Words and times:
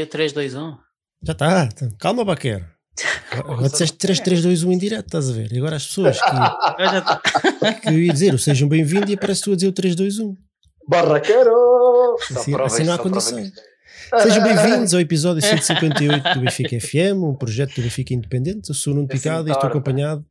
Daí 0.00 0.04
o 0.04 0.06
3, 0.06 0.32
2, 0.32 0.54
1. 0.54 0.76
Já 1.22 1.32
está. 1.32 1.68
Calma, 1.98 2.24
Baquer. 2.24 2.66
Agora 3.32 3.68
disseste 3.68 3.98
3, 3.98 4.20
3, 4.20 4.42
2, 4.42 4.64
1 4.64 4.72
em 4.72 4.78
direto, 4.78 5.06
estás 5.06 5.28
a 5.28 5.32
ver? 5.32 5.52
E 5.52 5.58
agora 5.58 5.76
as 5.76 5.86
pessoas 5.86 6.20
que, 6.20 6.26
tá. 6.26 7.22
que 7.80 7.88
eu 7.88 7.98
ia 7.98 8.12
dizer 8.12 8.34
o 8.34 8.38
sejam 8.38 8.68
bem-vindos 8.68 9.10
e 9.10 9.14
aparece 9.14 9.42
tu 9.42 9.52
a 9.52 9.54
dizer 9.54 9.68
o 9.68 9.72
3, 9.72 9.94
2, 9.94 10.18
1. 10.18 10.36
Barraqueiro! 10.88 12.16
Assim, 12.30 12.54
assim 12.54 12.84
não 12.84 12.94
há 12.94 12.98
condição. 12.98 13.38
Sejam 14.22 14.42
bem-vindos 14.42 14.92
ao 14.92 15.00
episódio 15.00 15.40
158 15.40 16.34
do 16.34 16.40
Benfica 16.40 16.80
FM, 16.80 17.22
um 17.22 17.34
projeto 17.34 17.74
do 17.76 17.82
Benfica 17.82 18.12
Independente. 18.12 18.68
Eu 18.68 18.74
sou 18.74 18.92
o 18.92 18.96
Nuno 18.96 19.08
É 19.10 19.12
Picado 19.12 19.48
e 19.48 19.52
sempre 19.52 19.52
estou 19.52 19.60
tarde. 19.60 19.78
acompanhado 19.78 20.26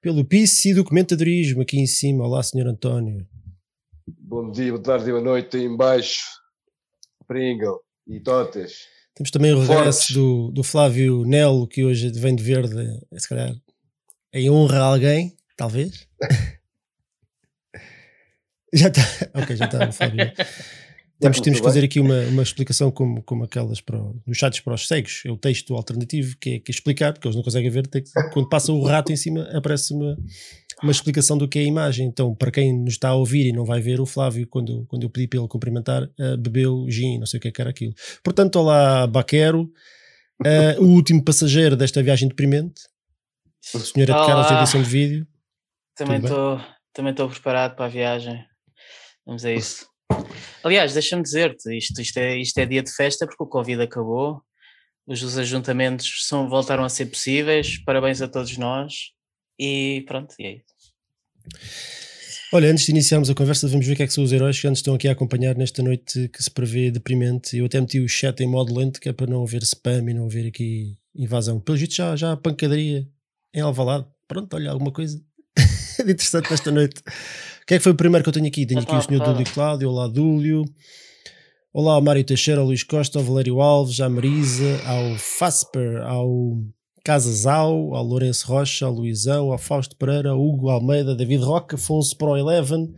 pelo 0.00 0.24
PIS 0.24 0.64
e 0.64 0.74
do 0.74 0.84
comentadorismo 0.84 1.60
aqui 1.62 1.78
em 1.78 1.86
cima. 1.86 2.24
Olá, 2.24 2.42
Sr. 2.42 2.68
António. 2.68 3.26
Bom 4.18 4.50
dia, 4.50 4.70
boa 4.72 4.82
tarde 4.82 5.08
e 5.08 5.12
boa 5.12 5.22
noite 5.22 5.56
aí 5.56 5.64
em 5.64 5.76
baixo. 5.76 6.22
Pringle 7.28 7.78
e 8.06 8.20
Totes. 8.20 8.91
Temos 9.14 9.30
também 9.30 9.52
o 9.52 9.60
regresso 9.60 10.12
do, 10.14 10.50
do 10.52 10.62
Flávio 10.62 11.24
Nelo, 11.24 11.66
que 11.68 11.84
hoje 11.84 12.10
vem 12.12 12.34
de 12.34 12.42
verde, 12.42 12.74
se 13.18 13.28
calhar, 13.28 13.54
em 14.32 14.48
honra 14.50 14.78
a 14.78 14.84
alguém, 14.84 15.36
talvez. 15.56 16.06
já 18.72 18.88
está. 18.88 19.02
Ok, 19.34 19.56
já 19.56 19.64
está 19.66 19.88
o 19.88 19.92
Flávio. 19.92 20.32
Temos, 21.20 21.38
temos 21.38 21.60
que 21.60 21.62
bem. 21.62 21.70
fazer 21.72 21.84
aqui 21.84 22.00
uma, 22.00 22.18
uma 22.22 22.42
explicação 22.42 22.90
como, 22.90 23.22
como 23.22 23.44
aquelas 23.44 23.80
para, 23.80 23.96
o- 23.96 24.20
nos 24.26 24.36
chats 24.36 24.58
para 24.58 24.74
os 24.74 24.88
cegos. 24.88 25.22
É 25.24 25.30
o 25.30 25.36
texto 25.36 25.72
alternativo 25.76 26.36
que 26.40 26.54
é, 26.54 26.58
que 26.58 26.72
é 26.72 26.74
explicar, 26.74 27.12
porque 27.12 27.28
eles 27.28 27.36
não 27.36 27.44
conseguem 27.44 27.70
ver. 27.70 27.86
que- 27.86 28.02
quando 28.32 28.48
passa 28.48 28.72
o 28.72 28.82
rato 28.82 29.12
em 29.12 29.16
cima, 29.16 29.42
aparece 29.56 29.94
uma, 29.94 30.18
uma 30.82 30.92
explicação 30.92 31.38
do 31.38 31.48
que 31.48 31.58
é 31.58 31.62
a 31.62 31.66
imagem. 31.66 32.06
Então, 32.06 32.34
para 32.34 32.50
quem 32.50 32.76
nos 32.76 32.94
está 32.94 33.10
a 33.10 33.14
ouvir 33.14 33.46
e 33.46 33.52
não 33.52 33.64
vai 33.64 33.80
ver, 33.80 34.00
o 34.00 34.06
Flávio, 34.06 34.46
quando, 34.46 34.84
quando 34.86 35.04
eu 35.04 35.10
pedi 35.10 35.28
para 35.28 35.38
ele 35.38 35.48
cumprimentar, 35.48 36.08
eh, 36.18 36.36
bebeu 36.36 36.86
gin, 36.88 37.18
não 37.18 37.26
sei 37.26 37.38
o 37.38 37.40
que 37.40 37.48
é 37.48 37.50
que 37.50 37.60
era 37.60 37.70
aquilo. 37.70 37.94
Portanto, 38.22 38.56
olá, 38.56 39.06
Baquero, 39.06 39.70
eh, 40.44 40.76
o 40.78 40.84
último 40.84 41.24
passageiro 41.24 41.76
desta 41.76 42.02
viagem 42.02 42.28
deprimente. 42.28 42.82
O 43.74 43.78
senhor 43.78 44.10
é 44.10 44.12
de 44.12 44.26
Carlos 44.26 44.50
edição 44.50 44.82
de 44.82 44.88
vídeo. 44.88 45.26
Também 45.94 46.18
estou 46.18 46.60
também 46.92 47.14
preparado 47.14 47.76
para 47.76 47.86
a 47.86 47.88
viagem. 47.88 48.44
Vamos 49.24 49.44
a 49.44 49.52
isso. 49.52 49.86
Aliás, 50.64 50.92
deixa-me 50.92 51.22
dizer-te, 51.22 51.76
isto, 51.76 52.00
isto, 52.00 52.16
é, 52.18 52.36
isto 52.36 52.58
é 52.58 52.66
dia 52.66 52.82
de 52.82 52.92
festa 52.92 53.26
porque 53.26 53.42
o 53.42 53.46
Covid 53.46 53.82
acabou, 53.82 54.42
os, 55.06 55.22
os 55.22 55.38
ajuntamentos 55.38 56.26
são, 56.26 56.48
voltaram 56.48 56.84
a 56.84 56.88
ser 56.88 57.06
possíveis, 57.06 57.82
parabéns 57.84 58.20
a 58.20 58.28
todos 58.28 58.56
nós 58.56 59.12
e 59.58 60.04
pronto, 60.06 60.34
e 60.38 60.44
é 60.44 60.56
isso. 60.56 60.71
Olha, 62.54 62.70
antes 62.70 62.84
de 62.84 62.90
iniciarmos 62.90 63.30
a 63.30 63.34
conversa, 63.34 63.66
vamos 63.66 63.86
ver 63.86 63.94
o 63.94 63.96
que 63.96 64.02
é 64.02 64.06
que 64.06 64.12
são 64.12 64.22
os 64.22 64.30
heróis 64.30 64.60
que 64.60 64.68
nos 64.68 64.80
estão 64.80 64.94
aqui 64.94 65.08
a 65.08 65.12
acompanhar 65.12 65.56
nesta 65.56 65.82
noite 65.82 66.28
que 66.28 66.42
se 66.42 66.50
prevê 66.50 66.90
deprimente. 66.90 67.56
Eu 67.56 67.64
até 67.64 67.80
meti 67.80 67.98
o 67.98 68.06
chat 68.06 68.38
em 68.42 68.46
modo 68.46 68.78
lento, 68.78 69.00
que 69.00 69.08
é 69.08 69.12
para 69.12 69.26
não 69.26 69.42
haver 69.42 69.62
spam 69.62 70.10
e 70.10 70.14
não 70.14 70.26
haver 70.26 70.48
aqui 70.48 70.98
invasão. 71.14 71.58
Pelo 71.58 71.78
jeito 71.78 71.94
já, 71.94 72.14
já 72.14 72.32
há 72.32 72.36
pancadaria 72.36 73.08
em 73.54 73.60
Alvalade. 73.60 74.04
Pronto, 74.28 74.54
olha, 74.54 74.70
alguma 74.70 74.92
coisa 74.92 75.18
de 76.04 76.12
interessante 76.12 76.50
nesta 76.50 76.70
noite. 76.70 77.02
Quem 77.66 77.76
é 77.76 77.78
que 77.78 77.84
foi 77.84 77.92
o 77.92 77.96
primeiro 77.96 78.22
que 78.22 78.28
eu 78.28 78.34
tenho 78.34 78.46
aqui? 78.46 78.66
Tenho 78.66 78.80
aqui 78.80 78.94
o 78.94 79.00
Sr. 79.00 79.24
Dúlio. 79.24 79.46
Cláudio, 79.54 79.88
olá 79.88 80.06
Dúlio. 80.06 80.64
Olá 81.72 81.94
ao 81.94 82.02
Mário 82.02 82.22
Teixeira, 82.22 82.60
ao 82.60 82.66
Luís 82.66 82.82
Costa, 82.82 83.18
ao 83.18 83.24
Valério 83.24 83.62
Alves, 83.62 83.98
à 83.98 84.08
Marisa, 84.10 84.78
ao 84.84 85.16
Fasper, 85.16 86.02
ao 86.02 86.58
Casasau, 87.04 87.94
ao 87.94 88.04
Lourenço 88.04 88.46
Rocha, 88.46 88.86
ao 88.86 88.92
Luizão, 88.92 89.50
ao 89.52 89.58
Fausto 89.58 89.96
Pereira, 89.96 90.30
ao 90.30 90.40
Hugo 90.40 90.68
Almeida, 90.70 91.14
David 91.14 91.42
Roca, 91.44 91.76
Afonso 91.76 92.16
Pro 92.16 92.32
11, 92.32 92.94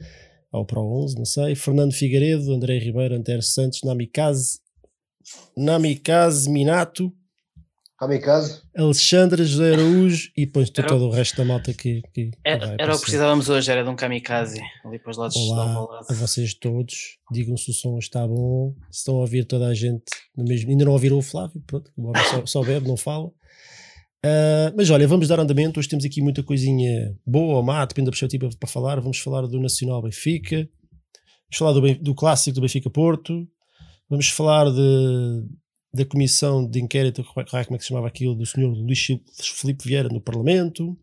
ao 0.53 0.65
Pro 0.66 0.81
11, 0.82 1.16
não 1.16 1.25
sei, 1.25 1.54
Fernando 1.54 1.92
Figueiredo, 1.92 2.53
André 2.53 2.78
Ribeiro, 2.78 3.14
Antero 3.14 3.43
Santos, 3.43 3.81
Namikaze, 3.82 4.59
Namikaze 5.56 6.50
Minato, 6.50 7.12
Kamikaze. 7.97 8.60
Alexandre 8.76 9.44
José 9.44 9.72
Araújo 9.72 10.28
e 10.37 10.44
depois 10.47 10.70
Era- 10.76 10.87
todo 10.88 11.06
o 11.06 11.10
resto 11.10 11.37
da 11.37 11.44
malta 11.44 11.72
que, 11.72 12.03
que, 12.12 12.31
que 12.31 12.31
Era, 12.44 12.75
era 12.78 12.93
o 12.93 12.97
que 12.97 13.03
precisávamos 13.03 13.48
hoje, 13.48 13.70
era 13.70 13.84
de 13.84 13.88
um 13.88 13.94
kamikaze 13.97 14.60
ali 14.84 14.98
para 14.98 15.10
os 15.12 15.16
lados 15.16 15.37
Olá 15.37 15.75
Alvalade. 15.75 16.06
a 16.10 16.14
vocês 16.14 16.54
todos. 16.54 17.19
Digam 17.32 17.56
se 17.56 17.70
o 17.70 17.72
som 17.72 17.97
está 17.97 18.26
bom. 18.26 18.75
Se 18.91 18.98
estão 18.98 19.14
a 19.16 19.20
ouvir 19.20 19.44
toda 19.47 19.69
a 19.69 19.75
gente 19.75 20.04
no 20.37 20.44
mesmo. 20.44 20.70
Ainda 20.70 20.84
não 20.84 20.93
ouviram 20.93 21.16
o 21.19 21.22
Flávio, 21.22 21.62
pronto, 21.66 21.91
o 21.97 22.09
homem 22.09 22.22
só, 22.25 22.44
só 22.47 22.62
bebe, 22.64 22.87
não 22.88 22.97
fala. 22.97 23.31
Ah, 24.25 24.73
mas 24.75 24.89
olha, 24.89 25.07
vamos 25.07 25.29
dar 25.29 25.39
andamento. 25.39 25.79
Hoje 25.79 25.89
temos 25.89 26.05
aqui 26.05 26.23
muita 26.23 26.43
coisinha 26.43 27.15
boa 27.27 27.59
ou 27.59 27.62
má, 27.62 27.85
depende 27.85 28.07
da 28.07 28.11
perspectiva 28.11 28.49
para 28.59 28.69
falar. 28.69 28.99
Vamos 28.99 29.19
falar 29.19 29.43
do 29.47 29.61
Nacional 29.61 30.01
Benfica, 30.01 30.57
vamos 30.57 31.59
falar 31.59 31.73
do, 31.73 32.03
do 32.03 32.15
clássico 32.15 32.55
do 32.55 32.62
Benfica 32.62 32.89
Porto, 32.89 33.47
vamos 34.09 34.31
falar 34.31 34.71
de, 34.71 35.45
da 35.93 36.07
comissão 36.07 36.67
de 36.67 36.81
inquérito, 36.81 37.23
como 37.23 37.47
é 37.47 37.65
como 37.65 37.77
é 37.77 37.79
que 37.79 37.85
se 37.85 37.89
chamava 37.89 38.09
aquilo, 38.09 38.35
do 38.35 38.47
senhor 38.47 38.73
Luís 38.73 39.07
Filipe 39.43 39.87
Vieira 39.87 40.09
no 40.09 40.23
Parlamento. 40.23 40.97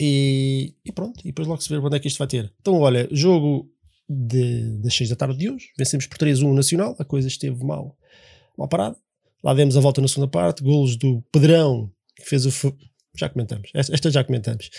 E, 0.00 0.74
e 0.84 0.90
pronto, 0.90 1.20
e 1.20 1.28
depois 1.28 1.46
logo 1.46 1.62
se 1.62 1.68
vê 1.68 1.78
onde 1.78 1.96
é 1.96 2.00
que 2.00 2.08
isto 2.08 2.18
vai 2.18 2.26
ter. 2.26 2.52
Então, 2.60 2.80
olha, 2.80 3.08
jogo 3.12 3.70
de, 4.08 4.78
das 4.82 4.94
6 4.94 5.10
da 5.10 5.16
tarde 5.16 5.38
de 5.38 5.48
hoje, 5.48 5.68
vencemos 5.78 6.06
por 6.06 6.18
3-1 6.18 6.50
o 6.50 6.54
Nacional, 6.54 6.96
a 6.98 7.04
coisa 7.04 7.28
esteve 7.28 7.64
mal, 7.64 7.96
mal 8.58 8.68
parada. 8.68 8.96
Lá 9.44 9.54
demos 9.54 9.76
a 9.76 9.80
volta 9.80 10.00
na 10.00 10.08
segunda 10.08 10.28
parte, 10.28 10.62
golos 10.62 10.96
do 10.96 11.22
Pedrão, 11.30 11.90
que 12.16 12.28
fez 12.28 12.46
o. 12.46 12.50
Já 13.18 13.30
comentamos, 13.30 13.70
esta, 13.74 13.94
esta 13.94 14.10
já 14.10 14.22
comentamos. 14.22 14.70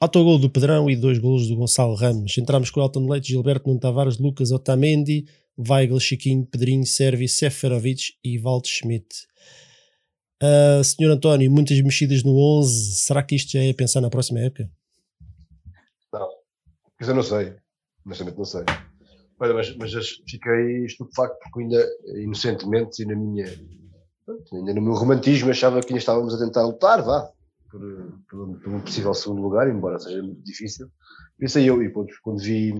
Autogol 0.00 0.38
do 0.38 0.48
Pedrão 0.48 0.88
e 0.88 0.96
dois 0.96 1.18
golos 1.18 1.46
do 1.46 1.56
Gonçalo 1.56 1.94
Ramos. 1.94 2.38
Entramos 2.38 2.70
com 2.70 2.80
Elton 2.80 3.06
Leite, 3.06 3.28
Gilberto 3.28 3.68
Nuno 3.68 3.80
Tavares, 3.80 4.18
Lucas 4.18 4.50
Otamendi, 4.50 5.26
Weigl, 5.58 6.00
Chiquinho, 6.00 6.46
Pedrinho, 6.46 6.86
Servi, 6.86 7.28
Seferovic 7.28 8.14
e 8.24 8.38
Valdo 8.38 8.66
Schmidt. 8.66 9.06
Ah, 10.42 10.82
senhor 10.84 11.10
António, 11.10 11.50
muitas 11.50 11.80
mexidas 11.80 12.22
no 12.22 12.36
11. 12.36 12.94
Será 12.96 13.22
que 13.22 13.34
isto 13.34 13.52
já 13.52 13.62
é 13.62 13.70
a 13.70 13.74
pensar 13.74 14.00
na 14.00 14.10
próxima 14.10 14.40
época? 14.40 14.70
Mas 16.98 17.08
eu 17.08 17.14
não 17.14 17.22
sei. 17.22 17.54
Honestamente 18.04 18.38
não 18.38 18.44
sei. 18.44 18.62
Olha, 19.38 19.52
mas, 19.52 19.76
mas 19.76 19.92
fiquei 20.28 20.86
estupefacto 20.86 21.36
porque 21.42 21.60
ainda, 21.60 21.86
inocentemente, 22.22 23.02
e 23.02 23.06
na 23.06 23.14
minha. 23.14 23.46
Pronto, 24.26 24.56
Ainda 24.56 24.74
no 24.74 24.82
meu 24.82 24.94
romantismo, 24.94 25.50
achava 25.50 25.80
que 25.80 25.88
ainda 25.88 26.00
estávamos 26.00 26.34
a 26.34 26.44
tentar 26.44 26.66
lutar, 26.66 27.02
vá, 27.02 27.30
por, 27.70 27.80
por, 28.28 28.58
por 28.58 28.72
um 28.72 28.80
possível 28.80 29.14
segundo 29.14 29.42
lugar, 29.42 29.68
embora 29.68 29.98
seja 29.98 30.22
muito 30.22 30.42
difícil. 30.42 30.88
Pensei 31.38 31.68
eu, 31.68 31.82
e 31.82 31.90
quando, 31.90 32.08
quando 32.22 32.42
vi 32.42 32.74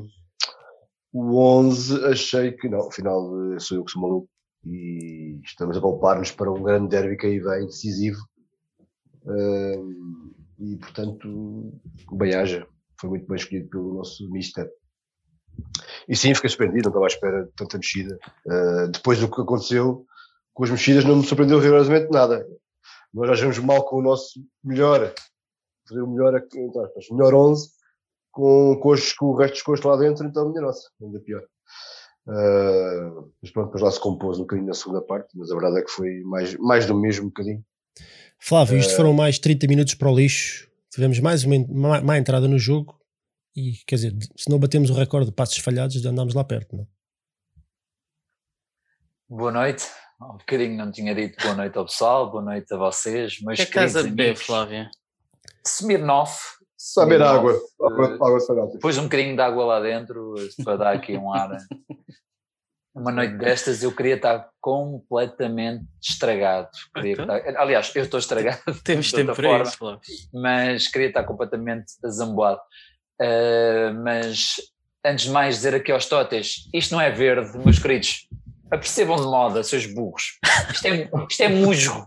o 1.13 1.39
11, 1.39 2.05
achei 2.07 2.53
que 2.53 2.69
não, 2.69 2.89
afinal 2.89 3.53
eh, 3.53 3.59
sou 3.59 3.79
eu 3.79 3.85
que 3.85 3.93
sou 3.93 4.03
maluco 4.03 4.29
e 4.65 5.41
estamos 5.45 5.77
a 5.77 5.81
poupar-nos 5.81 6.33
para 6.33 6.51
um 6.51 6.63
grande 6.63 6.89
derby 6.89 7.17
que 7.17 7.27
aí 7.27 7.39
vem, 7.39 7.67
decisivo. 7.67 8.19
Ahm, 9.27 10.33
e 10.59 10.77
portanto, 10.77 11.73
bem 12.13 12.35
haja. 12.35 12.67
Foi 12.99 13.11
muito 13.11 13.27
bem 13.27 13.37
escolhido 13.37 13.69
pelo 13.69 13.95
nosso 13.95 14.29
Mister. 14.31 14.69
E 16.09 16.17
sim, 16.17 16.35
fiquei 16.35 16.49
surpreendido, 16.49 16.85
não 16.85 16.91
estava 16.91 17.07
à 17.07 17.09
espera 17.09 17.45
de 17.45 17.53
tanta 17.53 17.77
mexida. 17.77 18.19
Ah, 18.49 18.87
depois 18.91 19.21
do 19.21 19.31
que 19.31 19.41
aconteceu 19.41 20.06
com 20.57 20.65
as 20.65 20.71
mexidas, 20.71 21.05
não 21.05 21.17
me 21.17 21.27
surpreendeu 21.27 21.61
rigorosamente 21.61 22.11
nada. 22.11 22.49
Nós 23.13 23.29
já 23.29 23.35
jogamos 23.35 23.59
mal 23.59 23.85
com 23.85 23.99
o 23.99 24.03
nosso 24.03 24.41
melhor, 24.65 25.13
fazer 25.87 26.01
o 26.01 26.07
melhor, 26.07 26.35
entre 26.35 26.81
aspas, 26.81 27.11
melhor 27.11 27.35
11, 27.35 27.69
com, 28.33 28.81
com, 28.81 28.89
os, 28.89 29.13
com 29.13 29.27
o 29.27 29.37
resto 29.37 29.53
dos 29.53 29.63
costos 29.63 29.91
lá 29.91 29.99
dentro, 29.99 30.27
então 30.27 30.47
a 30.47 30.49
minha 30.49 30.63
nossa, 30.63 30.89
ainda 31.01 31.21
pior. 31.21 31.43
Ah, 32.27 33.23
mas 33.43 33.51
pronto, 33.51 33.67
depois 33.67 33.83
lá 33.83 33.91
se 33.91 34.01
compôs 34.01 34.39
um 34.39 34.43
bocadinho 34.43 34.67
na 34.67 34.73
segunda 34.73 35.03
parte, 35.03 35.29
mas 35.37 35.51
a 35.51 35.55
verdade 35.55 35.79
é 35.79 35.83
que 35.83 35.91
foi 35.91 36.23
mais, 36.23 36.57
mais 36.57 36.87
do 36.87 36.99
mesmo 36.99 37.27
um 37.27 37.29
bocadinho. 37.29 37.63
Flávio, 38.39 38.79
isto 38.79 38.97
foram 38.97 39.13
mais 39.13 39.39
30 39.39 39.67
minutos 39.67 39.95
para 39.95 40.11
o 40.11 40.17
lixo. 40.17 40.71
Tivemos 40.91 41.21
mais 41.21 41.45
uma 41.45 41.57
má, 41.69 42.01
má 42.01 42.19
entrada 42.19 42.49
no 42.49 42.59
jogo 42.59 42.99
e, 43.55 43.73
quer 43.87 43.97
dizer, 43.97 44.17
se 44.35 44.49
não 44.49 44.59
batemos 44.59 44.89
o 44.89 44.95
recorde 44.95 45.27
de 45.27 45.33
passos 45.33 45.59
falhados, 45.59 46.03
andámos 46.07 46.33
lá 46.33 46.43
perto, 46.43 46.77
não? 46.77 46.87
Boa 49.29 49.53
noite. 49.53 49.85
Há 50.19 50.33
um 50.33 50.37
bocadinho 50.39 50.77
não 50.77 50.91
tinha 50.91 51.15
dito 51.15 51.43
boa 51.43 51.55
noite 51.55 51.77
ao 51.77 51.85
pessoal, 51.85 52.31
boa 52.31 52.43
noite 52.43 52.73
a 52.73 52.77
vocês, 52.77 53.39
O 53.41 53.45
meus 53.45 53.57
que 53.57 53.63
é 53.63 53.67
que 53.67 53.71
estás 53.71 53.97
a 53.97 54.01
queridos 54.01 54.11
beber, 54.17 54.25
amigos. 54.31 54.43
Flávio? 54.47 54.89
Smirnoff. 55.67 56.41
Só 56.79 57.05
beber 57.05 57.21
Smirnoff, 57.25 57.39
água, 57.39 57.53
eh, 57.53 57.93
água, 58.15 58.27
água 58.29 58.41
salgada. 58.41 58.79
Pôs 58.81 58.99
um 58.99 59.03
bocadinho 59.05 59.35
de 59.37 59.43
água 59.43 59.65
lá 59.65 59.81
dentro 59.81 60.35
eh, 60.39 60.63
para 60.65 60.77
dar 60.77 60.95
aqui 60.95 61.17
um 61.19 61.33
ar. 61.33 61.57
Uma 62.95 63.13
noite 63.13 63.37
destas 63.37 63.83
eu 63.83 63.95
queria 63.95 64.15
estar 64.15 64.49
completamente 64.59 65.85
estragado. 66.03 66.71
Queria 66.95 67.13
Então? 67.13 67.37
estar- 67.37 67.61
aliás, 67.61 67.93
eu 67.95 68.03
estou 68.05 68.19
estragado, 68.19 68.63
Temos 68.83 69.13
tempo 69.13 69.35
para 69.35 69.49
forma. 69.49 69.63
isso, 69.65 69.77
Flávio. 69.77 70.01
mas 70.33 70.89
queria 70.89 71.09
estar 71.09 71.25
completamente 71.25 71.93
azamboado. 72.03 72.61
Uh, 73.21 73.93
mas 74.03 74.57
antes 75.05 75.27
de 75.27 75.31
mais 75.31 75.57
dizer 75.57 75.75
aqui 75.75 75.93
aos 75.93 76.07
totes, 76.07 76.69
isto 76.73 76.93
não 76.93 77.01
é 77.03 77.11
verde, 77.11 77.57
meus 77.59 77.79
queridos. 77.79 78.27
Apercebam 78.71 79.17
de 79.17 79.23
moda, 79.23 79.63
seus 79.63 79.87
burros. 79.87 80.39
Isto 80.73 80.87
é, 80.87 81.11
isto 81.29 81.43
é 81.43 81.49
musgo. 81.49 82.07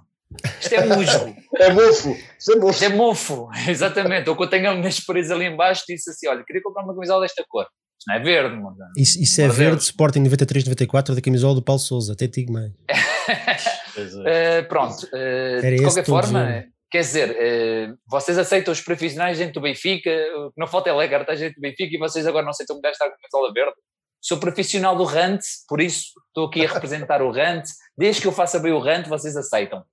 Isto 0.60 0.76
é 0.76 0.86
musgo. 0.86 1.36
É 1.56 1.74
mofo! 1.74 2.16
Isso 2.38 2.52
é 2.52 2.56
mofo! 2.56 2.70
Isto 2.72 2.86
é 2.86 2.90
mofo. 2.90 3.50
Exatamente. 3.68 4.28
Eu 4.28 4.36
quando 4.36 4.50
tenho 4.50 4.70
as 4.70 4.78
minhas 4.78 5.00
paredes 5.00 5.32
ali 5.32 5.46
embaixo 5.46 5.84
disse 5.88 6.10
assim, 6.10 6.28
olha, 6.28 6.44
queria 6.46 6.62
comprar 6.62 6.84
uma 6.84 6.94
camisola 6.94 7.22
desta 7.22 7.44
cor. 7.48 7.64
Isto 7.64 8.08
não 8.08 8.16
é 8.16 8.20
verde. 8.20 8.56
Mano. 8.56 8.78
Isso, 8.98 9.22
isso 9.22 9.42
é 9.42 9.46
Meu 9.46 9.54
verde, 9.54 9.76
Deus. 9.78 9.86
Sporting 9.86 10.24
93-94 10.24 11.16
da 11.16 11.22
camisola 11.22 11.56
do 11.56 11.62
Paulo 11.62 11.80
Souza, 11.80 12.14
até 12.14 12.28
digo 12.28 12.54
mais. 12.54 12.72
É. 12.88 13.80
Uh, 14.00 14.66
pronto, 14.70 15.08
uh, 15.08 15.62
de 15.62 15.82
qualquer 15.82 16.06
forma, 16.06 16.64
quer 16.90 17.00
dizer, 17.00 17.32
uh, 17.32 17.98
vocês 18.10 18.38
aceitam 18.38 18.72
os 18.72 18.80
profissionais 18.80 19.38
dentro 19.38 19.56
do 19.56 19.62
Benfica, 19.62 20.10
o 20.38 20.52
que 20.52 20.60
não 20.60 20.68
falta 20.68 20.90
é 20.90 20.94
lagartas 20.94 21.38
dentro 21.38 21.56
do 21.56 21.62
Benfica 21.62 21.94
e 21.94 21.98
vocês 21.98 22.26
agora 22.26 22.44
não 22.44 22.52
aceitam 22.52 22.78
um 22.78 22.82
gajo 22.82 22.94
estar 22.94 23.10
com 23.10 23.16
a 23.16 23.18
camisola 23.18 23.54
verde. 23.54 23.74
Sou 24.22 24.38
profissional 24.38 24.96
do 24.96 25.04
Rant, 25.04 25.42
por 25.68 25.80
isso 25.80 26.12
estou 26.28 26.48
aqui 26.48 26.66
a 26.66 26.70
representar 26.74 27.22
o 27.22 27.32
Rant. 27.32 27.64
Desde 27.98 28.22
que 28.22 28.28
eu 28.28 28.32
faça 28.32 28.60
bem 28.60 28.74
o 28.74 28.80
Rant, 28.80 29.08
vocês 29.08 29.36
aceitam. 29.36 29.84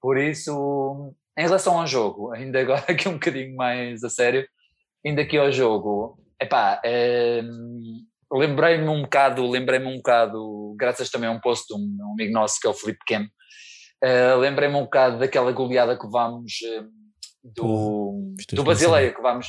Por 0.00 0.18
isso, 0.18 1.14
em 1.38 1.42
relação 1.42 1.78
ao 1.78 1.86
jogo, 1.86 2.32
ainda 2.32 2.60
agora 2.60 2.84
aqui 2.88 3.08
um 3.08 3.14
bocadinho 3.14 3.54
mais 3.56 4.02
a 4.04 4.10
sério, 4.10 4.46
ainda 5.04 5.22
aqui 5.22 5.38
ao 5.38 5.50
jogo, 5.50 6.18
epá, 6.40 6.80
hum, 6.84 8.04
lembrei-me 8.32 8.88
um 8.88 9.02
bocado, 9.02 9.48
lembrei-me 9.48 9.86
um 9.86 9.96
bocado, 9.96 10.74
graças 10.76 11.10
também 11.10 11.28
a 11.28 11.32
um 11.32 11.40
post 11.40 11.66
de 11.68 11.74
um, 11.74 11.96
um 12.00 12.12
amigo 12.12 12.32
nosso 12.32 12.58
que 12.60 12.66
é 12.66 12.70
o 12.70 12.74
Felipe 12.74 12.98
Pequeno, 12.98 13.26
uh, 14.04 14.38
lembrei-me 14.38 14.76
um 14.76 14.82
bocado 14.82 15.18
daquela 15.18 15.52
goleada 15.52 15.98
que 15.98 16.08
vamos 16.08 16.52
hum, 16.62 16.90
do, 17.42 18.34
é 18.50 18.54
do 18.54 18.64
Basileia, 18.64 19.12
que 19.12 19.22
vamos, 19.22 19.46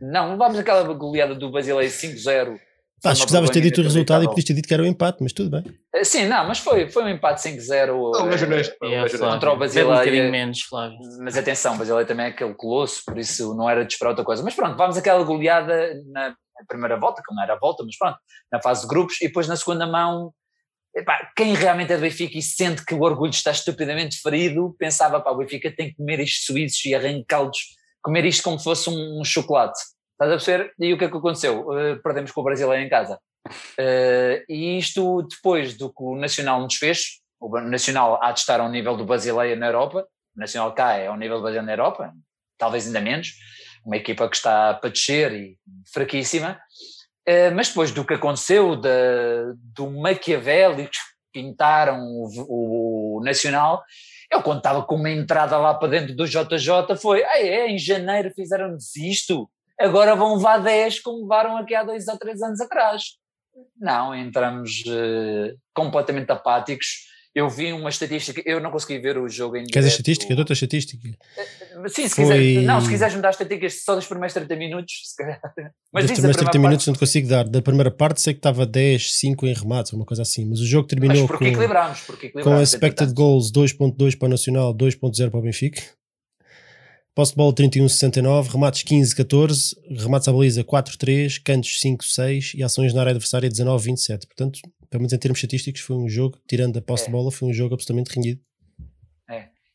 não, 0.00 0.36
vamos 0.36 0.58
aquela 0.58 0.82
goleada 0.92 1.34
do 1.34 1.50
Basileia 1.50 1.88
5-0. 1.88 2.58
Pá, 3.02 3.12
escusavas 3.12 3.50
ter 3.50 3.60
dito 3.60 3.80
o 3.80 3.84
resultado 3.84 4.24
e 4.24 4.28
podias 4.28 4.44
ter 4.44 4.54
dito 4.54 4.66
que 4.66 4.74
era 4.74 4.82
um 4.82 4.86
empate, 4.86 5.18
mas 5.20 5.32
tudo 5.32 5.50
bem. 5.50 5.64
Eh, 5.94 6.02
Sim, 6.02 6.26
não, 6.26 6.46
mas 6.48 6.58
foi, 6.58 6.90
foi 6.90 7.04
um 7.04 7.08
empate 7.08 7.42
5-0 7.42 7.88
Não, 7.88 8.26
mas 8.26 8.42
eh, 8.42 8.74
É, 8.82 9.18
contra 9.18 9.52
o 9.52 9.56
Basileia. 9.56 9.86
um 9.94 9.98
bocadinho 9.98 10.30
menos, 10.30 10.62
Flávio. 10.62 10.98
Mas 11.20 11.36
atenção, 11.36 11.76
Basileia 11.76 12.06
também 12.06 12.26
é 12.26 12.28
aquele 12.30 12.54
colosso, 12.54 13.02
por 13.04 13.18
isso 13.18 13.54
não 13.54 13.68
era 13.68 13.84
de 13.84 13.92
esperar 13.92 14.10
outra 14.10 14.24
coisa. 14.24 14.42
Mas 14.42 14.54
pronto, 14.54 14.76
vamos 14.76 14.96
àquela 14.96 15.22
goleada 15.22 15.94
na 16.10 16.34
primeira 16.66 16.98
volta, 16.98 17.22
que 17.26 17.34
não 17.34 17.42
era 17.42 17.54
a 17.54 17.58
volta, 17.58 17.84
mas 17.84 17.96
pronto, 17.98 18.18
na 18.50 18.60
fase 18.60 18.82
de 18.82 18.88
grupos, 18.88 19.20
e 19.20 19.26
depois 19.26 19.46
na 19.46 19.56
segunda 19.56 19.86
mão, 19.86 20.32
epá, 20.94 21.30
quem 21.36 21.54
realmente 21.54 21.92
é 21.92 21.96
do 21.96 22.00
Benfica 22.00 22.38
e 22.38 22.42
sente 22.42 22.84
que 22.84 22.94
o 22.94 23.02
orgulho 23.02 23.30
está 23.30 23.50
estupidamente 23.50 24.20
ferido, 24.22 24.74
pensava, 24.78 25.20
pá, 25.20 25.30
o 25.30 25.36
Benfica 25.36 25.70
tem 25.74 25.90
que 25.90 25.96
comer 25.96 26.20
estes 26.20 26.46
suíços 26.46 26.82
e 26.86 26.94
arrancá-los, 26.94 27.58
comer 28.02 28.24
isto 28.24 28.42
como 28.42 28.58
se 28.58 28.64
fosse 28.64 28.88
um, 28.88 29.20
um 29.20 29.24
chocolate. 29.24 29.78
Estás 30.16 30.32
a 30.32 30.36
perceber? 30.36 30.72
E 30.78 30.94
o 30.94 30.98
que 30.98 31.04
é 31.04 31.10
que 31.10 31.16
aconteceu? 31.16 31.68
Uh, 31.68 32.02
perdemos 32.02 32.32
com 32.32 32.40
o 32.40 32.44
Brasileiro 32.44 32.82
em 32.82 32.88
casa. 32.88 33.20
Uh, 33.78 34.42
e 34.48 34.78
isto 34.78 35.22
depois 35.22 35.76
do 35.76 35.90
que 35.90 36.02
o 36.02 36.16
Nacional 36.16 36.60
nos 36.62 36.76
fez, 36.76 37.20
o 37.38 37.60
Nacional 37.60 38.18
há 38.22 38.32
de 38.32 38.40
estar 38.40 38.58
ao 38.58 38.70
nível 38.70 38.96
do 38.96 39.04
Basileia 39.04 39.54
na 39.54 39.66
Europa, 39.66 40.06
o 40.34 40.40
Nacional 40.40 40.74
cá 40.74 40.94
é 40.94 41.06
ao 41.06 41.16
nível 41.18 41.36
do 41.36 41.42
Basileia 41.42 41.66
na 41.66 41.72
Europa, 41.72 42.12
talvez 42.56 42.86
ainda 42.86 43.00
menos, 43.00 43.34
uma 43.84 43.96
equipa 43.96 44.28
que 44.28 44.36
está 44.36 44.72
para 44.72 44.90
descer 44.90 45.32
e 45.32 45.58
fraquíssima, 45.92 46.58
Uh, 47.28 47.50
mas 47.56 47.68
depois 47.68 47.90
do 47.90 48.04
que 48.04 48.14
aconteceu, 48.14 48.76
do 48.76 49.90
Maquiavélicos 49.90 50.96
que 51.32 51.42
pintaram 51.42 52.00
o, 52.00 53.16
o 53.18 53.24
Nacional, 53.24 53.82
eu 54.30 54.38
estava 54.38 54.84
com 54.84 54.94
uma 54.94 55.10
entrada 55.10 55.58
lá 55.58 55.74
para 55.74 55.88
dentro 55.88 56.14
do 56.14 56.24
JJ 56.24 56.96
foi, 57.00 57.24
ah 57.24 57.38
é, 57.40 57.68
em 57.68 57.78
janeiro 57.78 58.32
fizeram-nos 58.32 58.94
isto, 58.94 59.50
agora 59.80 60.14
vão 60.16 60.36
levar 60.36 60.58
10 60.58 61.00
como 61.00 61.22
levaram 61.22 61.56
aqui 61.56 61.74
há 61.74 61.82
dois 61.84 62.06
ou 62.08 62.18
três 62.18 62.40
anos 62.42 62.60
atrás. 62.60 63.02
Não, 63.78 64.14
entramos 64.14 64.82
uh, 64.86 65.56
completamente 65.74 66.30
apáticos. 66.30 67.06
Eu 67.34 67.50
vi 67.50 67.70
uma 67.70 67.90
estatística, 67.90 68.42
eu 68.46 68.60
não 68.60 68.70
consegui 68.70 68.98
ver 68.98 69.18
o 69.18 69.28
jogo 69.28 69.56
em 69.58 69.64
Queres 69.64 69.76
a 69.76 69.80
direto. 69.80 69.90
estatística? 70.00 70.34
Dou-te 70.34 70.52
a 70.52 70.54
estatística. 70.54 71.08
Sim, 71.88 72.08
se 72.08 72.14
Foi- 72.14 72.24
quiser, 72.38 72.62
não, 72.62 72.80
se 72.80 72.88
quiseres 72.88 73.14
me 73.14 73.20
dar 73.20 73.28
estatísticas 73.28 73.84
só 73.84 73.94
dos 73.94 74.06
primeiros 74.06 74.32
30 74.32 74.56
minutos, 74.56 74.92
se 75.04 75.16
calhar. 75.16 75.40
Mas 75.92 76.04
Dos 76.04 76.12
a 76.12 76.14
primeiros 76.14 76.36
30 76.36 76.50
primeira 76.50 76.58
minutos 76.70 76.84
parte, 76.84 76.86
não 76.86 76.94
te 76.94 76.98
consigo 76.98 77.28
dar. 77.28 77.46
Da 77.46 77.60
primeira 77.60 77.90
parte 77.90 78.22
sei 78.22 78.32
que 78.32 78.38
estava 78.38 78.64
10, 78.64 79.12
5 79.18 79.46
em 79.46 79.52
remates, 79.52 79.92
uma 79.92 80.06
coisa 80.06 80.22
assim. 80.22 80.46
Mas 80.48 80.60
o 80.60 80.66
jogo 80.66 80.88
terminou 80.88 81.14
mas 81.14 81.20
com, 81.22 81.26
porque 81.26 81.44
equilibramos, 81.48 82.00
porque 82.00 82.28
com 82.30 82.38
equilibramos. 82.38 82.68
expected 82.72 83.10
entretanto. 83.10 83.14
goals 83.14 83.52
2.2 83.52 84.18
para 84.18 84.26
o 84.26 84.30
Nacional, 84.30 84.74
2.0 84.74 85.30
para 85.30 85.38
o 85.38 85.42
Benfica. 85.42 85.82
Posse 87.16 87.32
de 87.32 87.38
bola 87.38 87.54
31-69, 87.54 88.48
remates 88.52 88.82
15-14, 88.84 89.74
remates 89.98 90.28
à 90.28 90.32
baliza 90.32 90.62
4-3, 90.62 91.40
cantos 91.42 91.80
5-6 91.82 92.52
e 92.54 92.62
ações 92.62 92.92
na 92.92 93.00
área 93.00 93.12
adversária 93.12 93.48
19-27. 93.48 94.26
Portanto, 94.26 94.60
pelo 94.90 95.00
menos 95.00 95.14
em 95.14 95.18
termos 95.18 95.38
estatísticos, 95.38 95.80
foi 95.80 95.96
um 95.96 96.06
jogo, 96.10 96.38
tirando 96.46 96.78
a 96.78 96.82
posse 96.82 97.04
É. 97.04 97.06
de 97.06 97.12
bola, 97.12 97.32
foi 97.32 97.48
um 97.48 97.54
jogo 97.54 97.72
absolutamente 97.72 98.14
renhido. 98.14 98.42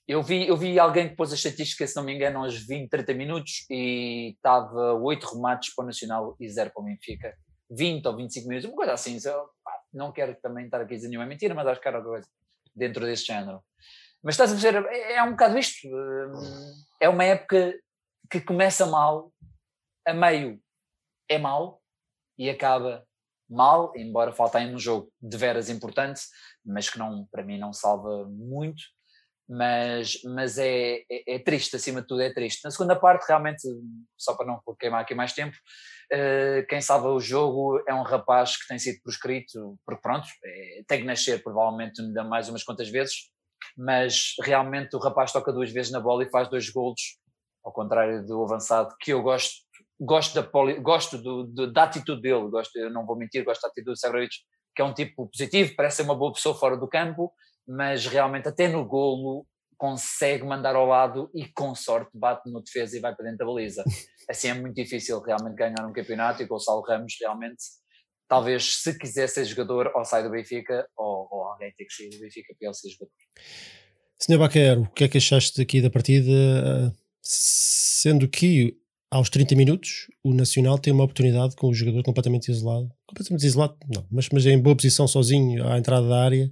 Eu 0.08 0.22
vi, 0.22 0.46
eu 0.46 0.56
vi 0.58 0.78
alguém 0.78 1.08
que 1.10 1.16
pôs 1.16 1.32
a 1.32 1.36
estatística, 1.36 1.88
se 1.88 1.96
não 1.96 2.04
me 2.04 2.14
engano, 2.14 2.40
aos 2.44 2.58
20, 2.68 2.90
30 2.90 3.14
minutos 3.14 3.66
e 3.72 4.34
estava 4.36 4.94
8 4.96 5.26
remates 5.34 5.74
para 5.74 5.84
o 5.84 5.86
Nacional 5.88 6.36
e 6.38 6.50
0 6.50 6.70
para 6.72 6.82
o 6.82 6.86
Benfica. 6.86 7.34
20 7.72 8.06
ou 8.08 8.18
25 8.18 8.48
minutos, 8.50 8.70
uma 8.70 8.76
coisa 8.76 8.94
assim. 8.94 9.18
só, 9.20 9.32
pá, 9.64 9.72
não 9.94 10.12
quero 10.12 10.36
também 10.44 10.66
estar 10.66 10.82
aqui 10.82 10.94
a 10.94 10.98
dizer 10.98 11.08
nenhuma 11.08 11.26
mentira, 11.26 11.56
mas 11.56 11.66
acho 11.66 11.80
que 11.80 11.88
era 11.88 12.02
coisa 12.04 12.28
dentro 12.76 13.06
desse 13.06 13.26
género. 13.26 13.62
Mas 14.22 14.34
estás 14.36 14.52
a 14.52 14.56
perceber, 14.56 14.86
é, 14.92 15.14
é 15.14 15.24
um 15.24 15.32
bocado 15.32 15.58
isto. 15.58 15.88
hum, 15.88 16.74
É 17.02 17.10
uma 17.10 17.24
época 17.24 17.74
que 18.30 18.40
começa 18.40 18.86
mal, 18.86 19.34
a 20.08 20.14
meio 20.14 20.62
é 21.28 21.38
mal 21.38 21.82
e 22.38 22.50
acaba 22.50 23.06
mal, 23.50 23.92
embora 23.96 24.32
falte 24.32 24.58
ainda 24.58 24.76
um 24.76 24.80
jogo 24.80 25.12
de 25.22 25.36
veras 25.36 25.70
importante, 25.70 26.22
mas 26.66 26.90
que 26.90 26.98
não, 26.98 27.26
para 27.32 27.44
mim 27.44 27.58
não 27.58 27.74
salva 27.74 28.26
muito 28.30 28.84
mas, 29.52 30.14
mas 30.24 30.58
é, 30.58 31.00
é, 31.12 31.36
é 31.36 31.40
triste, 31.40 31.76
acima 31.76 32.02
de 32.02 32.08
tudo 32.08 32.22
é 32.22 32.34
triste. 32.34 32.64
Na 32.64 32.72
segunda 32.72 32.96
parte, 32.96 33.28
realmente, 33.28 33.68
só 34.18 34.34
para 34.34 34.46
não 34.46 34.62
queimar 34.80 35.02
aqui 35.02 35.14
mais 35.14 35.34
tempo, 35.34 35.58
eh, 36.10 36.66
quem 36.70 36.80
salva 36.80 37.10
o 37.10 37.20
jogo 37.20 37.84
é 37.86 37.94
um 37.94 38.02
rapaz 38.02 38.56
que 38.56 38.66
tem 38.70 38.80
sido 38.80 39.02
proscrito, 39.04 39.78
porque 39.86 40.02
pronto, 40.02 40.26
é, 40.46 40.84
tem 40.88 41.02
que 41.02 41.06
nascer 41.06 41.44
provavelmente 41.44 42.02
ainda 42.02 42.24
mais 42.24 42.48
umas 42.48 42.64
quantas 42.64 42.90
vezes, 42.90 43.30
mas 43.78 44.34
realmente 44.42 44.96
o 44.96 45.00
rapaz 45.00 45.32
toca 45.32 45.52
duas 45.52 45.72
vezes 45.72 45.92
na 45.92 46.00
bola 46.00 46.24
e 46.24 46.30
faz 46.30 46.50
dois 46.50 46.70
golos, 46.70 47.02
ao 47.64 47.72
contrário 47.72 48.26
do 48.26 48.44
avançado, 48.44 48.96
que 49.00 49.12
eu 49.14 49.22
gosto, 49.22 49.54
gosto, 50.00 50.34
da, 50.36 50.44
poli, 50.44 50.80
gosto 50.80 51.18
do, 51.18 51.44
do- 51.44 51.72
da 51.72 51.84
atitude 51.84 52.22
dele, 52.22 52.50
gosto, 52.50 52.76
eu 52.78 52.90
não 52.90 53.06
vou 53.06 53.16
mentir, 53.16 53.44
gosto 53.44 53.62
da 53.62 53.68
atitude 53.68 53.92
do 53.92 53.98
Severovic, 53.98 54.36
que 54.76 54.82
é 54.82 54.86
um 54.86 54.94
tipo 54.94 55.28
positivo, 55.28 55.74
parece 55.76 55.98
ser 55.98 56.04
uma 56.04 56.16
boa 56.16 56.34
pessoa 56.34 56.56
fora 56.56 56.78
do 56.78 56.88
campo, 56.88 57.32
mas 57.68 58.06
realmente 58.08 58.48
até 58.48 58.68
no 58.68 58.86
golo 58.86 59.46
consegue 59.78 60.44
mandar 60.44 60.76
ao 60.76 60.86
lado 60.86 61.30
e 61.34 61.48
com 61.54 61.74
sorte 61.74 62.12
bate 62.14 62.50
no 62.52 62.62
defesa 62.62 62.96
e 62.98 63.00
vai 63.00 63.16
para 63.16 63.26
dentro 63.26 63.40
da 63.40 63.46
baliza. 63.46 63.84
Assim 64.30 64.50
é 64.50 64.54
muito 64.54 64.76
difícil 64.76 65.20
realmente 65.22 65.56
ganhar 65.56 65.86
um 65.86 65.92
campeonato 65.92 66.42
e 66.42 66.46
Gonçalo 66.46 66.82
Ramos 66.82 67.16
realmente, 67.20 67.64
talvez 68.32 68.76
se 68.78 68.98
quiser 68.98 69.28
ser 69.28 69.44
jogador, 69.44 69.92
ou 69.94 70.06
sai 70.06 70.24
do 70.24 70.30
Benfica 70.30 70.88
ou, 70.96 71.28
ou 71.30 71.44
alguém 71.48 71.70
tem 71.78 71.86
que 71.86 71.94
sair 71.94 72.10
do 72.10 72.18
Benfica 72.18 72.56
para 72.58 72.70
ele 72.70 72.74
ser 72.74 72.90
jogador. 72.92 73.12
Senhor 74.18 74.40
Baquero, 74.40 74.82
o 74.84 74.90
que 74.92 75.04
é 75.04 75.10
que 75.10 75.18
achaste 75.18 75.62
aqui 75.62 75.82
da 75.82 75.90
partida? 75.90 76.96
Sendo 77.22 78.30
que 78.30 78.78
aos 79.12 79.30
30 79.30 79.54
minutos 79.54 80.08
o 80.24 80.34
Nacional 80.34 80.80
tem 80.80 80.94
uma 80.94 81.04
oportunidade 81.04 81.58
com 81.58 81.68
o 81.68 81.74
jogador 81.74 82.04
completamente 82.04 82.50
isolado. 82.50 82.90
Completamente 83.06 83.46
isolado, 83.46 83.76
não, 83.94 84.08
mas, 84.10 84.30
mas 84.32 84.46
em 84.46 84.58
boa 84.58 84.78
posição 84.78 85.10
sozinho 85.10 85.68
à 85.68 85.78
entrada 85.78 86.08
da 86.08 86.24
área, 86.24 86.50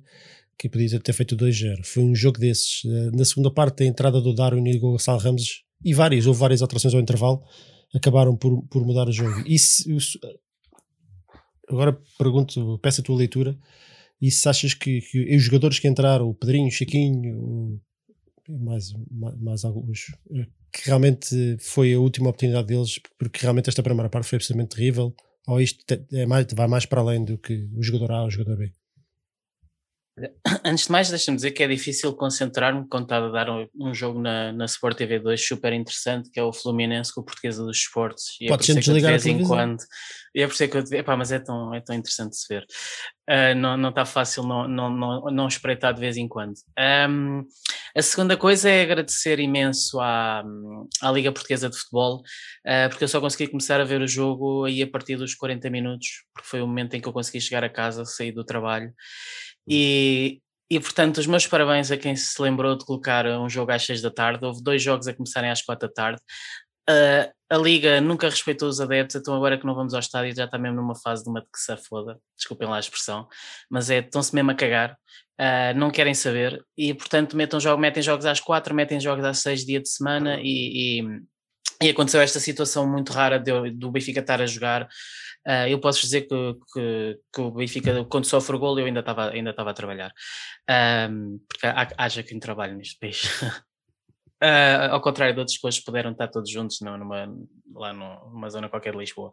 que 0.57 0.67
podia 0.67 1.00
ter 1.00 1.13
feito 1.13 1.38
2-0. 1.38 1.86
Foi 1.86 2.03
um 2.03 2.13
jogo 2.13 2.38
desses. 2.38 2.81
Na 3.13 3.24
segunda 3.24 3.50
parte, 3.50 3.83
a 3.83 3.86
entrada 3.86 4.19
do 4.19 4.36
Darwin 4.36 4.67
e 4.67 4.74
do 4.74 4.81
Gonçalo 4.81 5.19
Ramos 5.19 5.63
e 5.81 5.93
várias, 5.93 6.27
houve 6.27 6.41
várias 6.41 6.62
alterações 6.62 6.93
ao 6.93 7.00
intervalo, 7.00 7.41
acabaram 7.95 8.36
por, 8.36 8.67
por 8.67 8.86
mudar 8.86 9.07
o 9.07 9.13
jogo. 9.13 9.41
Isso- 9.48 9.89
agora 11.69 11.97
pergunto, 12.17 12.79
peço 12.79 13.01
a 13.01 13.03
tua 13.03 13.17
leitura. 13.17 13.57
E 14.21 14.29
se 14.29 14.49
achas 14.49 14.73
que, 14.73 14.99
que 15.01 15.35
os 15.35 15.41
jogadores 15.41 15.79
que 15.79 15.88
entraram, 15.88 16.27
o 16.27 16.33
Pedrinho, 16.33 16.67
o 16.67 16.71
Chiquinho, 16.71 17.79
mais, 18.49 18.93
mais, 19.09 19.35
mais 19.39 19.65
alguns, 19.65 20.13
eh, 20.31 20.45
que 20.73 20.88
realmente 20.88 21.57
foi 21.59 21.93
a 21.93 21.99
última 21.99 22.29
oportunidade 22.29 22.67
deles, 22.67 22.99
porque 23.17 23.39
realmente 23.41 23.69
esta 23.69 23.83
primeira 23.83 24.09
parte 24.09 24.27
foi 24.27 24.38
absolutamente 24.38 24.75
terrível, 24.75 25.15
ou 25.47 25.61
isto 25.61 25.85
é 26.11 26.25
mais, 26.25 26.47
vai 26.53 26.67
mais 26.67 26.85
para 26.85 27.01
além 27.01 27.23
do 27.23 27.38
que 27.38 27.69
o 27.75 27.81
jogador 27.81 28.11
A 28.11 28.21
ou 28.21 28.27
o 28.27 28.31
jogador 28.31 28.57
B? 28.57 28.73
Antes 30.63 30.85
de 30.85 30.91
mais, 30.91 31.09
deixa-me 31.09 31.35
dizer 31.35 31.51
que 31.51 31.63
é 31.63 31.67
difícil 31.67 32.13
concentrar-me 32.13 32.88
quando 32.88 33.03
está 33.03 33.17
a 33.17 33.29
dar 33.29 33.49
um, 33.49 33.67
um 33.79 33.93
jogo 33.93 34.19
na, 34.19 34.51
na 34.51 34.65
Sport 34.65 34.97
TV 34.97 35.19
2 35.19 35.47
super 35.47 35.73
interessante, 35.73 36.29
que 36.29 36.39
é 36.39 36.43
o 36.43 36.53
Fluminense 36.53 37.13
com 37.13 37.21
o 37.21 37.25
Portuguesa 37.25 37.63
dos 37.63 37.77
Esportes. 37.77 38.38
E 38.39 38.45
é 38.45 38.49
por 38.49 38.61
isso 38.61 38.73
sempre 38.73 38.93
de 38.93 38.99
vez 39.01 39.25
em 39.25 39.43
quando. 39.43 39.79
E 40.35 40.41
é 40.41 40.47
por 40.47 40.53
isso 40.53 40.67
que 40.67 40.77
eu. 40.77 40.99
Epá, 40.99 41.17
mas 41.17 41.31
é 41.31 41.39
tão, 41.39 41.73
é 41.73 41.81
tão 41.81 41.95
interessante 41.95 42.31
de 42.31 42.38
se 42.38 42.53
ver. 42.53 42.65
Ah, 43.31 43.53
não, 43.53 43.77
não 43.77 43.89
está 43.89 44.05
fácil 44.05 44.41
não, 44.41 44.67
não, 44.67 44.89
não, 44.89 45.21
não 45.25 45.47
espreitar 45.47 45.93
de 45.93 45.99
vez 45.99 46.17
em 46.17 46.27
quando. 46.27 46.55
Ahm, 46.75 47.43
a 47.95 48.01
segunda 48.01 48.35
coisa 48.35 48.67
é 48.67 48.81
agradecer 48.81 49.39
imenso 49.39 49.99
à, 49.99 50.43
à 50.99 51.11
Liga 51.11 51.31
Portuguesa 51.31 51.69
de 51.69 51.77
Futebol, 51.77 52.23
ah, 52.65 52.88
porque 52.89 53.03
eu 53.03 53.07
só 53.07 53.21
consegui 53.21 53.47
começar 53.47 53.79
a 53.79 53.83
ver 53.83 54.01
o 54.01 54.07
jogo 54.07 54.65
aí 54.65 54.81
a 54.81 54.88
partir 54.88 55.15
dos 55.15 55.35
40 55.35 55.69
minutos, 55.69 56.23
porque 56.33 56.49
foi 56.49 56.61
o 56.61 56.67
momento 56.67 56.95
em 56.95 57.01
que 57.01 57.07
eu 57.07 57.13
consegui 57.13 57.39
chegar 57.39 57.63
a 57.63 57.69
casa, 57.69 58.03
sair 58.03 58.31
do 58.31 58.43
trabalho. 58.43 58.91
E, 59.68 60.39
e 60.70 60.80
portanto, 60.80 61.18
os 61.18 61.28
meus 61.28 61.48
parabéns 61.48 61.92
a 61.92 61.98
quem 61.98 62.16
se 62.16 62.42
lembrou 62.42 62.78
de 62.78 62.86
colocar 62.86 63.25
um 63.25 63.50
jogo 63.50 63.72
às 63.72 63.84
6 63.86 64.01
da 64.01 64.12
tarde. 64.12 64.46
Houve 64.46 64.63
dois 64.63 64.82
jogos 64.82 65.08
a 65.08 65.13
começarem 65.13 65.50
às 65.50 65.62
4 65.62 65.88
da 65.88 65.94
tarde. 65.94 66.22
Uh, 66.89 67.32
a 67.51 67.58
Liga 67.58 68.00
nunca 68.00 68.30
respeitou 68.30 68.68
os 68.68 68.80
adeptos, 68.80 69.16
então 69.16 69.36
agora 69.36 69.58
que 69.58 69.66
não 69.66 69.75
vamos 69.75 69.94
ao 69.94 70.00
estádio 70.00 70.36
já 70.36 70.46
está 70.46 70.58
mesmo 70.58 70.78
numa 70.78 70.96
fase 70.96 71.24
de 71.24 71.30
uma 71.30 71.42
de 71.42 71.48
que 71.48 71.60
se 71.60 71.75
foda, 71.78 72.20
desculpem 72.38 72.68
lá 72.68 72.78
a 72.78 72.80
expressão, 72.80 73.28
mas 73.70 73.89
é, 73.89 74.00
estão-se 74.00 74.34
mesmo 74.36 74.51
a 74.51 74.56
cagar, 74.56 74.94
uh, 75.39 75.75
não 75.75 75.89
querem 75.89 76.13
saber. 76.13 76.63
E 76.78 76.94
portanto 76.94 77.36
metem, 77.36 77.60
jogo, 77.60 77.82
metem 77.82 78.04
jogos 78.04 78.25
às 78.25 78.39
quatro, 78.39 78.74
metem 78.74 79.00
jogos 79.00 79.25
às 79.25 79.39
seis 79.39 79.66
dias 79.66 79.84
de 79.84 79.89
semana 79.89 80.39
e, 80.42 81.00
e, 81.00 81.04
e 81.81 81.89
aconteceu 81.89 82.21
esta 82.21 82.39
situação 82.39 82.88
muito 82.88 83.13
rara 83.13 83.39
de, 83.39 83.71
do 83.71 83.91
Benfica 83.91 84.19
estar 84.19 84.41
a 84.41 84.45
jogar. 84.45 84.83
Uh, 85.48 85.67
eu 85.69 85.79
posso 85.79 86.01
dizer 86.01 86.21
que, 86.24 86.55
que, 86.74 87.19
que, 87.33 87.41
o 87.41 87.51
Benfica, 87.51 88.03
quando 88.05 88.25
sofre 88.25 88.55
o 88.55 88.59
gol, 88.59 88.77
eu 88.77 88.86
ainda 88.86 89.00
estava 89.00 89.29
ainda 89.29 89.51
a 89.51 89.74
trabalhar, 89.74 90.12
porque 91.48 91.65
há, 91.65 91.88
haja 91.98 92.21
quem 92.24 92.39
trabalhe 92.39 92.75
neste 92.75 93.00
país. 93.00 93.41
Uh, 94.43 94.91
ao 94.91 95.01
contrário 95.01 95.33
de 95.33 95.39
outras 95.39 95.57
coisas, 95.57 95.79
puderam 95.79 96.12
estar 96.12 96.27
todos 96.27 96.51
juntos 96.51 96.81
não, 96.81 96.98
numa, 96.98 97.33
lá 97.74 97.93
numa 97.93 98.50
zona 98.50 98.67
qualquer 98.67 98.91
de 98.91 99.00
Lisboa. 99.00 99.31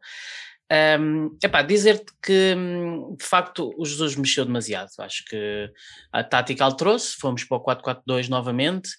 Um, 0.71 1.37
epá, 1.43 1.63
dizer-te 1.63 2.13
que 2.21 2.55
hum, 2.57 3.15
de 3.17 3.25
facto 3.25 3.73
o 3.79 3.85
Jesus 3.85 4.17
mexeu 4.17 4.45
demasiado. 4.45 4.91
Acho 4.99 5.25
que 5.25 5.71
a 6.13 6.25
tática 6.25 6.65
alterou-se, 6.65 7.17
fomos 7.17 7.45
para 7.45 7.57
o 7.57 7.65
4-4-2 7.65 8.29
novamente. 8.29 8.91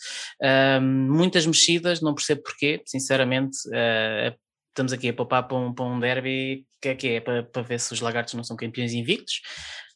Um, 0.42 0.82
muitas 0.82 1.46
mexidas, 1.46 2.02
não 2.02 2.16
percebo 2.16 2.44
porquê, 2.44 2.82
sinceramente. 2.86 3.58
Uh, 3.68 4.36
estamos 4.70 4.94
aqui 4.94 5.10
a 5.10 5.14
poupar 5.14 5.48
para 5.48 5.58
um, 5.58 5.74
para 5.74 5.86
um 5.86 6.00
derby 6.00 6.66
que 6.80 6.90
é 6.90 6.96
que 6.96 7.08
é 7.08 7.20
para, 7.20 7.44
para 7.44 7.62
ver 7.64 7.80
se 7.80 7.94
os 7.94 8.00
lagartos 8.00 8.36
não 8.36 8.44
são 8.44 8.56
campeões 8.56 8.94
invictos, 8.94 9.42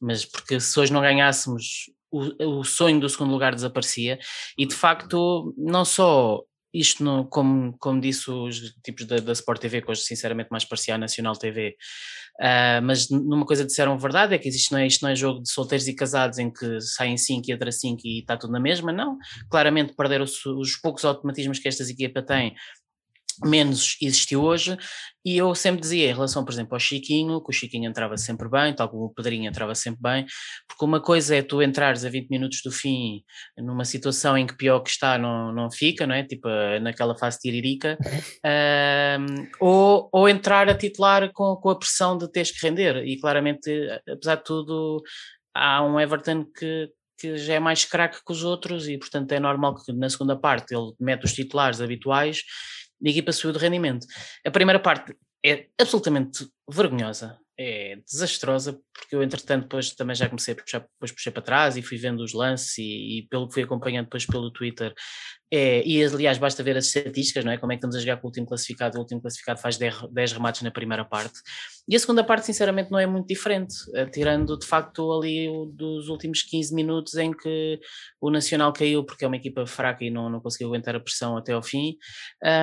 mas 0.01 0.25
porque 0.25 0.59
se 0.59 0.79
hoje 0.79 0.91
não 0.91 1.01
ganhássemos 1.01 1.91
o, 2.11 2.59
o 2.59 2.63
sonho 2.63 2.99
do 2.99 3.07
segundo 3.07 3.31
lugar 3.31 3.53
desaparecia 3.53 4.19
e 4.57 4.65
de 4.65 4.75
facto 4.75 5.53
não 5.57 5.85
só 5.85 6.41
isto, 6.73 7.27
como, 7.29 7.75
como 7.77 7.99
disse 7.99 8.29
os 8.31 8.73
tipos 8.83 9.05
da, 9.05 9.17
da 9.17 9.33
Sport 9.33 9.61
TV, 9.61 9.81
que 9.81 9.91
hoje 9.91 10.01
sinceramente 10.01 10.49
mais 10.51 10.63
parecia 10.63 10.95
a 10.95 10.97
Nacional 10.97 11.35
TV, 11.35 11.75
uh, 12.39 12.43
ah, 12.43 12.81
mas 12.81 13.09
numa 13.09 13.45
coisa 13.45 13.65
disseram 13.65 13.97
verdade, 13.97 14.35
é 14.35 14.37
que 14.37 14.47
existe, 14.47 14.71
não 14.71 14.79
é, 14.79 14.87
isto 14.87 15.01
não 15.01 15.09
é 15.09 15.15
jogo 15.15 15.41
de 15.41 15.51
solteiros 15.51 15.87
e 15.87 15.93
casados 15.93 16.37
em 16.39 16.49
que 16.51 16.79
saem 16.81 17.17
5 17.17 17.43
e 17.47 17.51
entra 17.51 17.71
5 17.71 18.01
e 18.05 18.19
está 18.19 18.37
tudo 18.37 18.53
na 18.53 18.59
mesma, 18.59 18.91
não, 18.91 19.17
claramente 19.49 19.93
perderam 19.93 20.23
os 20.23 20.75
poucos 20.77 21.03
automatismos 21.03 21.59
que 21.59 21.67
estas 21.67 21.89
equipas 21.89 22.25
têm 22.25 22.55
menos 23.45 23.97
existiu 24.01 24.43
hoje, 24.43 24.77
e 25.23 25.37
eu 25.37 25.53
sempre 25.53 25.81
dizia 25.81 26.09
em 26.09 26.13
relação, 26.13 26.43
por 26.43 26.51
exemplo, 26.51 26.73
ao 26.73 26.79
Chiquinho, 26.79 27.41
que 27.43 27.49
o 27.49 27.53
Chiquinho 27.53 27.87
entrava 27.87 28.17
sempre 28.17 28.49
bem, 28.49 28.73
tal 28.73 28.89
como 28.89 29.05
o 29.05 29.13
Pedrinho 29.13 29.47
entrava 29.47 29.75
sempre 29.75 30.01
bem, 30.01 30.25
porque 30.67 30.83
uma 30.83 30.99
coisa 30.99 31.35
é 31.35 31.43
tu 31.43 31.61
entrares 31.61 32.03
a 32.03 32.09
20 32.09 32.29
minutos 32.29 32.61
do 32.63 32.71
fim 32.71 33.23
numa 33.57 33.85
situação 33.85 34.35
em 34.37 34.47
que 34.47 34.57
pior 34.57 34.79
que 34.79 34.89
está 34.89 35.17
não, 35.19 35.53
não 35.53 35.69
fica, 35.69 36.07
não 36.07 36.15
é? 36.15 36.23
Tipo 36.23 36.47
naquela 36.81 37.15
fase 37.15 37.39
tiririca, 37.39 37.97
um, 39.19 39.47
ou, 39.59 40.09
ou 40.11 40.27
entrar 40.27 40.67
a 40.67 40.75
titular 40.75 41.31
com, 41.31 41.55
com 41.55 41.69
a 41.69 41.77
pressão 41.77 42.17
de 42.17 42.31
teres 42.31 42.51
que 42.51 42.65
render, 42.65 43.05
e 43.05 43.19
claramente, 43.19 43.69
apesar 44.09 44.35
de 44.35 44.43
tudo, 44.43 45.03
há 45.53 45.83
um 45.83 45.99
Everton 45.99 46.45
que, 46.45 46.89
que 47.19 47.37
já 47.37 47.53
é 47.55 47.59
mais 47.59 47.85
craque 47.85 48.23
que 48.25 48.31
os 48.31 48.43
outros 48.43 48.87
e 48.87 48.97
portanto 48.97 49.31
é 49.33 49.39
normal 49.39 49.75
que 49.75 49.93
na 49.93 50.09
segunda 50.09 50.35
parte 50.35 50.73
ele 50.73 50.93
mete 50.99 51.25
os 51.25 51.33
titulares 51.33 51.79
habituais 51.79 52.41
a 53.03 53.09
equipa 53.09 53.31
subiu 53.31 53.53
de 53.53 53.59
rendimento. 53.59 54.05
A 54.45 54.51
primeira 54.51 54.79
parte 54.79 55.15
é 55.43 55.67
absolutamente 55.79 56.47
vergonhosa, 56.69 57.37
é 57.57 57.97
desastrosa, 58.09 58.79
porque 58.93 59.15
eu 59.15 59.21
entretanto 59.21 59.63
depois 59.63 59.91
também 59.91 60.15
já 60.15 60.27
comecei 60.27 60.53
a 60.53 60.57
puxar, 60.57 60.79
depois 60.79 61.11
puxei 61.11 61.31
para 61.31 61.41
trás 61.41 61.77
e 61.77 61.81
fui 61.81 61.97
vendo 61.97 62.21
os 62.21 62.33
lances 62.33 62.77
e, 62.77 63.19
e 63.19 63.27
pelo 63.29 63.47
que 63.47 63.53
fui 63.53 63.63
acompanhando 63.63 64.05
depois 64.05 64.25
pelo 64.25 64.51
Twitter, 64.51 64.93
é, 65.53 65.85
e 65.85 66.01
aliás 66.01 66.37
basta 66.37 66.63
ver 66.63 66.77
as 66.77 66.87
estatísticas, 66.87 67.43
não 67.43 67.51
é? 67.51 67.57
Como 67.57 67.73
é 67.73 67.75
que 67.75 67.79
estamos 67.79 67.97
a 67.97 67.99
jogar 67.99 68.17
com 68.17 68.27
o 68.27 68.29
último 68.29 68.47
classificado, 68.47 68.97
o 68.97 69.01
último 69.01 69.21
classificado 69.21 69.59
faz 69.59 69.77
10, 69.77 70.09
10 70.09 70.31
remates 70.31 70.61
na 70.61 70.71
primeira 70.71 71.03
parte, 71.03 71.39
e 71.89 71.95
a 71.95 71.99
segunda 71.99 72.23
parte 72.23 72.45
sinceramente 72.45 72.89
não 72.89 72.97
é 72.97 73.05
muito 73.05 73.27
diferente, 73.27 73.75
eh, 73.95 74.05
tirando 74.05 74.57
de 74.57 74.65
facto 74.65 75.11
ali 75.11 75.49
o, 75.49 75.65
dos 75.65 76.07
últimos 76.07 76.41
15 76.43 76.73
minutos 76.73 77.15
em 77.15 77.33
que 77.33 77.79
o 78.21 78.31
Nacional 78.31 78.71
caiu 78.71 79.03
porque 79.03 79.25
é 79.25 79.27
uma 79.27 79.35
equipa 79.35 79.65
fraca 79.67 80.05
e 80.05 80.09
não, 80.09 80.29
não 80.29 80.39
conseguiu 80.39 80.69
aguentar 80.69 80.95
a 80.95 81.01
pressão 81.01 81.35
até 81.35 81.51
ao 81.51 81.61
fim, 81.61 81.97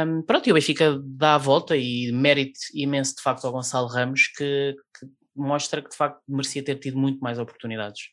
um, 0.06 0.22
pronto, 0.22 0.48
e 0.48 0.52
o 0.52 0.54
Benfica 0.54 0.98
dá 1.04 1.34
a 1.34 1.38
volta 1.38 1.76
e 1.76 2.10
mérito 2.10 2.58
imenso 2.74 3.16
de 3.16 3.22
facto 3.22 3.44
ao 3.44 3.52
Gonçalo 3.52 3.87
Ramos 3.88 4.28
que, 4.28 4.76
que 4.98 5.06
mostra 5.34 5.82
que 5.82 5.90
de 5.90 5.96
facto 5.96 6.22
merecia 6.28 6.62
ter 6.62 6.76
tido 6.76 6.98
muito 6.98 7.20
mais 7.20 7.38
oportunidades 7.38 8.10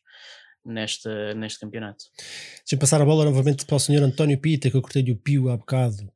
neste, 0.64 1.08
neste 1.34 1.60
campeonato. 1.60 2.04
Deixa-me 2.58 2.80
passar 2.80 3.00
a 3.00 3.04
bola 3.04 3.24
novamente 3.24 3.64
para 3.64 3.76
o 3.76 3.80
senhor 3.80 4.02
António 4.02 4.38
Pita, 4.38 4.70
que 4.70 4.76
eu 4.76 4.82
cortei-lhe 4.82 5.12
o 5.12 5.16
pio 5.16 5.48
há 5.48 5.56
bocado. 5.56 6.12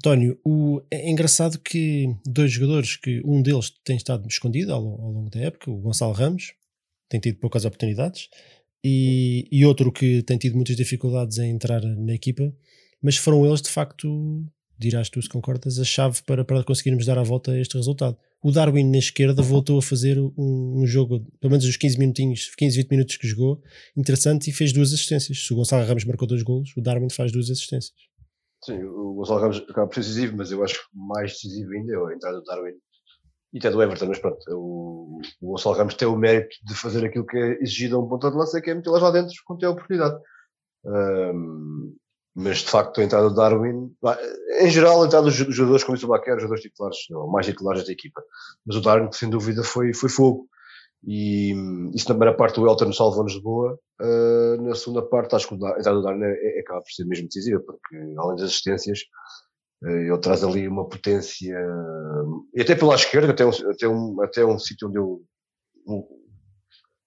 António, 0.00 0.38
o, 0.44 0.82
é 0.90 1.08
engraçado 1.08 1.58
que 1.58 2.14
dois 2.26 2.50
jogadores, 2.50 2.96
que 2.96 3.22
um 3.24 3.40
deles 3.40 3.70
tem 3.84 3.96
estado 3.96 4.26
escondido 4.28 4.72
ao, 4.72 4.82
ao 4.82 5.10
longo 5.10 5.30
da 5.30 5.40
época, 5.40 5.70
o 5.70 5.80
Gonçalo 5.80 6.12
Ramos, 6.12 6.52
tem 7.08 7.20
tido 7.20 7.38
poucas 7.38 7.64
oportunidades, 7.64 8.28
e, 8.84 9.48
e 9.50 9.64
outro 9.64 9.90
que 9.90 10.22
tem 10.22 10.36
tido 10.36 10.56
muitas 10.56 10.76
dificuldades 10.76 11.38
em 11.38 11.50
entrar 11.50 11.80
na 11.80 12.12
equipa, 12.12 12.52
mas 13.00 13.16
foram 13.16 13.46
eles 13.46 13.62
de 13.62 13.70
facto, 13.70 14.44
dirás 14.78 15.08
tu 15.08 15.22
se 15.22 15.28
concordas, 15.28 15.78
a 15.78 15.84
chave 15.84 16.20
para, 16.26 16.44
para 16.44 16.64
conseguirmos 16.64 17.06
dar 17.06 17.18
a 17.18 17.22
volta 17.22 17.52
a 17.52 17.58
este 17.58 17.76
resultado 17.76 18.18
o 18.44 18.52
Darwin 18.52 18.90
na 18.90 18.98
esquerda 18.98 19.40
voltou 19.40 19.78
a 19.78 19.82
fazer 19.82 20.18
um, 20.18 20.32
um, 20.36 20.86
jogo, 20.86 21.20
pelo 21.40 21.50
menos 21.50 21.64
os 21.64 21.78
15 21.78 21.98
minutinhos, 21.98 22.54
15, 22.54 22.76
20 22.76 22.90
minutos 22.90 23.16
que 23.16 23.26
jogou, 23.26 23.62
interessante 23.96 24.50
e 24.50 24.52
fez 24.52 24.70
duas 24.70 24.92
assistências. 24.92 25.46
Se 25.46 25.52
o 25.54 25.56
Gonçalo 25.56 25.86
Ramos 25.86 26.04
marcou 26.04 26.28
dois 26.28 26.42
golos, 26.42 26.76
o 26.76 26.82
Darwin 26.82 27.08
faz 27.08 27.32
duas 27.32 27.50
assistências. 27.50 27.96
Sim, 28.62 28.84
o 28.84 29.14
Gonçalo 29.14 29.40
Ramos 29.40 29.64
acaba 29.66 29.86
por 29.86 29.94
ser 29.94 30.00
decisivo, 30.00 30.36
mas 30.36 30.52
eu 30.52 30.62
acho 30.62 30.78
mais 30.92 31.32
decisivo 31.32 31.72
ainda 31.72 31.94
é 31.94 31.96
a 31.96 32.14
entrada 32.14 32.38
do 32.38 32.44
Darwin 32.44 32.74
e 33.54 33.58
até 33.58 33.70
do 33.70 33.82
Everton, 33.82 34.08
mas 34.08 34.18
pronto, 34.18 34.38
o, 34.50 35.20
o 35.40 35.52
Gonçalo 35.52 35.76
Ramos 35.76 35.94
tem 35.94 36.06
o 36.06 36.14
mérito 36.14 36.54
de 36.66 36.74
fazer 36.74 37.02
aquilo 37.02 37.24
que 37.24 37.38
é 37.38 37.62
exigido 37.62 37.96
a 37.96 38.00
um 38.00 38.06
ponto 38.06 38.30
de 38.30 38.36
lança, 38.36 38.60
que 38.60 38.68
é 38.70 38.74
metê-las 38.74 39.00
lá 39.00 39.10
dentro 39.10 39.32
quando 39.46 39.60
tem 39.60 39.68
a 39.70 39.72
oportunidade. 39.72 40.20
Um, 40.84 41.96
mas 42.34 42.58
de 42.58 42.70
facto 42.70 43.00
a 43.00 43.04
entrada 43.04 43.28
do 43.28 43.34
Darwin, 43.34 43.94
em 44.60 44.70
geral 44.70 45.02
a 45.02 45.06
entrada 45.06 45.26
dos 45.26 45.34
jogadores 45.34 45.84
como 45.84 45.96
isso 45.96 46.06
o 46.06 46.08
Baquer, 46.08 46.34
jogadores 46.36 46.62
titulares, 46.62 46.98
não, 47.10 47.28
mais 47.28 47.46
titulares 47.46 47.86
da 47.86 47.92
equipa, 47.92 48.22
mas 48.66 48.76
o 48.76 48.80
Darwin 48.80 49.10
sem 49.12 49.30
dúvida 49.30 49.62
foi, 49.62 49.94
foi 49.94 50.08
fogo. 50.08 50.48
E 51.06 51.52
isso 51.94 52.08
na 52.08 52.14
primeira 52.14 52.34
parte 52.34 52.58
o 52.58 52.66
Elton 52.66 52.92
salvou-nos 52.92 53.34
de 53.34 53.40
boa, 53.40 53.78
uh, 54.00 54.62
na 54.62 54.74
segunda 54.74 55.02
parte 55.02 55.36
acho 55.36 55.46
que 55.46 55.54
a 55.54 55.78
entrada 55.78 55.94
do 55.94 56.02
Darwin 56.02 56.24
é, 56.24 56.58
é, 56.58 56.60
acaba 56.60 56.80
por 56.80 56.90
ser 56.90 57.04
mesmo 57.04 57.26
decisiva, 57.26 57.60
porque 57.60 57.96
além 58.18 58.36
das 58.36 58.50
assistências 58.50 59.00
uh, 59.84 59.88
ele 59.88 60.18
traz 60.18 60.42
ali 60.42 60.66
uma 60.66 60.88
potência 60.88 61.56
e 62.54 62.60
até 62.60 62.74
pela 62.74 62.96
esquerda, 62.96 63.30
até 63.30 63.46
um, 63.46 63.50
até 63.70 63.88
um, 63.88 64.22
até 64.22 64.44
um 64.44 64.58
sítio 64.58 64.88
onde 64.88 64.98
eu 64.98 65.22
um, 65.86 66.04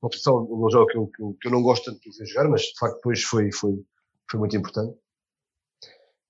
uma 0.02 0.10
posição, 0.10 0.48
um 0.50 0.70
jogo 0.70 0.86
que 0.86 0.98
eu, 0.98 1.08
que 1.08 1.22
eu, 1.22 1.38
que 1.42 1.48
eu 1.48 1.52
não 1.52 1.64
gosto 1.64 1.86
tanto 1.86 2.00
de 2.00 2.26
jogar, 2.28 2.48
mas 2.48 2.62
de 2.62 2.80
facto 2.80 2.96
depois 2.96 3.24
foi, 3.24 3.52
foi, 3.52 3.74
foi 4.30 4.40
muito 4.40 4.56
importante 4.56 4.96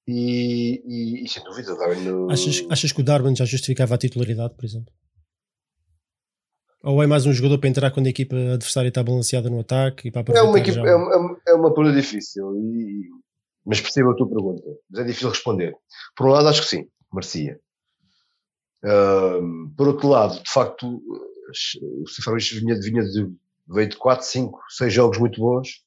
e, 0.07 0.81
e, 0.85 1.25
e 1.25 1.29
sem 1.29 1.43
dúvida, 1.43 1.75
Darwin. 1.75 2.01
No... 2.01 2.31
Achas, 2.31 2.65
achas 2.69 2.91
que 2.91 3.01
o 3.01 3.03
Darwin 3.03 3.35
já 3.35 3.45
justificava 3.45 3.95
a 3.95 3.97
titularidade, 3.97 4.55
por 4.55 4.63
exemplo? 4.63 4.93
Ou 6.83 7.03
é 7.03 7.07
mais 7.07 7.25
um 7.25 7.33
jogador 7.33 7.57
para 7.57 7.69
entrar 7.69 7.91
quando 7.91 8.07
a 8.07 8.09
equipa 8.09 8.35
adversária 8.35 8.87
está 8.87 9.03
balanceada 9.03 9.49
no 9.49 9.59
ataque 9.59 10.07
e 10.07 10.11
para 10.11 10.23
é 10.33 10.41
uma, 10.41 10.57
equipa, 10.57 10.75
já... 10.77 10.87
é, 10.87 10.95
uma, 10.95 11.37
é 11.45 11.53
uma 11.53 11.73
pergunta 11.73 11.95
difícil, 11.95 12.55
e, 12.55 13.09
mas 13.65 13.81
percebo 13.81 14.11
a 14.11 14.15
tua 14.15 14.29
pergunta, 14.29 14.63
mas 14.89 15.01
é 15.01 15.03
difícil 15.03 15.29
responder. 15.29 15.75
Por 16.15 16.27
um 16.27 16.29
lado, 16.29 16.47
acho 16.47 16.61
que 16.61 16.67
sim, 16.67 16.87
merecia. 17.11 17.59
Uh, 18.85 19.69
por 19.75 19.89
outro 19.89 20.07
lado, 20.07 20.41
de 20.41 20.49
facto, 20.49 21.01
o 21.81 22.07
Seferovic 22.07 22.59
vinha, 22.59 22.79
vinha 22.79 23.03
de, 23.03 23.29
veio 23.67 23.89
de 23.89 23.97
4, 23.97 24.25
5, 24.25 24.59
6 24.69 24.93
jogos 24.93 25.17
muito 25.17 25.41
bons, 25.41 25.83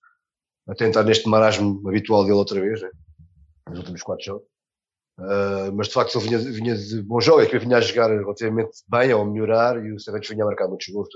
a 0.68 0.74
tentar 0.74 1.04
neste 1.04 1.28
marasmo 1.28 1.80
habitual 1.88 2.24
dele 2.24 2.34
outra 2.34 2.60
vez, 2.60 2.82
né? 2.82 2.90
Nos 3.70 3.78
últimos 3.78 4.02
quatro 4.02 4.24
jogos. 4.24 4.46
Uh, 5.18 5.70
mas 5.74 5.88
de 5.88 5.94
facto 5.94 6.18
ele 6.18 6.28
vinha, 6.28 6.38
vinha 6.38 6.74
de 6.74 7.02
bom 7.02 7.20
jogo, 7.20 7.42
é 7.42 7.46
que 7.46 7.58
vinha 7.58 7.76
a 7.76 7.80
jogar 7.80 8.08
relativamente 8.08 8.70
bem 8.88 9.12
ou 9.12 9.24
melhorar 9.26 9.84
e 9.84 9.92
o 9.92 10.00
Savetes 10.00 10.30
vinha 10.30 10.44
a 10.44 10.46
marcar 10.46 10.66
muitos 10.66 10.88
gols, 10.88 11.08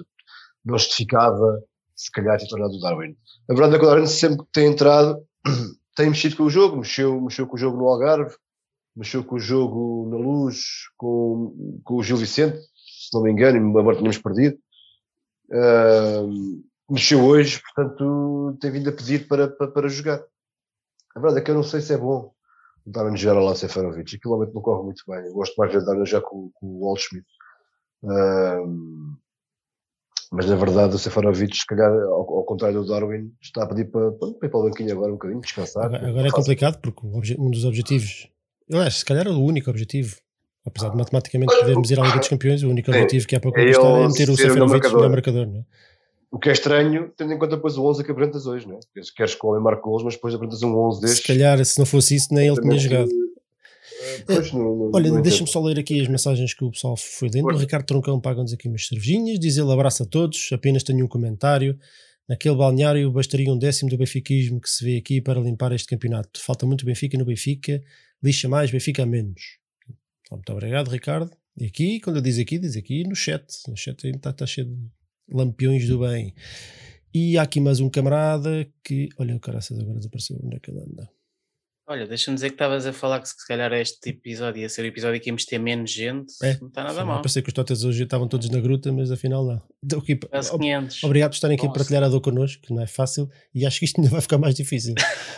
não 0.62 0.76
justificava 0.76 1.62
se 1.96 2.11
calhar 2.11 2.34
a 2.34 2.38
titularidade 2.38 2.76
do 2.76 2.82
Darwin. 2.82 3.16
A 3.49 3.54
verdade 3.54 3.76
é 3.76 3.78
que 3.78 3.84
o 3.84 3.88
Darwin 3.88 4.06
sempre 4.06 4.44
tem 4.52 4.66
entrado 4.66 5.25
tem 5.96 6.11
mexido 6.11 6.37
com 6.37 6.42
o 6.42 6.50
jogo, 6.50 6.76
mexeu, 6.76 7.18
mexeu 7.20 7.46
com 7.46 7.54
o 7.54 7.58
jogo 7.58 7.78
no 7.78 7.88
Algarve, 7.88 8.34
mexeu 8.94 9.25
com 9.25 9.37
o 9.37 9.40
jogo 9.40 10.08
na 10.11 10.16
Luz, 10.16 10.64
com, 10.99 11.80
com 11.82 11.94
o 11.94 12.02
Gil 12.02 12.16
Vicente, 12.16 12.58
se 12.58 13.14
não 13.14 13.23
me 13.23 13.30
engano, 13.30 13.56
embora 13.56 13.96
tenhamos 13.96 14.18
perdido. 14.18 14.58
Uh, 15.50 16.62
mexeu 16.90 17.25
hoje, 17.25 17.61
portanto 17.62 18.58
tem 18.61 18.70
vindo 18.70 18.90
a 18.90 18.92
pedir 18.92 19.26
para, 19.26 19.49
para, 19.49 19.68
para 19.68 19.88
jogar. 19.88 20.23
A 21.14 21.20
verdade 21.20 21.40
é 21.40 21.44
que 21.44 21.50
eu 21.50 21.54
não 21.54 21.62
sei 21.62 21.80
se 21.80 21.94
é 21.94 21.96
bom 21.96 22.34
Darwin 22.87 23.17
jogar 23.17 23.41
lá 23.41 23.55
Seferovic. 23.55 24.17
Aquilo 24.17 24.35
realmente 24.35 24.55
não 24.55 24.62
corre 24.62 24.85
muito 24.85 25.03
bem. 25.07 25.26
Eu 25.26 25.35
gosto 25.35 25.55
mais 25.57 25.71
de 25.71 25.79
ver 25.79 25.85
Darwin 25.85 26.07
já 26.07 26.21
com, 26.21 26.50
com 26.55 26.67
o 26.67 26.81
Wall 26.85 26.97
Schmidt. 26.97 27.26
Um, 28.03 29.17
mas 30.33 30.47
na 30.47 30.57
verdade 30.57 30.95
o 30.95 30.99
Seferovic, 30.99 31.57
se 31.57 31.67
calhar, 31.67 31.91
ao, 31.91 32.21
ao, 32.21 32.45
contrário 32.45 32.83
do 32.83 32.88
Darwin, 32.88 33.33
está 33.41 33.64
a 33.64 33.67
pedir 33.67 33.91
para, 33.91 34.12
para, 34.12 34.33
para 34.33 34.49
ir 34.49 34.50
para 34.50 34.61
o 34.61 34.62
banquinho 34.64 34.93
agora 34.93 35.11
um 35.11 35.14
bocadinho, 35.14 35.41
descansar. 35.41 35.87
Agora, 35.87 36.09
agora 36.09 36.29
é 36.29 36.31
complicado 36.31 36.81
porque 36.81 37.07
um 37.38 37.50
dos 37.50 37.64
objetivos, 37.64 38.29
aliás, 38.71 38.99
se 38.99 39.05
calhar 39.05 39.26
é 39.26 39.31
o 39.31 39.41
único 39.41 39.71
objetivo 39.71 40.17
Apesar 40.67 40.88
de 40.88 40.97
matematicamente 40.97 41.55
podermos 41.55 41.91
ir 41.91 42.00
à 42.00 42.05
Liga 42.05 42.19
dos 42.19 42.29
Campeões, 42.29 42.62
o 42.62 42.71
único 42.71 42.91
Sim. 42.91 42.97
objetivo 42.97 43.26
que 43.26 43.37
há 43.37 43.41
para 43.41 43.50
É 43.50 43.53
conquistar 43.53 43.87
é 43.87 43.99
ele 43.99 44.09
meter 44.09 44.31
o 44.31 44.37
Seferovic 44.37 44.71
marcador. 44.71 44.97
melhor 44.97 45.11
marcador, 45.11 45.47
não 45.47 45.61
é? 45.61 45.64
O 46.35 46.38
que 46.41 46.49
é 46.49 46.53
estranho, 46.53 47.12
tendo 47.17 47.33
em 47.33 47.38
conta 47.38 47.55
depois 47.55 47.79
o 47.79 47.85
11 47.85 48.03
que 48.03 48.11
apresentas 48.11 48.45
hoje, 48.45 48.67
não 48.67 48.75
é? 48.75 48.81
Queres 49.14 49.37
que 49.37 49.47
o 49.47 49.50
homem 49.50 49.62
marque 49.62 49.83
gols, 49.83 50.03
mas 50.03 50.14
depois 50.14 50.35
apresentas 50.35 50.64
um 50.64 50.76
11 50.76 51.00
destes. 51.00 51.21
Se 51.21 51.26
calhar, 51.29 51.64
se 51.64 51.79
não 51.79 51.87
fosse 51.87 52.17
isso, 52.17 52.35
nem 52.35 52.49
ele 52.49 52.61
tinha 52.61 52.76
jogado. 52.76 53.09
Eh, 53.09 54.25
Pois, 54.26 54.53
não, 54.53 54.76
não, 54.76 54.91
Olha, 54.93 55.23
deixa-me 55.23 55.49
só 55.49 55.62
ler 55.62 55.79
aqui 55.79 56.00
as 56.00 56.09
mensagens 56.09 56.53
que 56.53 56.64
o 56.64 56.73
pessoal 56.73 56.97
foi 56.97 57.29
lendo. 57.33 57.47
O. 57.47 57.57
Ricardo 57.57 57.87
Troncão 57.87 58.21
paga-nos 58.21 58.53
aqui 58.53 58.69
umas 58.69 58.87
cervejinhas, 58.87 59.38
diz 59.38 59.57
ele 59.57 59.73
abraço 59.73 60.03
a 60.03 60.07
todos, 60.07 60.50
apenas 60.53 60.83
tenho 60.83 61.05
um 61.05 61.09
comentário. 61.09 61.79
Naquele 62.29 62.57
balneário 62.57 63.12
bastaria 63.12 63.53
um 63.53 63.57
décimo 63.57 63.88
do 63.88 63.97
benfiquismo 63.97 64.61
que 64.61 64.69
se 64.69 64.85
vê 64.85 64.97
aqui 64.97 65.21
para 65.21 65.41
limpar 65.41 65.71
este 65.71 65.87
campeonato. 65.87 66.41
Falta 66.43 66.67
muito 66.67 66.85
Benfica 66.85 67.17
no 67.17 67.25
Benfica, 67.25 67.81
lixa 68.21 68.49
mais, 68.49 68.73
Benfica 68.73 69.05
a 69.05 69.07
menos. 69.07 69.59
Então, 70.23 70.38
muito 70.38 70.53
obrigado, 70.53 70.88
Ricardo. 70.88 71.31
E 71.57 71.67
aqui, 71.67 72.00
quando 72.00 72.17
eu 72.17 72.23
diz 72.23 72.41
aqui, 72.41 72.59
diz 72.59 72.76
aqui 72.76 73.05
no 73.05 73.14
chat. 73.14 73.45
No 73.69 73.76
chat 73.76 74.05
ainda 74.05 74.19
está, 74.19 74.31
está 74.31 74.47
cheio 74.47 74.67
de 74.67 74.76
lampiões 75.31 75.87
do 75.88 75.99
bem. 76.00 76.35
E 77.12 77.38
há 77.38 77.43
aqui 77.43 77.61
mais 77.61 77.81
um 77.81 77.88
camarada 77.88 78.66
que. 78.85 79.09
Olha, 79.19 79.37
o 79.37 79.40
caraças 79.40 79.78
agora 79.78 79.99
desapareceu. 79.99 80.38
Onde 80.43 80.57
é 80.57 80.59
que 80.61 80.71
ele 80.71 80.81
anda? 80.81 81.09
Olha, 81.87 82.07
deixa-me 82.07 82.35
dizer 82.35 82.49
que 82.49 82.54
estavas 82.54 82.87
a 82.87 82.95
falar 82.95 83.21
que 83.21 83.28
se 83.28 83.47
calhar 83.47 83.71
este 83.75 84.09
episódio 84.09 84.62
ia 84.62 84.69
ser 84.71 84.81
o 84.83 84.87
episódio 84.87 85.21
que 85.21 85.28
íamos 85.28 85.45
ter 85.45 85.59
menos 85.59 85.90
gente. 85.93 86.33
É, 86.43 86.57
Não 86.59 86.69
está 86.69 86.83
nada 86.83 87.00
Sim, 87.02 87.07
mal. 87.07 87.21
Pensei 87.21 87.43
que 87.43 87.49
os 87.49 87.52
totas 87.52 87.85
hoje 87.85 88.04
estavam 88.04 88.26
todos 88.26 88.49
na 88.49 88.59
gruta, 88.59 88.90
mas 88.90 89.11
afinal 89.12 89.45
não. 89.45 89.61
Então, 89.85 89.99
aqui, 89.99 90.16
Quase 90.16 90.50
ob- 90.50 90.62
500. 90.64 91.04
Obrigado 91.04 91.31
por 91.33 91.35
estarem 91.35 91.57
aqui 91.57 91.66
a 91.66 91.69
Nossa. 91.69 91.78
partilhar 91.78 92.02
a 92.02 92.09
dor 92.09 92.23
connosco, 92.23 92.62
que 92.62 92.73
não 92.73 92.83
é 92.83 92.87
fácil, 92.87 93.28
e 93.54 93.66
acho 93.66 93.78
que 93.78 93.85
isto 93.85 94.00
ainda 94.00 94.09
vai 94.16 94.23
ficar 94.23 94.38
mais 94.38 94.54
difícil. 94.54 94.95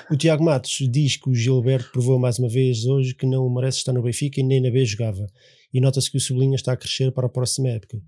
o 0.09 0.17
Tiago 0.17 0.45
Matos 0.45 0.79
diz 0.89 1.17
que 1.17 1.29
o 1.29 1.35
Gilberto 1.35 1.91
provou 1.91 2.17
mais 2.17 2.39
uma 2.39 2.49
vez 2.49 2.87
hoje 2.87 3.13
que 3.13 3.27
não 3.27 3.53
merece 3.53 3.79
estar 3.79 3.93
no 3.93 4.01
Benfica 4.03 4.41
e 4.41 4.45
nem 4.45 4.61
na 4.63 4.71
B 4.71 4.85
jogava. 4.85 5.27
E 5.75 5.81
nota-se 5.81 6.09
que 6.09 6.17
o 6.17 6.21
Sublinha 6.21 6.55
está 6.55 6.73
a 6.75 6.77
crescer 6.77 7.11
para 7.11 7.27
a 7.27 7.29
próxima 7.29 7.71
época. 7.71 7.99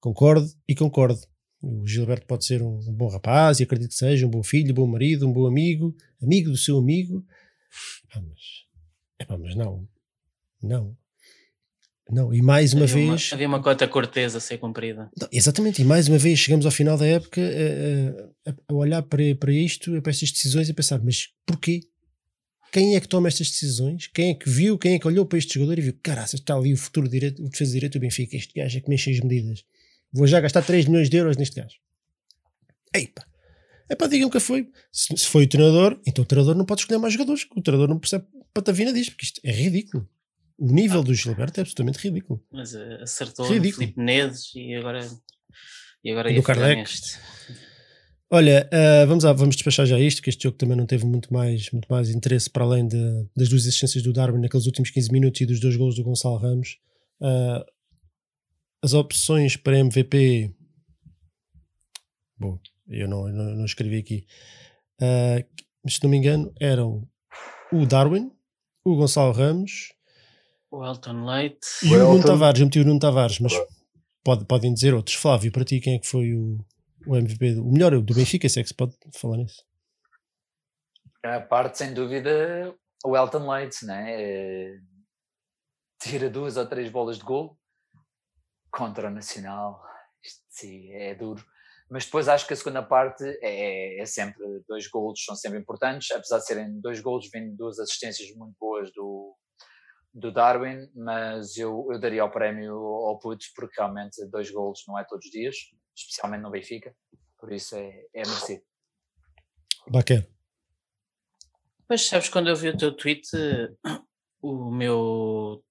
Concordo 0.00 0.48
e 0.68 0.74
concordo. 0.74 1.20
O 1.60 1.84
Gilberto 1.86 2.26
pode 2.26 2.44
ser 2.44 2.62
um 2.62 2.78
um 2.78 2.92
bom 2.92 3.08
rapaz 3.08 3.58
e 3.58 3.64
acredito 3.64 3.88
que 3.88 3.94
seja 3.96 4.26
um 4.26 4.30
bom 4.30 4.42
filho, 4.44 4.70
um 4.70 4.74
bom 4.74 4.86
marido, 4.86 5.28
um 5.28 5.32
bom 5.32 5.46
amigo, 5.46 5.94
amigo 6.22 6.50
do 6.50 6.56
seu 6.56 6.78
amigo. 6.78 7.24
Ah, 8.14 8.20
mas, 8.20 8.40
epá, 9.20 9.36
mas 9.36 9.54
não. 9.56 9.88
Não. 10.62 10.96
Não. 12.10 12.32
E 12.32 12.40
mais 12.40 12.72
uma 12.72 12.84
havia 12.84 12.94
vez. 12.94 13.28
Uma, 13.30 13.34
havia 13.36 13.48
uma 13.48 13.62
cota 13.62 13.86
cortesa 13.88 14.38
a 14.38 14.40
ser 14.40 14.58
cumprida. 14.58 15.10
Não, 15.20 15.28
Exatamente, 15.32 15.82
e 15.82 15.84
mais 15.84 16.08
uma 16.08 16.16
vez 16.16 16.38
chegamos 16.38 16.64
ao 16.64 16.72
final 16.72 16.96
da 16.96 17.06
época 17.06 17.40
a, 17.42 18.50
a- 18.50 18.54
a 18.68 18.74
olhar 18.74 19.02
para, 19.02 19.34
para 19.34 19.52
isto, 19.52 20.00
para 20.00 20.10
estas 20.10 20.30
decisões 20.30 20.68
e 20.68 20.72
a 20.72 20.74
pensar, 20.74 21.00
mas 21.02 21.28
porquê? 21.44 21.80
Quem 22.70 22.94
é 22.96 23.00
que 23.00 23.08
toma 23.08 23.28
estas 23.28 23.50
decisões? 23.50 24.06
Quem 24.08 24.30
é 24.30 24.34
que 24.34 24.48
viu, 24.48 24.78
quem 24.78 24.94
é 24.94 24.98
que 24.98 25.06
olhou 25.06 25.24
para 25.26 25.38
este 25.38 25.54
jogador 25.54 25.78
e 25.78 25.82
viu, 25.82 25.98
caraças, 26.02 26.38
está 26.38 26.54
ali 26.54 26.72
o 26.72 26.76
futuro 26.76 27.08
direito, 27.08 27.42
o 27.42 27.48
defesa 27.48 27.72
direito 27.72 27.94
do 27.94 28.00
Benfica, 28.00 28.36
este 28.36 28.52
gajo 28.54 28.76
é 28.78 28.80
que 28.80 28.88
mexe 28.90 29.10
as 29.10 29.20
medidas. 29.20 29.64
Vou 30.12 30.26
já 30.26 30.40
gastar 30.40 30.62
3 30.62 30.86
milhões 30.86 31.08
de 31.10 31.16
euros 31.16 31.36
neste 31.36 31.60
gajo. 31.60 31.76
Eipa. 32.94 33.26
É 33.90 33.94
para 33.94 34.08
digam 34.08 34.28
que 34.30 34.40
foi. 34.40 34.68
Se, 34.92 35.16
se 35.16 35.26
foi 35.26 35.44
o 35.44 35.48
treinador, 35.48 35.98
então 36.06 36.22
o 36.22 36.26
treinador 36.26 36.54
não 36.54 36.64
pode 36.64 36.82
escolher 36.82 36.98
mais 36.98 37.12
jogadores, 37.14 37.46
o 37.56 37.62
treinador 37.62 37.88
não 37.88 37.98
percebe 37.98 38.26
patavina 38.52 38.92
disto, 38.92 39.10
porque 39.12 39.24
isto 39.26 39.40
é 39.44 39.50
ridículo. 39.52 40.08
O 40.58 40.72
nível 40.72 41.02
do 41.04 41.14
Gilberto 41.14 41.60
é 41.60 41.62
absolutamente 41.62 41.98
ridículo. 42.00 42.44
Mas 42.50 42.74
eh, 42.74 42.98
acertou 43.00 43.46
Ridículo. 43.46 43.86
no 43.86 43.92
Filipe 43.92 44.00
Nedes 44.02 44.52
e 44.56 44.74
agora, 44.74 45.08
e 46.04 46.10
agora 46.10 46.34
do 46.34 46.42
Kardec. 46.42 46.90
Olha, 48.30 48.68
ah, 48.72 49.06
vamos, 49.06 49.24
lá, 49.24 49.32
vamos 49.32 49.56
despachar 49.56 49.86
já 49.86 49.98
isto, 49.98 50.20
que 50.20 50.28
este 50.28 50.42
jogo 50.42 50.58
também 50.58 50.76
não 50.76 50.84
teve 50.84 51.06
muito 51.06 51.32
mais, 51.32 51.70
muito 51.70 51.86
mais 51.88 52.10
interesse 52.10 52.50
para 52.50 52.64
além 52.64 52.86
de- 52.86 53.26
das 53.36 53.48
duas 53.48 53.62
assistências 53.66 54.02
do 54.02 54.12
Darwin 54.12 54.40
naqueles 54.40 54.66
últimos 54.66 54.90
15 54.90 55.10
minutos 55.10 55.40
e 55.40 55.46
dos 55.46 55.60
dois 55.60 55.76
gols 55.76 55.94
do 55.94 56.02
Gonçalo 56.02 56.36
Ramos. 56.36 56.78
Ah, 57.22 57.64
as 58.82 58.92
opções 58.94 59.56
para 59.56 59.78
MVP. 59.78 60.54
Bom, 62.38 62.58
eu 62.88 63.08
não, 63.08 63.28
não, 63.28 63.44
não 63.56 63.64
escrevi 63.64 63.98
aqui. 63.98 64.26
Mas 65.84 65.94
se 65.94 66.02
não 66.02 66.10
me 66.10 66.16
engano, 66.16 66.52
eram 66.60 67.08
o 67.72 67.86
Darwin, 67.86 68.30
o 68.84 68.96
Gonçalo 68.96 69.32
Ramos 69.32 69.92
O 70.70 70.84
Elton 70.84 71.24
Leite. 71.24 71.66
e 71.82 71.94
o 71.94 71.98
Nuno. 71.98 72.24
Tavares. 72.24 72.60
Eu 72.60 72.66
meti 72.66 72.80
o 72.80 72.84
Nuno 72.84 73.00
Tavares, 73.00 73.38
mas 73.40 73.52
pode, 74.24 74.44
podem 74.44 74.72
dizer 74.72 74.94
outros. 74.94 75.16
Flávio, 75.16 75.52
para 75.52 75.64
ti, 75.64 75.80
quem 75.80 75.96
é 75.96 75.98
que 75.98 76.06
foi 76.06 76.34
o, 76.34 76.58
o 77.06 77.16
MVP? 77.16 77.54
O 77.60 77.70
melhor 77.72 78.00
do 78.00 78.14
Benfica, 78.14 78.48
se 78.48 78.60
é 78.60 78.62
que 78.62 78.68
se 78.68 78.74
pode 78.74 78.94
falar 79.14 79.36
nisso. 79.38 79.64
A 81.24 81.40
parte, 81.40 81.78
sem 81.78 81.92
dúvida, 81.92 82.74
o 83.04 83.16
Elton 83.16 83.50
Leite, 83.50 83.84
né? 83.84 84.06
Eh, 84.22 84.78
Tira 86.00 86.30
duas 86.30 86.56
ou 86.56 86.64
três 86.64 86.88
bolas 86.90 87.18
de 87.18 87.24
gol 87.24 87.58
contra 88.78 89.08
o 89.08 89.10
Nacional. 89.10 89.82
Isto 90.22 90.40
sim, 90.48 90.92
é 90.92 91.14
duro. 91.14 91.44
Mas 91.90 92.04
depois 92.04 92.28
acho 92.28 92.46
que 92.46 92.52
a 92.52 92.56
segunda 92.56 92.82
parte 92.82 93.24
é, 93.42 94.00
é 94.00 94.06
sempre 94.06 94.44
dois 94.68 94.86
golos, 94.86 95.24
são 95.24 95.34
sempre 95.34 95.58
importantes, 95.58 96.10
apesar 96.12 96.38
de 96.38 96.46
serem 96.46 96.80
dois 96.80 97.00
golos, 97.00 97.28
vêm 97.32 97.56
duas 97.56 97.78
assistências 97.78 98.30
muito 98.36 98.54
boas 98.60 98.92
do, 98.92 99.34
do 100.12 100.30
Darwin, 100.30 100.88
mas 100.94 101.56
eu, 101.56 101.88
eu 101.90 101.98
daria 101.98 102.24
o 102.24 102.30
prémio 102.30 102.74
ao 102.74 103.18
Puto 103.18 103.46
porque 103.56 103.80
realmente 103.80 104.24
dois 104.26 104.50
golos 104.50 104.84
não 104.86 104.98
é 104.98 105.04
todos 105.04 105.24
os 105.24 105.32
dias, 105.32 105.56
especialmente 105.96 106.42
no 106.42 106.50
Benfica, 106.50 106.94
por 107.38 107.50
isso 107.52 107.74
é, 107.74 108.04
é 108.14 108.22
merecido. 108.26 108.62
Baquer. 109.88 110.28
Pois 111.88 112.06
sabes, 112.06 112.28
quando 112.28 112.48
eu 112.48 112.56
vi 112.56 112.68
o 112.68 112.76
teu 112.76 112.94
tweet, 112.94 113.26
eh, 113.34 113.70
o 114.42 114.70
meu 114.70 115.64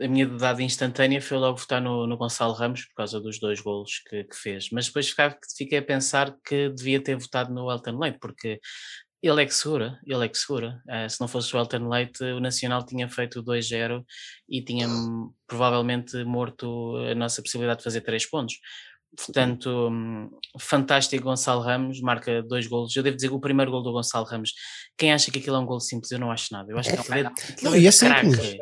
a 0.00 0.08
minha 0.08 0.26
dada 0.26 0.62
instantânea 0.62 1.20
foi 1.20 1.36
logo 1.38 1.58
votar 1.58 1.80
no, 1.80 2.06
no 2.06 2.16
Gonçalo 2.16 2.52
Ramos 2.54 2.84
por 2.86 2.94
causa 2.94 3.20
dos 3.20 3.38
dois 3.38 3.60
golos 3.60 4.00
que, 4.08 4.24
que 4.24 4.36
fez. 4.36 4.70
Mas 4.70 4.86
depois 4.86 5.08
ficava- 5.08 5.36
fiquei 5.56 5.78
a 5.78 5.82
pensar 5.82 6.36
que 6.44 6.70
devia 6.70 7.02
ter 7.02 7.16
votado 7.16 7.52
no 7.52 7.70
Elton 7.70 7.98
Leite, 7.98 8.18
porque 8.20 8.60
ele 9.22 9.42
é 9.42 9.46
que 9.46 9.54
segura, 9.54 9.98
ele 10.06 10.24
é 10.24 10.28
que 10.28 10.36
segura. 10.36 10.82
Eh, 10.88 11.08
se 11.08 11.18
não 11.20 11.26
fosse 11.26 11.54
o 11.56 11.58
Elton 11.58 11.88
Leite, 11.88 12.22
o 12.24 12.40
Nacional 12.40 12.84
tinha 12.84 13.08
feito 13.08 13.40
o 13.40 13.42
2-0 13.42 14.04
e 14.48 14.62
tinha 14.62 14.86
hum, 14.86 15.32
provavelmente 15.46 16.22
morto 16.24 16.96
a 17.10 17.14
nossa 17.14 17.40
possibilidade 17.42 17.78
de 17.78 17.84
fazer 17.84 18.02
três 18.02 18.28
pontos. 18.28 18.56
Portanto, 19.16 19.88
hum, 19.90 20.30
fantástico 20.58 21.24
Gonçalo 21.24 21.60
Ramos, 21.60 22.00
marca 22.00 22.42
dois 22.42 22.66
golos. 22.66 22.94
Eu 22.96 23.02
devo 23.02 23.16
dizer 23.16 23.28
que 23.28 23.34
o 23.34 23.40
primeiro 23.40 23.70
gol 23.70 23.82
do 23.82 23.92
Gonçalo 23.92 24.24
Ramos, 24.24 24.52
quem 24.96 25.12
acha 25.12 25.30
que 25.30 25.38
aquilo 25.38 25.56
é 25.56 25.58
um 25.58 25.66
gol 25.66 25.80
simples, 25.80 26.10
eu 26.10 26.18
não 26.18 26.30
acho 26.30 26.52
nada. 26.52 26.70
Eu 26.70 26.78
acho 26.78 26.90
que 26.90 26.96
aquilo 26.96 27.14
é, 27.14 27.20
aquilo 27.20 27.34
Não, 27.62 27.74
é 27.74 27.78
e 27.80 27.86
é 27.86 27.92
craque. 27.92 28.30
simples. 28.30 28.56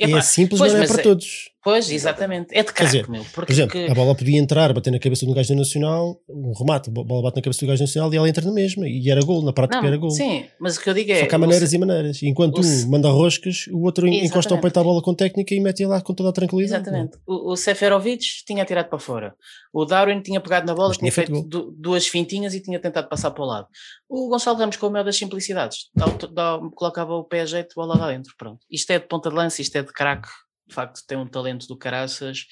É 0.00 0.10
é 0.10 0.20
simples, 0.20 0.60
mas 0.60 0.72
não 0.74 0.82
é 0.82 0.86
para 0.86 1.00
é- 1.00 1.02
todos. 1.02 1.53
Pois, 1.64 1.90
exatamente. 1.90 2.54
É 2.54 2.62
de 2.62 2.72
Quer 2.72 2.84
dizer, 2.84 2.98
craque, 3.04 3.10
meu. 3.10 3.24
Por 3.24 3.32
Porque, 3.32 3.52
exemplo, 3.52 3.72
que- 3.72 3.90
a 3.90 3.94
bola 3.94 4.14
podia 4.14 4.38
entrar, 4.38 4.72
bater 4.74 4.90
na 4.90 4.98
cabeça 4.98 5.24
um 5.24 5.32
gajo 5.32 5.48
do 5.54 5.58
Nacional, 5.58 6.20
um 6.28 6.52
remate, 6.52 6.90
a 6.90 6.92
bola 6.92 7.22
bate 7.22 7.36
na 7.36 7.42
cabeça 7.42 7.60
do 7.64 7.68
gajo 7.68 7.78
do 7.78 7.86
Nacional 7.86 8.12
e 8.12 8.16
ela 8.18 8.28
entra 8.28 8.44
na 8.44 8.52
mesma. 8.52 8.86
E 8.86 9.10
era 9.10 9.22
gol, 9.24 9.42
na 9.42 9.52
prática 9.52 9.80
Não, 9.80 9.88
era 9.88 9.96
gol. 9.96 10.10
Sim, 10.10 10.44
mas 10.60 10.76
o 10.76 10.80
que 10.82 10.90
eu 10.90 10.94
digo 10.94 11.10
é. 11.10 11.20
Só 11.20 11.26
que 11.26 11.34
há 11.34 11.38
maneiras 11.38 11.70
Se- 11.70 11.76
e 11.76 11.78
maneiras. 11.78 12.22
Enquanto 12.22 12.58
o 12.58 12.62
se- 12.62 12.84
um 12.86 12.90
manda 12.90 13.08
roscas, 13.08 13.66
o 13.72 13.82
outro 13.82 14.06
encosta 14.06 14.36
o 14.36 14.38
Exatamente. 14.40 14.62
peito 14.62 14.80
à 14.80 14.84
bola 14.84 15.02
com 15.02 15.14
técnica 15.14 15.54
e 15.54 15.60
mete 15.60 15.86
lá 15.86 16.00
com 16.02 16.12
toda 16.14 16.28
a 16.28 16.32
tranquilidade. 16.32 16.82
Exatamente. 16.82 17.16
O, 17.26 17.52
o 17.52 17.56
Seferovic 17.56 18.22
tinha 18.46 18.62
atirado 18.62 18.88
para 18.90 18.98
fora. 18.98 19.34
O 19.72 19.84
Darwin 19.86 20.20
tinha 20.20 20.40
pegado 20.40 20.66
na 20.66 20.74
bola, 20.74 20.88
Mas 20.88 20.98
tinha 20.98 21.10
tinha 21.10 21.24
feito 21.26 21.32
feito 21.32 21.48
du- 21.48 21.74
duas 21.76 22.06
fintinhas 22.06 22.54
e 22.54 22.60
tinha 22.60 22.78
tentado 22.78 23.08
passar 23.08 23.30
para 23.30 23.42
o 23.42 23.46
lado. 23.46 23.66
O 24.08 24.28
Gonçalo 24.28 24.58
Ramos, 24.58 24.76
com 24.76 24.86
o 24.86 24.90
maior 24.90 25.04
das 25.04 25.16
simplicidades, 25.16 25.88
dá 25.96 26.06
dá- 26.32 26.60
colocava 26.74 27.14
o 27.14 27.24
pé 27.24 27.40
a 27.40 27.46
jeito, 27.46 27.74
bola 27.74 27.96
lá 27.96 28.10
dentro. 28.10 28.32
Pronto. 28.38 28.60
Isto 28.70 28.90
é 28.92 28.98
de 28.98 29.06
ponta 29.08 29.30
de 29.30 29.34
lança, 29.34 29.62
isto 29.62 29.74
é 29.76 29.82
de 29.82 29.92
craque. 29.92 30.28
De 30.66 30.74
facto, 30.74 31.02
tem 31.06 31.18
um 31.18 31.26
talento 31.26 31.66
do 31.66 31.76
caraças. 31.76 32.46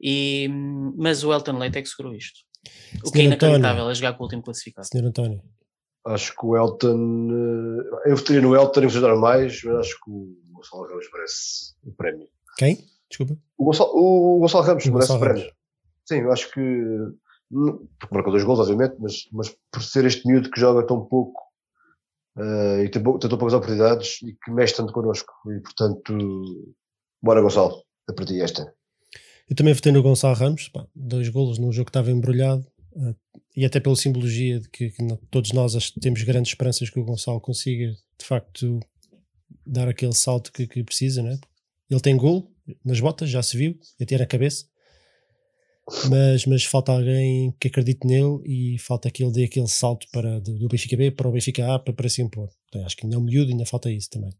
E, 0.00 0.48
mas 0.96 1.24
o 1.24 1.32
Elton 1.32 1.58
Leite 1.58 1.78
é 1.78 1.82
que 1.82 1.88
segurou 1.88 2.14
isto. 2.14 2.40
O 3.04 3.10
que 3.10 3.20
é 3.20 3.26
António. 3.26 3.56
inacreditável 3.56 3.90
é 3.90 3.94
jogar 3.94 4.12
com 4.14 4.22
o 4.22 4.26
último 4.26 4.42
classificado. 4.42 4.86
Senhor 4.90 5.06
António. 5.06 5.42
Acho 6.06 6.34
que 6.36 6.46
o 6.46 6.56
Elton. 6.56 7.28
eh, 8.06 8.10
Eu 8.10 8.16
votaria 8.16 8.40
no 8.40 8.54
Elton 8.54 8.82
em 8.82 9.00
dar 9.00 9.16
mais, 9.16 9.62
mas 9.64 9.76
acho 9.78 9.94
que 10.00 10.10
o 10.10 10.36
Gonçalo 10.52 10.86
Ramos 10.88 11.06
merece 11.12 11.74
o 11.84 11.92
prémio. 11.92 12.28
Quem? 12.56 12.78
Desculpa. 13.08 13.36
O 13.58 13.64
Gonçalo, 13.64 13.90
o 13.94 14.38
Gonçalo 14.40 14.64
Ramos 14.64 14.86
O 14.86 14.92
merece 14.92 15.12
Gonçalo 15.12 15.18
o 15.18 15.34
prémio. 15.34 15.52
Sim, 16.04 16.20
eu 16.20 16.32
acho 16.32 16.50
que. 16.52 16.60
Porque 17.98 18.14
marcou 18.14 18.32
dois 18.32 18.44
gols, 18.44 18.58
obviamente, 18.60 18.96
mas, 19.00 19.28
mas 19.32 19.56
por 19.70 19.82
ser 19.82 20.04
este 20.04 20.26
miúdo 20.26 20.50
que 20.50 20.60
joga 20.60 20.84
tão 20.86 21.04
pouco 21.04 21.40
eh, 22.38 22.84
e 22.84 22.88
tem, 22.88 23.02
tem 23.02 23.18
tão 23.18 23.38
poucas 23.38 23.54
oportunidades 23.54 24.20
e 24.22 24.32
que 24.34 24.50
mexe 24.50 24.74
tanto 24.74 24.92
connosco. 24.92 25.32
E 25.50 25.60
portanto, 25.60 26.74
bora 27.22 27.40
Gonçalo, 27.40 27.82
para 28.06 28.24
ti 28.24 28.40
esta. 28.40 28.72
Eu 29.48 29.54
também 29.54 29.74
votei 29.74 29.92
no 29.92 30.02
Gonçalo 30.02 30.34
Ramos, 30.34 30.68
pá, 30.68 30.86
dois 30.94 31.28
golos 31.28 31.58
num 31.58 31.72
jogo 31.72 31.86
que 31.86 31.90
estava 31.90 32.10
embrulhado 32.10 32.66
eh, 32.96 33.14
e 33.56 33.64
até 33.64 33.78
pela 33.78 33.94
simbologia 33.94 34.58
de 34.58 34.68
que, 34.68 34.90
que 34.90 35.02
todos 35.30 35.52
nós 35.52 35.90
temos 36.00 36.22
grandes 36.22 36.50
esperanças 36.50 36.90
que 36.90 36.98
o 36.98 37.04
Gonçalo 37.04 37.40
consiga 37.40 37.92
de 38.18 38.24
facto 38.24 38.80
dar 39.64 39.88
aquele 39.88 40.14
salto 40.14 40.52
que, 40.52 40.66
que 40.66 40.82
precisa, 40.82 41.22
né? 41.22 41.38
Ele 41.88 42.00
tem 42.00 42.16
gol 42.16 42.52
nas 42.84 42.98
botas, 42.98 43.30
já 43.30 43.42
se 43.42 43.56
viu, 43.56 43.78
até 44.00 44.18
na 44.18 44.26
cabeça, 44.26 44.66
mas, 46.10 46.44
mas 46.46 46.64
falta 46.64 46.90
alguém 46.90 47.54
que 47.60 47.68
acredite 47.68 48.04
nele 48.04 48.40
e 48.44 48.78
falta 48.78 49.10
que 49.10 49.22
ele 49.22 49.32
dê 49.32 49.44
aquele 49.44 49.68
salto 49.68 50.06
para, 50.10 50.40
do 50.40 50.68
Benfica 50.68 50.96
B 50.96 51.12
para 51.12 51.28
o 51.28 51.32
Benfica 51.32 51.74
A 51.74 51.78
para, 51.78 51.94
para 51.94 52.08
se 52.08 52.22
impor. 52.22 52.48
Então, 52.68 52.84
acho 52.84 52.96
que 52.96 53.06
ainda 53.06 53.14
é 53.14 53.18
um 53.18 53.22
miúdo, 53.22 53.52
ainda 53.52 53.64
falta 53.64 53.90
isso 53.90 54.10
também. 54.10 54.32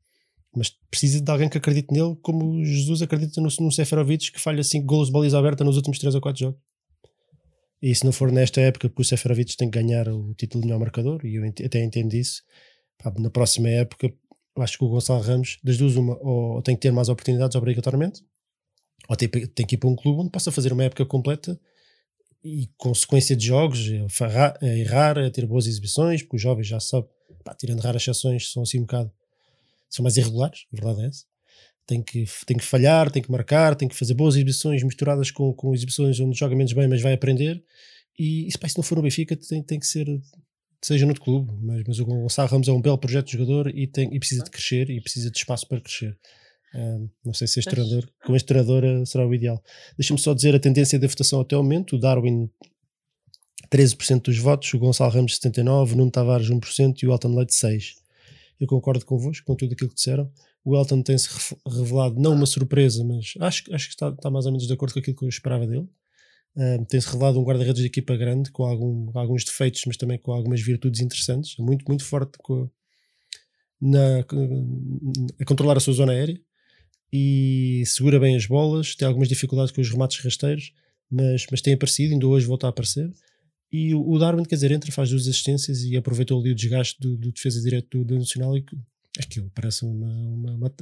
Mas 0.56 0.70
precisa 0.90 1.20
de 1.20 1.30
alguém 1.30 1.48
que 1.48 1.58
acredite 1.58 1.92
nele, 1.92 2.16
como 2.22 2.64
Jesus 2.64 3.02
acredita 3.02 3.40
no, 3.40 3.48
no 3.60 3.70
Seferovic, 3.70 4.32
que 4.32 4.40
falha 4.40 4.64
5 4.64 4.86
golos 4.86 5.08
de 5.08 5.12
baliza 5.12 5.38
aberta 5.38 5.62
nos 5.62 5.76
últimos 5.76 5.98
3 5.98 6.14
ou 6.14 6.20
4 6.20 6.40
jogos. 6.40 6.60
E 7.82 7.94
se 7.94 8.04
não 8.04 8.12
for 8.12 8.32
nesta 8.32 8.60
época, 8.62 8.88
porque 8.88 9.02
o 9.02 9.04
Seferovic 9.04 9.54
tem 9.56 9.70
que 9.70 9.78
ganhar 9.78 10.08
o 10.08 10.34
título 10.34 10.62
de 10.62 10.68
melhor 10.68 10.80
marcador, 10.80 11.24
e 11.26 11.34
eu 11.34 11.44
ent 11.44 11.60
até 11.60 11.84
entendo 11.84 12.14
isso, 12.14 12.42
pá, 12.98 13.12
na 13.18 13.28
próxima 13.28 13.68
época, 13.68 14.12
acho 14.58 14.78
que 14.78 14.84
o 14.84 14.88
Gonçalo 14.88 15.20
Ramos, 15.20 15.58
das 15.62 15.76
duas, 15.76 15.94
uma, 15.94 16.16
ou 16.22 16.62
tem 16.62 16.74
que 16.74 16.80
ter 16.80 16.90
mais 16.90 17.10
oportunidades 17.10 17.54
obrigatoriamente, 17.54 18.24
ou 19.08 19.14
tem, 19.14 19.28
tem 19.28 19.66
que 19.66 19.74
ir 19.74 19.78
para 19.78 19.90
um 19.90 19.94
clube 19.94 20.22
onde 20.22 20.30
possa 20.30 20.50
fazer 20.50 20.72
uma 20.72 20.84
época 20.84 21.04
completa 21.04 21.60
e 22.42 22.70
consequência 22.78 23.36
de 23.36 23.46
jogos, 23.46 23.90
a, 24.20 24.66
errar, 24.66 25.18
a 25.18 25.30
ter 25.30 25.44
boas 25.44 25.66
exibições, 25.66 26.22
porque 26.22 26.36
os 26.36 26.42
jovens 26.42 26.66
já 26.66 26.80
sabem, 26.80 27.10
tirando 27.58 27.80
raras 27.80 28.00
exceções, 28.00 28.50
são 28.50 28.62
assim 28.62 28.78
um 28.78 28.82
bocado 28.82 29.12
são 29.88 30.02
mais 30.02 30.16
irregulares, 30.16 30.66
a 30.72 30.76
verdade 30.76 31.04
é 31.04 31.08
essa. 31.08 31.24
Tem 31.86 32.02
que, 32.02 32.24
tem 32.44 32.56
que 32.56 32.64
falhar, 32.64 33.10
tem 33.10 33.22
que 33.22 33.30
marcar, 33.30 33.76
tem 33.76 33.88
que 33.88 33.94
fazer 33.94 34.14
boas 34.14 34.34
exibições 34.34 34.82
misturadas 34.82 35.30
com, 35.30 35.52
com 35.52 35.72
exibições 35.72 36.18
onde 36.18 36.36
joga 36.36 36.56
menos 36.56 36.72
bem, 36.72 36.88
mas 36.88 37.00
vai 37.00 37.12
aprender. 37.12 37.62
E, 38.18 38.48
e 38.48 38.50
se 38.50 38.76
não 38.76 38.82
for 38.82 38.96
no 38.96 39.02
Benfica, 39.02 39.36
tem, 39.36 39.62
tem 39.62 39.78
que 39.78 39.86
ser, 39.86 40.06
seja 40.82 41.04
no 41.04 41.10
outro 41.10 41.22
clube. 41.22 41.52
Mas, 41.62 41.82
mas 41.86 41.98
o 42.00 42.04
Gonçalo 42.04 42.48
Ramos 42.48 42.66
é 42.66 42.72
um 42.72 42.80
belo 42.80 42.98
projeto 42.98 43.26
de 43.26 43.32
jogador 43.34 43.68
e, 43.68 43.86
tem, 43.86 44.12
e 44.12 44.18
precisa 44.18 44.42
de 44.42 44.50
crescer 44.50 44.90
e 44.90 45.00
precisa 45.00 45.30
de 45.30 45.38
espaço 45.38 45.68
para 45.68 45.80
crescer. 45.80 46.18
Um, 46.74 47.08
não 47.24 47.32
sei 47.32 47.46
se 47.46 47.60
este 47.60 47.70
treinador, 47.70 48.08
com 48.24 48.34
este 48.34 48.46
treinador 48.46 48.84
eh, 48.84 49.04
será 49.06 49.26
o 49.26 49.32
ideal. 49.32 49.62
Deixa-me 49.96 50.18
só 50.18 50.34
dizer 50.34 50.54
a 50.54 50.58
tendência 50.60 50.98
da 50.98 51.06
votação 51.06 51.40
até 51.40 51.56
o 51.56 51.62
momento: 51.62 51.96
o 51.96 51.98
Darwin 51.98 52.50
13% 53.70 54.22
dos 54.22 54.38
votos, 54.38 54.72
o 54.74 54.78
Gonçalo 54.78 55.12
Ramos 55.12 55.38
79%, 55.38 55.92
o 55.92 55.96
Nuno 55.96 56.10
Tavares 56.10 56.48
1% 56.48 57.02
e 57.02 57.06
o 57.06 57.12
Alton 57.12 57.34
Leite 57.34 57.54
6%. 57.54 57.94
Eu 58.60 58.66
concordo 58.66 59.04
convosco, 59.04 59.44
com 59.46 59.54
tudo 59.54 59.72
aquilo 59.72 59.90
que 59.90 59.96
disseram. 59.96 60.30
O 60.64 60.76
Elton 60.76 61.02
tem-se 61.02 61.28
revelado, 61.66 62.18
não 62.18 62.34
uma 62.34 62.46
surpresa, 62.46 63.04
mas 63.04 63.34
acho, 63.40 63.74
acho 63.74 63.86
que 63.86 63.94
está, 63.94 64.08
está, 64.08 64.30
mais 64.30 64.46
ou 64.46 64.52
menos 64.52 64.66
de 64.66 64.72
acordo 64.72 64.94
com 64.94 65.00
aquilo 65.00 65.16
que 65.16 65.24
eu 65.24 65.28
esperava 65.28 65.66
dele. 65.66 65.88
Tem-se 66.88 67.06
revelado 67.08 67.38
um 67.38 67.44
guarda-redes 67.44 67.82
de 67.82 67.86
equipa 67.86 68.16
grande, 68.16 68.50
com, 68.50 68.64
algum, 68.64 69.12
com, 69.12 69.18
alguns 69.18 69.44
defeitos, 69.44 69.82
mas 69.86 69.96
também 69.98 70.18
com 70.18 70.32
algumas 70.32 70.60
virtudes 70.62 71.00
interessantes. 71.02 71.54
Muito, 71.58 71.84
muito 71.86 72.02
forte 72.02 72.38
com, 72.38 72.68
na, 73.80 74.20
a 75.38 75.44
controlar 75.44 75.76
a 75.76 75.80
sua 75.80 75.92
zona 75.92 76.12
aérea 76.12 76.40
e 77.12 77.82
segura 77.84 78.18
bem 78.18 78.36
as 78.36 78.46
bolas. 78.46 78.94
Tem 78.94 79.06
algumas 79.06 79.28
dificuldades 79.28 79.70
com 79.70 79.82
os 79.82 79.90
remates 79.90 80.18
rasteiros, 80.24 80.72
mas, 81.10 81.46
mas 81.50 81.60
tem 81.60 81.74
aparecido, 81.74 82.14
ainda 82.14 82.26
hoje 82.26 82.46
volta 82.46 82.66
a 82.66 82.70
aparecer. 82.70 83.12
E 83.76 83.94
o 83.94 84.18
Darwin, 84.18 84.42
quer 84.42 84.54
dizer, 84.54 84.72
entra, 84.72 84.90
faz 84.90 85.10
duas 85.10 85.28
assistências 85.28 85.82
e 85.82 85.98
aproveitou 85.98 86.40
ali 86.40 86.50
o 86.50 86.54
desgaste 86.54 86.98
do, 86.98 87.14
do 87.14 87.30
defesa 87.30 87.60
direto 87.60 87.98
do, 87.98 88.04
do 88.04 88.18
Nacional 88.18 88.56
e 88.56 88.64
aquilo 89.18 89.50
parece 89.54 89.84
uma, 89.84 90.06
uma, 90.06 90.52
uma, 90.52 90.72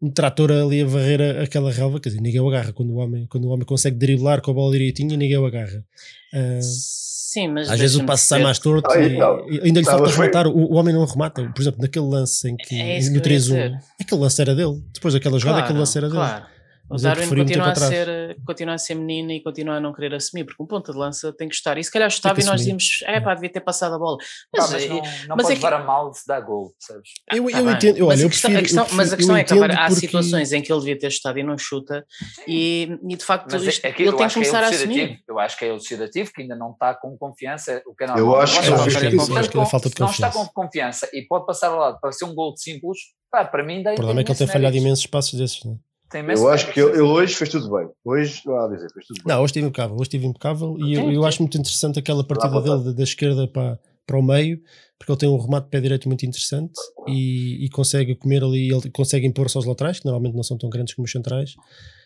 um 0.00 0.10
trator 0.10 0.50
ali 0.50 0.80
a 0.80 0.86
varrer 0.86 1.42
aquela 1.42 1.70
relva, 1.70 2.00
quer 2.00 2.08
dizer, 2.08 2.22
ninguém 2.22 2.40
o 2.40 2.48
agarra 2.48 2.72
quando 2.72 2.90
o 2.90 2.96
homem, 2.96 3.26
quando 3.26 3.44
o 3.44 3.48
homem 3.48 3.66
consegue 3.66 3.98
driblar 3.98 4.40
com 4.40 4.50
a 4.50 4.54
bola 4.54 4.72
direitinha, 4.72 5.14
ninguém 5.14 5.36
o 5.36 5.44
agarra. 5.44 5.84
Uh, 6.32 6.62
Sim, 6.62 7.48
mas 7.48 7.68
às 7.68 7.78
vezes 7.78 7.96
o 7.96 8.04
passo 8.06 8.28
sai 8.28 8.42
mais 8.42 8.58
torto 8.58 8.90
ah, 8.90 8.98
e, 8.98 9.18
e, 9.56 9.60
ainda 9.62 9.80
lhe 9.80 9.84
falta 9.84 10.08
rematar, 10.08 10.46
o, 10.46 10.72
o, 10.72 10.74
homem 10.76 10.94
não 10.94 11.04
remata. 11.04 11.46
Por 11.54 11.60
exemplo, 11.60 11.82
naquele 11.82 12.06
lance 12.06 12.48
em 12.48 12.56
que 12.56 12.80
é 12.80 12.98
no 13.10 13.20
3-1, 13.20 13.78
aquele 14.00 14.20
lance 14.22 14.40
era 14.40 14.54
dele. 14.54 14.82
Depois 14.94 15.12
daquela 15.12 15.38
jogada, 15.38 15.58
claro, 15.58 15.64
aquele 15.66 15.78
lance 15.80 15.98
era 15.98 16.08
claro. 16.08 16.44
dele. 16.44 16.55
O 16.88 16.96
Darwin 16.96 17.28
continua 17.28 17.70
a, 17.70 17.74
ser, 17.74 18.36
continua 18.46 18.74
a 18.74 18.78
ser 18.78 18.94
menino 18.94 19.32
e 19.32 19.42
continua 19.42 19.76
a 19.76 19.80
não 19.80 19.92
querer 19.92 20.14
assumir, 20.14 20.44
porque 20.44 20.62
um 20.62 20.66
ponto 20.66 20.92
de 20.92 20.98
lança 20.98 21.32
tem 21.32 21.48
que 21.48 21.54
estar. 21.54 21.76
E 21.76 21.82
se 21.82 21.90
calhar 21.90 22.08
estava 22.08 22.40
e 22.40 22.44
nós 22.44 22.60
dizíamos, 22.60 23.00
é 23.04 23.20
pá, 23.20 23.34
devia 23.34 23.50
ter 23.50 23.60
passado 23.60 23.96
a 23.96 23.98
bola. 23.98 24.18
Mas, 24.54 24.70
mas 24.70 24.88
não, 24.88 24.96
não 24.96 25.02
mas 25.36 25.46
pode 25.46 25.52
é 25.52 25.54
levar 25.56 25.68
que... 25.68 25.74
a 25.74 25.84
mal 25.84 26.14
se 26.14 26.26
dá 26.26 26.40
gol, 26.40 26.74
sabes? 26.78 27.10
Eu, 27.32 27.50
eu 27.50 27.68
ah, 27.68 27.72
entendo, 27.72 27.96
eu, 27.96 28.06
olha, 28.06 28.22
eu 28.22 28.28
prefiro, 28.28 28.58
a 28.58 28.62
questão, 28.62 28.86
eu 28.86 28.94
Mas 28.94 29.12
a 29.12 29.16
questão 29.16 29.36
é 29.36 29.42
que 29.42 29.52
agora 29.52 29.80
há 29.80 29.90
situações 29.90 30.52
em 30.52 30.62
que 30.62 30.72
ele 30.72 30.80
devia 30.80 30.98
ter 30.98 31.08
estado 31.08 31.38
e 31.38 31.42
não 31.42 31.58
chuta, 31.58 32.06
e, 32.46 32.98
e 33.08 33.16
de 33.16 33.24
facto 33.24 33.50
mas 33.50 33.64
isto, 33.64 33.84
é, 33.84 33.92
que, 33.92 34.02
ele 34.04 34.16
tem 34.16 34.28
que 34.28 34.34
começar 34.34 34.62
é 34.62 34.66
a 34.66 34.68
assumir. 34.68 35.20
Eu 35.26 35.38
acho 35.40 35.58
que 35.58 35.64
é 35.64 35.68
elucidativo, 35.68 36.30
que 36.32 36.42
ainda 36.42 36.54
não 36.54 36.70
está 36.70 36.94
com 36.94 37.16
confiança. 37.18 37.82
O 37.86 37.94
canal 37.94 38.16
eu 38.16 38.36
acho 38.36 38.60
que, 38.60 38.68
é 38.68 38.76
falta 38.76 39.88
de 39.88 39.96
confiança. 39.96 40.00
Não 40.00 40.10
está 40.10 40.30
com 40.30 40.46
confiança 40.46 41.08
e 41.12 41.22
pode 41.22 41.46
passar 41.46 41.68
ao 41.68 41.78
lado 41.78 41.98
para 42.00 42.12
ser 42.12 42.26
um 42.26 42.34
gol 42.34 42.54
de 42.54 42.62
simples, 42.62 42.98
pá, 43.28 43.44
para 43.44 43.64
mim 43.64 43.82
dá 43.82 43.92
O 43.92 43.96
problema 43.96 44.20
é 44.20 44.24
que 44.24 44.30
ele 44.30 44.38
tem 44.38 44.46
falhado 44.46 44.76
imensos 44.76 45.00
espaços 45.00 45.38
desses, 45.38 45.64
não 45.64 45.72
é? 45.72 45.85
Eu 46.14 46.48
acho 46.48 46.72
que 46.72 46.80
ele, 46.80 47.00
hoje 47.00 47.34
fez 47.34 47.50
tudo 47.50 47.70
bem. 47.70 47.88
Hoje 48.04 48.40
não 48.46 48.56
há 48.56 48.66
a 48.66 48.68
dizer, 48.68 48.88
fez 48.92 49.06
tudo 49.06 49.16
bem. 49.16 49.24
Não, 49.26 49.36
hoje 49.38 49.46
estive 49.46 49.66
impecável. 49.66 49.94
Hoje 49.94 50.02
estive 50.02 50.26
impecável 50.26 50.76
e 50.78 50.94
eu, 50.94 51.10
eu, 51.10 51.24
acho 51.24 51.42
muito 51.42 51.58
interessante 51.58 51.98
aquela 51.98 52.24
partida 52.24 52.60
dele 52.60 52.84
da, 52.84 52.92
da, 52.92 53.02
esquerda 53.02 53.48
para, 53.48 53.78
para 54.06 54.18
o 54.18 54.22
meio, 54.22 54.60
porque 54.98 55.10
ele 55.10 55.18
tem 55.18 55.28
um 55.28 55.38
remate 55.38 55.64
de 55.64 55.70
pé 55.70 55.80
direito 55.80 56.08
muito 56.08 56.24
interessante 56.24 56.78
e, 57.08 57.64
e 57.64 57.68
consegue 57.70 58.14
comer 58.14 58.44
ali, 58.44 58.72
ele 58.72 58.90
consegue 58.90 59.26
impor-se 59.26 59.56
aos 59.56 59.66
laterais, 59.66 59.98
que 59.98 60.06
normalmente 60.06 60.34
não 60.34 60.42
são 60.42 60.56
tão 60.56 60.70
grandes 60.70 60.94
como 60.94 61.04
os 61.04 61.12
centrais, 61.12 61.54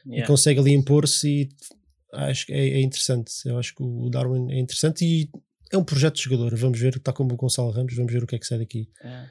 yeah. 0.06 0.24
e 0.24 0.26
consegue 0.26 0.60
ali 0.60 0.72
impor-se 0.72 1.28
e 1.28 1.48
acho 2.12 2.46
que 2.46 2.52
é, 2.52 2.68
é, 2.68 2.80
interessante. 2.80 3.32
Eu 3.44 3.58
acho 3.58 3.74
que 3.74 3.82
o 3.82 4.08
Darwin 4.08 4.50
é 4.50 4.58
interessante 4.58 5.04
e 5.04 5.30
é 5.70 5.76
um 5.76 5.84
projeto 5.84 6.16
de 6.16 6.22
jogador. 6.22 6.54
Vamos 6.56 6.80
ver, 6.80 6.96
está 6.96 7.12
como 7.12 7.34
o 7.34 7.36
Gonçalo 7.36 7.70
Ramos, 7.70 7.94
vamos 7.94 8.12
ver 8.12 8.24
o 8.24 8.26
que 8.26 8.36
é 8.36 8.38
que 8.38 8.46
sai 8.46 8.58
daqui. 8.58 8.88
Yeah. 9.04 9.30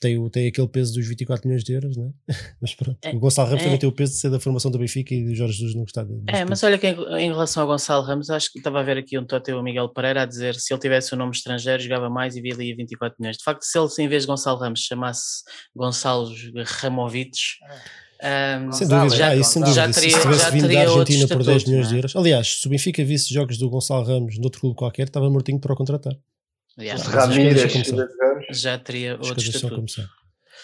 Tem, 0.00 0.28
tem 0.30 0.48
aquele 0.48 0.68
peso 0.68 0.94
dos 0.94 1.06
24 1.06 1.46
milhões 1.46 1.64
de 1.64 1.72
euros, 1.72 1.96
né? 1.96 2.10
mas 2.60 2.74
pronto. 2.74 2.98
É, 3.02 3.10
o 3.10 3.18
Gonçalo 3.18 3.48
Ramos 3.48 3.62
é, 3.62 3.64
também 3.64 3.78
tem 3.78 3.88
o 3.88 3.92
peso 3.92 4.12
de 4.12 4.18
ser 4.18 4.30
da 4.30 4.40
formação 4.40 4.70
do 4.70 4.78
Benfica 4.78 5.14
e 5.14 5.24
do 5.24 5.34
Jorge 5.34 5.54
Jesus 5.54 5.74
não 5.74 5.82
gostar 5.82 6.04
de, 6.04 6.12
É, 6.28 6.44
mas 6.44 6.62
olha 6.62 6.78
que 6.78 6.86
em, 6.86 6.94
em, 7.18 7.28
relação 7.28 7.62
ao 7.62 7.68
Gonçalo 7.68 8.04
Ramos, 8.04 8.30
acho 8.30 8.52
que 8.52 8.58
estava 8.58 8.80
a 8.80 8.82
ver 8.82 8.98
aqui 8.98 9.18
um 9.18 9.24
Tote 9.24 9.52
o 9.52 9.62
Miguel 9.62 9.88
Pereira 9.88 10.22
a 10.22 10.26
dizer 10.26 10.54
se 10.54 10.72
ele 10.72 10.80
tivesse 10.80 11.12
o 11.12 11.16
um 11.16 11.18
nome 11.18 11.32
estrangeiro 11.32 11.82
jogava 11.82 12.08
mais 12.08 12.36
e 12.36 12.40
via 12.40 12.54
ali 12.54 12.74
24 12.74 13.16
milhões. 13.18 13.36
De 13.36 13.44
facto, 13.44 13.62
se 13.62 13.78
ele 13.78 13.88
em 13.98 14.08
vez 14.08 14.22
de 14.22 14.28
Gonçalo 14.28 14.58
Ramos 14.58 14.80
chamasse 14.80 15.42
Gonçalo 15.74 16.32
Ramovic. 16.64 17.36
Um, 18.22 18.72
sem 18.72 18.86
dúvida, 18.86 19.16
já, 19.16 19.28
ah, 19.28 19.36
isso, 19.36 19.52
sem 19.52 19.62
dúvida. 19.62 19.86
Já 19.86 19.92
teria, 19.92 20.16
se 20.16 20.20
tivesse 20.20 20.50
vindo 20.50 20.68
da 20.68 20.80
Argentina 20.80 21.28
por 21.28 21.42
10 21.42 21.64
milhões 21.64 21.88
de 21.88 21.94
é? 21.94 21.98
euros. 21.98 22.16
Aliás, 22.16 22.60
se 22.60 22.66
o 22.66 22.70
Benfica 22.70 23.02
visse 23.02 23.32
jogos 23.32 23.56
do 23.56 23.70
Gonçalo 23.70 24.04
Ramos 24.04 24.38
noutro 24.38 24.60
clube 24.60 24.76
qualquer, 24.76 25.06
estava 25.06 25.30
mortinho 25.30 25.58
para 25.58 25.72
o 25.72 25.76
contratar. 25.76 26.14
Aliás, 26.78 27.02
Ramírez 27.02 27.72
já 28.50 28.78
teria 28.78 29.14
outro 29.16 29.38
estatuto. 29.38 29.84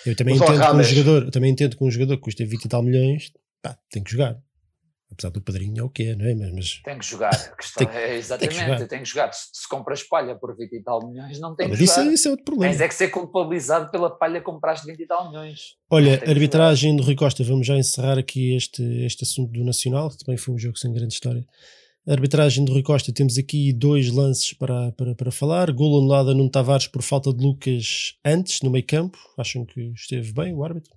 Eu 0.04 0.14
também 0.14 0.36
entendo 0.36 0.60
que 0.60 0.76
um 0.76 0.82
jogador, 0.82 1.30
também 1.30 1.50
entendo 1.50 1.76
que 1.76 1.84
um 1.84 1.90
jogador 1.90 2.16
que 2.16 2.22
custa 2.22 2.44
20 2.44 2.64
e 2.64 2.68
tal 2.68 2.82
milhões, 2.82 3.32
pá, 3.60 3.76
tem 3.90 4.02
que 4.02 4.10
jogar. 4.10 4.38
Apesar 5.10 5.30
do 5.30 5.40
padrinho 5.40 5.80
é 5.80 5.82
o 5.84 5.88
que 5.88 6.02
é, 6.02 6.16
não 6.16 6.26
é? 6.26 6.34
Mas, 6.34 6.52
mas... 6.52 6.82
Tem 6.82 6.98
que 6.98 7.06
jogar, 7.06 7.30
a 7.30 7.56
questão 7.56 7.86
tem, 7.86 7.96
é 7.96 8.16
exatamente, 8.16 8.58
tem 8.58 8.76
que, 8.76 8.86
tem 8.86 9.02
que 9.02 9.08
jogar. 9.08 9.32
Se, 9.32 9.48
se 9.52 9.68
compras 9.68 10.02
palha 10.02 10.34
por 10.34 10.56
20 10.56 10.72
e 10.72 10.82
tal 10.82 11.06
milhões, 11.08 11.38
não 11.38 11.54
tem 11.54 11.68
que 11.70 11.82
isso, 11.82 11.94
jogar. 11.94 12.12
Isso 12.12 12.28
é 12.28 12.30
outro 12.32 12.44
problema. 12.44 12.72
Tens 12.72 12.80
é 12.80 12.88
que 12.88 12.94
ser 12.94 13.08
culpabilizado 13.08 13.90
pela 13.90 14.10
palha 14.10 14.40
que 14.40 14.44
compraste 14.44 14.84
20 14.86 15.00
e 15.00 15.06
tal 15.06 15.28
milhões. 15.28 15.76
Olha, 15.88 16.22
arbitragem 16.28 16.96
do 16.96 17.04
Rui 17.04 17.14
Costa, 17.14 17.44
vamos 17.44 17.66
já 17.66 17.76
encerrar 17.76 18.18
aqui 18.18 18.56
este, 18.56 18.82
este 19.04 19.22
assunto 19.22 19.52
do 19.52 19.64
Nacional, 19.64 20.10
que 20.10 20.18
também 20.18 20.36
foi 20.36 20.54
um 20.54 20.58
jogo 20.58 20.76
sem 20.76 20.92
grande 20.92 21.14
história. 21.14 21.46
A 22.08 22.12
arbitragem 22.12 22.64
de 22.64 22.70
Rui 22.70 22.84
Costa, 22.84 23.12
temos 23.12 23.36
aqui 23.36 23.72
dois 23.72 24.12
lances 24.12 24.52
para, 24.52 24.92
para, 24.92 25.12
para 25.12 25.32
falar. 25.32 25.72
Golo 25.72 25.98
anulado 25.98 26.30
a 26.30 26.34
Nuno 26.34 26.48
Tavares 26.48 26.86
por 26.86 27.02
falta 27.02 27.34
de 27.34 27.44
Lucas 27.44 28.16
antes, 28.24 28.62
no 28.62 28.70
meio 28.70 28.86
campo. 28.86 29.18
Acham 29.36 29.66
que 29.66 29.90
esteve 29.90 30.32
bem 30.32 30.54
o 30.54 30.62
árbitro? 30.62 30.96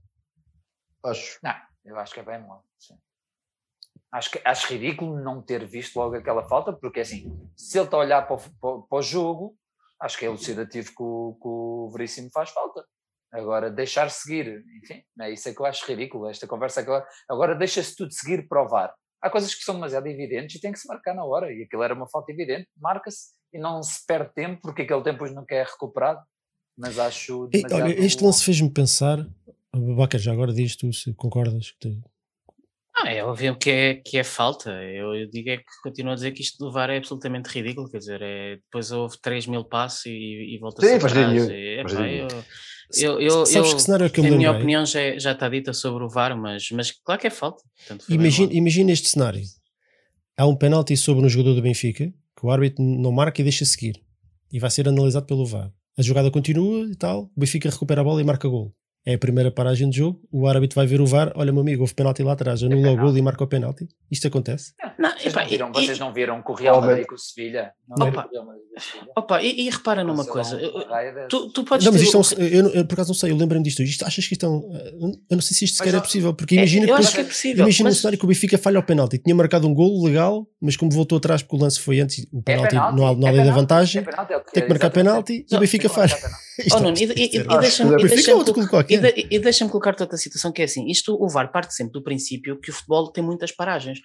Acho. 1.03 1.39
Não, 1.41 1.55
eu 1.83 1.97
acho 1.97 2.13
que 2.13 2.19
é 2.19 2.23
bem 2.23 2.39
mal. 2.39 2.63
Acho, 4.11 4.29
que, 4.29 4.41
acho 4.45 4.71
ridículo 4.71 5.19
não 5.19 5.41
ter 5.41 5.65
visto 5.65 5.95
logo 5.95 6.15
aquela 6.15 6.47
falta, 6.47 6.73
porque 6.73 6.99
assim, 6.99 7.35
se 7.57 7.79
ele 7.79 7.85
está 7.85 7.97
a 7.97 8.01
olhar 8.01 8.27
para 8.27 8.35
o, 8.35 8.39
para, 8.39 8.81
para 8.87 8.97
o 8.99 9.01
jogo, 9.01 9.57
acho 9.99 10.15
que 10.15 10.25
é 10.25 10.27
elucidativo 10.27 10.89
que 10.89 11.01
o, 11.01 11.33
que 11.41 11.47
o 11.47 11.89
Veríssimo 11.91 12.29
faz 12.31 12.51
falta. 12.51 12.85
Agora, 13.31 13.71
deixar 13.71 14.11
seguir, 14.11 14.63
enfim, 14.83 15.03
é 15.21 15.31
isso 15.31 15.49
é 15.49 15.55
que 15.55 15.59
eu 15.59 15.65
acho 15.65 15.87
ridículo. 15.87 16.29
Esta 16.29 16.45
conversa 16.45 16.81
agora, 16.81 17.03
agora 17.27 17.55
deixa-se 17.55 17.95
tudo 17.95 18.13
seguir 18.13 18.47
provar 18.47 18.93
há 19.21 19.29
coisas 19.29 19.53
que 19.53 19.63
são 19.63 19.75
demasiado 19.75 20.07
evidentes 20.07 20.55
e 20.55 20.61
tem 20.61 20.71
que 20.71 20.79
se 20.79 20.87
marcar 20.87 21.13
na 21.13 21.23
hora. 21.23 21.51
E 21.51 21.63
aquilo 21.63 21.83
era 21.83 21.93
uma 21.93 22.07
falta 22.07 22.31
evidente, 22.31 22.67
marca-se 22.77 23.33
e 23.53 23.59
não 23.59 23.81
se 23.81 24.05
perde 24.05 24.33
tempo, 24.33 24.61
porque 24.61 24.83
aquele 24.83 25.03
tempo 25.03 25.23
hoje 25.23 25.33
nunca 25.33 25.55
é 25.55 25.63
recuperado. 25.63 26.21
Mas 26.77 26.97
acho. 26.97 27.49
E, 27.53 27.63
olha, 27.73 27.93
este 27.99 28.23
lance 28.23 28.43
fez-me 28.43 28.69
pensar. 28.69 29.27
Baca, 29.75 30.17
já 30.17 30.31
agora 30.31 30.53
diz 30.53 30.75
tu 30.75 30.91
se 30.93 31.13
concordas 31.13 31.71
que 31.71 31.79
tem. 31.79 32.03
Ah, 33.01 33.13
é 33.13 33.23
óbvio 33.23 33.57
que 33.57 33.69
é, 33.69 33.95
que 33.95 34.17
é 34.17 34.23
falta. 34.23 34.71
Eu, 34.83 35.15
eu 35.15 35.29
digo 35.29 35.49
é 35.49 35.57
que 35.57 35.63
continuo 35.83 36.11
a 36.11 36.15
dizer 36.15 36.31
que 36.31 36.41
isto 36.41 36.57
do 36.57 36.71
VAR 36.71 36.89
é 36.89 36.97
absolutamente 36.97 37.47
ridículo. 37.49 37.89
Quer 37.89 37.99
dizer, 37.99 38.21
é, 38.21 38.55
depois 38.57 38.91
houve 38.91 39.17
3 39.21 39.47
mil 39.47 39.63
passos 39.63 40.05
e, 40.05 40.55
e 40.55 40.57
volta-se 40.59 40.93
a 40.93 40.99
trás. 40.99 41.49
É, 41.49 41.81
eu, 41.81 42.27
eu, 42.97 43.19
eu, 43.19 43.45
Sabes 43.45 43.69
eu, 43.69 43.75
que 43.75 43.81
cenário 43.81 44.05
é 44.05 44.09
que 44.09 44.19
eu 44.19 44.25
a 44.25 44.31
minha 44.31 44.51
opinião 44.51 44.85
já, 44.85 45.17
já 45.17 45.31
está 45.33 45.47
dita 45.47 45.73
sobre 45.73 46.03
o 46.03 46.09
VAR, 46.09 46.35
mas, 46.37 46.69
mas 46.71 46.91
claro 46.91 47.21
que 47.21 47.27
é 47.27 47.29
falta. 47.29 47.63
Imagina, 48.09 48.51
imagina 48.53 48.91
este 48.91 49.09
cenário: 49.09 49.41
há 50.37 50.47
um 50.47 50.55
penalti 50.55 50.97
sobre 50.97 51.25
um 51.25 51.29
jogador 51.29 51.55
do 51.55 51.61
Benfica 51.61 52.11
que 52.35 52.45
o 52.45 52.49
árbitro 52.49 52.83
não 52.83 53.11
marca 53.11 53.41
e 53.41 53.43
deixa 53.43 53.65
seguir, 53.65 54.01
e 54.51 54.59
vai 54.59 54.71
ser 54.71 54.87
analisado 54.87 55.25
pelo 55.25 55.45
VAR. 55.45 55.71
A 55.97 56.01
jogada 56.01 56.31
continua 56.31 56.85
e 56.89 56.95
tal, 56.95 57.23
o 57.35 57.39
Benfica 57.39 57.69
recupera 57.69 58.01
a 58.01 58.03
bola 58.03 58.21
e 58.21 58.23
marca 58.23 58.47
gol. 58.47 58.73
É 59.05 59.13
a 59.13 59.17
primeira 59.17 59.49
paragem 59.51 59.89
de 59.89 59.97
jogo, 59.97 60.21
o 60.31 60.47
árbitro 60.47 60.75
vai 60.75 60.85
ver 60.85 60.99
o 61.01 61.05
VAR, 61.05 61.31
olha 61.35 61.51
meu 61.51 61.61
amigo, 61.61 61.81
houve 61.81 61.93
penalti 61.93 62.21
lá 62.21 62.33
atrás, 62.33 62.61
anula 62.63 62.91
o 62.91 62.97
gol 62.97 63.17
e 63.17 63.21
marca 63.21 63.43
o 63.43 63.47
penalti. 63.47 63.87
Isto 64.11 64.27
acontece? 64.27 64.73
Não, 64.97 65.09
Vocês, 65.11 65.27
epá, 65.33 65.41
não 65.43 65.47
viram, 65.49 65.69
e- 65.69 65.73
vocês 65.85 65.99
não 65.99 66.13
viram 66.13 66.41
com 66.41 66.51
o 66.53 66.55
Real 66.55 66.81
Madrid 66.81 67.05
com 67.05 67.15
o 67.15 67.17
Sevilha? 67.17 67.71
Opa. 67.89 68.27
Opa, 69.17 69.41
e, 69.41 69.61
e 69.67 69.69
repara 69.69 70.03
numa 70.03 70.25
coisa, 70.25 70.59
tu, 71.29 71.49
tu 71.51 71.63
podes 71.63 71.85
Não, 71.85 71.91
mas 71.93 72.01
ter 72.01 72.07
isto 72.07 72.17
é 72.17 72.41
um- 72.41 72.43
eu, 72.47 72.69
eu 72.75 72.85
por 72.85 72.93
acaso 72.93 73.09
não 73.09 73.15
sei, 73.15 73.31
eu 73.31 73.35
lembro-me 73.37 73.63
disto. 73.63 73.81
Isto, 73.81 74.05
achas 74.05 74.25
que 74.27 74.33
isto 74.33 74.45
é 74.45 74.49
um, 74.49 74.61
Eu 75.29 75.35
não 75.35 75.41
sei 75.41 75.55
se 75.57 75.65
isto 75.65 75.77
sequer 75.77 75.95
é 75.95 75.99
possível, 75.99 76.33
porque 76.33 76.55
É, 76.55 76.57
imagina 76.59 76.85
que 76.85 76.91
eu 76.91 76.95
depois- 76.95 77.07
acho 77.07 77.15
que 77.15 77.21
é 77.21 77.25
possível. 77.25 77.63
Imagina 77.65 77.89
mas- 77.89 77.97
um 77.97 78.01
cenário 78.01 78.19
que 78.19 78.25
o 78.25 78.27
Benfica 78.27 78.57
falha 78.57 78.79
o 78.79 78.83
penalti. 78.83 79.17
Tinha 79.17 79.35
marcado 79.35 79.67
um 79.67 79.73
golo 79.73 80.03
legal, 80.05 80.45
mas 80.61 80.75
como 80.77 80.91
voltou 80.91 81.17
atrás 81.17 81.41
porque 81.41 81.55
o 81.55 81.59
lance 81.59 81.79
foi 81.79 81.99
antes, 81.99 82.25
o 82.31 82.39
É 82.39 82.41
penalti, 82.41 82.69
penalti, 82.69 82.97
não 82.97 83.05
há, 83.05 83.09
há 83.09 83.11
é 83.11 83.15
da 83.15 83.21
penalti, 83.31 83.51
vantagem, 83.55 84.01
é 84.01 84.05
penalti, 84.05 84.33
é 84.33 84.37
o 84.37 84.39
tem 84.41 84.63
que 84.63 84.69
marcar 84.69 84.87
exatamente. 84.87 84.93
penalti 84.93 85.45
e 85.51 85.55
o 85.55 85.59
Benfica 85.59 85.89
que 85.89 85.97
marcar 85.97 86.09
falha. 86.09 86.21
penalti. 86.21 86.49
Isto 86.59 86.75
Oh, 86.75 86.79
é- 86.79 86.81
Nuno, 86.81 86.97
e, 86.97 87.03
é- 87.37 87.59
deixa-me 87.61 87.95
e 88.93 88.97
de- 88.97 89.27
e 89.31 89.39
deixa-me 89.39 89.69
colocar-te 89.71 90.01
outra 90.01 90.17
situação 90.17 90.51
que 90.51 90.61
é 90.61 90.65
assim, 90.65 90.87
isto 90.87 91.15
o 91.21 91.27
VAR 91.29 91.51
parte 91.51 91.73
sempre 91.73 91.93
do 91.93 92.03
princípio 92.03 92.59
que 92.59 92.69
o 92.71 92.73
futebol 92.73 93.11
tem 93.11 93.23
muitas 93.23 93.51
paragens, 93.51 93.99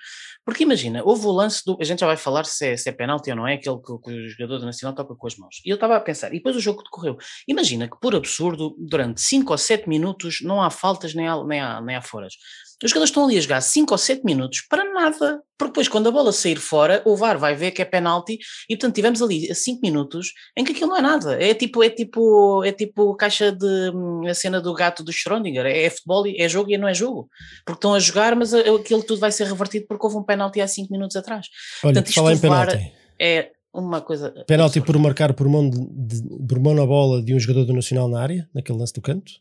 porque 0.45 0.63
imagina, 0.63 1.03
houve 1.05 1.27
o 1.27 1.33
lance 1.33 1.63
do, 1.65 1.77
a 1.81 1.85
gente 1.85 2.01
já 2.01 2.07
vai 2.07 2.17
falar 2.17 2.45
se 2.45 2.67
é, 2.67 2.77
se 2.77 2.89
é 2.89 2.93
penalti 2.93 3.31
ou 3.31 3.37
não 3.37 3.47
é, 3.47 3.55
aquele 3.55 3.77
que, 3.79 3.99
que 4.03 4.11
o 4.11 4.29
jogador 4.29 4.59
do 4.59 4.67
Nacional 4.67 4.95
toca 4.95 5.15
com 5.15 5.27
as 5.27 5.37
mãos, 5.37 5.61
e 5.65 5.71
eu 5.71 5.75
estava 5.75 5.97
a 5.97 6.01
pensar, 6.01 6.29
e 6.33 6.37
depois 6.37 6.57
o 6.57 6.61
jogo 6.61 6.83
decorreu, 6.83 7.17
imagina 7.49 7.89
que 7.89 7.99
por 8.01 8.15
absurdo, 8.15 8.75
durante 8.79 9.21
5 9.21 9.53
ou 9.53 9.59
7 9.59 9.89
minutos 9.89 10.39
não 10.43 10.63
há 10.63 10.71
faltas 10.71 11.15
nem 11.15 11.27
há, 11.29 11.43
nem 11.45 11.61
há, 11.61 11.81
nem 11.81 11.97
há 11.97 12.03
foras, 12.03 12.35
os 12.83 12.91
jogadores 12.91 13.11
estão 13.11 13.25
ali 13.25 13.39
a 13.39 13.41
jogar 13.41 13.61
5 13.61 13.93
ou 13.93 13.99
7 13.99 14.25
minutos 14.25 14.63
para 14.69 14.85
nada, 14.93 15.41
porque 15.57 15.71
depois 15.71 15.89
quando 15.89 16.09
a 16.09 16.11
bola 16.11 16.33
sair 16.33 16.57
fora, 16.57 17.01
o 17.05 17.17
VAR 17.17 17.39
vai 17.39 17.55
ver 17.55 17.71
que 17.71 17.81
é 17.81 17.85
penalti, 17.85 18.39
e 18.69 18.77
portanto 18.77 18.95
tivemos 18.95 19.23
ali 19.23 19.55
5 19.55 19.81
minutos 19.83 20.33
em 20.57 20.65
que 20.65 20.73
aquilo 20.73 20.89
não 20.91 20.97
é 20.97 21.01
nada, 21.03 21.43
é 21.43 21.55
tipo, 21.55 21.83
é 21.83 21.89
tipo, 21.91 22.65
é 22.65 22.73
tipo 22.73 23.15
caixa 23.17 23.53
de 23.53 23.91
hum, 23.95 24.27
a 24.27 24.35
cena 24.35 24.61
do 24.61 24.75
gato 24.75 25.03
do 25.05 25.13
Schrödinger, 25.13 25.65
é, 25.67 25.85
é 25.85 25.91
futebol, 25.91 26.25
é 26.27 26.49
jogo 26.49 26.71
e 26.71 26.77
não 26.79 26.89
é 26.89 26.95
jogo, 26.95 27.29
porque 27.65 27.79
estão 27.79 27.95
a 27.95 28.01
jogar, 28.01 28.35
mas 28.35 28.53
aquilo 28.53 29.03
tudo 29.03 29.21
vai 29.21 29.31
ser 29.33 29.47
revertido 29.47 29.87
porque 29.89 30.05
houve 30.05 30.19
um 30.19 30.23
penalti 30.25 30.61
há 30.61 30.67
5 30.67 30.91
minutos 30.93 31.17
atrás. 31.17 31.47
Olha, 31.85 31.95
Portanto, 31.95 32.15
falar 32.15 32.33
em 32.33 32.39
penalti. 32.39 32.93
É 33.21 33.51
uma 33.73 34.01
coisa. 34.01 34.31
Penalti 34.47 34.79
absurda. 34.79 34.87
por 34.87 34.99
marcar 35.03 35.33
por 35.35 35.49
mão, 35.49 35.69
de, 35.71 35.79
de- 35.79 36.47
por 36.47 36.59
mão 36.61 36.75
na 36.75 36.85
bola 36.87 37.23
de 37.23 37.35
um 37.35 37.39
jogador 37.39 37.65
do 37.65 37.73
Nacional 37.73 38.09
na 38.09 38.21
área, 38.21 38.49
naquele 38.55 38.79
lance 38.79 38.93
do 38.93 39.01
canto. 39.01 39.33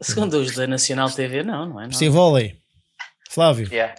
Segundo 0.00 0.34
os 0.34 0.54
da 0.54 0.66
Nacional 0.66 1.10
TV, 1.10 1.42
não, 1.42 1.66
não 1.68 1.80
é? 1.80 1.84
Não. 1.84 1.92
Sim, 1.92 2.08
vôlei. 2.08 2.60
Flávio. 3.32 3.68
Yeah. 3.72 3.94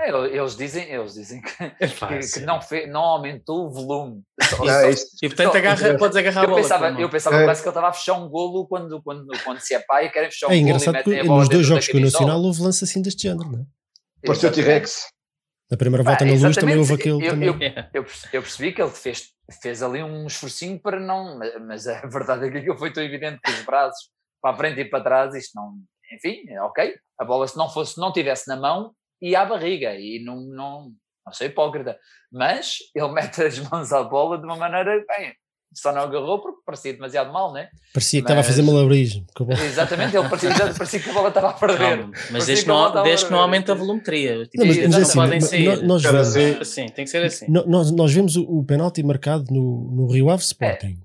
É, 0.00 0.10
Eles 0.10 0.56
dizem, 0.56 0.88
eles 0.92 1.14
dizem 1.14 1.40
que, 1.42 1.50
Epá, 1.84 2.06
que- 2.08 2.20
que 2.34 2.40
não, 2.40 2.62
fe- 2.62 2.86
não 2.86 3.00
aumentou 3.00 3.66
o 3.66 3.70
volume. 3.70 4.22
Só- 4.40 4.64
Não, 4.64 4.72
é 4.72 4.90
isto. 4.90 5.08
E 5.20 5.28
portanto 5.28 5.50
Só- 5.52 5.58
agarra, 5.58 5.98
podes 5.98 6.16
agarrar 6.16 6.40
a 6.42 6.44
Eu 6.44 6.48
bola. 6.50 6.62
pensava, 6.62 6.86
a 6.88 7.00
eu 7.00 7.10
pensava 7.10 7.36
É. 7.36 7.44
quase 7.44 7.62
que 7.62 7.68
ele 7.68 7.70
estava 7.72 7.88
a 7.88 7.92
fechar 7.92 8.12
um 8.14 8.28
golo 8.28 8.66
quando, 8.68 9.02
quando, 9.02 9.26
quando 9.42 9.58
se 9.58 9.74
é 9.74 9.80
pai 9.80 10.06
e 10.06 10.10
querem 10.10 10.30
fechar 10.30 10.46
um 10.46 10.50
É 10.50 10.54
golo 10.54 10.60
e 10.60 10.62
engraçado 10.62 11.02
que 11.02 11.18
a 11.18 11.24
nos 11.24 11.48
dois 11.48 11.66
jogos 11.66 11.88
com 11.88 11.96
o. 11.98 12.00
Nacional 12.00 12.40
houve 12.40 12.62
lance 12.62 12.84
assim 12.84 13.02
deste 13.02 13.22
género, 13.22 13.50
não 13.50 13.60
é? 13.60 13.64
Pareceu. 14.26 14.52
T-Rex. 14.52 15.06
Na 15.70 15.76
primeira 15.76 16.04
volta 16.04 16.24
na 16.24 16.32
luz 16.32 16.56
também 16.56 16.76
houve 16.78 16.94
aquele. 16.94 17.26
Eu- 17.26 17.30
também. 17.30 17.48
eu- 17.48 17.54
É. 17.60 17.90
Eu, 17.92 18.06
eu 18.32 18.42
percebi 18.42 18.72
que 18.72 18.80
ele 18.80 18.90
fez, 18.92 19.24
fez 19.60 19.82
ali 19.82 20.00
um 20.02 20.26
esforcinho 20.28 20.80
para 20.80 21.00
não. 21.00 21.36
mas- 21.38 21.52
Mas 21.60 21.86
a 21.88 22.00
verdade 22.06 22.46
é 22.46 22.50
que 22.52 22.58
aquilo 22.58 22.78
foi 22.78 22.92
tão 22.92 23.02
evidente 23.02 23.40
que 23.44 23.50
os 23.50 23.62
braços 23.64 24.10
para 24.40 24.54
a 24.54 24.56
frente 24.56 24.80
e 24.80 24.84
para 24.84 25.02
trás, 25.02 25.34
isto 25.34 25.50
não. 25.56 25.72
Enfim, 26.12 26.44
é 26.48 26.60
ok. 26.62 26.94
A 27.18 27.24
bola, 27.24 27.46
se 27.48 27.56
não 27.56 27.68
fosse, 27.68 27.98
não 27.98 28.12
tivesse 28.12 28.48
na 28.48 28.56
mão, 28.56 28.92
ia 29.20 29.40
à 29.42 29.46
barriga 29.46 29.94
e 29.94 30.22
não. 30.24 30.36
não 30.40 30.92
não 31.26 31.32
sou 31.34 31.46
hipócrita, 31.46 31.94
mas 32.32 32.76
ele 32.94 33.08
mete 33.12 33.42
as 33.42 33.58
mãos 33.58 33.92
à 33.92 34.02
bola 34.02 34.38
de 34.38 34.44
uma 34.44 34.56
maneira. 34.56 35.04
Bem, 35.06 35.34
só 35.74 35.92
não 35.92 36.00
agarrou 36.00 36.40
porque 36.40 36.62
parecia 36.64 36.94
demasiado 36.94 37.30
mal, 37.30 37.52
né? 37.52 37.68
Parecia 37.92 38.20
que 38.20 38.24
estava 38.24 38.40
a 38.40 38.42
fazer 38.42 38.62
malabarismo. 38.62 39.26
Exatamente, 39.62 40.16
ele 40.16 40.26
parecia, 40.26 40.50
parecia 40.72 40.98
que 41.00 41.10
a 41.10 41.12
bola 41.12 41.28
estava 41.28 41.50
a 41.50 41.52
perder. 41.52 41.98
Calma, 41.98 42.12
mas 42.30 42.46
desde 42.46 42.64
que 42.64 42.68
não, 42.70 43.02
desde 43.02 43.26
que 43.26 43.30
não 43.32 43.40
a- 43.40 43.42
aumenta 43.42 43.72
a 43.72 43.74
volumetria. 43.74 44.44
Tipo, 44.46 44.56
Não, 44.56 44.66
mas, 44.68 44.76
eles 44.78 44.88
mas 44.90 44.98
é 44.98 45.02
assim, 45.02 45.18
podem 45.18 45.40
sair. 45.42 45.82
nós 45.86 46.02
vemos, 46.02 46.60
Assim, 46.62 46.86
tem 46.86 47.04
que 47.04 47.10
ser 47.10 47.22
assim. 47.24 47.44
nós, 47.50 47.90
nós 47.90 48.10
vemos 48.14 48.34
o, 48.36 48.44
o 48.44 48.64
penalti 48.64 49.02
marcado 49.02 49.52
no, 49.52 49.90
no 49.90 50.10
Rio 50.10 50.30
Ave 50.30 50.42
Sporting, 50.42 50.98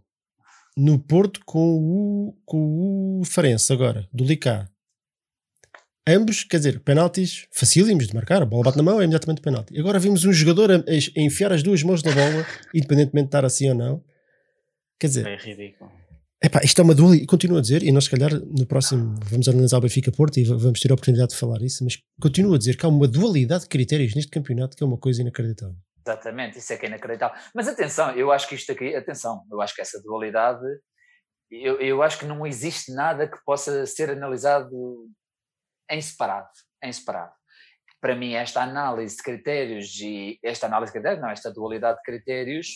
no 0.77 0.97
Porto 0.97 1.41
com 1.45 1.59
o, 1.77 2.37
com 2.45 3.19
o 3.19 3.25
Farense 3.25 3.73
agora, 3.73 4.07
do 4.13 4.23
Licá. 4.23 4.69
Ambos, 6.07 6.43
quer 6.43 6.57
dizer, 6.57 6.79
penaltis 6.81 7.47
facílimos 7.51 8.07
de 8.07 8.13
marcar, 8.13 8.41
a 8.41 8.45
bola 8.45 8.63
bate 8.63 8.75
na 8.77 8.83
mão, 8.83 8.99
é 8.99 9.05
imediatamente 9.05 9.41
penalti. 9.41 9.79
Agora 9.79 9.97
vimos 9.99 10.25
um 10.25 10.33
jogador 10.33 10.69
a, 10.71 10.75
a 10.75 11.21
enfiar 11.21 11.53
as 11.53 11.63
duas 11.63 11.81
mãos 11.81 12.03
na 12.03 12.11
bola, 12.11 12.45
independentemente 12.73 13.25
de 13.25 13.29
estar 13.29 13.45
assim 13.45 13.69
ou 13.69 13.75
não. 13.75 14.03
Quer 14.99 15.07
dizer, 15.07 15.27
É 15.27 15.37
ridículo. 15.37 15.89
Epá, 16.43 16.59
isto 16.61 16.81
é 16.81 16.83
uma 16.83 16.93
dualidade, 16.93 17.25
continuo 17.27 17.57
a 17.57 17.61
dizer, 17.61 17.83
e 17.83 17.91
nós 17.93 18.03
se 18.03 18.09
calhar 18.09 18.33
no 18.33 18.65
próximo 18.65 19.15
vamos 19.29 19.47
analisar 19.47 19.77
o 19.77 19.81
Benfica 19.81 20.11
Porto 20.11 20.37
e 20.39 20.43
va- 20.43 20.57
vamos 20.57 20.81
ter 20.81 20.91
a 20.91 20.93
oportunidade 20.93 21.29
de 21.29 21.37
falar 21.37 21.61
isso, 21.61 21.85
mas 21.85 21.97
continuo 22.21 22.53
a 22.53 22.57
dizer 22.57 22.75
que 22.75 22.85
há 22.85 22.89
uma 22.89 23.07
dualidade 23.07 23.63
de 23.63 23.69
critérios 23.69 24.13
neste 24.13 24.29
campeonato 24.29 24.75
que 24.75 24.83
é 24.83 24.85
uma 24.85 24.97
coisa 24.97 25.21
inacreditável. 25.21 25.77
Exatamente, 26.05 26.57
isso 26.57 26.73
é 26.73 26.75
que 26.75 26.85
é 26.85 26.89
inacreditável. 26.89 27.39
Mas 27.55 27.65
atenção, 27.69 28.11
eu 28.11 28.29
acho 28.29 28.49
que 28.49 28.55
isto 28.55 28.69
aqui, 28.73 28.93
atenção, 28.93 29.41
eu 29.49 29.61
acho 29.61 29.73
que 29.73 29.81
essa 29.81 30.01
dualidade, 30.03 30.65
eu, 31.49 31.79
eu 31.79 32.03
acho 32.03 32.19
que 32.19 32.25
não 32.25 32.45
existe 32.45 32.91
nada 32.93 33.25
que 33.25 33.37
possa 33.45 33.85
ser 33.85 34.09
analisado 34.09 34.69
em 35.93 36.01
separado, 36.01 36.49
em 36.83 36.91
separado. 36.91 37.31
Para 38.01 38.15
mim, 38.15 38.33
esta 38.33 38.61
análise 38.61 39.15
de 39.15 39.23
critérios 39.23 39.95
e 40.01 40.37
esta 40.43 40.65
análise 40.65 40.91
de 40.91 40.99
critérios, 40.99 41.21
não, 41.21 41.29
esta 41.29 41.51
dualidade 41.51 41.97
de 41.97 42.03
critérios 42.03 42.67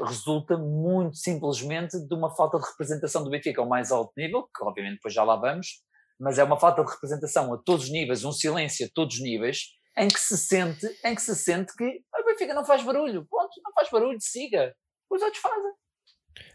resulta 0.00 0.56
muito 0.56 1.16
simplesmente 1.16 1.98
de 1.98 2.14
uma 2.14 2.34
falta 2.34 2.58
de 2.58 2.66
representação 2.66 3.24
do 3.24 3.30
Benfica 3.30 3.60
ao 3.60 3.68
mais 3.68 3.90
alto 3.90 4.12
nível, 4.16 4.42
que 4.54 4.62
obviamente 4.62 4.96
depois 4.96 5.14
já 5.14 5.24
lá 5.24 5.36
vamos, 5.36 5.82
mas 6.20 6.38
é 6.38 6.44
uma 6.44 6.60
falta 6.60 6.84
de 6.84 6.90
representação 6.90 7.52
a 7.54 7.58
todos 7.58 7.84
os 7.86 7.90
níveis, 7.90 8.24
um 8.24 8.32
silêncio 8.32 8.86
a 8.86 8.90
todos 8.94 9.16
os 9.16 9.22
níveis, 9.22 9.62
em 9.96 10.08
que 10.08 10.20
se 10.20 10.36
sente, 10.36 10.86
em 11.04 11.14
que 11.14 11.22
se 11.22 11.34
sente 11.34 11.74
que 11.74 12.00
"Ah, 12.14 12.20
o 12.20 12.24
Benfica 12.24 12.54
não 12.54 12.64
faz 12.64 12.84
barulho, 12.84 13.26
ponto, 13.28 13.50
não 13.64 13.72
faz 13.72 13.90
barulho, 13.90 14.18
siga, 14.20 14.74
os 15.10 15.22
outros 15.22 15.40
fazem. 15.40 15.72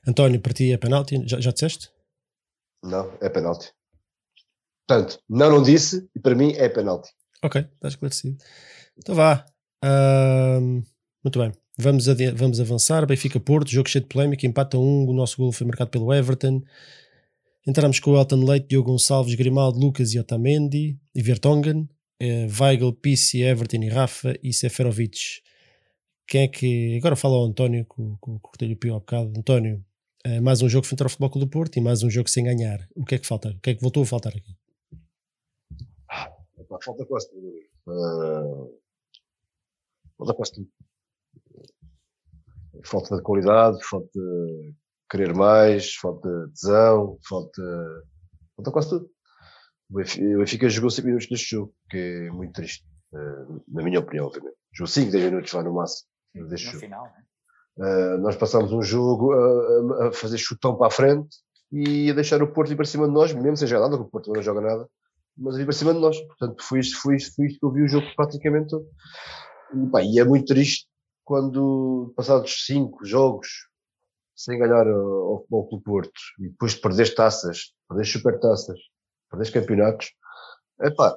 António, 0.08 0.40
para 0.40 0.54
ti 0.54 0.72
é 0.72 0.78
penalti, 0.78 1.22
já, 1.28 1.42
já 1.42 1.52
disseste? 1.52 1.92
Não, 2.84 3.18
é 3.22 3.30
penalti. 3.30 3.74
Portanto, 4.88 5.20
não, 5.30 5.50
não 5.50 5.64
disse, 5.64 6.08
e 6.16 6.20
para 6.20 6.36
mim 6.36 6.52
é 6.54 6.68
penalti. 6.70 7.10
Ok, 7.44 7.62
está 7.62 7.88
esclarecido. 7.88 8.38
Então 8.98 9.16
vá. 9.16 9.46
Ahm, 9.84 10.82
muito 11.24 11.40
bem. 11.40 11.52
Vamos, 11.78 12.06
vamos 12.36 12.60
avançar. 12.60 13.06
Benfica 13.06 13.40
Porto, 13.40 13.70
jogo 13.72 13.90
cheio 13.90 14.04
de 14.04 14.08
polémica, 14.10 14.46
empata 14.46 14.78
um. 14.78 15.08
O 15.08 15.14
nosso 15.14 15.38
gol 15.38 15.52
foi 15.52 15.66
marcado 15.66 15.90
pelo 15.90 16.14
Everton. 16.14 16.62
Entramos 17.66 18.00
com 18.00 18.12
o 18.12 18.18
Elton 18.18 18.44
Leite, 18.44 18.68
Diogo 18.68 18.92
Gonçalves, 18.92 19.36
Grimaldo, 19.36 19.80
Lucas 19.80 20.14
e 20.14 20.20
Otamendi 20.20 21.00
e 21.16 21.22
Vertonghen. 21.22 21.90
Eh, 22.20 22.48
Weigl, 22.60 22.94
Pissi, 22.94 23.42
Everton 23.42 23.84
e 23.84 23.90
Rafa 23.90 24.34
e 24.44 24.54
Seferovic. 24.54 25.42
Quem 26.28 26.42
é 26.44 26.48
que. 26.48 26.98
Agora 26.98 27.16
fala 27.16 27.36
ao 27.36 27.46
António, 27.46 27.86
que 27.86 28.02
o- 28.02 28.18
que 28.58 28.66
o 28.66 28.76
pio 28.78 28.94
bocado. 28.96 29.32
António, 29.38 29.84
eh, 30.26 30.40
mais 30.40 30.62
um 30.62 30.70
jogo 30.70 30.86
frente 30.86 31.04
ao 31.04 31.10
Futebol 31.10 31.30
Clube 31.30 31.46
do 31.48 31.50
Porto 31.50 31.78
e 31.78 31.82
mais 31.82 32.04
um 32.04 32.10
jogo 32.10 32.30
sem 32.30 32.44
ganhar. 32.44 32.86
O 32.96 33.04
que 33.04 33.16
é 33.16 33.18
que 33.18 33.26
falta? 33.28 33.50
O 33.50 33.60
que 33.60 33.72
é 33.72 33.76
que 33.76 33.82
voltou 33.82 34.04
a 34.04 34.06
faltar 34.06 34.34
aqui? 34.36 34.56
Epá, 36.76 36.80
falta 36.86 37.06
quase 37.06 37.30
tudo. 37.30 37.52
Ah, 37.88 38.68
falta 40.18 40.34
quase 40.34 40.54
tudo. 40.54 40.68
Falta 42.86 43.16
de 43.16 43.22
qualidade, 43.22 43.78
falta 43.86 44.10
de 44.14 44.74
querer 45.10 45.34
mais, 45.34 45.94
falta 45.96 46.30
de 46.48 46.54
tesão, 46.54 47.18
falta. 47.28 47.62
Falta 48.56 48.72
quase 48.72 48.90
tudo. 48.90 49.10
O 49.90 49.96
Benfica 50.40 50.70
jogou 50.70 50.90
5 50.90 51.06
minutos 51.08 51.30
neste 51.30 51.52
jogo, 51.56 51.74
que 51.90 51.98
é 51.98 52.32
muito 52.32 52.54
triste. 52.54 52.84
ah, 53.14 53.46
na 53.68 53.84
minha 53.84 54.00
opinião, 54.00 54.26
obviamente. 54.28 54.56
Jogou 54.74 54.88
5, 54.88 55.12
10 55.12 55.24
minutos 55.26 55.54
lá 55.54 55.64
no 55.64 55.74
máximo. 55.74 56.10
No 56.36 56.58
jogo. 56.58 56.80
final, 56.80 57.04
né? 57.06 57.24
Uh, 57.76 58.18
nós 58.20 58.36
passámos 58.36 58.72
um 58.72 58.84
jogo 58.84 59.34
a, 59.34 60.06
a- 60.06 60.08
a 60.08 60.12
fazer 60.12 60.38
chutão 60.38 60.76
para 60.78 60.88
a 60.88 60.92
frente 60.92 61.38
e 61.72 62.12
a 62.12 62.14
deixar 62.14 62.42
o 62.44 62.52
Porto 62.54 62.72
ir 62.72 62.76
para 62.76 62.86
cima 62.86 63.08
de 63.08 63.14
nós, 63.14 63.34
mesmo 63.34 63.58
sem 63.58 63.68
jogar 63.68 63.82
nada, 63.86 63.98
porque 63.98 64.08
o 64.10 64.12
Porto 64.12 64.32
não 64.32 64.42
joga 64.44 64.62
nada, 64.62 64.88
mas 65.38 65.56
a 65.56 65.62
ir 65.62 65.66
para 65.66 65.74
cima 65.74 65.94
de 65.94 66.00
nós. 66.00 66.20
Portanto, 66.22 66.64
foi 66.64 66.80
isto, 66.80 67.02
foi 67.02 67.16
isto, 67.16 67.36
foi 67.36 67.48
isto 67.48 67.60
que 67.60 67.66
eu 67.66 67.72
vi 67.72 67.82
o 67.84 67.88
jogo 67.88 68.08
praticamente 68.16 68.70
todo. 68.70 68.86
E, 69.74 69.90
pá, 69.90 70.02
e 70.04 70.20
é 70.20 70.24
muito 70.24 70.46
triste 70.46 70.88
quando, 71.24 72.14
passados 72.16 72.66
cinco 72.66 73.06
jogos 73.06 73.48
sem 74.36 74.58
ganhar 74.60 74.88
ao 74.88 75.40
Futebol 75.40 75.68
Clube 75.70 75.84
Porto 75.84 76.20
e 76.40 76.50
depois 76.50 76.74
de 76.74 76.82
perder 76.82 77.14
taças, 77.16 77.74
perder 77.88 78.06
supertaças, 78.06 78.80
perder 79.30 79.52
campeonatos, 79.52 80.12
epá, 80.82 81.16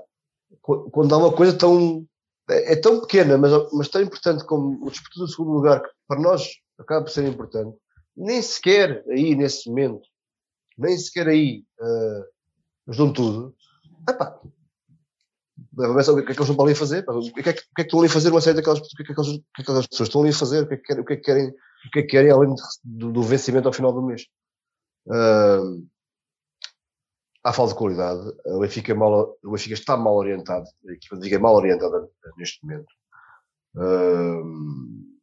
qu- 0.60 0.90
quando 0.90 1.14
há 1.14 1.18
uma 1.18 1.32
coisa 1.34 1.56
tão 1.56 2.06
é, 2.48 2.74
é 2.74 2.76
tão 2.76 3.00
pequena, 3.00 3.36
mas, 3.36 3.52
mas 3.72 3.88
tão 3.88 4.00
importante 4.00 4.44
como 4.44 4.78
o 4.84 4.90
disputa 4.90 5.20
do 5.20 5.28
segundo 5.28 5.52
lugar, 5.52 5.82
que 5.82 5.88
para 6.06 6.20
nós 6.20 6.48
acaba 6.78 7.04
por 7.04 7.10
ser 7.10 7.26
importante, 7.26 7.76
nem 8.16 8.40
sequer 8.40 9.04
aí 9.08 9.34
nesse 9.34 9.68
momento, 9.68 10.06
nem 10.78 10.96
sequer 10.96 11.28
aí 11.28 11.64
uh, 11.80 12.24
eles 12.86 12.96
dão 12.96 13.12
tudo. 13.12 13.54
Epá, 14.08 14.40
o 15.78 16.16
que 16.16 16.20
é 16.20 16.24
que 16.24 16.30
eles 16.30 16.48
estão 16.48 16.64
ali 16.64 16.72
a 16.72 16.76
fazer, 16.76 17.04
pá, 17.04 17.12
o 17.12 17.20
que 17.20 17.40
é 17.40 17.42
que, 17.42 17.50
o 17.50 17.52
que 17.52 17.52
é 17.52 17.62
que 17.74 17.82
estão 17.82 17.98
ali 18.00 18.08
a 18.08 18.12
fazer 18.12 18.30
uma 18.30 18.40
série 18.40 18.56
daquelas, 18.56 18.78
o 18.78 18.82
que 18.82 19.02
é 19.02 19.06
que 19.06 19.12
o 19.12 19.14
que 19.14 19.22
é 19.22 19.40
que 19.54 19.62
aquelas 19.62 19.86
pessoas 19.86 20.08
estão 20.08 20.20
ali 20.22 20.30
a 20.30 20.34
fazer, 20.34 20.62
o 20.62 20.68
que 20.68 20.74
é 20.74 20.76
que 20.76 20.82
querem, 20.82 21.02
o 21.02 21.04
que 21.04 21.12
é 21.12 21.16
que 21.16 21.22
querem, 21.22 21.48
o 21.48 21.90
que 21.92 21.98
é 21.98 22.02
que 22.02 22.08
querem 22.08 22.30
além 22.30 22.54
do, 22.84 23.12
do 23.12 23.22
vencimento 23.22 23.68
ao 23.68 23.74
final 23.74 23.92
do 23.92 24.02
mês. 24.02 24.26
Ah, 25.10 25.60
há 27.46 27.52
falta 27.52 27.72
de 27.72 27.78
qualidade. 27.78 28.32
O 28.46 28.60
Benfica, 28.60 28.92
é 28.92 28.94
mal, 28.94 29.36
o 29.44 29.50
Benfica 29.52 29.74
está 29.74 29.96
mal 29.96 30.16
orientado. 30.16 30.66
A 30.88 30.92
equipa 30.92 31.16
é 31.24 31.38
mal 31.38 31.54
orientada 31.54 32.08
neste 32.36 32.64
momento. 32.64 32.92
Um, 33.76 35.16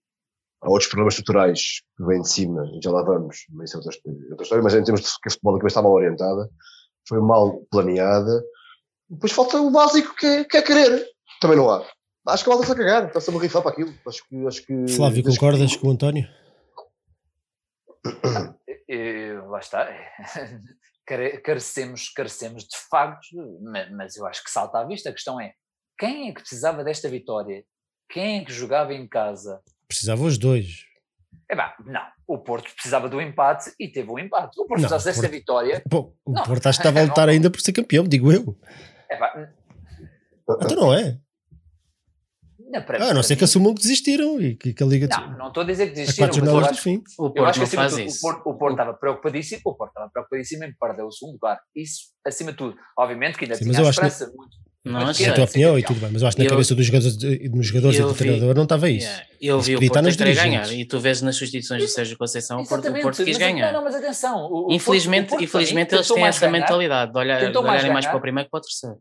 há 0.62 0.70
outros 0.70 0.90
problemas 0.90 1.16
estruturais 1.16 1.82
que 1.98 2.06
vêm 2.06 2.22
de 2.22 2.30
cima, 2.30 2.64
já 2.82 2.92
lá 2.92 3.04
vamos, 3.04 3.46
mas 3.50 3.70
isso 3.70 3.78
é 3.78 3.80
outra, 3.80 4.44
história, 4.44 4.64
mas 4.64 4.76
em 4.76 4.84
termos 4.84 5.02
de 5.02 5.08
que 5.08 5.28
a 5.28 5.32
futebol 5.32 5.68
está 5.68 5.82
mal 5.82 5.92
orientada, 5.92 6.50
foi 7.08 7.20
mal 7.20 7.62
planeada. 7.70 8.44
Depois 9.14 9.32
falta 9.32 9.62
o 9.62 9.70
básico 9.70 10.16
que 10.16 10.26
é, 10.26 10.44
que 10.44 10.58
é 10.58 10.62
querer. 10.62 11.06
Também 11.40 11.58
não 11.58 11.70
há. 11.70 11.86
Acho 12.28 12.44
que 12.44 12.50
a 12.50 12.54
malta 12.54 12.64
está 12.64 12.74
a 12.74 12.86
cagar, 12.86 13.08
está-se 13.08 13.30
a 13.30 13.40
rifar 13.40 13.62
para 13.62 13.72
aquilo. 13.72 13.94
Acho 14.08 14.28
que, 14.28 14.48
acho 14.48 14.66
que, 14.66 14.88
Flávio, 14.96 15.24
concordas 15.24 15.74
que... 15.74 15.80
com 15.80 15.88
o 15.88 15.92
António? 15.92 16.28
Eu, 18.88 19.50
lá 19.50 19.60
está. 19.60 19.90
carecemos, 21.44 22.10
carecemos 22.10 22.64
de 22.64 22.78
factos, 22.90 23.30
mas 23.92 24.16
eu 24.16 24.26
acho 24.26 24.44
que 24.44 24.50
salta 24.50 24.80
à 24.80 24.86
vista. 24.86 25.10
A 25.10 25.14
questão 25.14 25.40
é: 25.40 25.54
quem 26.00 26.30
é 26.30 26.34
que 26.34 26.42
precisava 26.42 26.84
desta 26.84 27.10
vitória? 27.10 27.64
Quem 28.10 28.40
é 28.40 28.46
que 28.46 28.54
jogava 28.54 28.94
em 28.94 29.08
casa? 29.08 29.62
Precisava 29.88 30.24
os 30.24 30.38
dois. 30.38 30.86
É 31.50 31.56
bem, 31.56 31.66
não. 31.86 32.06
O 32.26 32.38
Porto 32.38 32.74
precisava 32.74 33.10
do 33.10 33.20
empate 33.22 33.74
e 33.80 33.88
teve 33.88 34.10
um 34.10 34.18
empate. 34.18 34.60
O 34.60 34.66
Porto 34.66 34.82
não, 34.82 34.90
precisasse 34.90 35.06
desta 35.06 35.28
vitória. 35.28 35.84
Pô, 35.90 36.14
o 36.26 36.32
não, 36.32 36.44
Porto 36.44 36.68
acho 36.68 36.80
que 36.80 36.88
estava 36.88 37.04
a 37.04 37.08
lutar 37.08 37.28
ainda 37.28 37.50
por 37.50 37.60
ser 37.60 37.74
campeão, 37.74 38.06
digo 38.06 38.32
eu. 38.32 38.58
É 39.10 39.16
pá. 39.18 39.50
Então 40.62 40.76
não 40.76 40.94
é. 40.94 41.20
Não, 42.74 42.82
para, 42.82 43.10
ah, 43.10 43.14
não 43.14 43.22
sei 43.22 43.36
que 43.36 43.44
assumam 43.44 43.76
que 43.76 43.82
desistiram 43.82 44.42
e 44.42 44.56
que, 44.56 44.74
que 44.74 44.84
a 44.84 44.86
Liga. 44.86 45.08
Não, 45.08 45.38
não 45.38 45.48
estou 45.50 45.62
a 45.62 45.66
dizer 45.66 45.88
que 45.88 45.94
desistiram. 45.94 46.28
Quatro 46.28 46.46
jornadas 46.46 46.78
do 46.78 46.82
fim. 46.82 47.04
O 47.20 47.30
Porto 47.30 47.38
eu 47.38 47.46
acho 47.46 47.60
que 47.60 47.66
acima 47.66 47.88
de 47.88 47.96
tudo, 47.96 48.08
o 48.08 48.20
Porto, 48.20 48.50
o 48.50 48.58
Porto 48.58 48.72
estava 48.72 48.94
preocupadíssimo, 48.96 49.62
o 49.66 49.76
Porto 49.76 49.92
estava 49.92 50.10
preocupadíssimo 50.10 50.64
em 50.64 50.74
perder 50.80 51.04
o 51.04 51.12
segundo 51.12 51.34
lugar. 51.34 51.60
Isso, 51.76 52.14
acima 52.26 52.52
de 52.52 52.58
tudo. 52.58 52.76
Obviamente 52.98 53.38
que 53.38 53.46
ainda 53.46 53.56
Sim, 53.56 53.66
tinha 53.70 53.90
esperança 53.90 54.26
que... 54.26 54.36
muito. 54.36 54.58
Não, 54.86 55.00
é 55.00 55.30
a 55.30 55.34
tua 55.34 55.46
opinião 55.46 55.80
e 55.80 55.84
tudo 55.84 56.02
bem, 56.02 56.10
mas 56.12 56.22
eu 56.22 56.28
acho 56.28 56.36
que 56.36 56.44
na 56.44 56.48
eu, 56.48 56.52
cabeça 56.52 56.76
dos 56.76 56.86
jogadores, 56.86 57.16
dos 57.16 57.66
jogadores 57.68 57.98
e 57.98 58.02
do 58.02 58.10
vi, 58.10 58.18
treinador 58.18 58.54
não 58.54 58.64
estava 58.64 58.90
isso. 58.90 59.08
Yeah, 59.08 59.28
eu 59.40 59.62
vi 59.62 59.76
o 59.78 59.80
Porto 59.80 60.18
querer 60.18 60.36
ganhar 60.36 60.74
e 60.74 60.86
tu 60.86 61.00
vês 61.00 61.22
nas 61.22 61.38
substituições 61.38 61.82
do 61.82 61.88
Sérgio 61.88 62.18
Conceição 62.18 62.60
o 62.60 62.68
Porto, 62.68 62.90
o 62.90 63.02
Porto 63.02 63.24
quis 63.24 63.38
ganhar. 63.38 63.72
Não, 63.72 63.82
mas 63.82 63.96
atenção. 63.96 64.50
O, 64.52 64.68
infelizmente, 64.74 65.30
Porto, 65.30 65.42
infelizmente 65.42 65.96
eles 65.96 66.06
têm 66.06 66.26
essa 66.26 66.42
ganhar, 66.42 66.52
mentalidade 66.52 67.14
de, 67.14 67.18
olhar, 67.18 67.50
de 67.50 67.58
olharem 67.58 67.94
mais 67.94 68.06
para 68.06 68.18
o 68.18 68.22
primeiro 68.22 68.48
que 68.48 68.52
para 68.52 68.58
o 68.58 68.62
terceiro. 68.62 68.98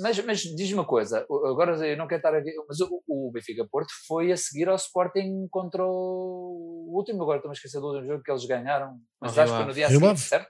Mas, 0.00 0.24
mas 0.24 0.38
diz-me 0.40 0.74
uma 0.74 0.84
coisa, 0.84 1.26
agora 1.28 1.74
eu 1.84 1.96
não 1.96 2.06
quero 2.06 2.20
estar 2.20 2.32
a 2.32 2.40
ver, 2.40 2.54
mas 2.68 2.78
o, 2.78 3.02
o 3.08 3.32
Benfica 3.32 3.66
Porto 3.68 3.92
foi 4.06 4.30
a 4.30 4.36
seguir 4.36 4.68
ao 4.68 4.76
Sporting 4.76 5.48
contra 5.50 5.84
o, 5.84 6.92
último, 6.94 7.22
agora 7.22 7.38
estou-me 7.38 7.54
a 7.54 7.56
esquecer 7.56 7.80
do 7.80 7.88
último 7.88 8.06
jogo 8.06 8.22
que 8.22 8.30
eles 8.30 8.44
ganharam, 8.44 8.98
mas 9.20 9.36
acho 9.36 9.50
que 9.50 9.58
foi 9.58 9.66
no 9.66 9.74
dia 9.74 9.88
seguinte, 9.88 10.20
certo? 10.20 10.48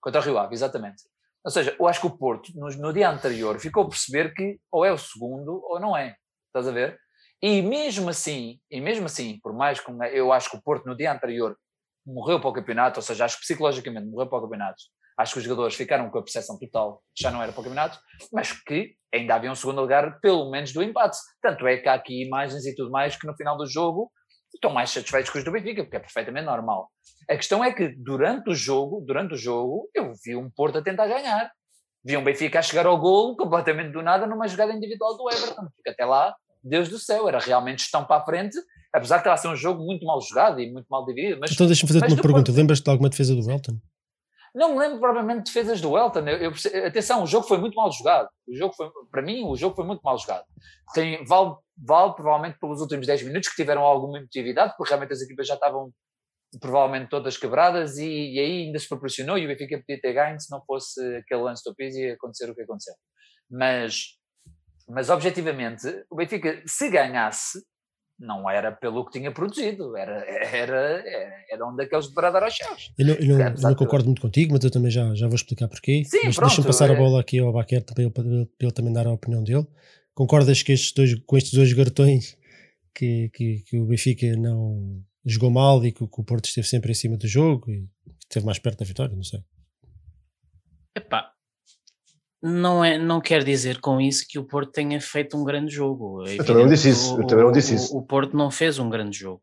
Contra 0.00 0.20
o 0.20 0.24
Rio 0.24 0.38
Ave, 0.38 0.54
exatamente. 0.54 1.02
Ou 1.44 1.50
seja, 1.50 1.76
eu 1.78 1.86
acho 1.86 2.00
que 2.00 2.06
o 2.06 2.16
Porto, 2.16 2.50
no, 2.54 2.68
no, 2.68 2.92
dia 2.92 3.10
anterior, 3.10 3.60
ficou 3.60 3.84
a 3.84 3.88
perceber 3.88 4.32
que 4.32 4.58
ou 4.72 4.84
é 4.84 4.90
o 4.90 4.96
segundo 4.96 5.62
ou 5.64 5.78
não 5.78 5.96
é. 5.96 6.16
Estás 6.46 6.66
a 6.66 6.72
ver? 6.72 6.98
E 7.42 7.60
mesmo 7.60 8.08
assim, 8.08 8.58
e 8.70 8.80
mesmo 8.80 9.04
assim, 9.06 9.38
por 9.42 9.52
mais 9.52 9.78
que 9.78 9.90
eu 10.12 10.32
acho 10.32 10.50
que 10.50 10.56
o 10.56 10.62
Porto 10.62 10.86
no 10.86 10.96
dia 10.96 11.12
anterior 11.12 11.56
morreu 12.06 12.40
para 12.40 12.48
o 12.48 12.52
campeonato, 12.52 12.98
ou 12.98 13.02
seja, 13.02 13.26
acho 13.26 13.36
que 13.36 13.42
psicologicamente 13.42 14.06
morreu 14.06 14.28
para 14.28 14.38
o 14.38 14.42
campeonato, 14.42 14.82
acho 15.18 15.34
que 15.34 15.38
os 15.38 15.44
jogadores 15.44 15.74
ficaram 15.74 16.08
com 16.10 16.18
a 16.18 16.22
percepção 16.22 16.58
total 16.58 17.02
já 17.16 17.30
não 17.30 17.42
era 17.42 17.52
para 17.52 17.60
o 17.60 17.64
campeonato, 17.64 17.98
mas 18.32 18.52
que 18.52 18.94
ainda 19.12 19.34
havia 19.34 19.50
um 19.50 19.54
segundo 19.54 19.80
lugar, 19.80 20.18
pelo 20.20 20.50
menos 20.50 20.72
do 20.72 20.82
empate. 20.82 21.18
Tanto 21.42 21.66
é 21.66 21.76
que 21.76 21.88
há 21.88 21.94
aqui 21.94 22.24
imagens 22.24 22.64
e 22.64 22.74
tudo 22.74 22.90
mais 22.90 23.16
que 23.16 23.26
no 23.26 23.36
final 23.36 23.56
do 23.56 23.66
jogo 23.66 24.10
estão 24.56 24.72
mais 24.72 24.90
satisfeitos 24.90 25.30
com 25.30 25.38
os 25.38 25.44
do 25.44 25.52
Benfica, 25.52 25.82
porque 25.82 25.96
é 25.96 26.00
perfeitamente 26.00 26.46
normal. 26.46 26.90
A 27.28 27.36
questão 27.36 27.64
é 27.64 27.72
que 27.72 27.88
durante 27.88 28.50
o 28.50 28.54
jogo, 28.54 29.00
durante 29.06 29.34
o 29.34 29.36
jogo, 29.36 29.88
eu 29.94 30.12
vi 30.24 30.36
um 30.36 30.50
Porto 30.50 30.78
a 30.78 30.82
tentar 30.82 31.06
ganhar. 31.06 31.50
Vi 32.04 32.16
um 32.16 32.24
Benfica 32.24 32.58
a 32.58 32.62
chegar 32.62 32.86
ao 32.86 32.98
golo 32.98 33.36
completamente 33.36 33.92
do 33.92 34.02
nada 34.02 34.26
numa 34.26 34.46
jogada 34.46 34.72
individual 34.72 35.16
do 35.16 35.30
Everton, 35.30 35.68
porque 35.74 35.90
até 35.90 36.04
lá, 36.04 36.34
Deus 36.62 36.88
do 36.88 36.98
céu, 36.98 37.28
era 37.28 37.38
realmente 37.38 37.80
estão 37.80 38.04
para 38.04 38.22
a 38.22 38.24
frente, 38.24 38.56
apesar 38.92 39.22
de 39.22 39.28
a 39.28 39.36
ser 39.36 39.48
um 39.48 39.56
jogo 39.56 39.82
muito 39.82 40.04
mal 40.04 40.20
jogado 40.20 40.60
e 40.60 40.70
muito 40.70 40.86
mal 40.88 41.04
dividido. 41.04 41.40
Mas, 41.40 41.52
então 41.52 41.66
deixa-me 41.66 41.92
fazer-te 41.92 42.12
uma 42.12 42.22
pergunta, 42.22 42.52
lembras-te 42.52 42.84
de 42.84 42.90
alguma 42.90 43.08
defesa 43.08 43.34
do 43.34 43.50
Elton? 43.50 43.78
Não 44.54 44.72
me 44.72 44.78
lembro 44.78 45.00
propriamente 45.00 45.38
de 45.38 45.44
defesas 45.46 45.80
do 45.80 45.98
Elton. 45.98 46.20
Eu, 46.28 46.52
eu, 46.52 46.86
atenção, 46.86 47.24
o 47.24 47.26
jogo 47.26 47.46
foi 47.46 47.58
muito 47.58 47.74
mal 47.74 47.90
jogado. 47.90 48.28
O 48.46 48.54
jogo 48.54 48.72
foi, 48.74 48.88
para 49.10 49.20
mim, 49.20 49.44
o 49.44 49.56
jogo 49.56 49.74
foi 49.74 49.84
muito 49.84 50.00
mal 50.02 50.16
jogado. 50.16 50.44
Tem, 50.94 51.24
vale, 51.24 51.56
vale 51.76 52.14
provavelmente 52.14 52.58
pelos 52.60 52.80
últimos 52.80 53.06
10 53.06 53.24
minutos 53.24 53.48
que 53.48 53.56
tiveram 53.56 53.82
alguma 53.82 54.18
emotividade, 54.18 54.74
porque 54.76 54.92
realmente 54.92 55.12
as 55.12 55.22
equipas 55.22 55.48
já 55.48 55.54
estavam 55.54 55.90
provavelmente 56.60 57.08
todas 57.08 57.36
quebradas 57.36 57.98
e, 57.98 58.34
e 58.34 58.38
aí 58.38 58.62
ainda 58.66 58.78
se 58.78 58.88
proporcionou 58.88 59.36
e 59.36 59.44
o 59.44 59.48
Benfica 59.48 59.78
podia 59.78 60.00
ter 60.00 60.12
ganho 60.12 60.38
se 60.38 60.48
não 60.52 60.64
fosse 60.64 61.00
aquele 61.16 61.42
lance 61.42 61.62
do 61.64 61.74
Pizzi 61.74 62.10
acontecer 62.10 62.48
o 62.48 62.54
que 62.54 62.62
aconteceu. 62.62 62.94
Mas, 63.50 64.16
mas 64.88 65.10
objetivamente, 65.10 65.86
o 66.08 66.14
Benfica, 66.14 66.62
se 66.64 66.88
ganhasse, 66.90 67.60
não 68.18 68.48
era 68.48 68.70
pelo 68.70 69.04
que 69.04 69.18
tinha 69.18 69.32
produzido, 69.32 69.96
era, 69.96 70.24
era, 70.54 71.04
era 71.50 71.66
um 71.66 71.74
daqueles 71.74 72.08
de 72.08 72.14
bradar 72.14 72.42
aos 72.42 72.56
céus. 72.56 72.92
Eu 72.98 73.06
não, 73.06 73.14
eu 73.14 73.38
não, 73.38 73.46
eu 73.46 73.60
não 73.60 73.74
concordo 73.74 74.06
muito 74.06 74.22
contigo, 74.22 74.52
mas 74.52 74.64
eu 74.64 74.70
também 74.70 74.90
já, 74.90 75.14
já 75.14 75.26
vou 75.26 75.34
explicar 75.34 75.68
porquê. 75.68 76.04
Sim, 76.04 76.20
mas 76.24 76.36
deixa-me 76.36 76.66
passar 76.66 76.90
é... 76.90 76.94
a 76.94 76.96
bola 76.96 77.20
aqui 77.20 77.38
ao 77.38 77.52
Baquer 77.52 77.84
para 77.84 78.02
ele, 78.02 78.10
para 78.10 78.24
ele 78.24 78.72
também 78.72 78.92
dar 78.92 79.06
a 79.06 79.12
opinião 79.12 79.42
dele. 79.42 79.66
Concordas 80.14 80.62
que 80.62 80.72
estes 80.72 80.92
dois, 80.92 81.14
com 81.26 81.36
estes 81.36 81.52
dois 81.52 81.72
garotões 81.72 82.36
que, 82.94 83.28
que, 83.30 83.64
que 83.66 83.78
o 83.78 83.86
Benfica 83.86 84.36
não 84.36 85.02
jogou 85.24 85.50
mal 85.50 85.84
e 85.84 85.90
que, 85.90 86.06
que, 86.06 86.20
o 86.20 86.24
Porto 86.24 86.44
esteve 86.44 86.68
sempre 86.68 86.92
em 86.92 86.94
cima 86.94 87.16
do 87.16 87.26
jogo 87.26 87.70
e 87.70 87.88
esteve 88.22 88.46
mais 88.46 88.58
perto 88.58 88.78
da 88.78 88.84
vitória? 88.84 89.16
Não 89.16 89.24
sei. 89.24 89.40
Epá, 90.96 91.33
não, 92.44 92.84
é, 92.84 92.98
não 92.98 93.22
quer 93.22 93.42
dizer 93.42 93.80
com 93.80 93.98
isso 93.98 94.26
que 94.28 94.38
o 94.38 94.44
Porto 94.44 94.70
tenha 94.70 95.00
feito 95.00 95.34
um 95.34 95.42
grande 95.42 95.72
jogo. 95.72 96.22
É 96.26 96.34
eu 96.34 96.44
também 96.44 96.64
não 96.64 96.70
disse 96.70 96.90
isso. 96.90 97.18
O, 97.18 97.26
também 97.26 97.42
não 97.42 97.50
disse 97.50 97.74
isso. 97.74 97.96
O 97.96 98.02
Porto 98.02 98.36
não 98.36 98.50
fez 98.50 98.78
um 98.78 98.90
grande 98.90 99.18
jogo. 99.18 99.42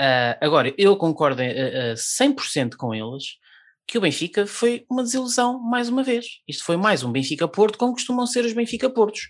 Uh, 0.00 0.38
agora, 0.40 0.72
eu 0.78 0.96
concordo 0.96 1.42
uh, 1.42 1.92
uh, 1.92 1.94
100% 1.94 2.76
com 2.76 2.94
eles 2.94 3.24
que 3.88 3.98
o 3.98 4.00
Benfica 4.00 4.46
foi 4.46 4.86
uma 4.88 5.02
desilusão 5.02 5.60
mais 5.60 5.88
uma 5.88 6.04
vez. 6.04 6.26
Isto 6.46 6.64
foi 6.64 6.76
mais 6.76 7.02
um 7.02 7.10
Benfica-Porto 7.10 7.76
como 7.76 7.92
costumam 7.92 8.24
ser 8.24 8.44
os 8.44 8.52
Benfica-Portos. 8.52 9.22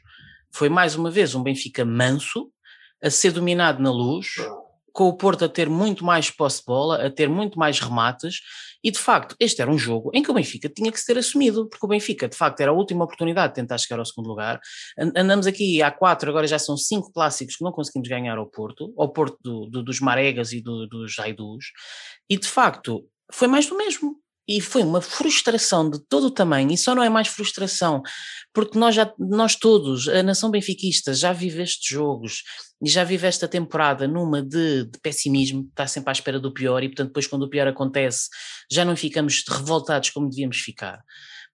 Foi 0.52 0.68
mais 0.68 0.94
uma 0.94 1.10
vez 1.10 1.34
um 1.34 1.42
Benfica 1.42 1.86
manso, 1.86 2.52
a 3.02 3.08
ser 3.08 3.32
dominado 3.32 3.82
na 3.82 3.90
luz, 3.90 4.26
com 4.92 5.08
o 5.08 5.16
Porto 5.16 5.44
a 5.44 5.48
ter 5.48 5.68
muito 5.68 6.04
mais 6.04 6.30
posse 6.30 6.60
de 6.60 6.66
bola, 6.66 7.06
a 7.06 7.10
ter 7.10 7.28
muito 7.28 7.58
mais 7.58 7.80
remates, 7.80 8.40
e 8.84 8.90
de 8.90 8.98
facto 8.98 9.36
este 9.38 9.62
era 9.62 9.70
um 9.70 9.78
jogo 9.78 10.10
em 10.12 10.22
que 10.22 10.30
o 10.30 10.34
Benfica 10.34 10.68
tinha 10.68 10.90
que 10.90 10.98
se 10.98 11.06
ter 11.06 11.18
assumido, 11.18 11.68
porque 11.68 11.86
o 11.86 11.88
Benfica 11.88 12.28
de 12.28 12.36
facto 12.36 12.60
era 12.60 12.70
a 12.70 12.74
última 12.74 13.04
oportunidade 13.04 13.52
de 13.52 13.60
tentar 13.60 13.78
chegar 13.78 13.98
ao 13.98 14.04
segundo 14.04 14.28
lugar. 14.28 14.60
Andamos 15.16 15.46
aqui 15.46 15.80
há 15.82 15.90
quatro, 15.90 16.28
agora 16.28 16.46
já 16.46 16.58
são 16.58 16.76
cinco 16.76 17.12
clássicos 17.12 17.56
que 17.56 17.64
não 17.64 17.72
conseguimos 17.72 18.08
ganhar 18.08 18.36
ao 18.36 18.46
Porto, 18.46 18.92
ao 18.98 19.08
Porto 19.08 19.38
do, 19.42 19.66
do, 19.66 19.82
dos 19.82 20.00
Maregas 20.00 20.52
e 20.52 20.60
do, 20.60 20.86
dos 20.86 21.14
Jaidus, 21.14 21.66
e 22.28 22.36
de 22.36 22.48
facto 22.48 23.04
foi 23.32 23.48
mais 23.48 23.66
do 23.66 23.76
mesmo 23.76 24.16
e 24.48 24.60
foi 24.60 24.82
uma 24.82 25.00
frustração 25.00 25.88
de 25.88 26.00
todo 26.08 26.26
o 26.26 26.30
tamanho, 26.30 26.72
e 26.72 26.76
só 26.76 26.94
não 26.94 27.02
é 27.02 27.08
mais 27.08 27.28
frustração, 27.28 28.02
porque 28.52 28.78
nós, 28.78 28.94
já, 28.94 29.12
nós 29.18 29.56
todos, 29.56 30.08
a 30.08 30.22
nação 30.22 30.50
benfiquista, 30.50 31.14
já 31.14 31.32
vive 31.32 31.62
estes 31.62 31.88
jogos 31.88 32.42
e 32.82 32.88
já 32.88 33.04
vive 33.04 33.26
esta 33.26 33.46
temporada 33.46 34.08
numa 34.08 34.42
de, 34.42 34.84
de, 34.84 34.98
pessimismo, 35.00 35.66
está 35.68 35.86
sempre 35.86 36.10
à 36.10 36.12
espera 36.12 36.40
do 36.40 36.52
pior, 36.52 36.82
e 36.82 36.88
portanto, 36.88 37.08
depois, 37.08 37.26
quando 37.26 37.42
o 37.44 37.50
pior 37.50 37.68
acontece, 37.68 38.28
já 38.70 38.84
não 38.84 38.96
ficamos 38.96 39.44
revoltados 39.48 40.10
como 40.10 40.28
devíamos 40.28 40.58
ficar. 40.58 41.00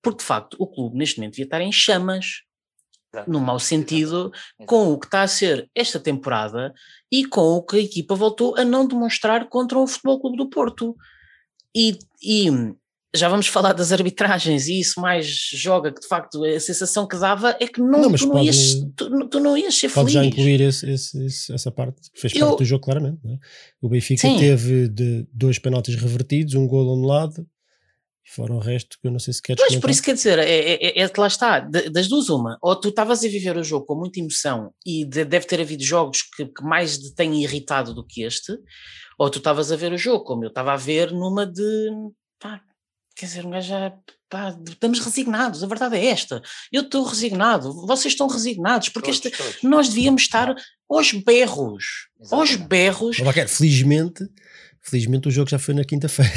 Porque 0.03 0.19
de 0.19 0.25
facto, 0.25 0.57
o 0.59 0.67
clube 0.67 0.97
neste 0.97 1.19
momento 1.19 1.33
devia 1.33 1.45
estar 1.45 1.61
em 1.61 1.73
chamas, 1.73 2.43
no 3.27 3.41
mau 3.41 3.59
sentido, 3.59 4.31
com 4.67 4.93
o 4.93 4.99
que 4.99 5.07
está 5.07 5.23
a 5.23 5.29
ser 5.29 5.69
esta 5.75 5.99
temporada 5.99 6.73
e 7.11 7.25
com 7.25 7.41
o 7.41 7.63
que 7.63 7.77
a 7.77 7.81
equipa 7.81 8.15
voltou 8.15 8.57
a 8.57 8.65
não 8.65 8.87
demonstrar 8.87 9.49
contra 9.49 9.79
o 9.79 9.87
Futebol 9.87 10.21
Clube 10.21 10.37
do 10.37 10.51
Porto. 10.51 10.95
E, 11.75 11.99
e 12.23 12.51
já 13.15 13.29
vamos 13.29 13.47
falar 13.47 13.73
das 13.73 13.93
arbitragens 13.93 14.69
e 14.69 14.81
isso 14.81 15.01
mais 15.01 15.27
joga 15.27 15.93
que 15.93 16.01
de 16.01 16.07
facto 16.07 16.45
a 16.45 16.61
sensação 16.61 17.07
que 17.07 17.17
dava 17.17 17.57
é 17.59 17.67
que 17.67 17.81
não, 17.81 18.03
não 18.03 18.13
tu, 18.13 18.27
não 18.27 18.33
pode, 18.33 18.47
ias, 18.47 18.75
tu, 18.97 19.29
tu, 19.29 19.41
não 19.41 19.57
ias 19.57 19.75
ser 19.75 19.89
pode 19.89 20.13
feliz. 20.13 20.13
já 20.13 20.25
incluir 20.25 20.61
esse, 20.61 20.91
esse, 20.91 21.53
essa 21.53 21.71
parte 21.71 22.11
que 22.11 22.21
fez 22.21 22.35
Eu, 22.35 22.49
parte 22.49 22.59
do 22.59 22.65
jogo 22.65 22.85
claramente. 22.85 23.21
É? 23.27 23.39
O 23.81 23.89
Benfica 23.89 24.29
sim. 24.29 24.39
teve 24.39 24.89
de 24.89 25.27
dois 25.33 25.59
penaltis 25.59 25.95
revertidos, 25.95 26.55
um 26.55 26.67
gol 26.67 26.93
anulado 26.93 27.47
fora 28.35 28.53
o 28.53 28.59
resto 28.59 28.99
que 29.01 29.09
eu 29.09 29.11
não 29.11 29.19
sei 29.19 29.33
se 29.33 29.43
queres 29.43 29.63
Pois, 29.63 29.81
por 29.81 29.91
isso 29.91 30.03
quer 30.03 30.15
dizer, 30.15 30.39
é, 30.39 30.75
é, 30.75 31.03
é 31.03 31.09
que 31.09 31.21
lá 31.21 31.27
está, 31.27 31.61
das 31.61 32.09
duas 32.09 32.29
uma, 32.29 32.59
ou 32.61 32.77
tu 32.77 32.89
estavas 32.89 33.25
a 33.25 33.29
viver 33.29 33.57
o 33.57 33.65
jogo 33.65 33.87
com 33.87 33.95
muita 33.95 34.21
emoção 34.21 34.73
e 34.85 35.05
de, 35.05 35.25
deve 35.25 35.47
ter 35.47 35.61
havido 35.61 35.83
jogos 35.83 36.23
que, 36.23 36.47
que 36.47 36.63
mais 36.63 36.99
te 36.99 37.15
têm 37.15 37.43
irritado 37.43 37.95
do 37.95 38.07
que 38.07 38.23
este, 38.23 38.53
ou 39.19 39.31
tu 39.31 39.39
estavas 39.39 39.73
a 39.73 39.77
ver 39.77 39.93
o 39.93 39.99
jogo 39.99 40.25
como 40.25 40.45
eu 40.45 40.49
estava 40.49 40.73
a 40.73 40.77
ver 40.77 41.11
numa 41.13 41.47
de 41.47 41.91
pá, 42.39 42.61
quer 43.17 43.27
dizer, 43.27 43.45
um 43.45 43.51
gajo 43.51 43.69
já, 43.69 43.93
pá, 44.29 44.57
estamos 44.69 45.01
resignados, 45.01 45.65
a 45.65 45.67
verdade 45.67 45.97
é 45.97 46.07
esta. 46.07 46.41
Eu 46.73 46.83
estou 46.83 47.05
resignado, 47.05 47.73
vocês 47.87 48.15
estão 48.15 48.29
resignados, 48.29 48.91
porque 48.91 49.11
todos, 49.11 49.27
este, 49.27 49.37
todos. 49.37 49.63
nós 49.63 49.89
devíamos 49.89 50.23
estar 50.23 50.55
aos 50.89 51.13
berros, 51.13 51.85
Exatamente. 52.21 52.53
aos 52.53 52.69
berros. 52.69 53.17
Felizmente, 53.49 54.25
felizmente 54.81 55.29
o 55.29 55.31
jogo 55.31 55.51
já 55.51 55.59
foi 55.59 55.75
na 55.75 55.85
quinta-feira. 55.85 56.33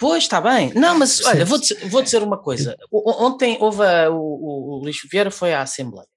Pois, 0.00 0.22
está 0.24 0.40
bem. 0.40 0.72
Não, 0.74 0.98
mas 0.98 1.22
olha, 1.26 1.44
vou 1.44 1.58
dizer, 1.58 1.88
vou 1.88 2.02
dizer 2.02 2.22
uma 2.22 2.38
coisa. 2.38 2.74
O- 2.90 3.24
Ontem 3.24 3.56
houve 3.60 3.84
a, 3.84 4.10
o, 4.10 4.16
o, 4.16 4.80
Luís 4.82 4.96
Vieira 5.10 5.30
foi 5.30 5.52
à 5.52 5.62
Assembleia. 5.62 6.08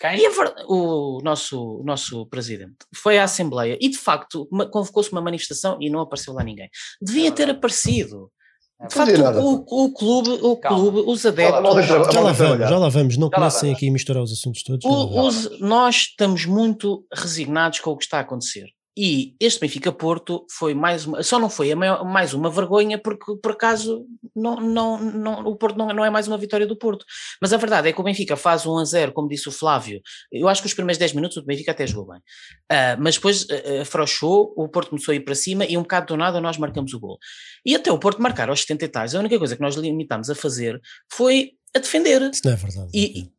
Quem? 0.00 0.18
E 0.18 0.26
a 0.26 0.30
ver- 0.30 0.54
o 0.66 1.20
nosso, 1.22 1.82
nosso 1.84 2.26
presidente 2.26 2.74
foi 2.94 3.18
à 3.18 3.24
Assembleia 3.24 3.76
e 3.80 3.88
de 3.88 3.98
facto 3.98 4.48
convocou-se 4.72 5.12
uma 5.12 5.20
manifestação 5.20 5.76
e 5.80 5.88
não 5.90 6.00
apareceu 6.00 6.32
lá 6.34 6.42
ninguém. 6.42 6.68
Devia 7.00 7.30
ter 7.30 7.48
aparecido. 7.50 8.30
De 8.80 8.84
Não 8.96 9.06
facto, 9.06 9.20
o, 9.40 9.84
o 9.84 9.92
clube, 9.92 10.30
o 10.42 10.56
Calma. 10.56 10.78
clube, 10.80 11.02
os 11.06 11.26
adeptos, 11.26 11.54
Já 12.14 12.20
lá 12.22 12.32
vamos, 12.32 12.68
já 12.70 12.78
lá 12.78 12.88
vamos. 12.88 13.16
Não 13.18 13.28
Já 13.28 13.34
comecem 13.36 13.74
aqui 13.74 13.88
a 13.90 13.92
misturar 13.92 14.22
os 14.22 14.32
assuntos 14.32 14.62
todos. 14.62 14.82
os- 14.86 15.60
nós 15.60 15.96
estamos 15.96 16.46
muito 16.46 17.04
resignados 17.12 17.78
com 17.80 17.90
o 17.90 17.96
que 17.98 18.04
está 18.04 18.16
a 18.16 18.20
acontecer. 18.22 18.64
E 18.98 19.34
este 19.40 19.60
Benfica 19.60 19.92
Porto 19.92 20.44
foi 20.50 20.74
mais 20.74 21.06
uma, 21.06 21.22
só 21.22 21.38
não 21.38 21.48
foi 21.48 21.74
maior- 21.74 22.04
mais 22.04 22.34
uma 22.34 22.50
vergonha 22.50 22.98
porque 22.98 23.36
por 23.40 23.52
acaso 23.52 24.04
não, 24.34 24.56
não, 24.56 24.98
não, 24.98 25.46
o 25.46 25.56
Porto 25.56 25.76
não, 25.78 25.88
não 25.88 26.04
é 26.04 26.10
mais 26.10 26.26
uma 26.26 26.36
vitória 26.36 26.66
do 26.66 26.76
Porto. 26.76 27.04
Mas 27.40 27.52
a 27.52 27.56
verdade 27.56 27.88
é 27.88 27.92
que 27.92 28.00
o 28.00 28.04
Benfica 28.04 28.36
faz 28.36 28.66
1 28.66 28.78
a 28.78 28.84
0, 28.84 29.12
como 29.12 29.28
disse 29.28 29.48
o 29.48 29.52
Flávio. 29.52 30.00
Eu 30.32 30.48
acho 30.48 30.60
que 30.60 30.66
os 30.66 30.74
primeiros 30.74 30.98
10 30.98 31.12
minutos 31.14 31.36
o 31.36 31.42
Benfica 31.44 31.70
até 31.70 31.86
jogou 31.86 32.12
bem. 32.12 32.20
Ah, 32.70 32.96
mas 32.98 33.14
depois 33.14 33.46
ah, 33.50 33.82
afrouxou, 33.82 34.52
o 34.56 34.68
Porto 34.68 34.90
começou 34.90 35.12
a 35.12 35.14
ir 35.14 35.20
para 35.20 35.34
cima 35.34 35.64
e 35.64 35.76
um 35.78 35.82
bocado 35.82 36.06
do 36.08 36.16
nada 36.16 36.40
nós 36.40 36.58
marcamos 36.58 36.92
o 36.92 36.98
gol. 37.00 37.18
E 37.64 37.74
até 37.76 37.90
o 37.92 37.98
Porto 37.98 38.20
marcar 38.20 38.48
aos 38.50 38.60
70 38.62 38.84
e 38.84 38.88
tais, 38.88 39.14
a 39.14 39.20
única 39.20 39.38
coisa 39.38 39.54
que 39.54 39.62
nós 39.62 39.76
limitámos 39.76 40.28
a 40.30 40.34
fazer 40.34 40.80
foi 41.12 41.52
a 41.74 41.78
defender. 41.78 42.22
Isso 42.30 42.42
não 42.44 42.52
é 42.52 42.56
verdade. 42.56 42.90
E- 42.92 43.30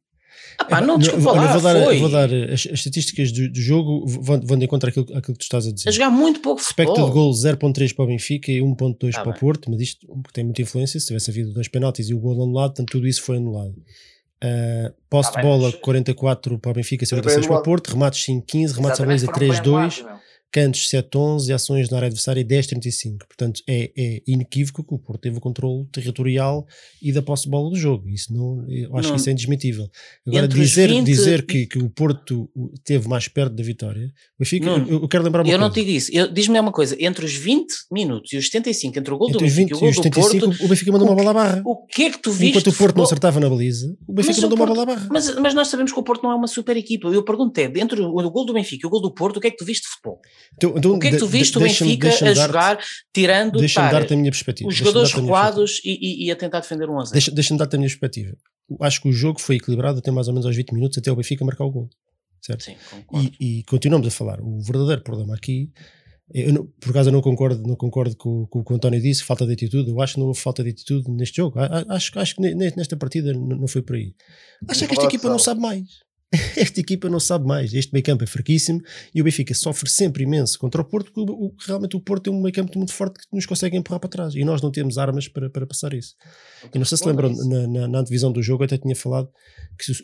ah 0.58 0.66
pá, 0.66 0.82
não, 0.82 0.98
desculpa 0.98 1.32
olha, 1.32 1.42
lá, 1.42 1.54
vou 1.54 1.62
dar, 1.62 1.84
foi. 1.84 2.00
vou 2.00 2.10
dar 2.10 2.34
as, 2.34 2.52
as 2.52 2.66
estatísticas 2.74 3.32
do, 3.32 3.50
do 3.50 3.62
jogo, 3.62 4.06
vão, 4.08 4.40
vão 4.42 4.58
de 4.58 4.66
encontro 4.66 4.90
àquilo, 4.90 5.06
àquilo 5.16 5.34
que 5.34 5.40
tu 5.40 5.44
estás 5.44 5.68
a 5.68 5.72
dizer. 5.72 5.90
a 5.90 5.92
jogar 5.92 6.10
muito 6.10 6.40
pouco 6.40 6.62
Expected 6.62 6.96
futebol. 6.98 7.32
goal 7.32 7.32
0.3 7.34 7.96
para 7.96 8.04
o 8.06 8.08
Benfica 8.08 8.52
e 8.52 8.60
1.2 8.60 9.12
Tá 9.12 9.22
para 9.24 9.32
o. 9.32 9.40
Porto, 9.40 9.70
mas 9.72 9.82
isto 9.82 10.08
tem 10.34 10.44
muita 10.44 10.62
influência. 10.62 11.00
Se 11.00 11.08
tivesse 11.08 11.30
havido 11.32 11.52
dois 11.54 11.68
penaltis 11.68 12.10
e 12.10 12.14
o 12.14 12.20
gol 12.20 12.34
anulado, 12.44 12.72
portanto 12.72 12.92
tudo 12.92 13.08
isso 13.08 13.22
foi 13.24 13.38
anulado. 13.38 13.76
Uh, 14.44 14.92
posse 15.08 15.30
de 15.30 15.36
bem, 15.38 15.46
bola 15.46 15.70
mas- 15.72 15.76
44 15.82 16.58
para 16.58 16.72
o 16.72 16.74
Benfica, 16.74 17.06
Foi 17.06 17.18
56 17.18 17.46
para 17.48 17.58
o. 17.60 17.64
Porto, 17.64 17.90
remates 17.92 18.26
5-15, 18.26 18.72
remates 18.76 19.00
à 19.00 19.06
baliza 19.06 19.26
foram 19.28 19.40
bem 19.40 19.50
3-2, 19.52 19.60
anulados, 19.68 20.02
meu. 20.02 20.16
Cantos 20.52 20.90
7-11 20.90 21.48
e 21.50 21.54
ações 21.54 21.90
na 21.90 21.98
área 21.98 22.08
adversária 22.08 22.44
10-35. 22.44 23.20
Portanto, 23.28 23.62
é, 23.68 23.92
é 23.98 24.22
inequívoco 24.28 24.84
que 24.84 24.94
o 24.94 25.00
Porto 25.00 25.22
teve 25.22 25.38
o 25.38 25.42
controle 25.42 25.86
territorial 25.92 26.66
e 27.02 27.12
da 27.12 27.22
posse 27.22 27.44
de 27.44 27.50
bola 27.50 27.70
do 27.70 27.76
jogo. 27.76 28.10
Isso 28.10 28.34
não, 28.34 28.66
eu 28.70 28.96
acho 28.98 29.08
Não. 29.10 29.16
que 29.16 29.22
isso 29.22 29.30
é 29.30 29.32
indesmentível. 29.34 29.90
Agora, 30.28 30.46
Entre 30.46 30.60
os 30.60 30.70
dizer, 30.70 30.90
20 30.90 31.06
dizer 31.06 31.46
que, 31.46 31.66
que 31.66 31.78
o 31.80 31.90
Porto 31.90 32.50
teve 32.84 33.08
mais 33.08 33.28
perto 33.28 33.56
da 33.56 33.64
vitória, 33.64 34.08
o 34.08 34.40
Benfica, 34.44 34.66
Nuno, 34.66 34.88
eu, 34.90 35.02
eu 35.02 35.08
quero 35.08 35.24
lembrar 35.24 35.42
uma 35.42 35.48
Eu 35.52 35.58
coisa. 35.60 35.64
não 35.66 35.72
te. 35.74 36.16
Eu- 36.16 36.32
Diz-me 36.32 36.60
uma 36.60 36.72
coisa: 36.72 36.96
entre 37.00 37.26
os 37.26 37.34
20 37.34 37.74
minutos 37.92 38.34
e 38.34 38.38
os 38.38 38.46
75, 38.46 39.00
entre 39.00 39.14
o 39.14 39.18
gol 39.18 39.30
do 39.30 39.36
Entre 39.36 39.48
os 39.48 39.54
Benfica 39.56 39.70
20 39.70 39.72
e 39.72 39.74
o 39.74 39.78
e 39.78 39.80
gol 39.80 39.90
os 39.90 39.96
do 39.96 40.04
75, 40.04 40.46
Porto, 40.48 40.66
o 40.66 40.68
Benfica 40.68 40.92
mandou 40.92 41.08
o 41.08 41.12
uma 41.12 41.16
bola 41.16 41.30
à 41.32 41.34
barra. 41.34 41.62
o 41.66 41.86
que 41.88 42.04
é 42.04 42.12
que 42.12 42.18
tu 42.22 42.32
viste? 42.32 42.58
Enquanto 42.58 42.68
o 42.68 42.78
Porto 42.78 42.96
não 42.98 43.04
acertava 43.04 43.40
na 43.40 43.50
baliza, 43.50 43.96
o 44.08 44.14
Benfica 44.14 44.34
Mas 44.34 44.38
o 44.38 44.42
mandou 44.42 44.58
uma 44.58 44.66
Porto- 44.68 44.78
bola 44.80 44.92
à 44.92 44.96
barra. 44.96 45.08
Mas, 45.12 45.36
mas 45.38 45.54
nós 45.54 45.68
sabemos 45.70 45.92
que 45.94 46.00
o 46.00 46.04
Porto 46.04 46.24
não 46.24 46.32
é 46.32 46.36
uma 46.36 46.48
super 46.48 46.76
equipa. 46.76 47.08
Eu 47.08 47.24
pergunto 47.24 47.58
é, 47.58 47.64
entre 47.80 48.02
o, 48.02 48.10
o 48.18 48.30
gol 48.30 48.46
do 48.46 48.54
Benfica 48.54 48.86
e 48.86 48.88
o 48.88 48.90
gol 48.90 49.02
do 49.02 49.14
Porto, 49.14 49.38
o 49.38 49.40
que 49.40 49.48
é 49.48 49.52
que 49.52 49.58
tu 49.58 49.66
viste 49.66 49.84
de 49.84 49.90
futebol? 49.90 50.20
Então, 50.58 50.74
então, 50.78 50.92
O 50.94 51.00
que 51.00 51.08
é 51.08 51.12
que 51.12 51.18
tu 51.18 51.28
viste 51.28 51.58
o 51.58 51.60
deixa-me- 51.60 51.90
Benfica 51.92 52.10
deixa-me 52.10 52.32
a 52.32 52.34
jogar, 52.34 52.80
tirando 53.14 53.60
Deixa-me 53.60 53.88
estar 53.88 54.00
dar-te 54.00 54.14
a 54.14 54.18
minha 54.18 54.32
perspectiva. 54.32 54.68
os 54.70 54.76
Deixa-me 54.76 54.90
jogadores 54.94 55.14
recuados 55.14 55.82
e, 55.84 56.26
e- 56.26 56.32
a 56.32 56.36
tentar 56.36 56.60
defender 56.60 56.90
um 56.90 57.00
a 57.00 57.04
0? 57.06 57.14
Deixa- 57.14 57.32
Deixa-me 57.32 57.58
dar-te 57.58 57.76
a 57.76 57.80
minha 57.80 57.90
perspectiva. 57.90 58.36
Acho 58.82 59.02
que 59.02 59.10
o 59.10 59.14
jogo 59.14 59.40
foi 59.42 59.56
equilibrado 59.58 60.00
até 60.00 60.12
mais 60.12 60.28
ou 60.28 60.34
menos 60.34 60.46
aos 60.46 60.56
20 60.56 60.72
minutos, 60.74 60.98
até 60.98 61.12
o 61.12 61.16
Benfica 61.16 61.44
marcar 61.46 61.66
o 61.66 61.72
gol. 61.72 61.90
Certo? 62.42 62.64
Sim, 62.64 62.76
concordo. 62.90 63.32
E, 63.40 63.60
e 63.60 63.64
continuamos 63.64 64.08
a 64.08 64.12
falar. 64.12 64.40
O 64.42 64.60
verdadeiro 64.62 65.02
problema 65.04 65.36
aqui, 65.36 65.70
eu 66.34 66.54
não- 66.54 66.66
por 66.80 66.90
acaso 66.92 67.10
eu 67.10 67.14
não 67.14 67.22
concordo, 67.22 67.62
não 67.68 67.76
concordo 67.76 68.16
com, 68.16 68.48
com 68.48 68.60
o 68.60 68.64
que 68.64 68.72
o 68.74 68.76
António 68.76 69.00
disse, 69.02 69.24
falta 69.24 69.46
de 69.46 69.54
atitude. 69.54 69.90
Eu 69.92 70.02
acho 70.02 70.14
que 70.16 70.20
não 70.20 70.28
houve 70.28 70.40
falta 70.40 70.64
de 70.64 70.70
atitude 70.72 71.10
neste 71.12 71.38
jogo. 71.38 71.60
Acho, 71.90 72.18
acho 72.20 72.36
que 72.36 72.42
ne- 72.42 72.56
nesta 72.76 72.96
partida 72.98 73.34
não 73.34 73.68
foi 73.68 73.82
por 73.82 73.96
aí. 73.96 74.16
Acho 74.68 74.88
que 74.88 74.94
esta 74.94 75.06
equipa 75.06 75.30
não 75.30 75.38
sabe 75.40 75.60
mais. 75.62 75.82
Esta 76.56 76.80
equipa 76.80 77.10
não 77.10 77.20
sabe 77.20 77.46
mais. 77.46 77.74
Este 77.74 77.92
meio 77.92 78.04
campo 78.06 78.24
é 78.24 78.28
fraquíssimo 78.28 78.82
e 79.14 79.20
o 79.22 79.24
Benfica 79.24 79.54
sofre 79.54 79.90
sempre 79.90 80.24
imenso 80.24 80.58
contra 80.58 80.82
o 80.82 80.86
Porto, 80.86 81.12
porque 81.12 81.30
o- 81.32 81.46
o- 81.48 81.56
realmente 81.68 81.96
o 81.96 82.00
Porto 82.00 82.24
tem 82.24 82.34
um 82.34 82.42
meio 82.42 82.54
campo 82.54 82.78
muito 82.78 82.94
forte 82.94 83.20
que 83.20 83.26
nos 83.36 83.46
consegue 83.46 83.76
empurrar 83.76 84.00
para 84.00 84.10
trás 84.10 84.34
e 84.36 84.44
nós 84.46 84.62
não 84.62 84.72
temos 84.72 84.98
armas 84.98 85.28
para, 85.28 85.50
para 85.50 85.68
passar 85.68 85.94
isso. 85.94 86.16
E 86.74 86.78
não 86.80 86.86
sei 86.86 86.98
se 86.98 87.06
lembram, 87.06 87.34
na, 87.50 87.68
na, 87.68 87.88
na 87.88 88.00
antevisão 88.00 88.32
do 88.32 88.42
jogo 88.42 88.64
eu 88.64 88.66
até 88.66 88.78
tinha 88.78 88.96
falado 88.96 89.30
que 89.78 89.92
o, 89.92 89.96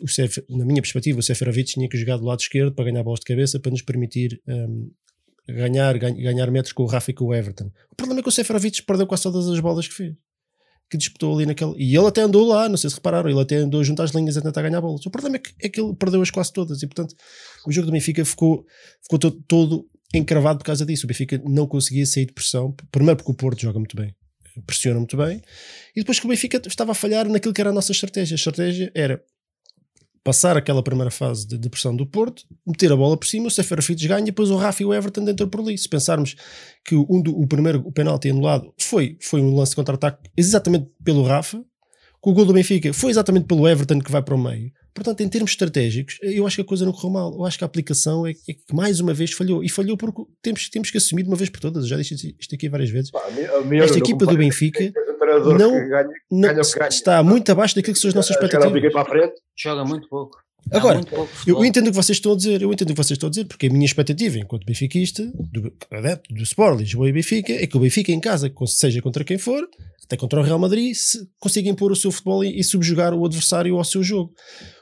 o 0.52 0.58
na 0.58 0.64
minha 0.66 0.82
perspectiva 0.82 1.18
o 1.18 1.22
Seferovic 1.22 1.70
tinha 1.72 1.88
que 1.88 1.96
jogar 1.96 2.18
do 2.18 2.24
lado 2.26 2.40
esquerdo 2.40 2.74
para 2.74 2.84
ganhar 2.84 3.02
bolas 3.02 3.20
de 3.20 3.26
cabeça 3.26 3.58
para 3.58 3.70
nos 3.70 3.80
permitir 3.82 4.40
ganhar, 5.48 5.96
ganhar, 5.98 6.14
ganhar 6.14 6.50
metros 6.50 6.72
com 6.72 6.82
o 6.82 6.86
Rafa 6.86 7.10
e 7.10 7.14
com 7.14 7.24
o 7.26 7.34
Everton. 7.34 7.70
O 7.90 7.94
problema 7.96 8.20
é 8.20 8.22
que 8.22 8.28
o 8.28 8.32
Seferovic 8.32 8.82
perdeu 8.82 9.06
quase 9.06 9.22
todas 9.22 9.48
as 9.48 9.60
bolas 9.60 9.88
que 9.88 9.94
fez. 9.94 10.14
Que 10.90 10.96
disputou 10.96 11.34
ali 11.34 11.44
naquele. 11.46 11.74
E 11.76 11.96
ele 11.96 12.06
até 12.06 12.22
andou 12.22 12.46
lá, 12.46 12.68
não 12.68 12.76
sei 12.76 12.88
se 12.88 12.96
repararam, 12.96 13.28
ele 13.28 13.40
até 13.40 13.56
andou 13.56 13.82
junto 13.84 14.02
às 14.02 14.12
linhas 14.12 14.36
a 14.36 14.42
tentar 14.42 14.62
ganhar 14.62 14.80
bolas. 14.80 15.04
O 15.04 15.10
problema 15.10 15.36
é 15.36 15.38
que, 15.38 15.52
é 15.60 15.68
que 15.68 15.80
ele 15.80 15.94
perdeu-as 15.94 16.30
quase 16.30 16.52
todas 16.52 16.82
e, 16.82 16.86
portanto, 16.86 17.14
o 17.66 17.72
jogo 17.72 17.86
do 17.86 17.92
Benfica 17.92 18.24
ficou, 18.24 18.64
ficou 19.02 19.18
todo, 19.18 19.42
todo 19.46 19.86
encravado 20.14 20.58
por 20.58 20.64
causa 20.64 20.86
disso. 20.86 21.04
O 21.04 21.08
Benfica 21.08 21.40
não 21.44 21.66
conseguia 21.66 22.06
sair 22.06 22.26
de 22.26 22.32
pressão. 22.32 22.74
Primeiro 22.90 23.18
porque 23.18 23.32
o 23.32 23.34
Porto 23.34 23.60
joga 23.60 23.78
muito 23.78 23.96
bem, 23.96 24.14
pressiona 24.66 24.98
muito 24.98 25.16
bem, 25.16 25.42
e 25.94 26.00
depois 26.00 26.18
que 26.18 26.26
o 26.26 26.28
Benfica 26.28 26.60
estava 26.66 26.92
a 26.92 26.94
falhar 26.94 27.28
naquilo 27.28 27.52
que 27.52 27.60
era 27.60 27.70
a 27.70 27.74
nossa 27.74 27.92
estratégia. 27.92 28.34
A 28.34 28.36
estratégia 28.36 28.90
era 28.94 29.22
passar 30.24 30.56
aquela 30.56 30.82
primeira 30.82 31.10
fase 31.10 31.46
de, 31.46 31.56
de 31.58 31.68
pressão 31.70 31.94
do 31.94 32.06
Porto, 32.06 32.42
meter 32.66 32.92
a 32.92 32.96
bola 32.96 33.16
por 33.16 33.26
cima, 33.26 33.46
o 33.46 33.50
Seferovic 33.50 34.06
ganha, 34.06 34.22
e 34.22 34.26
depois 34.26 34.50
o 34.50 34.56
Rafa 34.56 34.82
e 34.82 34.86
o 34.86 34.92
Everton 34.94 35.24
dentro 35.24 35.48
por 35.48 35.60
ali. 35.60 35.76
Se 35.78 35.88
pensarmos 35.88 36.34
que 36.84 36.94
um 36.94 37.20
do- 37.22 37.38
o 37.38 37.46
primeiro 37.46 37.80
o 37.86 37.92
penalti 37.92 38.28
anulado 38.30 38.72
foi, 38.78 39.16
foi 39.20 39.40
um 39.40 39.54
lance 39.54 39.70
de 39.72 39.76
contra-ataque 39.76 40.28
exatamente 40.36 40.86
pelo 41.04 41.22
Rafa, 41.22 41.58
que 42.22 42.30
o 42.30 42.32
gol 42.32 42.44
do 42.44 42.52
Benfica 42.52 42.92
foi 42.92 43.10
exatamente 43.10 43.46
pelo 43.46 43.66
Everton 43.68 44.00
que 44.00 44.10
vai 44.10 44.22
para 44.22 44.34
o 44.34 44.38
meio. 44.38 44.70
Portanto, 44.98 45.20
em 45.22 45.28
termos 45.28 45.50
estratégicos, 45.52 46.18
eu 46.22 46.46
acho 46.46 46.56
que 46.56 46.62
a 46.62 46.64
coisa 46.64 46.84
não 46.84 46.92
correu 46.92 47.10
mal. 47.10 47.32
Eu 47.34 47.44
acho 47.44 47.56
que 47.58 47.64
a 47.64 47.66
aplicação 47.66 48.26
é, 48.26 48.30
é 48.30 48.52
que 48.52 48.62
mais 48.74 49.00
uma 49.00 49.14
vez 49.14 49.32
falhou. 49.32 49.62
E 49.64 49.68
falhou 49.68 49.96
porque 49.96 50.22
temos, 50.42 50.68
temos 50.68 50.90
que 50.90 50.98
assumir 50.98 51.22
de 51.22 51.28
uma 51.28 51.36
vez 51.36 51.48
por 51.50 51.60
todas. 51.60 51.84
Eu 51.84 51.88
já 51.90 51.96
disse 51.96 52.34
isto 52.38 52.54
aqui 52.54 52.68
várias 52.68 52.90
vezes. 52.90 53.10
Pá, 53.10 53.20
a 53.26 53.30
mi- 53.30 53.44
a 53.44 53.60
minha- 53.62 53.84
Esta 53.84 53.98
equipa 53.98 54.26
do 54.26 54.36
Benfica 54.36 54.84
o 54.84 55.18
treinador 55.18 55.58
não- 55.58 55.72
que 55.72 55.86
ganha, 55.88 56.08
Não, 56.30 56.48
Ganha 56.54 56.88
está 56.88 57.22
muito 57.22 57.50
abaixo 57.52 57.74
daquilo 57.74 57.94
que 57.94 58.00
são 58.00 58.08
as 58.08 58.14
nossas 58.14 58.30
expectativas. 58.36 58.92
para 58.92 59.02
a 59.02 59.04
frente. 59.04 59.34
Joga 59.56 59.84
muito 59.84 60.08
pouco. 60.08 60.38
Agora, 60.70 61.00
Eu, 61.46 61.64
entendo 61.64 61.86
o 61.86 61.90
que 61.90 61.96
vocês 61.96 62.16
estão 62.18 62.32
a 62.32 62.36
dizer, 62.36 62.60
eu 62.60 62.70
entendo 62.72 62.90
o 62.90 62.92
que 62.94 62.96
vocês 63.02 63.16
estão 63.16 63.28
a 63.28 63.30
dizer, 63.30 63.46
porque 63.46 63.66
a 63.66 63.70
minha 63.70 63.86
expectativa, 63.86 64.38
enquanto 64.38 64.66
benfiquista, 64.66 65.24
do, 65.50 65.72
adepto 65.90 66.34
do 66.34 66.42
Sport, 66.42 66.80
Lisboa 66.80 67.08
e 67.08 67.12
Benfica, 67.12 67.52
é 67.52 67.66
que 67.66 67.76
o 67.76 67.80
Benfica 67.80 68.12
em 68.12 68.20
casa, 68.20 68.52
seja 68.66 69.00
contra 69.00 69.24
quem 69.24 69.38
for, 69.38 69.66
até 70.04 70.16
contra 70.16 70.40
o 70.40 70.42
Real 70.42 70.58
Madrid, 70.58 70.94
se 70.94 71.26
consiga 71.38 71.68
impor 71.70 71.90
o 71.92 71.96
seu 71.96 72.10
futebol 72.10 72.44
e, 72.44 72.58
e 72.58 72.64
subjugar 72.64 73.14
o 73.14 73.24
adversário 73.24 73.76
ao 73.76 73.84
seu 73.84 74.02
jogo. 74.02 74.32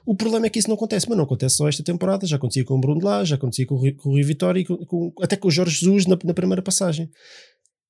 O 0.05 0.15
problema 0.17 0.47
é 0.47 0.51
que 0.51 0.59
isso 0.59 0.69
não 0.69 0.75
acontece, 0.77 1.07
mas 1.09 1.17
não 1.19 1.25
acontece 1.25 1.57
só 1.57 1.69
esta 1.69 1.83
temporada, 1.85 2.27
já 2.27 2.37
acontecia 2.37 2.65
com 2.65 2.75
o 2.75 2.81
Bruno 2.81 3.05
lá, 3.05 3.25
já 3.25 3.37
acontecia 3.37 3.67
com 3.67 3.75
o 3.77 3.95
com 3.97 4.09
o 4.09 4.13
Rui 4.13 4.23
Vitória 4.23 4.61
e 4.61 4.65
com- 4.65 4.77
com- 4.87 5.13
até 5.21 5.37
com 5.37 5.47
o 5.49 5.51
Jorge 5.51 5.79
Jesus 5.79 6.07
na, 6.07 6.17
na 6.25 6.35
primeira 6.35 6.63
passagem. 6.63 7.09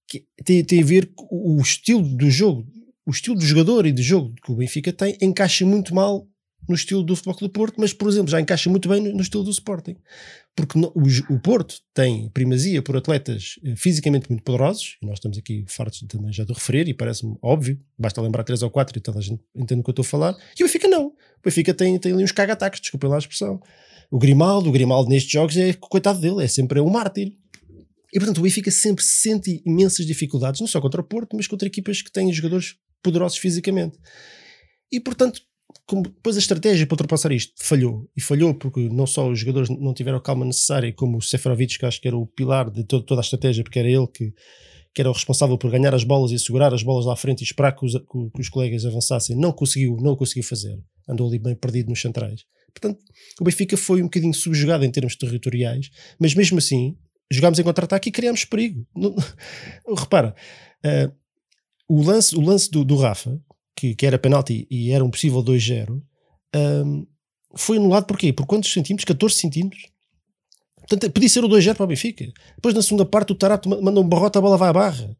Que 0.08 0.24
tem, 0.44 0.62
tem 0.64 0.82
a 0.82 0.86
ver 0.86 1.10
com 1.14 1.26
o 1.30 1.60
estilo 1.60 2.02
do 2.02 2.30
jogo, 2.30 2.64
o 3.06 3.10
estilo 3.10 3.36
do 3.36 3.44
jogador 3.44 3.86
e 3.86 3.92
do 3.92 4.02
jogo 4.02 4.34
que 4.42 4.52
o 4.52 4.56
Benfica 4.56 4.92
tem, 4.92 5.16
encaixa 5.20 5.64
muito 5.66 5.94
mal 5.94 6.26
no 6.68 6.74
estilo 6.74 7.02
do 7.02 7.14
Futebol 7.14 7.36
Clube 7.36 7.52
Porto, 7.54 7.74
mas, 7.78 7.92
por 7.92 8.08
exemplo, 8.08 8.28
já 8.30 8.40
encaixa 8.40 8.68
muito 8.70 8.88
bem 8.88 9.00
no, 9.00 9.12
no 9.12 9.20
estilo 9.22 9.44
do 9.44 9.50
Sporting. 9.50 9.96
Porque 10.54 10.78
no- 10.78 10.92
o, 10.94 11.34
o 11.34 11.38
Porto 11.40 11.76
tem 11.94 12.28
primazia 12.30 12.82
por 12.82 12.96
atletas 12.96 13.56
eh, 13.64 13.74
fisicamente 13.76 14.28
muito 14.30 14.42
poderosos, 14.42 14.96
e 15.02 15.06
nós 15.06 15.14
estamos 15.18 15.36
aqui 15.38 15.64
fartos 15.68 16.00
também 16.08 16.32
já 16.32 16.44
de 16.44 16.52
referir, 16.52 16.88
e 16.88 16.94
parece-me 16.94 17.36
óbvio, 17.42 17.78
basta 17.98 18.20
lembrar 18.20 18.42
três 18.44 18.62
ou 18.62 18.70
quatro 18.70 18.96
e 18.98 19.00
toda 19.00 19.18
a 19.18 19.22
gente 19.22 19.42
entende 19.54 19.80
o 19.80 19.84
que 19.84 19.90
eu 19.90 19.92
estou 19.92 20.02
a 20.02 20.06
falar, 20.06 20.36
e 20.58 20.62
o 20.62 20.66
Benfica 20.66 20.88
não. 20.88 21.06
O 21.06 21.14
Benfica 21.44 21.72
tem, 21.74 21.98
tem 21.98 22.12
ali 22.12 22.24
uns 22.24 22.32
caga-ataques, 22.32 22.80
desculpem 22.80 23.08
lá 23.10 23.16
a 23.16 23.18
expressão. 23.18 23.60
O 24.10 24.18
Grimaldo, 24.18 24.68
o 24.68 24.72
Grimaldo 24.72 25.08
nestes 25.10 25.32
jogos 25.32 25.56
é 25.56 25.72
coitado 25.74 26.20
dele, 26.20 26.42
é 26.42 26.48
sempre 26.48 26.80
um 26.80 26.88
mártir. 26.90 27.32
E 28.14 28.18
portanto 28.18 28.38
o 28.38 28.42
Benfica 28.42 28.70
sempre 28.70 29.04
sente 29.04 29.60
imensas 29.66 30.06
dificuldades, 30.06 30.60
não 30.60 30.66
só 30.66 30.80
contra 30.80 31.00
o 31.00 31.04
Porto, 31.04 31.36
mas 31.36 31.46
contra 31.46 31.66
equipas 31.68 32.00
que 32.00 32.10
têm 32.10 32.32
jogadores 32.32 32.76
poderosos 33.02 33.36
fisicamente. 33.36 33.98
E 34.90 35.00
portanto, 35.00 35.42
como 35.86 36.02
depois 36.02 36.34
a 36.36 36.40
estratégia 36.40 36.86
para 36.86 36.94
ultrapassar 36.94 37.30
isto 37.32 37.52
falhou. 37.64 38.10
E 38.16 38.20
falhou 38.20 38.52
porque 38.54 38.88
não 38.88 39.06
só 39.06 39.28
os 39.30 39.38
jogadores 39.38 39.68
não 39.70 39.94
tiveram 39.94 40.18
a 40.18 40.20
calma 40.20 40.44
necessária, 40.44 40.92
como 40.92 41.18
o 41.18 41.22
Seferovic, 41.22 41.78
que 41.78 41.86
acho 41.86 42.00
que 42.00 42.08
era 42.08 42.16
o 42.16 42.26
pilar 42.26 42.68
de 42.70 42.82
to- 42.84 43.02
toda 43.02 43.20
a 43.20 43.22
estratégia, 43.22 43.62
porque 43.62 43.78
era 43.78 43.88
ele 43.88 44.06
que, 44.08 44.32
que 44.92 45.00
era 45.00 45.08
o 45.08 45.12
responsável 45.12 45.56
por 45.56 45.70
ganhar 45.70 45.94
as 45.94 46.02
bolas 46.02 46.32
e 46.32 46.38
segurar 46.38 46.74
as 46.74 46.82
bolas 46.82 47.06
lá 47.06 47.12
à 47.12 47.16
frente 47.16 47.40
e 47.42 47.44
esperar 47.44 47.72
que 47.72 47.86
os, 47.86 47.92
que- 47.92 48.40
os 48.40 48.48
colegas 48.48 48.84
avançassem, 48.84 49.36
não 49.36 49.52
conseguiu, 49.52 49.96
não 50.00 50.16
conseguiu 50.16 50.42
fazer. 50.42 50.76
Andou 51.08 51.28
ali 51.28 51.38
bem 51.38 51.54
perdido 51.54 51.88
nos 51.88 52.00
centrais. 52.00 52.44
Portanto, 52.74 52.98
o 53.40 53.44
Benfica 53.44 53.76
foi 53.76 54.00
um 54.02 54.06
bocadinho 54.06 54.34
subjugado 54.34 54.84
em 54.84 54.90
termos 54.90 55.14
territoriais, 55.16 55.88
mas 56.18 56.34
mesmo 56.34 56.58
assim, 56.58 56.96
jogámos 57.30 57.58
em 57.58 57.62
contra-ataque 57.62 58.08
e 58.08 58.12
criámos 58.12 58.44
perigo. 58.44 58.84
Repara, 59.96 60.34
eh, 60.84 61.10
o 61.88 62.02
lance, 62.02 62.34
o 62.36 62.40
lance 62.40 62.70
do, 62.70 62.84
do 62.84 62.96
Rafa, 62.96 63.40
que, 63.76 63.94
que 63.94 64.06
era 64.06 64.18
penalti 64.18 64.66
e 64.70 64.90
era 64.90 65.04
um 65.04 65.10
possível 65.10 65.42
2-0, 65.42 66.00
um, 66.54 67.06
foi 67.54 67.76
anulado 67.76 68.06
porquê? 68.06 68.32
Por 68.32 68.46
quantos 68.46 68.72
centímetros? 68.72 69.04
14 69.04 69.34
centímetros? 69.34 69.82
Portanto, 70.80 71.04
é, 71.04 71.08
podia 71.08 71.28
ser 71.28 71.44
o 71.44 71.48
2-0 71.48 71.74
para 71.74 71.84
o 71.84 71.86
Benfica. 71.86 72.24
Depois, 72.54 72.74
na 72.74 72.80
segunda 72.80 73.04
parte, 73.04 73.32
o 73.32 73.34
Tarato 73.34 73.68
manda 73.68 74.00
um 74.00 74.08
barrota 74.08 74.38
a 74.38 74.42
bola 74.42 74.56
vai 74.56 74.68
à 74.68 74.72
barra. 74.72 75.16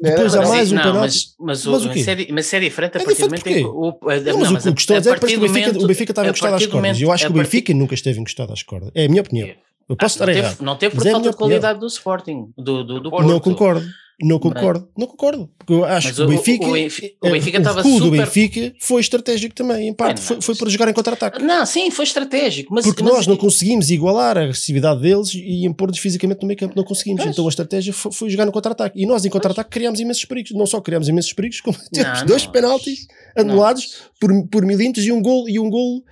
Depois 0.00 0.34
não, 0.34 0.42
há 0.42 0.48
mais 0.48 0.72
um 0.72 0.74
não, 0.74 0.82
penalti. 0.82 1.34
Mas, 1.38 1.64
mas, 1.64 1.64
mas 1.64 1.84
o. 1.86 2.02
Série, 2.02 2.32
mas 2.32 2.46
série 2.46 2.66
a 2.66 2.70
partir 2.72 2.98
é 2.98 3.14
do 3.14 3.20
momento 3.20 3.46
em 3.46 3.64
o, 3.64 3.98
a, 4.02 4.16
não, 4.16 4.38
mas 4.38 4.48
não, 4.48 4.52
mas 4.52 4.66
o 4.66 4.74
que 4.74 4.80
estou 4.80 4.96
a, 4.96 4.98
dizer 4.98 5.12
é 5.12 5.18
que 5.18 5.36
o 5.36 5.40
Benfica, 5.40 5.78
o 5.78 5.86
Benfica 5.86 6.12
estava 6.12 6.28
encostado 6.28 6.54
às 6.54 6.66
cordas. 6.66 7.00
Eu 7.00 7.12
acho 7.12 7.26
que 7.26 7.32
o 7.32 7.34
Benfica 7.34 7.74
nunca 7.74 7.94
esteve 7.94 8.20
encostado 8.20 8.52
às 8.52 8.62
cordas. 8.64 8.90
É 8.92 9.04
a 9.04 9.08
minha 9.08 9.22
opinião. 9.22 9.46
É. 9.46 9.56
Eu 9.88 9.96
posso 9.96 10.20
ah, 10.20 10.24
estar 10.24 10.26
não 10.26 10.32
errado. 10.32 10.52
Teve, 10.52 10.64
não 10.64 10.76
teve 10.76 10.94
é 10.94 10.98
por 10.98 11.10
falta 11.10 11.30
de 11.30 11.36
qualidade 11.36 11.78
do 11.78 11.86
Sporting. 11.86 12.52
Do, 12.56 12.82
do, 12.82 13.00
do 13.00 13.10
Porto. 13.10 13.28
Não 13.28 13.38
concordo. 13.38 13.86
Não 14.22 14.38
concordo, 14.38 14.88
não 14.96 15.06
concordo. 15.08 15.50
Porque 15.58 15.72
eu 15.72 15.84
acho 15.84 16.06
mas 16.06 16.16
que 16.16 16.22
o, 16.22 16.24
o 16.24 16.28
Benfica, 16.28 16.66
o, 16.66 16.70
o 16.70 16.76
é, 16.76 17.30
Benfica 17.32 17.58
estava 17.58 17.82
super... 17.82 18.00
do 18.00 18.10
Benfica 18.12 18.72
foi 18.78 19.00
estratégico 19.00 19.54
também, 19.54 19.88
em 19.88 19.92
parte, 19.92 20.18
é, 20.18 20.22
foi, 20.22 20.40
foi 20.40 20.54
para 20.54 20.70
jogar 20.70 20.88
em 20.88 20.92
contra-ataque. 20.92 21.42
Não, 21.42 21.66
sim, 21.66 21.90
foi 21.90 22.04
estratégico. 22.04 22.72
Mas, 22.72 22.84
Porque 22.84 23.02
mas... 23.02 23.12
nós 23.12 23.26
não 23.26 23.34
é- 23.34 23.38
conseguimos 23.38 23.90
igualar 23.90 24.38
a 24.38 24.42
agressividade 24.42 25.00
deles 25.00 25.34
e 25.34 25.66
impor-nos 25.66 25.98
fisicamente 25.98 26.42
no 26.42 26.46
meio 26.46 26.58
campo, 26.58 26.74
não 26.76 26.84
conseguimos. 26.84 27.22
Pois. 27.22 27.32
Então 27.32 27.44
a 27.44 27.48
estratégia 27.48 27.92
foi, 27.92 28.12
foi 28.12 28.30
jogar 28.30 28.46
no 28.46 28.52
contra-ataque. 28.52 29.00
E 29.00 29.04
nós 29.04 29.24
em 29.24 29.30
contra-ataque 29.30 29.70
criámos 29.70 29.98
imensos 29.98 30.24
perigos. 30.24 30.52
Não 30.52 30.66
só 30.66 30.80
criámos 30.80 31.08
imensos 31.08 31.32
perigos, 31.32 31.60
como 31.60 31.76
temos 31.92 32.22
dois 32.22 32.46
penaltis 32.46 33.06
anulados 33.36 34.02
por, 34.20 34.30
por 34.48 34.64
milímetros 34.64 35.04
e 35.04 35.10
um 35.10 35.20
gol 35.20 35.48
e 35.48 35.58
um 35.58 35.68
gol 35.68 36.04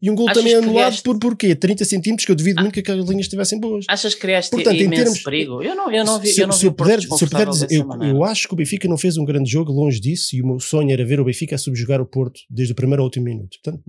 e 0.00 0.10
um 0.10 0.14
gol 0.14 0.28
Achas 0.28 0.38
também 0.38 0.54
anulado 0.54 0.74
criaste... 0.74 1.02
por 1.02 1.18
porquê? 1.18 1.56
30 1.56 1.84
centímetros, 1.84 2.24
que 2.24 2.30
eu 2.30 2.36
duvido 2.36 2.60
ah. 2.60 2.62
muito 2.62 2.74
que 2.74 2.80
aquelas 2.80 3.08
linhas 3.08 3.26
estivessem 3.26 3.58
boas. 3.58 3.84
Achas 3.88 4.14
que 4.14 4.20
criaste 4.20 4.50
Portanto, 4.50 4.76
imenso 4.76 4.94
em 4.94 5.04
termos... 5.04 5.22
perigo? 5.22 5.62
Eu 5.62 5.74
não, 5.74 5.90
eu 5.90 6.04
não 6.04 6.20
vi, 6.20 6.28
se, 6.28 6.40
eu 6.40 6.46
não 6.46 6.54
se 6.54 6.60
vi 6.60 6.66
eu 6.66 6.72
puder, 6.72 7.00
se 7.00 7.08
eu 7.08 7.28
puder 7.28 7.48
dizer, 7.48 7.68
eu, 7.70 7.88
eu, 8.02 8.24
acho 8.24 8.46
que 8.46 8.54
o 8.54 8.56
Benfica 8.56 8.86
não 8.86 8.96
fez 8.96 9.16
um 9.16 9.24
grande 9.24 9.50
jogo 9.50 9.72
longe 9.72 10.00
disso 10.00 10.36
e 10.36 10.42
o 10.42 10.46
meu 10.46 10.60
sonho 10.60 10.92
era 10.92 11.04
ver 11.04 11.18
o 11.18 11.24
Benfica 11.24 11.56
a 11.56 11.58
subjugar 11.58 12.00
o 12.00 12.06
Porto 12.06 12.40
desde 12.48 12.72
o 12.72 12.76
primeiro 12.76 13.02
ao 13.02 13.06
último 13.06 13.24
minuto. 13.24 13.58
Portanto, 13.62 13.82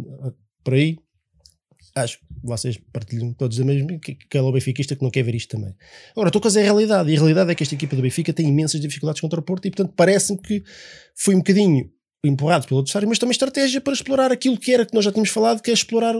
por 0.63 0.73
aí, 0.73 0.97
acho 1.95 2.17
que 2.17 2.25
vocês 2.43 2.79
partilham 2.91 3.33
todos 3.33 3.59
a 3.59 3.65
mesma, 3.65 3.99
que, 3.99 4.15
que 4.15 4.37
é 4.37 4.51
Benfiquista 4.51 4.95
que 4.95 5.03
não 5.03 5.11
quer 5.11 5.23
ver 5.23 5.35
isto 5.35 5.55
também. 5.55 5.73
Agora, 6.11 6.29
estou 6.29 6.39
a 6.39 6.43
fazer 6.43 6.61
a 6.61 6.63
realidade, 6.63 7.11
e 7.11 7.15
a 7.15 7.19
realidade 7.19 7.51
é 7.51 7.55
que 7.55 7.63
esta 7.63 7.75
equipa 7.75 7.95
do 7.95 8.01
Benfica 8.01 8.33
tem 8.33 8.47
imensas 8.47 8.81
dificuldades 8.81 9.21
contra 9.21 9.39
o 9.39 9.43
Porto 9.43 9.67
e, 9.67 9.71
portanto, 9.71 9.93
parece-me 9.95 10.39
que 10.41 10.63
foi 11.15 11.35
um 11.35 11.39
bocadinho 11.39 11.89
empurrado 12.23 12.67
pelo 12.67 12.81
adversário, 12.81 13.07
mas 13.07 13.17
também 13.17 13.31
estratégia 13.31 13.79
para 13.79 13.93
explorar 13.93 14.31
aquilo 14.31 14.57
que 14.57 14.73
era 14.73 14.85
que 14.85 14.93
nós 14.93 15.05
já 15.05 15.11
tínhamos 15.11 15.29
falado, 15.29 15.61
que 15.61 15.71
é 15.71 15.73
explorar 15.73 16.15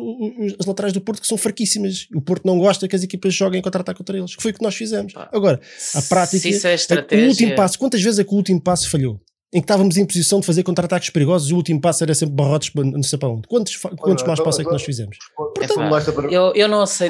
as 0.60 0.66
laterais 0.66 0.94
do 0.94 1.02
Porto, 1.02 1.22
que 1.22 1.28
são 1.28 1.38
fraquíssimas. 1.38 2.08
O 2.14 2.22
Porto 2.22 2.46
não 2.46 2.58
gosta 2.58 2.88
que 2.88 2.96
as 2.96 3.04
equipas 3.04 3.34
joguem 3.34 3.62
contra-ataque 3.62 3.98
contra 3.98 4.18
eles, 4.18 4.36
que 4.36 4.42
foi 4.42 4.52
o 4.52 4.54
que 4.54 4.64
nós 4.64 4.76
fizemos. 4.76 5.14
Agora, 5.32 5.60
a 5.94 6.02
prática, 6.02 6.48
é, 6.48 7.16
é 7.16 7.22
a, 7.22 7.26
o 7.26 7.28
último 7.28 7.56
passo, 7.56 7.78
quantas 7.78 8.02
vezes 8.02 8.20
é 8.20 8.24
que 8.24 8.34
o 8.34 8.38
último 8.38 8.62
passo 8.62 8.90
falhou? 8.90 9.20
em 9.52 9.60
que 9.60 9.66
estávamos 9.66 9.98
em 9.98 10.06
posição 10.06 10.40
de 10.40 10.46
fazer 10.46 10.62
contra-ataques 10.62 11.10
perigosos 11.10 11.50
e 11.50 11.54
o 11.54 11.56
último 11.56 11.82
passo 11.82 12.04
era 12.04 12.14
sempre 12.14 12.36
barrotes 12.36 12.72
não 12.76 13.02
sei 13.02 13.18
para 13.18 13.30
onde. 13.30 13.48
Quantos, 13.48 13.76
quantos 13.78 14.24
mais 14.24 14.40
passos 14.40 14.60
é 14.60 14.64
que 14.64 14.72
nós 14.72 14.84
fizemos? 14.84 15.18
Portanto, 15.36 15.82
é 15.82 16.36
eu, 16.36 16.54
eu 16.54 16.68
não 16.68 16.86
sei, 16.86 17.10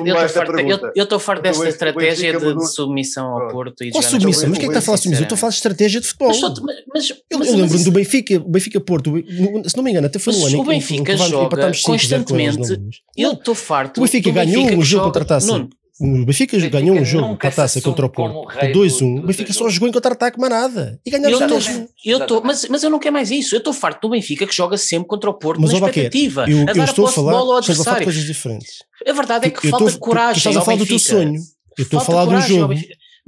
eu 0.96 1.04
estou 1.04 1.20
farto, 1.20 1.44
desta 1.44 1.68
estratégia 1.68 2.40
de, 2.40 2.56
de, 2.56 2.68
submissão 2.72 3.28
ao 3.28 3.50
Porto 3.50 3.84
e 3.84 3.92
Qual 3.92 4.02
submissão? 4.02 4.50
Mas 4.50 4.58
quem 4.58 4.70
é 4.70 4.72
que 4.72 4.78
está 4.78 4.80
a 4.80 4.82
falar 4.82 4.96
de 4.96 5.04
submissão? 5.04 5.24
Eu 5.24 5.26
estou 5.26 5.36
a 5.36 5.40
falar 5.40 5.50
de 5.50 5.56
estratégia 5.56 6.02
de 6.02 6.08
futebol. 6.08 6.30
Mas, 6.64 6.84
mas, 6.94 7.14
eu 7.30 7.40
lembro-me 7.40 7.84
do 7.84 7.92
Benfica, 7.92 8.40
Benfica 8.40 8.80
Porto, 8.80 9.14
se 9.68 9.76
não 9.76 9.84
me 9.84 9.92
engano, 9.92 10.08
até 10.08 10.18
foi 10.18 10.34
no 10.34 10.46
ano 10.46 10.62
o 10.62 10.64
Benfica 10.64 11.02
em 11.02 11.18
que, 11.18 11.18
joga 11.18 11.72
constantemente. 11.84 12.82
Eu 13.18 13.34
estou 13.34 13.54
farto. 13.54 13.98
O 13.98 14.02
Benfica 14.04 14.32
ganhou 14.32 14.66
um 14.66 14.82
jogo 14.82 15.06
contra 15.06 15.24
a 15.24 15.26
taça. 15.26 15.68
O 16.00 16.26
Benfica, 16.26 16.58
ganhou 16.70 16.96
um 16.96 17.04
jogo 17.04 17.38
com 17.38 17.48
a 17.48 17.52
taça 17.52 17.82
contra 17.82 18.06
o 18.06 18.10
Porto. 18.10 18.48
2-1. 18.58 19.20
O 19.20 19.28
Benfica 19.28 19.52
só 19.52 19.68
jogou 19.68 19.90
em 19.90 19.92
contra-ataque, 19.92 20.40
mas 20.40 20.50
nada. 20.50 21.00
E 21.06 21.12
ganhamos 21.12 21.42
eu, 21.42 21.60
já, 21.60 21.88
eu 22.06 22.26
tô, 22.26 22.42
mas, 22.42 22.66
mas 22.70 22.84
eu 22.84 22.90
não 22.90 23.00
quero 23.00 23.14
mais 23.14 23.30
isso. 23.30 23.54
Eu 23.54 23.60
estou 23.60 23.74
farto 23.74 24.08
do 24.08 24.12
Benfica 24.12 24.48
que 24.48 24.56
joga 24.56 24.78
sempre 24.78 25.10
contra 25.10 25.30
o 25.30 25.34
Porto 25.34 25.60
mas, 25.60 25.72
na 25.74 25.78
expectativa. 25.78 26.46
Eu, 26.50 26.66
eu 26.74 26.84
estou 26.86 27.06
a 27.06 27.12
falar, 27.12 27.60
de 27.60 28.04
coisas 28.04 28.24
diferentes. 28.24 28.84
A 29.06 29.12
verdade 29.12 29.48
é 29.48 29.50
que 29.50 29.68
eu 29.68 29.72
falta 29.72 29.92
tô, 29.92 30.00
coragem. 30.00 30.34
Tu 30.36 30.38
estás 30.38 30.58
a 30.58 30.62
falar 30.62 30.78
do 30.78 30.86
teu 30.86 31.00
sonho. 31.00 31.42
Eu 31.78 31.84
estou 31.84 32.00
a 32.00 32.04
falar 32.04 32.26
do 32.26 32.42
jogo. 32.42 32.74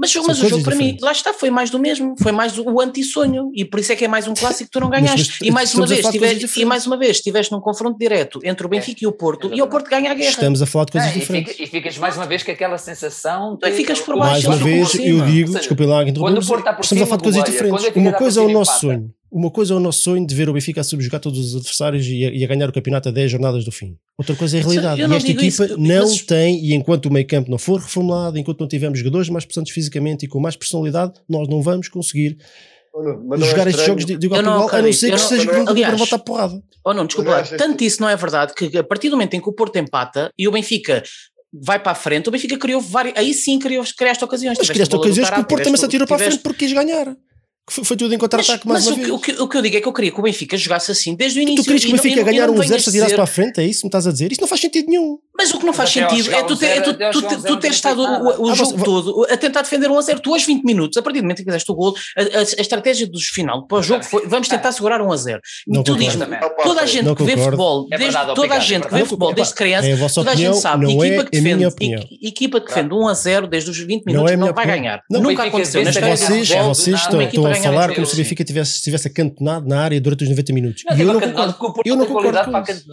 Mas, 0.02 0.16
mas 0.16 0.42
o 0.42 0.50
jogo 0.50 0.64
para 0.64 0.76
mim, 0.76 0.98
lá 1.00 1.12
está, 1.12 1.32
foi 1.32 1.52
mais 1.52 1.70
do 1.70 1.78
mesmo, 1.78 2.16
foi 2.20 2.32
mais 2.32 2.58
o 2.58 2.82
anti-sonho, 2.82 3.52
e 3.54 3.64
por 3.64 3.80
isso 3.80 3.92
é 3.92 3.96
que 3.96 4.04
é 4.04 4.08
mais 4.08 4.28
um 4.28 4.34
clássico 4.34 4.64
que 4.64 4.72
tu 4.72 4.80
não 4.80 4.90
ganhaste. 4.90 5.46
e, 5.46 5.52
mais 5.52 5.76
uma 5.76 5.86
vez, 5.86 6.04
tiver, 6.08 6.36
e 6.58 6.66
mais 6.66 6.88
uma 6.88 6.98
vez, 6.98 7.18
estiveste 7.18 7.52
num 7.52 7.62
confronto 7.62 8.00
direto 8.00 8.40
entre 8.44 8.66
o 8.66 8.68
é, 8.68 8.70
Benfica 8.72 9.00
é, 9.00 9.04
e 9.04 9.08
o 9.08 9.12
Porto, 9.12 9.42
exatamente. 9.42 9.60
e 9.60 9.62
o 9.62 9.68
Porto 9.68 9.90
ganha 9.92 10.10
a 10.10 10.16
guerra. 10.16 10.32
Estamos 10.32 10.60
a 10.60 10.66
falar 10.66 10.86
de 10.86 10.94
coisas 10.94 11.12
é, 11.12 11.14
diferentes. 11.14 11.60
E, 11.60 11.68
ficas 11.68 12.00
mais 12.00 12.18
uma 12.18 12.26
vez 12.26 12.42
com 12.42 12.50
aquela 12.50 12.80
sensação 12.80 13.56
de. 13.62 13.70
E 13.70 13.74
ficas 13.74 14.02
por 14.02 14.18
baixo. 14.18 14.32
Mais 14.32 14.46
uma 14.46 14.56
vez, 14.56 14.96
eu 14.96 15.24
digo, 15.24 15.54
desculpem 15.54 15.86
lá, 15.86 16.04
estamos 16.04 16.50
a 16.50 17.06
falar 17.06 17.18
de 17.18 17.24
coisas 17.24 17.44
diferentes. 17.44 17.96
Uma 17.96 18.14
coisa 18.14 18.42
é 18.42 18.44
o 18.44 18.50
nosso 18.50 18.80
sonho 18.80 19.14
uma 19.32 19.50
coisa 19.50 19.74
é 19.74 19.78
o 19.78 19.80
nosso 19.80 20.02
sonho 20.02 20.28
de 20.28 20.36
ver 20.36 20.50
o 20.50 20.54
Benfica 20.54 20.82
a 20.82 20.84
subjugar 20.84 21.22
todos 21.22 21.40
os 21.40 21.56
adversários 21.56 22.06
e 22.06 22.26
a, 22.26 22.32
e 22.32 22.44
a 22.44 22.48
ganhar 22.48 22.68
o 22.68 22.74
campeonato 22.74 23.08
a 23.08 23.12
10 23.14 23.32
jornadas 23.32 23.64
do 23.64 23.72
fim. 23.72 23.98
Outra 24.18 24.36
coisa 24.36 24.58
é 24.58 24.60
a 24.60 24.64
realidade. 24.64 25.00
E 25.00 25.04
esta 25.06 25.32
equipa 25.32 25.46
isso, 25.46 25.78
não 25.78 26.10
mas... 26.10 26.22
tem, 26.22 26.64
e 26.66 26.74
enquanto 26.74 27.06
o 27.06 27.14
meio 27.14 27.26
campo 27.26 27.50
não 27.50 27.58
for 27.58 27.80
reformulado, 27.80 28.38
enquanto 28.38 28.60
não 28.60 28.68
tivermos 28.68 29.00
jogadores 29.00 29.30
mais 29.30 29.46
presentes 29.46 29.74
fisicamente 29.74 30.26
e 30.26 30.28
com 30.28 30.38
mais 30.42 30.58
personalidade, 30.58 31.14
nós 31.30 31.48
não 31.48 31.62
vamos 31.62 31.88
conseguir 31.88 32.38
jogar 33.38 33.68
é 33.68 33.70
estes 33.70 33.86
jogos 33.86 34.06
de, 34.06 34.18
de 34.18 34.26
igual 34.26 34.44
para 34.44 34.52
igual, 34.52 34.70
a 34.70 34.82
não 34.82 34.94
ser 34.94 35.12
que 35.12 35.18
seja 35.20 35.46
não, 35.50 35.70
aliás, 35.70 35.92
para 35.92 35.98
voltar 35.98 36.20
porrada. 36.20 36.62
Oh 36.84 36.94
não, 36.94 37.06
desculpa, 37.06 37.38
não 37.38 37.58
tanto 37.58 37.84
isso 37.86 38.02
não 38.02 38.10
é 38.10 38.16
verdade 38.18 38.54
que 38.54 38.78
a 38.78 38.84
partir 38.84 39.10
do 39.10 39.16
momento 39.16 39.34
em 39.34 39.40
que 39.40 39.50
o 39.50 39.54
Porto 39.54 39.78
empata 39.78 40.30
e 40.38 40.46
o 40.46 40.52
Benfica 40.52 41.02
vai 41.54 41.80
para 41.80 41.94
a 41.94 41.96
frente, 41.96 42.28
o 42.28 42.32
Benfica 42.32 42.58
criou 42.58 42.82
várias, 42.82 43.16
aí 43.18 43.34
sim 43.34 43.60
criou, 43.60 43.84
criaste 43.98 44.24
ocasiões. 44.24 44.58
Mas 44.58 44.70
criaste 44.70 44.94
ocasiões 44.94 45.30
que 45.30 45.40
o 45.40 45.46
Porto 45.46 45.64
também 45.64 45.78
se 45.78 45.86
atirou 45.86 46.06
para 46.06 46.18
a 46.18 46.20
frente 46.20 46.40
porque 46.40 46.66
quis 46.66 46.74
ganhar 46.74 47.16
foi, 47.70 47.84
foi 47.84 47.98
tudo 47.98 48.14
em 48.14 48.18
contra-ataque 48.18 48.68
mais 48.68 48.86
mas 48.86 48.88
uma 48.88 48.96
o, 48.96 49.00
vez. 49.00 49.12
O 49.12 49.20
que, 49.20 49.32
o 49.44 49.48
que 49.48 49.58
eu 49.58 49.62
digo 49.62 49.78
é 49.78 49.82
que 49.82 49.88
eu 49.88 49.94
queria 49.94 50.12
que 50.12 50.20
o 50.20 50.24
Benfica 50.24 50.58
jogasse 50.58 50.92
assim 50.92 51.16
desde 51.16 51.40
o 51.40 51.42
início. 51.42 51.64
Tu 51.64 51.68
querias 51.68 51.86
que 51.86 51.90
o 51.90 51.96
Benfica 51.96 52.24
ganhar 52.24 52.50
um 52.50 52.62
zero 52.64 52.82
se 52.82 52.90
atirasse 52.90 53.14
para 53.14 53.24
a 53.24 53.28
frente? 53.28 53.60
É 53.60 53.66
isso 53.66 53.82
que 53.82 53.86
me 53.86 53.90
estás 53.90 54.08
a 54.08 54.12
dizer? 54.12 54.32
Isso 54.32 54.42
não 54.42 54.48
faz 54.48 54.62
sentido 54.62 54.88
nenhum. 54.90 55.20
Mas 55.42 55.52
o 55.52 55.58
que 55.58 55.66
não 55.66 55.74
faz 55.74 55.90
sentido 55.90 56.32
é 56.32 56.44
tu, 56.44 56.56
ter, 56.56 56.68
é 56.68 56.82
tu, 56.82 56.92
zero, 56.96 57.12
tu, 57.14 57.22
tu, 57.24 57.42
tu 57.42 57.58
teres 57.58 57.78
estado 57.78 58.00
o, 58.00 58.46
o 58.46 58.52
ah, 58.52 58.54
jogo 58.54 58.78
você... 58.78 58.86
todo 58.86 59.26
a 59.28 59.36
tentar 59.36 59.64
defender 59.64 59.90
o 59.90 59.96
1 59.96 59.98
a 59.98 60.02
0. 60.02 60.20
Tu 60.20 60.34
aos 60.34 60.46
20 60.46 60.64
minutos, 60.64 60.98
a 60.98 61.02
partir 61.02 61.20
do 61.20 61.24
momento 61.24 61.40
em 61.40 61.44
que 61.44 61.50
fizeste 61.50 61.72
o 61.72 61.74
gol, 61.74 61.96
a, 62.16 62.22
a, 62.22 62.40
a 62.42 62.62
estratégia 62.62 63.08
do 63.08 63.20
final 63.20 63.66
para 63.66 63.80
o 63.80 63.82
jogo 63.82 64.04
foi 64.04 64.28
vamos 64.28 64.48
tentar 64.48 64.72
segurar 64.72 65.02
1 65.02 65.12
a 65.12 65.18
0. 65.18 65.42
E 65.68 65.84
tu 65.84 65.96
dizes 65.96 66.20
toda 66.64 66.82
a 66.82 66.86
gente 66.86 67.16
que 67.16 67.24
vê 67.24 67.38
futebol, 67.38 67.88
desde, 67.90 68.36
toda 68.36 68.54
a 68.54 68.60
gente 68.60 68.88
que 68.88 68.94
vê 68.94 69.00
futebol 69.04 69.34
desde 69.34 69.56
criança, 69.56 70.10
toda 70.14 70.32
a 70.32 70.36
gente 70.36 70.58
sabe 70.58 70.86
que 70.86 70.94
equipa 70.94 71.26
que 71.26 71.42
defende, 71.42 72.20
equipa 72.22 72.62
que 72.62 72.68
defende 72.68 72.94
1 72.94 73.08
a 73.08 73.14
0 73.16 73.48
desde 73.48 73.72
os 73.72 73.78
20 73.80 74.06
minutos 74.06 74.36
não 74.38 74.54
vai 74.54 74.68
ganhar. 74.68 75.02
Nunca 75.10 75.44
aconteceu. 75.44 75.84
Vocês 75.84 77.00
estão 77.00 77.20
a 77.48 77.56
falar 77.56 77.96
como 77.96 78.06
se 78.06 78.14
o 78.14 78.18
Benfica 78.18 78.44
estivesse 78.44 79.08
acantonado 79.08 79.68
na 79.68 79.82
área 79.82 80.00
durante 80.00 80.24
os 80.24 80.30
90 80.30 80.54
minutos. 80.54 80.84
Eu 80.96 81.06
não 81.08 81.20
concordo 81.20 81.54
com 81.56 81.68
isso. 81.68 82.86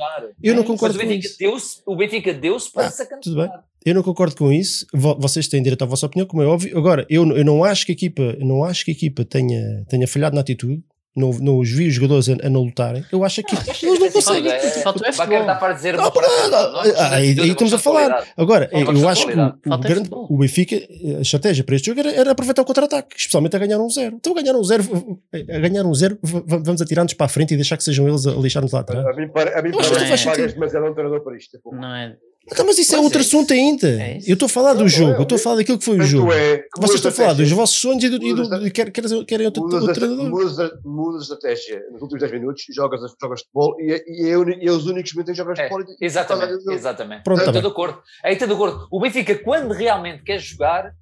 Eu 0.42 0.54
não 0.54 0.64
concordo 0.64 0.98
com 0.98 1.04
isso. 1.04 1.82
O 1.84 1.94
Benfica 1.94 2.37
Deus 2.38 2.68
para 2.68 2.84
ah, 2.84 2.86
essa. 2.86 3.06
Tudo 3.20 3.36
bem. 3.36 3.50
Eu 3.84 3.94
não 3.94 4.02
concordo 4.02 4.36
com 4.36 4.52
isso. 4.52 4.86
Vocês 4.92 5.48
têm 5.48 5.62
direito 5.62 5.82
à 5.82 5.86
vossa 5.86 6.06
opinião, 6.06 6.26
como 6.26 6.42
é 6.42 6.46
óbvio. 6.46 6.76
Agora, 6.76 7.06
eu, 7.08 7.26
eu 7.36 7.44
não 7.44 7.64
acho 7.64 7.86
que 7.86 7.92
a 7.92 7.94
equipa, 7.94 8.36
não 8.40 8.64
acho 8.64 8.84
que 8.84 8.90
a 8.90 8.94
equipa 8.94 9.24
tenha, 9.24 9.84
tenha 9.88 10.06
falhado 10.06 10.34
na 10.34 10.40
atitude. 10.40 10.82
Não, 11.16 11.30
não 11.30 11.58
os 11.58 11.68
vi 11.68 11.88
os 11.88 11.94
jogadores 11.94 12.28
a, 12.28 12.46
a 12.46 12.48
não 12.48 12.62
lutarem. 12.62 13.04
Eu 13.10 13.24
acho 13.24 13.42
que 13.42 13.52
não, 13.52 13.62
eles 13.92 13.98
não, 13.98 14.12
conseguem. 14.12 14.52
Falta 14.84 15.12
futebol. 15.12 15.46
Dá 15.46 15.54
para 15.56 15.72
dizer 15.72 15.96
não, 15.96 16.12
para, 16.12 16.26
ah, 16.28 17.14
aí, 17.16 17.30
estamos 17.30 17.74
a 17.74 17.78
falar. 17.78 18.24
Agora, 18.36 18.70
eu 18.72 19.08
acho 19.08 19.26
que 19.26 19.32
o, 19.32 19.78
grande, 19.78 20.08
o 20.12 20.38
Benfica, 20.38 20.76
a 20.76 21.20
estratégia 21.20 21.64
para 21.64 21.74
este 21.74 21.86
jogo 21.86 21.98
era, 21.98 22.12
era 22.12 22.30
aproveitar 22.30 22.62
o 22.62 22.64
contra-ataque, 22.64 23.16
especialmente 23.16 23.56
a 23.56 23.58
ganhar 23.58 23.80
um 23.80 23.90
zero. 23.90 24.14
Então, 24.14 24.32
a 24.32 24.40
ganhar 24.40 24.54
um 24.54 24.62
zero, 24.62 24.84
a 25.32 25.58
ganhar 25.58 25.84
um 25.84 25.94
zero 25.94 26.18
vamos 26.22 26.80
atirar-nos 26.80 27.14
para 27.14 27.26
a 27.26 27.28
frente 27.28 27.54
e 27.54 27.56
deixar 27.56 27.76
que 27.76 27.82
sejam 27.82 28.06
eles 28.06 28.24
a 28.24 28.32
lixar-nos 28.32 28.70
lá 28.70 28.80
atrás. 28.80 29.04
A 29.04 29.12
mim, 29.14 29.28
para, 29.28 29.58
a 29.58 29.62
mim, 29.62 29.70
não, 29.70 29.80
não 29.80 29.86
é. 29.86 30.24
pagas 30.24 30.52
demasiado 30.52 30.86
um 30.86 30.94
treinador 30.94 31.24
para 31.24 31.36
isto. 31.36 31.58
Não 31.72 31.96
é. 31.96 32.16
Então, 32.50 32.64
mas 32.64 32.78
isso 32.78 32.92
mas 32.92 33.00
é 33.00 33.04
outro 33.04 33.18
é 33.18 33.22
assunto 33.22 33.52
ainda. 33.52 33.88
É 33.88 34.18
eu 34.26 34.34
estou 34.34 34.46
a 34.46 34.48
falar 34.48 34.74
do 34.74 34.88
jogo, 34.88 35.12
é, 35.12 35.18
eu 35.18 35.22
estou 35.22 35.36
a 35.36 35.38
falar 35.38 35.56
daquilo 35.56 35.78
que 35.78 35.84
foi 35.84 35.98
o 35.98 36.02
jogo. 36.02 36.32
É 36.32 36.64
Vocês 36.78 36.96
estão 36.96 37.10
a 37.10 37.14
falar 37.14 37.32
dos 37.34 37.50
vossos 37.50 37.78
sonhos 37.78 38.02
e 38.04 38.08
do, 38.08 38.16
e 38.16 38.34
do, 38.34 38.42
e 38.42 38.70
do 38.70 39.24
querem 39.26 39.46
outro, 39.46 39.62
mudas, 39.62 39.82
outro 39.82 39.94
treinador. 39.94 40.30
Mudas, 40.30 40.70
mudas 40.84 41.26
de 41.26 41.32
estratégia. 41.34 41.82
Nos 41.92 42.02
últimos 42.02 42.20
10 42.20 42.32
minutos 42.32 42.64
jogas, 42.74 43.00
jogas 43.20 43.42
bolo 43.52 43.76
e, 43.80 43.90
e, 44.06 44.30
é 44.30 44.64
e 44.64 44.68
é 44.68 44.72
os 44.72 44.86
únicos 44.86 45.12
momentos 45.12 45.30
em 45.30 45.32
que 45.32 45.36
jogas 45.36 45.58
futebol. 45.58 45.96
E, 46.00 46.04
exatamente, 46.04 46.52
e, 46.66 46.72
exatamente. 46.72 47.22
Pronto, 47.22 47.42
estou 47.42 47.62
de 47.62 47.68
acordo. 47.68 48.02
Aí 48.24 48.32
estou 48.32 48.48
de 48.48 48.54
acordo. 48.54 48.88
O 48.90 49.00
Benfica, 49.00 49.34
quando 49.38 49.72
realmente 49.72 50.22
quer 50.22 50.38
jogar, 50.38 50.92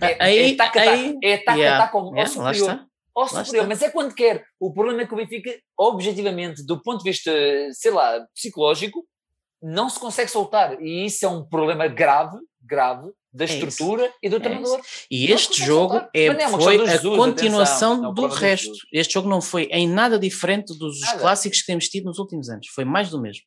é, 0.00 0.16
aí, 0.18 0.52
é 0.52 0.56
taca, 0.56 0.80
aí, 0.80 1.18
é 1.22 1.38
taca, 1.38 1.58
yeah, 1.58 1.84
taca 1.84 1.98
ao, 1.98 2.12
yeah, 2.12 2.26
superior. 2.30 2.86
Ao 3.14 3.28
superior, 3.28 3.66
mas 3.68 3.82
é 3.82 3.90
quando 3.90 4.14
quer. 4.14 4.44
O 4.58 4.72
problema 4.72 5.02
é 5.02 5.06
que 5.06 5.14
o 5.14 5.16
Benfica, 5.16 5.50
objetivamente, 5.78 6.64
do 6.64 6.82
ponto 6.82 7.02
de 7.02 7.10
vista, 7.10 7.30
sei 7.72 7.90
lá, 7.90 8.26
psicológico, 8.34 9.04
não 9.62 9.88
se 9.88 9.98
consegue 10.00 10.30
soltar. 10.30 10.80
E 10.80 11.06
isso 11.06 11.24
é 11.24 11.28
um 11.28 11.44
problema 11.44 11.86
grave, 11.86 12.38
grave, 12.60 13.10
da 13.32 13.44
é 13.44 13.48
estrutura 13.48 14.06
isso. 14.06 14.14
e 14.22 14.28
do 14.28 14.36
é 14.36 14.40
treinador. 14.40 14.80
E 15.10 15.32
este 15.32 15.64
jogo 15.64 15.96
é, 16.14 16.26
é 16.26 16.48
foi 16.48 16.80
a 16.82 16.86
Jesus, 16.86 17.16
continuação 17.16 17.92
atenção, 17.92 18.10
é 18.10 18.14
do 18.14 18.26
resto. 18.26 18.72
Este 18.92 19.14
jogo 19.14 19.28
não 19.28 19.40
foi 19.40 19.64
em 19.70 19.88
nada 19.88 20.18
diferente 20.18 20.76
dos 20.78 21.00
nada. 21.00 21.18
clássicos 21.18 21.60
que 21.60 21.66
temos 21.66 21.88
tido 21.88 22.04
nos 22.04 22.18
últimos 22.18 22.48
anos. 22.50 22.66
Foi 22.74 22.84
mais 22.84 23.08
do 23.08 23.20
mesmo. 23.20 23.44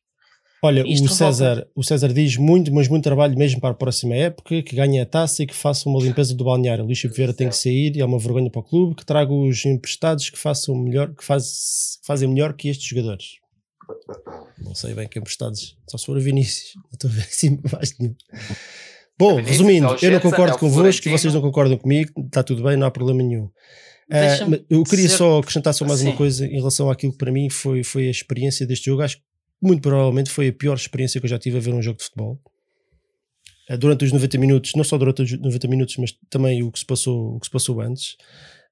Olha, 0.62 0.84
o 0.84 1.08
César, 1.08 1.68
o 1.76 1.82
César 1.84 2.12
diz 2.12 2.36
muito, 2.36 2.74
mas 2.74 2.88
muito 2.88 3.04
trabalho 3.04 3.38
mesmo 3.38 3.60
para 3.60 3.70
a 3.70 3.74
próxima 3.74 4.16
época, 4.16 4.62
que 4.62 4.74
ganhe 4.74 4.98
a 4.98 5.06
taça 5.06 5.42
e 5.42 5.46
que 5.46 5.54
faça 5.54 5.88
uma 5.88 6.02
limpeza 6.02 6.34
do 6.34 6.44
balneário. 6.44 6.84
Luís 6.84 7.04
Oliveira 7.04 7.32
tem 7.32 7.48
que 7.48 7.56
sair 7.56 7.94
e 7.94 8.00
é 8.00 8.04
uma 8.04 8.18
vergonha 8.18 8.50
para 8.50 8.60
o 8.60 8.64
clube, 8.64 8.96
que 8.96 9.04
traga 9.04 9.32
os 9.32 9.64
emprestados 9.64 10.30
que 10.30 10.38
façam 10.38 10.74
melhor, 10.74 11.14
que 11.14 11.24
faz, 11.24 12.00
fazem 12.04 12.28
melhor 12.28 12.54
que 12.54 12.68
estes 12.68 12.88
jogadores. 12.88 13.36
Não 14.58 14.74
sei 14.74 14.94
bem 14.94 15.08
que 15.08 15.18
emprestados, 15.18 15.76
só 15.88 15.98
se 15.98 16.06
for 16.06 16.16
o 16.16 16.20
Vinícius. 16.20 16.74
Não 16.76 16.90
estou 16.92 17.10
a 17.10 17.12
ver 17.12 17.22
assim 17.22 17.60
mais 17.72 17.98
nenhum. 17.98 18.14
Bom, 19.18 19.36
resumindo, 19.36 19.96
eu 20.02 20.10
não 20.10 20.20
concordo 20.20 20.58
convosco, 20.58 21.08
vocês 21.08 21.32
não 21.32 21.40
concordam 21.40 21.78
comigo, 21.78 22.12
está 22.26 22.42
tudo 22.42 22.62
bem, 22.62 22.76
não 22.76 22.86
há 22.86 22.90
problema 22.90 23.22
nenhum. 23.22 23.44
Uh, 24.08 24.64
eu 24.70 24.84
queria 24.84 25.06
dizer... 25.06 25.16
só 25.16 25.38
acrescentar 25.38 25.74
só 25.74 25.84
mais 25.84 26.00
Sim. 26.00 26.08
uma 26.08 26.16
coisa 26.16 26.46
em 26.46 26.56
relação 26.56 26.90
àquilo 26.90 27.12
que 27.12 27.18
para 27.18 27.32
mim 27.32 27.50
foi, 27.50 27.82
foi 27.82 28.06
a 28.06 28.10
experiência 28.10 28.66
deste 28.66 28.86
jogo. 28.86 29.02
Acho 29.02 29.16
que 29.16 29.22
muito 29.60 29.80
provavelmente 29.80 30.30
foi 30.30 30.48
a 30.48 30.52
pior 30.52 30.74
experiência 30.74 31.20
que 31.20 31.26
eu 31.26 31.30
já 31.30 31.38
tive 31.38 31.56
a 31.56 31.60
ver 31.60 31.74
um 31.74 31.82
jogo 31.82 31.98
de 31.98 32.04
futebol. 32.04 32.40
Uh, 33.70 33.76
durante 33.76 34.04
os 34.04 34.12
90 34.12 34.38
minutos, 34.38 34.72
não 34.76 34.84
só 34.84 34.96
durante 34.96 35.22
os 35.22 35.32
90 35.32 35.66
minutos, 35.68 35.96
mas 35.96 36.12
também 36.30 36.62
o 36.62 36.70
que 36.70 36.78
se 36.78 36.86
passou, 36.86 37.36
o 37.36 37.40
que 37.40 37.46
se 37.46 37.50
passou 37.50 37.80
antes. 37.80 38.16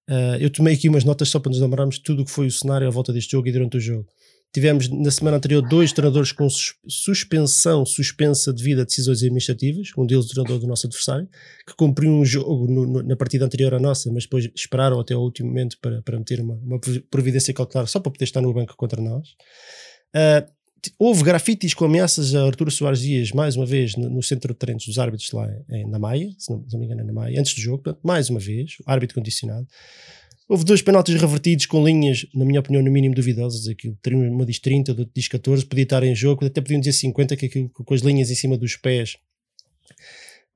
Uh, 0.08 0.36
eu 0.38 0.50
tomei 0.50 0.74
aqui 0.74 0.88
umas 0.88 1.02
notas 1.02 1.30
só 1.30 1.40
para 1.40 1.50
nos 1.50 1.60
lembrarmos 1.60 1.96
de 1.96 2.02
tudo 2.02 2.22
o 2.22 2.24
que 2.24 2.30
foi 2.30 2.46
o 2.46 2.50
cenário 2.50 2.86
à 2.86 2.90
volta 2.90 3.12
deste 3.12 3.32
jogo 3.32 3.48
e 3.48 3.52
durante 3.52 3.78
o 3.78 3.80
jogo. 3.80 4.06
Tivemos 4.54 4.88
na 4.88 5.10
semana 5.10 5.38
anterior 5.38 5.60
dois 5.68 5.92
treinadores 5.92 6.30
com 6.30 6.46
suspensão 6.86 7.84
suspensa 7.84 8.52
devido 8.52 8.82
a 8.82 8.84
decisões 8.84 9.18
administrativas, 9.18 9.90
um 9.98 10.06
deles 10.06 10.26
o 10.26 10.28
treinador 10.28 10.60
do 10.60 10.66
nosso 10.68 10.86
adversário, 10.86 11.28
que 11.66 11.74
cumpriu 11.74 12.08
um 12.08 12.24
jogo 12.24 12.68
no, 12.68 12.86
no, 12.86 13.02
na 13.02 13.16
partida 13.16 13.44
anterior 13.44 13.74
à 13.74 13.80
nossa, 13.80 14.12
mas 14.12 14.22
depois 14.22 14.48
esperaram 14.54 15.00
até 15.00 15.16
o 15.16 15.18
último 15.18 15.48
momento 15.48 15.76
para, 15.82 16.00
para 16.02 16.16
meter 16.16 16.40
uma, 16.40 16.54
uma 16.54 16.78
providência 17.10 17.52
cautelar 17.52 17.88
só 17.88 17.98
para 17.98 18.12
poder 18.12 18.26
estar 18.26 18.40
no 18.40 18.54
banco 18.54 18.76
contra 18.76 19.02
nós. 19.02 19.30
Uh, 20.14 20.48
houve 21.00 21.24
grafites 21.24 21.74
com 21.74 21.86
ameaças 21.86 22.32
a 22.32 22.46
Arturo 22.46 22.70
Soares 22.70 23.00
Dias, 23.00 23.32
mais 23.32 23.56
uma 23.56 23.66
vez, 23.66 23.96
no, 23.96 24.08
no 24.08 24.22
centro 24.22 24.52
de 24.52 24.58
treinos 24.60 24.86
dos 24.86 25.00
árbitros 25.00 25.32
lá 25.32 25.48
em, 25.68 25.90
na 25.90 25.98
Maia, 25.98 26.30
se 26.38 26.52
não, 26.52 26.64
se 26.68 26.74
não 26.74 26.78
me 26.78 26.86
engano, 26.86 27.04
na 27.04 27.12
Maia, 27.12 27.40
antes 27.40 27.54
do 27.54 27.60
jogo, 27.60 27.82
portanto, 27.82 28.00
mais 28.04 28.30
uma 28.30 28.38
vez, 28.38 28.76
árbitro 28.86 29.16
condicionado. 29.16 29.66
Houve 30.46 30.64
dois 30.64 30.82
penaltis 30.82 31.18
revertidos 31.18 31.64
com 31.64 31.84
linhas, 31.84 32.26
na 32.34 32.44
minha 32.44 32.60
opinião, 32.60 32.82
no 32.82 32.90
mínimo 32.90 33.14
duvidosas. 33.14 33.66
Aquilo, 33.66 33.96
uma 34.12 34.44
diz 34.44 34.58
30, 34.58 34.92
outra 34.92 35.06
diz 35.14 35.26
14, 35.26 35.64
podia 35.64 35.84
estar 35.84 36.02
em 36.02 36.14
jogo, 36.14 36.44
até 36.44 36.60
podiam 36.60 36.80
dizer 36.80 36.92
50, 36.92 37.36
que 37.36 37.46
aquilo 37.46 37.70
com 37.70 37.94
as 37.94 38.02
linhas 38.02 38.30
em 38.30 38.34
cima 38.34 38.56
dos 38.58 38.76
pés. 38.76 39.16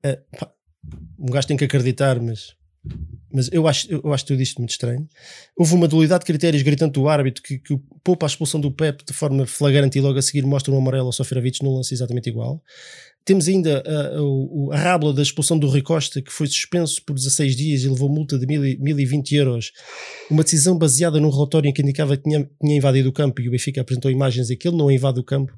Uh, 0.05 0.37
pá, 0.37 0.51
um 1.17 1.25
gajo 1.25 1.47
tem 1.47 1.57
que 1.57 1.65
acreditar, 1.65 2.19
mas, 2.21 2.55
mas 3.33 3.49
eu, 3.51 3.67
acho, 3.67 3.91
eu 3.91 4.13
acho 4.13 4.25
tudo 4.27 4.41
isto 4.41 4.59
muito 4.59 4.71
estranho. 4.71 5.07
Houve 5.57 5.73
uma 5.73 5.87
dualidade 5.87 6.21
de 6.21 6.27
critérios 6.27 6.61
gritando 6.61 6.93
do 6.93 7.09
árbitro 7.09 7.41
que, 7.41 7.57
que 7.57 7.79
poupa 8.03 8.25
a 8.25 8.29
expulsão 8.29 8.61
do 8.61 8.71
Pep 8.71 9.03
de 9.03 9.13
forma 9.13 9.47
flagrante 9.47 9.97
e 9.97 10.01
logo 10.01 10.19
a 10.19 10.21
seguir 10.21 10.45
mostra 10.45 10.71
um 10.71 10.77
amarelo 10.77 11.07
ao 11.07 11.11
Sofravic 11.11 11.63
num 11.63 11.75
lance 11.75 11.93
exatamente 11.95 12.29
igual. 12.29 12.63
Temos 13.29 13.47
ainda 13.47 13.83
a, 13.85 14.73
a, 14.73 14.75
a 14.75 14.81
rábula 14.81 15.13
da 15.13 15.21
expulsão 15.21 15.59
do 15.59 15.67
Rui 15.67 15.83
Costa, 15.83 16.19
que 16.19 16.33
foi 16.33 16.47
suspenso 16.47 16.99
por 17.05 17.13
16 17.13 17.55
dias 17.55 17.83
e 17.83 17.87
levou 17.87 18.09
multa 18.09 18.39
de 18.39 18.47
1020 18.47 19.35
euros. 19.35 19.71
Uma 20.31 20.41
decisão 20.41 20.75
baseada 20.75 21.19
num 21.19 21.29
relatório 21.29 21.69
em 21.69 21.71
que 21.71 21.83
indicava 21.83 22.17
que 22.17 22.23
tinha, 22.23 22.49
tinha 22.59 22.75
invadido 22.75 23.07
o 23.07 23.13
campo 23.13 23.39
e 23.39 23.47
o 23.47 23.51
Benfica 23.51 23.81
apresentou 23.81 24.09
imagens 24.09 24.47
de 24.47 24.55
que 24.55 24.67
ele 24.67 24.77
não 24.77 24.89
invade 24.89 25.19
o 25.19 25.23
campo. 25.23 25.55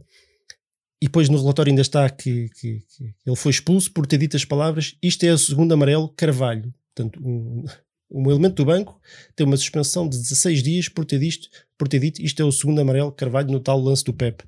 E 1.01 1.05
depois 1.05 1.29
no 1.29 1.39
relatório 1.39 1.71
ainda 1.71 1.81
está 1.81 2.09
que, 2.09 2.49
que, 2.59 2.79
que 2.79 3.15
ele 3.25 3.35
foi 3.37 3.51
expulso 3.51 3.89
por 3.93 4.05
ter 4.05 4.17
dito 4.17 4.35
as 4.35 4.43
palavras: 4.43 4.97
Isto 5.01 5.23
é 5.23 5.31
o 5.31 5.37
segundo 5.37 5.73
amarelo, 5.73 6.09
Carvalho. 6.09 6.73
Portanto, 6.93 7.25
um, 7.25 7.63
um 8.11 8.29
elemento 8.29 8.55
do 8.55 8.65
banco 8.65 8.99
tem 9.35 9.47
uma 9.47 9.57
suspensão 9.57 10.07
de 10.07 10.17
16 10.17 10.61
dias 10.61 10.89
por 10.89 11.05
ter, 11.05 11.19
disto, 11.19 11.47
por 11.77 11.87
ter 11.87 11.99
dito 11.99 12.21
isto 12.21 12.41
é 12.41 12.45
o 12.45 12.51
segundo 12.51 12.81
amarelo 12.81 13.11
Carvalho 13.11 13.51
no 13.51 13.59
tal 13.59 13.79
lance 13.79 14.03
do 14.03 14.13
Pep. 14.13 14.43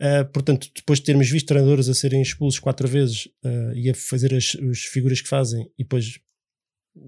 Uh, 0.00 0.24
portanto, 0.32 0.68
depois 0.74 0.98
de 0.98 1.06
termos 1.06 1.28
visto 1.28 1.46
treinadores 1.46 1.88
a 1.88 1.94
serem 1.94 2.20
expulsos 2.20 2.60
quatro 2.60 2.86
vezes 2.86 3.26
uh, 3.44 3.72
e 3.74 3.90
a 3.90 3.94
fazer 3.94 4.34
as, 4.34 4.56
as, 4.70 4.80
figuras 4.80 5.20
que 5.20 5.28
fazem 5.28 5.70
e 5.78 5.82
depois 5.82 6.20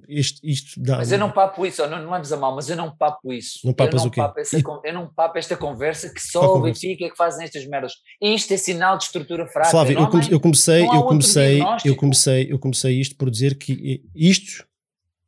este, 0.08 0.40
isto 0.48 0.80
dá. 0.80 0.98
Mas 0.98 1.12
eu 1.12 1.18
não 1.18 1.30
papo 1.30 1.64
isso, 1.66 1.86
não, 1.88 2.02
não 2.02 2.12
leves 2.12 2.32
a 2.32 2.36
mal, 2.36 2.54
mas 2.54 2.68
eu 2.68 2.76
não 2.76 2.94
papo 2.94 3.32
isso. 3.32 3.60
Não 3.64 3.72
papas 3.72 3.94
eu 3.94 4.00
não 4.00 4.06
o 4.06 4.10
quê? 4.10 4.20
Papo 4.20 4.40
essa. 4.40 4.56
Eu 4.84 4.94
não 4.94 5.12
papo 5.12 5.38
esta 5.38 5.56
conversa 5.56 6.12
que 6.12 6.20
só 6.20 6.56
o 6.56 6.62
Benfica 6.62 7.04
é 7.04 7.10
que 7.10 7.16
fazem 7.16 7.44
estas 7.44 7.66
merdas. 7.66 7.94
Isto 8.20 8.54
é 8.54 8.56
sinal 8.56 8.96
de 8.96 9.04
estrutura 9.04 9.46
fraca. 9.46 9.70
Flávio, 9.70 9.98
eu, 9.98 10.08
come, 10.08 10.26
eu, 10.30 10.40
comecei, 10.40 10.84
eu 10.84 11.02
comecei, 11.02 11.62
eu 11.84 11.96
comecei, 11.96 12.52
eu 12.52 12.58
comecei 12.58 13.00
isto 13.00 13.16
por 13.16 13.30
dizer 13.30 13.56
que 13.56 14.02
isto, 14.14 14.64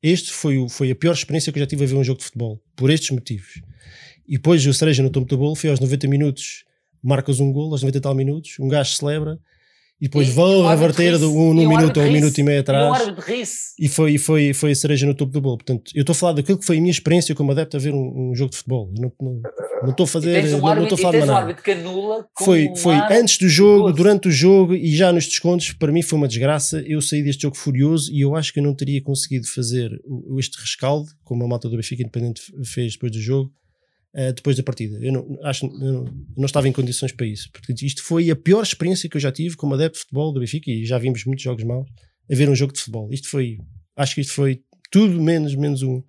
este 0.03 0.33
foi, 0.33 0.67
foi 0.69 0.91
a 0.91 0.97
pior 0.97 1.13
experiência 1.13 1.53
que 1.53 1.59
eu 1.59 1.63
já 1.63 1.67
tive 1.67 1.85
a 1.85 1.87
ver 1.87 1.95
um 1.95 2.05
jogo 2.05 2.19
de 2.19 2.25
futebol, 2.25 2.61
por 2.75 2.91
estes 2.91 3.11
motivos. 3.11 3.63
E 4.27 4.37
depois 4.37 4.67
o 4.67 4.75
cereja 4.75 5.03
no 5.03 5.11
topo 5.11 5.27
do 5.27 5.39
bolo 5.39 5.55
foi 5.55 5.71
aos 5.71 5.81
90 5.81 6.09
minutos 6.09 6.65
marcas 7.03 7.41
um 7.41 7.53
gol 7.53 7.73
aos 7.73 7.83
90 7.83 7.99
e 7.99 8.01
tal 8.01 8.15
minutos, 8.15 8.57
um 8.61 8.69
gajo 8.69 8.95
celebra 8.95 9.39
e 10.03 10.07
depois 10.07 10.31
e, 10.31 10.33
vão 10.33 10.67
reverter 10.67 11.17
de 11.17 11.27
um, 11.27 11.55
num 11.55 11.69
minuto 11.69 12.01
ou 12.01 12.07
um 12.07 12.11
minuto 12.11 12.37
e 12.37 12.43
meio 12.43 12.59
atrás. 12.59 12.99
E, 13.79 13.87
foi, 13.89 14.19
foi, 14.19 14.53
foi 14.53 14.73
a 14.73 14.75
cereja 14.75 15.07
no 15.07 15.15
topo 15.15 15.31
do 15.31 15.41
bolo. 15.41 15.59
Portanto, 15.59 15.93
eu 15.95 16.01
estou 16.01 16.13
a 16.13 16.17
falar 16.17 16.33
daquilo 16.33 16.59
que 16.59 16.67
foi 16.67 16.79
a 16.79 16.81
minha 16.81 16.91
experiência 16.91 17.37
como 17.37 17.53
adepto 17.53 17.77
a 17.77 17.81
ver 17.81 17.95
um, 17.95 18.31
um 18.31 18.35
jogo 18.35 18.51
de 18.51 18.57
futebol. 18.57 18.93
Não, 18.99 19.13
não, 19.21 19.41
não 19.81 19.91
estou 19.91 20.03
a 20.03 20.07
fazer. 20.09 20.45
Um 20.57 20.59
não, 20.59 20.75
não 20.75 20.83
estou 20.83 20.99
a 20.99 21.01
falar 21.01 21.21
de 21.21 21.25
nada. 21.25 21.55
foi 22.45 22.73
foi 22.75 22.97
antes 23.13 23.39
do 23.39 23.49
jogo, 23.49 23.93
durante 23.93 24.27
o 24.27 24.33
jogo 24.33 24.75
e 24.75 24.93
já 24.93 25.13
nos 25.13 25.29
descontos. 25.29 25.73
Para 25.73 25.93
mim 25.93 26.03
foi 26.03 26.19
uma 26.19 26.27
desgraça. 26.27 26.83
Eu 26.85 27.01
saí 27.01 27.23
deste 27.23 27.43
jogo 27.43 27.57
furioso 27.57 28.13
e 28.13 28.23
eu 28.23 28.35
acho 28.35 28.53
que 28.53 28.59
eu 28.59 28.65
não 28.65 28.75
teria 28.75 29.01
conseguido 29.01 29.47
fazer 29.47 29.89
este 30.37 30.59
rescaldo, 30.59 31.09
como 31.23 31.45
a 31.45 31.47
malta 31.47 31.69
do 31.69 31.77
Benfica 31.77 32.03
Independente 32.03 32.43
fez 32.65 32.95
depois 32.95 33.13
do 33.13 33.21
jogo 33.21 33.53
uh, 34.15 34.33
depois 34.33 34.57
da 34.57 34.63
partida. 34.63 34.99
Eu 35.01 35.13
não, 35.13 35.39
acho, 35.43 35.67
eu 35.67 36.05
não, 36.37 36.47
estava 36.47 36.69
em 36.69 36.73
condições 36.73 37.13
para 37.13 37.27
isso. 37.27 37.51
Porque 37.53 37.73
isto 37.85 38.03
foi 38.03 38.31
a 38.31 38.37
pior 38.37 38.63
experiência 38.63 39.09
que 39.09 39.17
eu 39.17 39.21
já 39.21 39.33
tive 39.33 39.57
como 39.57 39.75
adepto 39.75 39.99
de 39.99 40.01
futebol 40.05 40.33
do 40.33 40.41
Benfica 40.41 40.71
e 40.71 40.85
já 40.85 40.99
vimos 40.99 41.25
muitos 41.25 41.45
jogos 41.45 41.65
maus 41.65 41.89
a 42.31 42.35
ver 42.35 42.49
um 42.49 42.55
jogo 42.55 42.73
de 42.73 42.79
futebol. 42.79 43.13
Isto 43.13 43.29
foi, 43.29 43.59
acho 43.97 44.15
que 44.15 44.21
isto 44.21 44.33
foi 44.33 44.63
tudo 44.91 45.21
menos, 45.21 45.55
menos 45.55 45.83
um, 45.83 46.03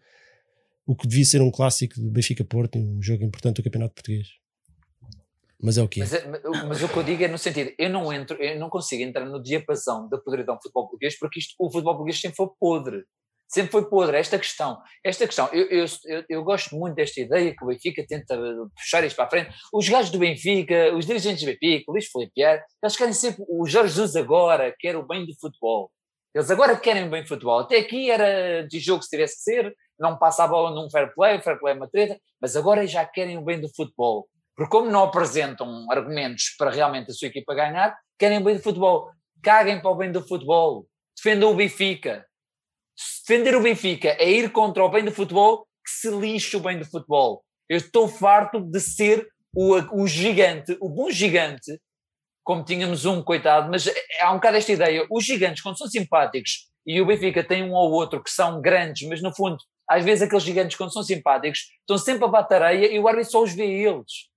o 0.85 0.95
que 0.95 1.07
devia 1.07 1.25
ser 1.25 1.41
um 1.41 1.51
clássico 1.51 1.99
do 1.99 2.11
Benfica 2.11 2.43
Porto, 2.43 2.77
um 2.77 3.01
jogo 3.01 3.23
importante 3.23 3.57
do 3.57 3.63
Campeonato 3.63 3.95
Português. 3.95 4.27
Mas 5.61 5.77
é 5.77 5.81
o 5.81 5.87
que 5.87 6.01
mas, 6.01 6.11
é, 6.11 6.27
mas, 6.67 6.83
o 6.83 6.89
que 6.89 6.97
eu 6.97 7.03
digo 7.03 7.23
é 7.23 7.27
no 7.29 7.37
sentido, 7.37 7.71
eu 7.79 7.89
não 7.89 8.11
entro, 8.11 8.35
eu 8.35 8.59
não 8.59 8.69
consigo 8.69 9.01
entrar 9.01 9.25
no 9.25 9.41
diapasão 9.41 10.09
da 10.09 10.17
podridão 10.17 10.55
do 10.55 10.61
futebol 10.61 10.89
português 10.89 11.17
porque 11.17 11.39
isto, 11.39 11.55
o 11.57 11.71
futebol 11.71 11.93
português 11.93 12.19
sempre 12.19 12.35
foi 12.35 12.47
podre 12.59 13.05
sempre 13.53 13.71
foi 13.71 13.87
podre 13.87 14.17
esta 14.17 14.39
questão. 14.39 14.81
Esta 15.03 15.27
questão, 15.27 15.47
eu, 15.53 15.67
eu, 15.69 15.85
eu, 16.05 16.23
eu, 16.27 16.43
gosto 16.43 16.75
muito 16.75 16.95
desta 16.95 17.21
ideia 17.21 17.55
que 17.55 17.63
o 17.63 17.67
Benfica 17.67 18.03
tenta 18.07 18.35
puxar 18.75 19.03
isto 19.03 19.15
para 19.15 19.25
a 19.25 19.29
frente. 19.29 19.55
Os 19.71 19.87
gajos 19.87 20.09
do 20.09 20.17
Benfica, 20.17 20.93
os 20.95 21.05
dirigentes 21.05 21.43
do 21.43 21.47
Benfica, 21.47 21.85
o 21.87 21.93
Luís 21.93 22.07
Felipe 22.07 22.41
eles 22.41 22.97
querem 22.97 23.13
sempre, 23.13 23.45
o 23.47 23.65
Jorge 23.67 23.93
Jesus 23.93 24.15
agora 24.15 24.73
quer 24.79 24.95
o 24.95 25.05
bem 25.05 25.25
do 25.25 25.33
futebol. 25.39 25.91
Eles 26.33 26.49
agora 26.49 26.75
querem 26.75 27.05
o 27.07 27.11
bem 27.11 27.21
do 27.21 27.27
futebol. 27.27 27.59
Até 27.59 27.77
aqui 27.77 28.09
era 28.09 28.67
de 28.67 28.79
jogo 28.79 29.03
se 29.03 29.09
tivesse 29.09 29.37
que 29.37 29.43
ser, 29.43 29.75
não 29.99 30.17
passa 30.17 30.43
a 30.43 30.47
bola 30.47 30.71
num 30.71 30.89
fair 30.89 31.13
play, 31.13 31.39
fair 31.39 31.59
play 31.59 31.75
é 31.75 31.77
uma 31.77 31.87
treta, 31.87 32.19
mas 32.41 32.55
agora 32.55 32.87
já 32.87 33.05
querem 33.05 33.37
o 33.37 33.43
bem 33.43 33.61
do 33.61 33.69
futebol. 33.69 34.27
Porque 34.55 34.71
como 34.71 34.89
não 34.89 35.03
apresentam 35.03 35.85
argumentos 35.91 36.55
para 36.57 36.71
realmente 36.71 37.11
a 37.11 37.13
sua 37.13 37.27
equipa 37.27 37.53
ganhar, 37.53 37.95
querem 38.17 38.39
o 38.39 38.43
bem 38.43 38.55
do 38.55 38.63
futebol. 38.63 39.11
Caguem 39.43 39.79
para 39.79 39.91
o 39.91 39.95
bem 39.95 40.11
do 40.11 40.25
futebol. 40.27 40.87
Defendam 41.15 41.51
o 41.51 41.55
Benfica 41.55 42.25
defender 43.27 43.55
o 43.55 43.61
Benfica 43.61 44.09
é 44.19 44.29
ir 44.29 44.51
contra 44.51 44.83
o 44.83 44.89
bem 44.89 45.03
do 45.03 45.11
futebol, 45.11 45.67
que 45.83 45.91
se 45.91 46.09
lixe 46.09 46.55
o 46.55 46.59
bem 46.59 46.79
do 46.79 46.85
futebol. 46.85 47.43
Eu 47.69 47.77
estou 47.77 48.07
farto 48.07 48.59
de 48.59 48.79
ser 48.79 49.27
o, 49.55 50.01
o 50.01 50.07
gigante, 50.07 50.77
o 50.81 50.89
bom 50.89 51.09
gigante, 51.09 51.79
como 52.43 52.63
tínhamos 52.63 53.05
um, 53.05 53.21
coitado, 53.23 53.69
mas 53.69 53.89
há 54.19 54.31
um 54.31 54.35
bocado 54.35 54.57
esta 54.57 54.71
ideia, 54.71 55.05
os 55.09 55.23
gigantes, 55.23 55.63
quando 55.63 55.77
são 55.77 55.87
simpáticos, 55.87 56.69
e 56.85 56.99
o 57.01 57.05
Benfica 57.05 57.43
tem 57.43 57.63
um 57.63 57.73
ou 57.73 57.91
outro 57.91 58.21
que 58.21 58.29
são 58.29 58.61
grandes, 58.61 59.07
mas 59.07 59.21
no 59.21 59.33
fundo, 59.33 59.57
às 59.89 60.03
vezes 60.03 60.23
aqueles 60.23 60.43
gigantes, 60.43 60.77
quando 60.77 60.91
são 60.91 61.03
simpáticos, 61.03 61.59
estão 61.79 61.97
sempre 61.97 62.25
a 62.25 62.27
bater 62.27 62.61
areia 62.61 62.91
e 62.91 62.99
o 62.99 63.07
árbitro 63.07 63.31
só 63.31 63.41
os 63.41 63.53
vê 63.53 63.65
eles. 63.65 64.29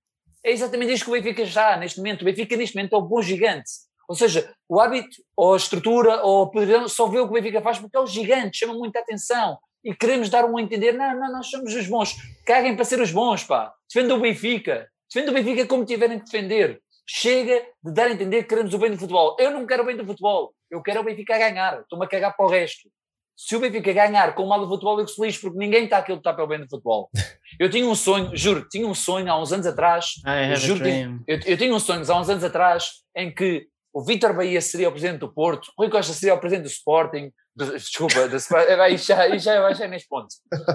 É 0.43 0.51
exatamente 0.51 0.93
isto 0.93 1.05
que 1.05 1.09
o 1.09 1.13
Benfica 1.13 1.45
já, 1.45 1.75
neste 1.75 1.97
momento. 1.97 2.21
O 2.21 2.25
Benfica, 2.25 2.55
neste 2.55 2.75
momento, 2.75 2.95
é 2.95 2.97
o 2.97 3.01
bom 3.01 3.21
gigante. 3.21 3.69
Ou 4.07 4.15
seja, 4.15 4.53
o 4.69 4.79
hábito, 4.79 5.17
ou 5.35 5.53
a 5.53 5.57
estrutura, 5.57 6.21
ou 6.23 6.43
a 6.43 6.49
poder, 6.49 6.87
só 6.87 7.07
vê 7.07 7.19
o 7.19 7.25
que 7.25 7.31
o 7.31 7.33
Benfica 7.33 7.61
faz 7.61 7.77
porque 7.77 7.97
é 7.97 7.99
o 7.99 8.07
gigante, 8.07 8.57
chama 8.57 8.73
muita 8.73 8.99
atenção. 8.99 9.57
E 9.83 9.93
queremos 9.93 10.29
dar 10.29 10.45
um 10.45 10.57
a 10.57 10.61
entender, 10.61 10.93
não, 10.93 11.19
não, 11.19 11.31
nós 11.31 11.49
somos 11.49 11.73
os 11.73 11.87
bons. 11.87 12.15
Caguem 12.45 12.75
para 12.75 12.85
ser 12.85 12.99
os 12.99 13.11
bons, 13.11 13.43
pá. 13.43 13.73
Defendam 13.93 14.17
o 14.17 14.21
Benfica. 14.21 14.87
Defendam 15.11 15.33
o 15.33 15.37
Benfica 15.37 15.67
como 15.67 15.85
tiverem 15.85 16.19
que 16.19 16.25
defender. 16.25 16.81
Chega 17.07 17.65
de 17.83 17.93
dar 17.93 18.07
a 18.07 18.11
entender 18.11 18.43
que 18.43 18.49
queremos 18.49 18.73
o 18.73 18.77
bem 18.77 18.91
do 18.91 18.97
futebol. 18.97 19.35
Eu 19.39 19.51
não 19.51 19.65
quero 19.65 19.83
o 19.83 19.85
bem 19.85 19.95
do 19.95 20.05
futebol. 20.05 20.53
Eu 20.69 20.81
quero 20.81 21.01
o 21.01 21.03
Benfica 21.03 21.35
a 21.35 21.37
ganhar. 21.37 21.81
Estou-me 21.81 22.05
a 22.05 22.07
cagar 22.07 22.35
para 22.35 22.45
o 22.45 22.49
resto. 22.49 22.89
Se 23.35 23.55
o 23.55 23.59
Benfica 23.59 23.93
ganhar 23.93 24.33
com 24.33 24.43
o 24.43 24.49
mal 24.49 24.59
do 24.59 24.67
futebol, 24.67 24.99
eu 24.99 25.05
que 25.05 25.11
se 25.11 25.21
lixo, 25.21 25.41
porque 25.41 25.59
ninguém 25.59 25.83
está 25.83 25.99
aqui 25.99 26.11
a 26.11 26.15
lutar 26.15 26.35
pelo 26.35 26.47
bem 26.47 26.59
do 26.59 26.67
futebol. 26.67 27.09
Eu 27.59 27.71
tinha 27.71 27.87
um 27.87 27.95
sonho, 27.95 28.35
juro, 28.35 28.67
tinha 28.69 28.85
um 28.85 28.93
sonho 28.93 29.31
há 29.31 29.41
uns 29.41 29.51
anos 29.53 29.65
atrás. 29.65 30.17
I 30.25 30.51
have 30.51 30.57
juro, 30.57 30.85
eu, 30.85 31.39
eu 31.43 31.57
tinha 31.57 31.73
um 31.73 31.79
sonho 31.79 32.03
há 32.07 32.19
uns 32.19 32.29
anos 32.29 32.43
atrás 32.43 33.03
em 33.15 33.33
que 33.33 33.67
o 33.97 34.03
Vítor 34.03 34.31
Bahia 34.31 34.61
seria 34.61 34.89
o 34.89 34.91
presidente 34.91 35.21
do 35.21 35.33
Porto, 35.33 35.71
Rui 35.75 35.89
Costa 35.89 36.13
seria 36.13 36.35
o 36.35 36.39
presidente 36.39 36.65
do 36.65 36.69
Sporting, 36.69 37.31
do, 37.55 37.71
desculpa, 37.71 38.27
do, 38.27 38.37
aí 38.79 38.95
já, 38.95 39.35
já, 39.39 39.73
já 39.73 39.87
neste 39.87 40.07
ponto. 40.07 40.27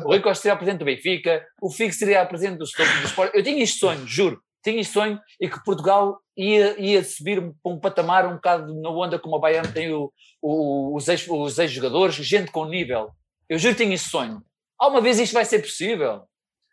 O 0.04 0.08
Rui 0.08 0.18
Costa 0.18 0.42
seria 0.42 0.56
o 0.56 0.58
presidente 0.58 0.80
do 0.80 0.84
Benfica, 0.84 1.46
o 1.62 1.70
Figo 1.70 1.92
seria 1.92 2.24
o 2.24 2.26
presidente 2.26 2.58
do, 2.58 2.64
do 2.64 3.06
Sporting. 3.06 3.38
Eu 3.38 3.44
tinha 3.44 3.62
este 3.62 3.78
sonho, 3.78 4.04
juro, 4.08 4.42
tinha 4.64 4.80
este 4.80 4.92
sonho 4.92 5.20
e 5.40 5.48
que 5.48 5.62
Portugal 5.62 6.18
ia, 6.36 6.80
ia 6.80 7.04
subir 7.04 7.40
para 7.62 7.72
um 7.72 7.78
patamar 7.78 8.26
um 8.26 8.34
bocado 8.34 8.74
na 8.80 8.90
onda 8.90 9.20
como 9.20 9.36
o 9.36 9.40
Bayern 9.40 9.72
tem 9.72 9.94
o, 9.94 10.12
o, 10.42 10.96
os 10.96 11.08
ex-jogadores, 11.08 12.18
ex 12.18 12.26
gente 12.26 12.50
com 12.50 12.64
nível. 12.64 13.12
Eu 13.48 13.56
juro 13.56 13.76
que 13.76 13.84
tinha 13.84 13.94
este 13.94 14.10
sonho. 14.10 14.42
Alguma 14.76 15.00
vez 15.00 15.20
isto 15.20 15.32
vai 15.32 15.44
ser 15.44 15.60
possível? 15.60 16.22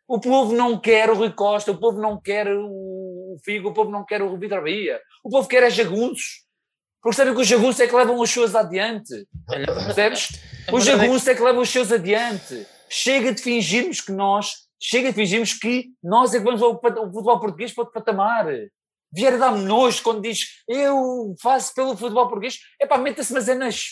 O 0.07 0.19
povo 0.19 0.55
não 0.55 0.79
quer 0.79 1.11
o 1.11 1.15
Rui 1.15 1.31
Costa, 1.31 1.71
o 1.71 1.77
povo 1.77 2.01
não 2.01 2.19
quer 2.19 2.47
o 2.47 2.98
Figo, 3.43 3.69
o 3.69 3.73
povo 3.73 3.91
não 3.91 4.05
quer 4.05 4.21
o 4.21 4.37
Vitor 4.37 4.61
Bahia. 4.61 4.99
O 5.23 5.29
povo 5.29 5.47
quer 5.47 5.63
é 5.63 5.69
jagunços. 5.69 6.43
Porque 7.01 7.15
sabem 7.15 7.33
que 7.33 7.41
os 7.41 7.47
jagunços 7.47 7.79
é 7.79 7.87
que 7.87 7.95
levam 7.95 8.19
os 8.19 8.29
seus 8.29 8.55
adiante. 8.55 9.25
Percebes? 9.47 10.29
Os 10.71 10.83
jagunços 10.83 11.27
é 11.27 11.35
que 11.35 11.41
levam 11.41 11.61
os 11.61 11.69
seus 11.69 11.91
adiante. 11.91 12.67
Chega 12.89 13.33
de 13.33 13.41
fingirmos 13.41 14.01
que 14.01 14.11
nós, 14.11 14.51
chega 14.81 15.09
de 15.09 15.15
fingirmos 15.15 15.53
que 15.53 15.89
nós 16.03 16.33
é 16.33 16.39
que 16.39 16.43
vamos 16.43 16.61
ao 16.61 16.73
futebol 16.73 17.39
português 17.39 17.73
para 17.73 17.83
outro 17.83 17.93
patamar. 17.93 18.47
Vieira 19.11 19.37
dá-me 19.37 19.63
nojo 19.63 20.03
quando 20.03 20.21
diz 20.21 20.45
eu 20.67 21.33
faço 21.41 21.73
pelo 21.73 21.95
futebol 21.95 22.27
português. 22.27 22.59
É 22.79 22.85
pá, 22.85 22.97
meta-se 22.97 23.33
mas 23.33 23.47
é 23.47 23.55
nas. 23.55 23.85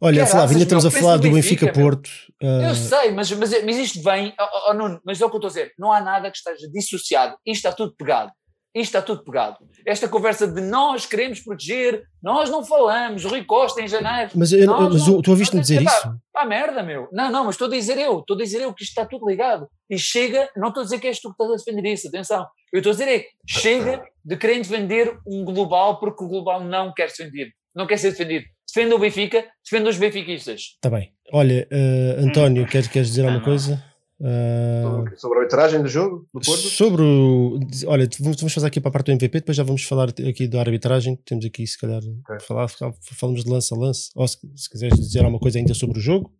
Olha, 0.00 0.26
Flávio, 0.26 0.56
ainda 0.56 0.64
estamos 0.64 0.84
a 0.84 0.90
falar 0.90 1.16
do 1.16 1.30
Benfica, 1.30 1.72
Porto. 1.72 2.10
Uh... 2.42 2.68
Eu 2.68 2.74
sei, 2.74 3.12
mas, 3.12 3.30
mas, 3.32 3.64
mas 3.64 3.76
isto 3.76 4.02
vem, 4.02 4.34
oh, 4.38 4.70
oh, 4.70 4.74
Nuno, 4.74 5.00
mas 5.04 5.20
é 5.20 5.24
o 5.24 5.30
que 5.30 5.36
eu 5.36 5.38
estou 5.38 5.48
a 5.48 5.50
dizer, 5.50 5.72
não 5.78 5.90
há 5.90 6.02
nada 6.02 6.30
que 6.30 6.36
esteja 6.36 6.68
dissociado, 6.70 7.34
isto 7.46 7.66
está 7.66 7.72
tudo 7.72 7.94
pegado. 7.96 8.30
Isto 8.76 8.98
está 8.98 9.00
tudo 9.00 9.24
pegado. 9.24 9.56
Esta 9.86 10.06
conversa 10.06 10.46
de 10.46 10.60
nós 10.60 11.06
queremos 11.06 11.40
proteger, 11.40 12.02
nós 12.22 12.50
não 12.50 12.62
falamos, 12.62 13.24
o 13.24 13.28
Rui 13.28 13.42
Costa 13.42 13.80
em 13.80 13.88
janeiro. 13.88 14.32
Mas, 14.34 14.52
eu, 14.52 14.66
mas 14.66 15.06
não, 15.06 15.22
tu 15.22 15.30
ouviste-me 15.30 15.62
dizer 15.62 15.80
isso? 15.80 16.14
Pá, 16.30 16.44
merda, 16.44 16.82
meu. 16.82 17.08
Não, 17.10 17.32
não, 17.32 17.44
mas 17.46 17.54
estou 17.54 17.68
a 17.68 17.70
dizer 17.70 17.96
eu, 17.96 18.18
estou 18.18 18.36
a 18.36 18.38
dizer 18.38 18.60
eu 18.60 18.74
que 18.74 18.82
isto 18.82 18.90
está 18.90 19.06
tudo 19.06 19.26
ligado. 19.26 19.66
E 19.88 19.98
chega, 19.98 20.50
não 20.54 20.68
estou 20.68 20.82
a 20.82 20.84
dizer 20.84 21.00
que 21.00 21.06
és 21.06 21.18
tu 21.18 21.28
que 21.28 21.42
estás 21.42 21.52
a 21.52 21.64
defender 21.64 21.90
isso, 21.90 22.08
atenção. 22.08 22.46
Eu 22.70 22.80
estou 22.80 22.90
a 22.90 22.94
dizer 22.94 23.08
é, 23.08 23.24
chega 23.48 24.04
de 24.22 24.36
querer 24.36 24.58
defender 24.58 25.16
um 25.26 25.42
global 25.42 25.98
porque 25.98 26.22
o 26.22 26.28
global 26.28 26.62
não 26.62 26.92
quer 26.92 27.08
ser 27.08 27.30
defendido. 27.30 27.52
Não 27.74 27.86
quer 27.86 27.96
ser 27.96 28.10
defendido. 28.10 28.44
Defenda 28.68 28.94
o 28.94 28.98
Benfica, 28.98 29.42
defenda 29.64 29.88
os 29.88 29.96
benfiquistas. 29.96 30.60
Está 30.74 30.90
bem. 30.90 31.12
Olha, 31.32 31.66
uh, 31.72 32.26
António, 32.26 32.64
hum. 32.64 32.66
queres, 32.66 32.88
queres 32.88 33.08
dizer 33.08 33.22
alguma 33.22 33.42
coisa? 33.42 33.82
Uh, 34.18 35.14
sobre 35.18 35.38
a 35.38 35.42
arbitragem 35.42 35.82
do 35.82 35.88
jogo 35.88 36.26
do 36.32 36.40
Porto? 36.40 36.48
Sobre 36.48 37.02
o. 37.02 37.60
Olha, 37.86 38.08
vamos 38.18 38.52
fazer 38.52 38.66
aqui 38.66 38.80
para 38.80 38.88
a 38.88 38.92
parte 38.92 39.06
do 39.06 39.12
MVP, 39.12 39.40
depois 39.40 39.56
já 39.56 39.62
vamos 39.62 39.82
falar 39.82 40.08
aqui 40.08 40.48
da 40.48 40.60
arbitragem. 40.60 41.16
Temos 41.16 41.44
aqui, 41.44 41.66
se 41.66 41.78
calhar, 41.78 42.00
okay. 42.02 42.40
falar, 42.40 42.68
falamos 43.02 43.44
de 43.44 43.50
lance 43.50 43.74
a 43.74 43.76
lance. 43.76 44.10
Ou 44.14 44.26
se, 44.26 44.38
se 44.56 44.70
quiseres 44.70 44.98
dizer 44.98 45.18
alguma 45.18 45.38
coisa 45.38 45.58
ainda 45.58 45.74
sobre 45.74 45.98
o 45.98 46.00
jogo. 46.00 46.32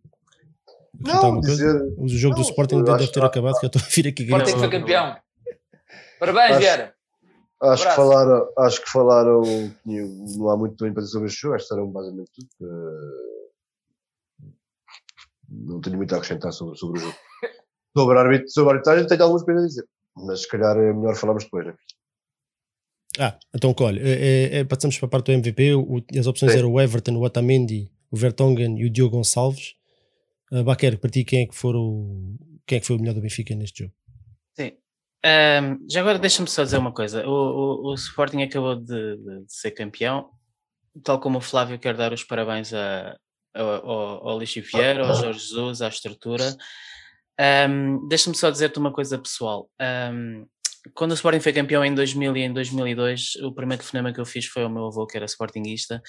Não, 0.99 1.39
dizer, 1.39 1.75
o 1.99 2.07
jogo 2.07 2.35
não, 2.35 2.41
do 2.41 2.47
Sporting 2.47 2.83
deve 2.83 3.07
ter 3.11 3.23
acabado, 3.23 3.59
que 3.59 3.65
eu 3.65 3.67
estou 3.67 3.81
a 3.81 3.85
vir 3.85 4.07
aqui. 4.07 4.23
Sporting 4.23 4.57
foi 4.57 4.69
campeão. 4.69 5.15
Parabéns, 6.19 6.57
Vieira. 6.57 6.97
Acho 7.61 7.89
que, 7.89 7.95
falaram, 7.95 8.47
acho 8.57 8.81
que 8.83 8.89
falaram 8.89 9.41
não 9.85 10.49
há 10.49 10.57
muito 10.57 10.83
bem 10.83 10.93
para 10.93 11.01
dizer 11.01 11.13
sobre 11.13 11.27
este 11.27 11.41
jogo, 11.41 11.55
acho 11.55 11.67
que 11.67 11.73
disseram 11.73 11.91
basicamente 11.91 12.31
tudo. 12.31 12.69
não 15.49 15.81
tenho 15.81 15.97
muito 15.97 16.13
a 16.13 16.17
acrescentar 16.17 16.51
sobre, 16.51 16.77
sobre 16.77 16.99
o 16.99 17.01
jogo. 17.01 17.15
Sobre 17.95 18.17
a, 18.17 18.21
arbit 18.21 18.51
sobre 18.51 18.69
a 18.69 18.73
arbitragem 18.73 19.07
tenho 19.07 19.23
algumas 19.23 19.43
coisas 19.43 19.63
a 19.63 19.67
dizer, 19.67 19.85
mas 20.15 20.41
se 20.41 20.47
calhar 20.47 20.77
é 20.77 20.93
melhor 20.93 21.15
falarmos 21.15 21.43
depois, 21.43 21.67
né? 21.67 21.75
Ah, 23.19 23.37
então 23.53 23.73
olha, 23.79 23.99
é, 23.99 24.59
é, 24.59 24.63
passamos 24.63 24.97
para 24.97 25.07
a 25.07 25.09
parte 25.09 25.25
do 25.27 25.31
MVP. 25.31 25.73
O, 25.73 26.03
as 26.17 26.27
opções 26.27 26.51
Sim. 26.51 26.59
eram 26.59 26.71
o 26.71 26.79
Everton, 26.79 27.15
o 27.15 27.23
Otamendi, 27.23 27.91
o 28.11 28.17
Vertonghen 28.17 28.77
e 28.77 28.85
o 28.85 28.89
Diogo 28.89 29.17
Gonçalves. 29.17 29.75
Uh, 30.51 30.63
Baquer, 30.63 30.97
para 30.99 31.09
ti, 31.09 31.25
quem 31.25 31.43
é 31.43 31.45
que, 31.47 31.55
for 31.55 31.75
o, 31.75 32.35
quem 32.65 32.77
é 32.77 32.79
que 32.79 32.87
foi 32.87 32.95
o 32.95 32.99
melhor 32.99 33.15
do 33.15 33.21
Benfica 33.21 33.55
neste 33.55 33.83
jogo? 33.83 33.93
Sim. 34.55 34.73
Um, 35.25 35.89
já 35.89 36.01
agora 36.01 36.19
deixa-me 36.19 36.47
só 36.47 36.63
dizer 36.63 36.77
uma 36.77 36.93
coisa. 36.93 37.27
O, 37.27 37.31
o, 37.31 37.91
o 37.91 37.93
Sporting 37.95 38.43
acabou 38.43 38.75
de, 38.75 38.85
de, 38.85 39.45
de, 39.45 39.53
ser 39.53 39.71
campeão. 39.71 40.29
Tal 41.03 41.19
como 41.19 41.39
o 41.39 41.41
Flávio, 41.41 41.79
quero 41.79 41.97
dar 41.97 42.13
os 42.13 42.23
parabéns 42.23 42.73
a, 42.73 43.17
a, 43.53 43.61
ao, 43.61 44.29
ao 44.29 44.39
Lixo 44.39 44.61
Vieira, 44.61 45.05
ao 45.05 45.15
Jorge 45.15 45.39
Jesus, 45.39 45.81
à 45.81 45.87
estrutura. 45.87 46.55
Um, 47.39 48.07
Deixa-me 48.07 48.35
só 48.35 48.49
dizer-te 48.49 48.79
uma 48.79 48.91
coisa 48.91 49.17
pessoal. 49.17 49.69
Um, 49.79 50.45
quando 50.93 51.11
o 51.11 51.13
Sporting 51.13 51.39
foi 51.39 51.53
campeão 51.53 51.83
em 51.83 51.93
2000 51.93 52.37
e 52.37 52.41
em 52.41 52.53
2002, 52.53 53.35
o 53.43 53.53
primeiro 53.53 53.81
telefonema 53.81 54.13
que 54.13 54.19
eu 54.19 54.25
fiz 54.25 54.45
foi 54.45 54.63
ao 54.63 54.69
meu 54.69 54.85
avô, 54.87 55.05
que 55.05 55.17
era 55.17 55.25
Sportingista, 55.25 56.01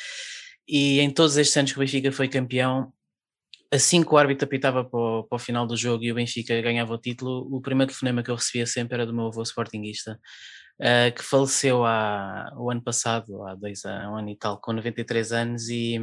e 0.66 1.00
em 1.00 1.10
todos 1.10 1.36
estes 1.36 1.56
anos 1.56 1.72
que 1.72 1.78
o 1.78 1.80
Benfica 1.80 2.12
foi 2.12 2.28
campeão, 2.28 2.92
assim 3.72 4.02
que 4.02 4.12
o 4.12 4.16
árbitro 4.16 4.46
apitava 4.46 4.84
para 4.84 4.98
o, 4.98 5.24
para 5.24 5.36
o 5.36 5.38
final 5.38 5.66
do 5.66 5.76
jogo 5.76 6.04
e 6.04 6.12
o 6.12 6.14
Benfica 6.14 6.60
ganhava 6.60 6.94
o 6.94 6.98
título, 6.98 7.48
o 7.50 7.60
primeiro 7.60 7.90
telefonema 7.90 8.22
que 8.22 8.30
eu 8.30 8.34
recebia 8.34 8.66
sempre 8.66 8.94
era 8.94 9.06
do 9.06 9.14
meu 9.14 9.26
avô 9.26 9.42
Sportingista, 9.42 10.18
uh, 10.80 11.14
que 11.14 11.22
faleceu 11.22 11.84
há, 11.84 12.52
o 12.56 12.70
ano 12.70 12.82
passado, 12.82 13.44
há 13.44 13.54
dois 13.54 13.84
anos, 13.84 14.12
um 14.12 14.16
ano 14.16 14.30
e 14.30 14.36
tal, 14.36 14.60
com 14.60 14.72
93 14.72 15.32
anos, 15.32 15.68
e 15.68 15.98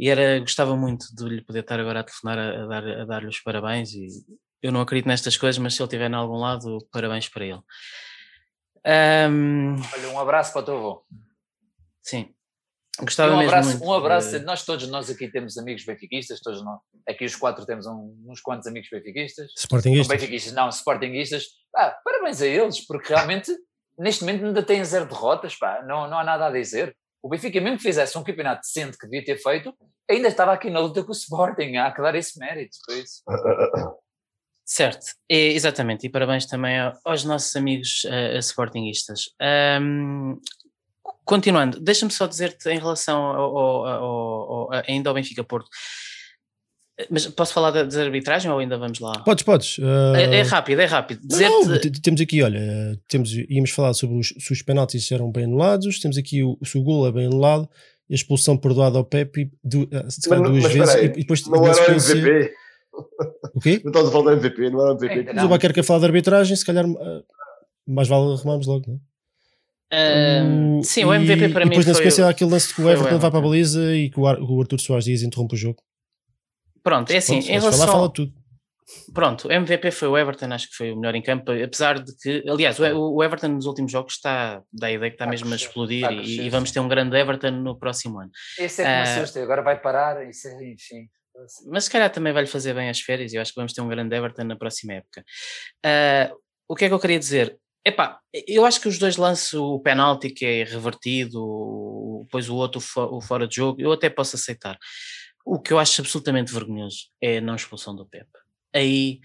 e 0.00 0.08
era, 0.08 0.40
gostava 0.40 0.74
muito 0.74 1.14
de 1.14 1.24
lhe 1.24 1.44
poder 1.44 1.60
estar 1.60 1.78
agora 1.78 2.00
a 2.00 2.02
telefonar 2.02 2.38
a, 2.38 2.62
a 2.62 2.66
dar, 2.66 2.88
a 3.02 3.04
dar-lhe 3.04 3.28
os 3.28 3.38
parabéns 3.38 3.92
e 3.92 4.08
eu 4.62 4.72
não 4.72 4.80
acredito 4.80 5.06
nestas 5.06 5.36
coisas, 5.36 5.58
mas 5.58 5.74
se 5.74 5.82
ele 5.82 5.88
estiver 5.88 6.10
em 6.10 6.14
algum 6.14 6.38
lado, 6.38 6.78
parabéns 6.90 7.28
para 7.28 7.44
ele. 7.44 7.60
Um, 9.30 9.74
Olha, 9.74 10.08
um 10.08 10.18
abraço 10.18 10.54
para 10.54 10.62
o 10.62 10.64
teu 10.64 10.76
avô. 10.78 11.06
Sim. 12.02 12.34
Gostava 12.98 13.34
um 13.34 13.38
mesmo 13.38 13.50
abraço, 13.50 13.68
muito 13.68 13.84
um 13.84 13.92
abraço, 13.92 14.38
de... 14.38 14.44
nós 14.44 14.64
todos 14.64 14.88
nós 14.88 15.10
aqui 15.10 15.28
temos 15.28 15.58
amigos 15.58 15.84
benfiquistas, 15.84 16.40
todos 16.40 16.64
nós, 16.64 16.80
aqui 17.06 17.26
os 17.26 17.36
quatro 17.36 17.66
temos 17.66 17.86
um, 17.86 18.16
uns 18.26 18.40
quantos 18.40 18.66
amigos 18.66 18.88
benfiquistas. 18.90 19.52
Sportingistas? 19.54 20.08
Não, 20.08 20.16
benfiquistas, 20.16 20.52
não, 20.54 20.68
sportinguistas. 20.70 21.44
Ah, 21.76 21.94
parabéns 22.02 22.40
a 22.40 22.46
eles, 22.46 22.86
porque 22.86 23.12
realmente 23.12 23.54
neste 23.98 24.24
momento 24.24 24.46
ainda 24.46 24.62
têm 24.62 24.82
zero 24.82 25.06
derrotas, 25.06 25.56
pá, 25.56 25.82
não, 25.82 26.08
não 26.08 26.18
há 26.18 26.24
nada 26.24 26.46
a 26.46 26.50
dizer. 26.50 26.96
O 27.22 27.28
Benfica, 27.28 27.60
mesmo 27.60 27.76
que 27.76 27.82
fizesse 27.82 28.16
um 28.16 28.24
campeonato 28.24 28.62
decente 28.62 28.96
que 28.96 29.06
devia 29.06 29.24
ter 29.24 29.36
feito, 29.36 29.74
ainda 30.08 30.28
estava 30.28 30.52
aqui 30.52 30.70
na 30.70 30.80
luta 30.80 31.02
com 31.02 31.10
o 31.10 31.12
Sporting. 31.12 31.76
Há 31.76 31.92
que 31.92 32.00
dar 32.00 32.14
esse 32.14 32.38
mérito, 32.38 32.76
por 32.86 32.96
isso. 32.96 33.22
Certo, 34.72 35.04
e, 35.28 35.48
exatamente, 35.48 36.06
e 36.06 36.08
parabéns 36.08 36.46
também 36.46 36.76
aos 37.04 37.24
nossos 37.24 37.56
amigos 37.56 38.04
uh, 38.04 38.38
Sportingistas. 38.38 39.24
Um, 39.82 40.40
continuando, 41.24 41.80
deixa-me 41.80 42.12
só 42.12 42.24
dizer-te 42.24 42.70
em 42.70 42.78
relação 42.78 43.20
ao, 43.20 43.58
ao, 43.58 43.86
ao, 43.86 44.52
ao, 44.52 44.84
ainda 44.86 45.10
ao 45.10 45.14
Benfica 45.14 45.42
Porto. 45.42 45.68
Mas 47.08 47.26
posso 47.28 47.52
falar 47.52 47.70
da, 47.70 47.84
da 47.84 48.02
arbitragem 48.02 48.50
ou 48.50 48.58
ainda 48.58 48.76
vamos 48.76 48.98
lá? 49.00 49.12
Podes, 49.20 49.44
podes. 49.44 49.78
Uh... 49.78 50.14
É, 50.16 50.38
é, 50.38 50.42
rápido, 50.42 50.80
é 50.80 50.84
rápido. 50.84 51.20
Não, 51.30 51.64
não, 51.64 51.78
temos 52.02 52.20
aqui, 52.20 52.42
olha, 52.42 52.98
temos, 53.08 53.32
íamos 53.48 53.70
falar 53.70 53.94
sobre 53.94 54.18
os, 54.18 54.34
se 54.38 54.52
os 54.52 54.62
penaltis 54.62 55.10
eram 55.12 55.30
bem 55.30 55.44
anulados, 55.44 55.98
temos 56.00 56.18
aqui 56.18 56.42
o, 56.42 56.58
se 56.64 56.76
o 56.76 56.82
gol 56.82 57.06
é 57.06 57.12
bem 57.12 57.26
anulado, 57.26 57.68
a 58.10 58.14
expulsão 58.14 58.56
perdoada 58.56 58.98
ao 58.98 59.04
Pepe 59.04 59.50
du, 59.62 59.88
ah, 59.92 60.04
mas, 60.04 60.42
duas 60.42 60.62
mas 60.64 60.72
vezes 60.72 60.94
aí, 60.94 61.04
e 61.06 61.08
depois 61.08 61.46
não 61.46 61.66
era 61.66 61.80
o 61.80 61.92
MVP. 61.92 62.54
O 63.54 63.60
quê? 63.60 63.80
Não 63.84 63.90
estás 63.90 64.08
a 64.08 64.10
falar 64.10 64.34
do 64.34 64.40
MVP, 64.40 64.70
não 64.70 64.80
era 64.80 64.94
o 64.94 64.96
MVP. 64.96 65.30
É, 65.30 65.32
mas 65.32 65.44
o 65.44 65.48
Baquer 65.48 65.72
quer 65.72 65.84
falar 65.84 66.00
da 66.00 66.06
arbitragem, 66.06 66.56
se 66.56 66.64
calhar 66.64 66.84
uh, 66.84 67.24
mais 67.86 68.08
vale 68.08 68.32
arrumarmos 68.32 68.66
logo, 68.66 68.84
não 68.88 68.94
é? 68.96 68.98
Uh, 69.92 70.84
sim, 70.84 71.04
o 71.04 71.12
MVP 71.12 71.48
para 71.48 71.62
e 71.62 71.64
mim 71.64 71.70
depois 71.70 71.86
na 71.86 71.94
sequência 71.94 72.24
há 72.24 72.30
aquele 72.30 72.50
lance 72.50 72.72
que 72.72 72.80
o 72.80 72.88
Everton 72.88 73.18
vai 73.18 73.28
para 73.28 73.40
a 73.40 73.42
baliza 73.42 73.92
e 73.94 74.08
que 74.08 74.20
o, 74.20 74.22
o 74.22 74.60
Arthur 74.60 74.78
Soares 74.78 75.04
Dias 75.04 75.22
interrompe 75.22 75.54
o 75.54 75.58
jogo. 75.58 75.82
Pronto, 76.82 77.10
é 77.10 77.16
assim, 77.16 77.38
em 77.38 77.58
relação... 77.58 77.72
Falar, 77.72 77.92
fala 77.92 78.12
tudo. 78.12 78.40
Pronto, 79.14 79.48
o 79.48 79.52
MVP 79.52 79.90
foi 79.90 80.08
o 80.08 80.18
Everton, 80.18 80.52
acho 80.52 80.68
que 80.68 80.74
foi 80.74 80.92
o 80.92 80.96
melhor 80.96 81.14
em 81.14 81.22
campo, 81.22 81.52
apesar 81.52 82.02
de 82.02 82.12
que, 82.16 82.44
aliás, 82.48 82.78
o 82.80 83.22
Everton 83.22 83.48
nos 83.48 83.66
últimos 83.66 83.92
jogos 83.92 84.14
está, 84.14 84.62
dá 84.72 84.88
a 84.88 84.92
ideia 84.92 85.10
que 85.10 85.14
está 85.14 85.26
mesmo 85.26 85.52
a, 85.52 85.56
explodir 85.56 86.06
a 86.06 86.12
e, 86.12 86.40
e, 86.40 86.50
vamos 86.50 86.72
ter 86.72 86.80
um 86.80 86.88
grande 86.88 87.16
Everton 87.16 87.52
no 87.52 87.78
próximo 87.78 88.18
ano. 88.18 88.30
Esse 88.58 88.82
é 88.82 88.84
que 88.84 88.90
me 88.90 88.98
uh, 88.98 89.22
assusta, 89.22 89.42
agora 89.42 89.62
vai 89.62 89.80
parar, 89.80 90.28
isso 90.28 90.48
é, 90.48 90.72
enfim. 90.72 91.08
Mas 91.68 91.84
se 91.84 91.90
calhar 91.90 92.10
também 92.10 92.32
vai-lhe 92.32 92.48
fazer 92.48 92.74
bem 92.74 92.90
as 92.90 93.00
férias 93.00 93.32
e 93.32 93.36
eu 93.36 93.42
acho 93.42 93.52
que 93.52 93.60
vamos 93.60 93.72
ter 93.72 93.80
um 93.80 93.88
grande 93.88 94.14
Everton 94.14 94.44
na 94.44 94.56
próxima 94.56 94.94
época. 94.94 95.24
Uh, 95.84 96.36
o 96.68 96.74
que 96.74 96.84
é 96.84 96.88
que 96.88 96.94
eu 96.94 97.00
queria 97.00 97.18
dizer? 97.18 97.56
Epá, 97.84 98.18
eu 98.46 98.66
acho 98.66 98.80
que 98.80 98.88
os 98.88 98.98
dois 98.98 99.16
lances, 99.16 99.54
o 99.54 99.80
penalti 99.80 100.30
que 100.30 100.44
é 100.44 100.64
revertido, 100.64 102.24
depois 102.24 102.48
o 102.48 102.56
outro 102.56 102.82
o 102.96 103.20
fora 103.22 103.48
de 103.48 103.56
jogo, 103.56 103.80
eu 103.80 103.92
até 103.92 104.10
posso 104.10 104.36
aceitar. 104.36 104.76
O 105.44 105.58
que 105.58 105.72
eu 105.72 105.78
acho 105.78 106.00
absolutamente 106.00 106.52
vergonhoso 106.52 107.08
é 107.20 107.38
a 107.38 107.40
não 107.40 107.54
expulsão 107.54 107.94
do 107.94 108.06
Pepe. 108.06 108.30
Aí, 108.74 109.20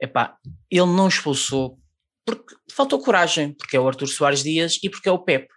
epá, 0.00 0.36
ele 0.70 0.86
não 0.86 1.08
expulsou 1.08 1.78
porque 2.24 2.54
faltou 2.70 3.02
coragem, 3.02 3.52
porque 3.52 3.76
é 3.76 3.80
o 3.80 3.88
Arthur 3.88 4.06
Soares 4.06 4.42
Dias 4.42 4.78
e 4.82 4.88
porque 4.88 5.08
é 5.08 5.12
o 5.12 5.18
Pepe. 5.18 5.48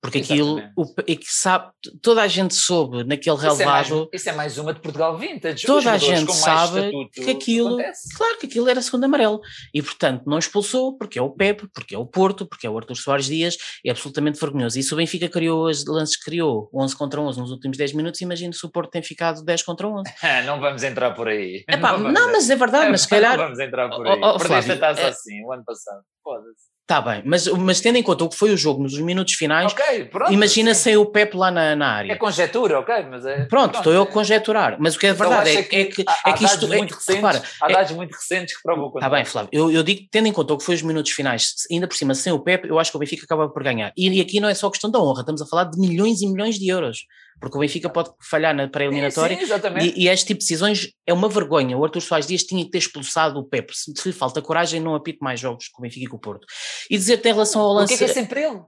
Porque 0.00 0.18
Exatamente. 0.18 0.62
aquilo, 0.62 0.72
o, 0.76 0.94
e 1.06 1.14
que 1.14 1.30
sabe, 1.30 1.70
toda 2.02 2.22
a 2.22 2.26
gente 2.26 2.54
soube 2.54 3.04
naquele 3.04 3.36
isso 3.36 3.44
relevado. 3.44 3.92
É 3.92 3.96
mais, 3.96 4.08
isso 4.14 4.30
é 4.30 4.32
mais 4.32 4.58
uma 4.58 4.72
de 4.72 4.80
Portugal 4.80 5.18
Vintage. 5.18 5.66
Toda 5.66 5.92
a 5.92 5.98
gente 5.98 6.32
sabe 6.32 6.90
que 7.12 7.30
aquilo, 7.30 7.74
acontece. 7.74 8.16
claro 8.16 8.38
que 8.38 8.46
aquilo 8.46 8.68
era 8.68 8.80
segundo 8.80 9.04
amarelo. 9.04 9.40
E 9.74 9.82
portanto 9.82 10.22
não 10.26 10.38
expulsou, 10.38 10.96
porque 10.96 11.18
é 11.18 11.22
o 11.22 11.28
Pepe, 11.28 11.68
porque 11.74 11.94
é 11.94 11.98
o 11.98 12.06
Porto, 12.06 12.46
porque 12.46 12.66
é 12.66 12.70
o 12.70 12.78
Arthur 12.78 12.96
Soares 12.96 13.26
Dias, 13.26 13.58
é 13.84 13.90
absolutamente 13.90 14.40
vergonhoso. 14.40 14.78
E 14.78 14.82
se 14.82 14.94
o 14.94 14.96
Benfica 14.96 15.28
criou 15.28 15.66
as 15.68 15.84
lances 15.84 16.16
que 16.16 16.24
criou 16.24 16.70
11 16.74 16.96
contra 16.96 17.20
11 17.20 17.38
nos 17.38 17.50
últimos 17.50 17.76
10 17.76 17.92
minutos, 17.92 18.22
imagino 18.22 18.54
se 18.54 18.64
o 18.64 18.70
Porto 18.70 18.90
tem 18.90 19.02
ficado 19.02 19.44
10 19.44 19.62
contra 19.64 19.86
11. 19.86 20.04
não 20.46 20.60
vamos 20.60 20.82
entrar 20.82 21.10
por 21.10 21.28
aí. 21.28 21.62
Epá, 21.68 21.98
não, 21.98 22.10
não 22.10 22.32
mas 22.32 22.48
é 22.48 22.56
verdade, 22.56 22.90
mas 22.90 23.02
se 23.02 23.08
calhar. 23.08 23.36
Não 23.40 23.44
vamos 23.44 23.58
entrar 23.58 23.88
por 23.90 24.06
aí. 24.06 24.20
Oh, 24.22 24.34
oh, 24.34 24.38
Perdeste 24.38 24.72
a 24.72 24.78
taça 24.78 25.00
é... 25.02 25.08
assim 25.08 25.44
o 25.44 25.52
ano 25.52 25.64
passado. 25.64 26.02
foda-se. 26.22 26.70
Está 26.90 27.00
bem, 27.00 27.22
mas, 27.24 27.46
mas 27.46 27.80
tendo 27.80 27.98
em 27.98 28.02
conta 28.02 28.24
o 28.24 28.28
que 28.28 28.34
foi 28.34 28.52
o 28.52 28.56
jogo 28.56 28.82
nos 28.82 28.98
minutos 28.98 29.34
finais, 29.34 29.70
Ok, 29.70 30.06
pronto. 30.06 30.32
imagina 30.32 30.74
sim. 30.74 30.82
sem 30.82 30.96
o 30.96 31.06
Pep 31.06 31.36
lá 31.36 31.48
na, 31.48 31.76
na 31.76 31.86
área. 31.86 32.12
É 32.12 32.16
conjetura, 32.16 32.80
ok, 32.80 33.06
mas 33.08 33.24
é. 33.24 33.44
Pronto, 33.44 33.78
estou 33.78 33.92
eu 33.92 34.02
a 34.02 34.04
é. 34.04 34.08
conjeturar. 34.08 34.76
Mas 34.80 34.96
o 34.96 34.98
que 34.98 35.06
é 35.06 35.10
Então 35.10 35.28
verdade 35.28 35.50
é, 35.50 35.52
acha 35.52 35.60
é 35.60 35.84
que, 35.84 36.04
há, 36.04 36.30
é 36.30 36.32
que 36.32 36.44
isto. 36.44 36.64
É, 36.64 36.76
muito 36.76 36.92
recentes, 36.92 37.14
repara, 37.14 37.42
há 37.62 37.70
é- 37.70 37.72
dados 37.74 37.92
muito 37.92 38.12
recentes 38.12 38.56
que 38.56 38.62
provam 38.64 38.86
o 38.86 38.98
Está 38.98 39.08
bem, 39.08 39.24
Flávio. 39.24 39.50
Eu, 39.52 39.70
eu 39.70 39.84
digo, 39.84 40.00
tendo 40.10 40.26
em 40.26 40.32
conta 40.32 40.52
o 40.52 40.58
que 40.58 40.64
foi 40.64 40.74
os 40.74 40.82
minutos 40.82 41.12
finais, 41.12 41.54
ainda 41.70 41.86
por 41.86 41.94
cima, 41.94 42.12
sem 42.12 42.32
o 42.32 42.40
Pep, 42.40 42.66
eu 42.66 42.76
acho 42.76 42.90
que 42.90 42.96
o 42.96 42.98
Benfica 42.98 43.24
acaba 43.24 43.48
por 43.48 43.62
ganhar. 43.62 43.92
E, 43.96 44.08
e 44.08 44.20
aqui 44.20 44.40
não 44.40 44.48
é 44.48 44.54
só 44.54 44.68
questão 44.68 44.90
da 44.90 44.98
honra, 44.98 45.20
estamos 45.20 45.40
a 45.40 45.46
falar 45.46 45.66
de 45.70 45.78
milhões 45.78 46.20
e 46.22 46.26
milhões 46.26 46.56
de 46.56 46.66
euros. 46.66 47.04
Porque 47.40 47.56
o 47.56 47.60
Benfica 47.60 47.88
pode 47.88 48.10
falhar 48.20 48.54
na 48.54 48.68
pré-eliminatória. 48.68 49.40
Exatamente. 49.40 49.98
E, 49.98 50.04
e 50.04 50.08
este 50.08 50.26
tipo 50.26 50.40
de 50.40 50.44
decisões 50.44 50.92
é 51.06 51.12
uma 51.12 51.28
vergonha. 51.28 51.76
O 51.76 51.84
Arthur 51.84 52.02
Soares 52.02 52.26
Dias 52.26 52.42
tinha 52.42 52.62
que 52.64 52.70
ter 52.70 52.78
expulsado 52.78 53.38
o 53.38 53.44
Pep. 53.44 53.72
Se 53.74 53.92
lhe 54.06 54.12
falta 54.12 54.42
coragem, 54.42 54.78
não 54.78 54.94
apito 54.94 55.24
mais 55.24 55.40
jogos 55.40 55.68
com 55.68 55.80
o 55.80 55.82
Benfica 55.82 56.04
e 56.04 56.08
com 56.08 56.16
o 56.16 56.20
Porto. 56.20 56.46
E 56.90 56.98
dizer-te 56.98 57.28
em 57.28 57.32
relação 57.32 57.62
ao 57.62 57.72
lance. 57.72 57.94
Porque 57.94 58.04
é 58.04 58.06
que 58.06 58.12
é 58.12 58.14
sempre 58.14 58.42
ele? 58.42 58.60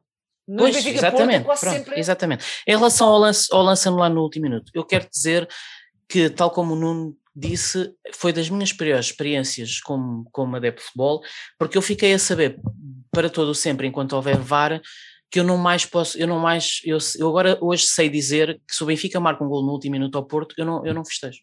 No 0.48 0.58
Pois, 0.58 0.74
Benfica 0.74 0.98
exatamente, 0.98 1.44
Porto 1.44 1.58
é 1.58 1.60
pronto, 1.60 1.76
sempre 1.76 2.00
exatamente. 2.00 2.44
Em 2.66 2.76
relação 2.76 3.08
ao 3.08 3.18
lance, 3.18 3.48
ao 3.52 3.62
lance 3.62 3.86
anulado 3.86 4.14
no 4.14 4.22
último 4.22 4.44
minuto, 4.44 4.72
eu 4.74 4.84
quero 4.84 5.08
dizer 5.08 5.48
que, 6.08 6.28
tal 6.28 6.50
como 6.50 6.74
o 6.74 6.76
Nuno 6.76 7.16
disse, 7.34 7.90
foi 8.12 8.32
das 8.32 8.50
minhas 8.50 8.72
piores 8.72 9.06
experiências 9.06 9.80
como, 9.80 10.28
como 10.32 10.56
adepto 10.56 10.80
de 10.80 10.86
futebol, 10.86 11.22
porque 11.58 11.78
eu 11.78 11.82
fiquei 11.82 12.12
a 12.12 12.18
saber 12.18 12.58
para 13.10 13.30
todo 13.30 13.50
o 13.50 13.54
sempre, 13.54 13.86
enquanto 13.86 14.14
houver 14.14 14.36
VAR, 14.36 14.80
que 15.32 15.40
eu 15.40 15.44
não 15.44 15.56
mais 15.56 15.86
posso, 15.86 16.18
eu 16.18 16.26
não 16.26 16.38
mais, 16.38 16.82
eu, 16.84 16.98
eu 17.18 17.26
agora 17.26 17.58
hoje 17.58 17.84
sei 17.84 18.10
dizer 18.10 18.60
que 18.68 18.74
se 18.74 18.84
o 18.84 18.86
Benfica 18.86 19.18
marca 19.18 19.42
um 19.42 19.48
gol 19.48 19.64
no 19.64 19.72
último 19.72 19.92
minuto 19.92 20.16
ao 20.16 20.26
Porto, 20.26 20.54
eu 20.58 20.66
não, 20.66 20.86
eu 20.86 20.92
não 20.92 21.04
festejo. 21.06 21.40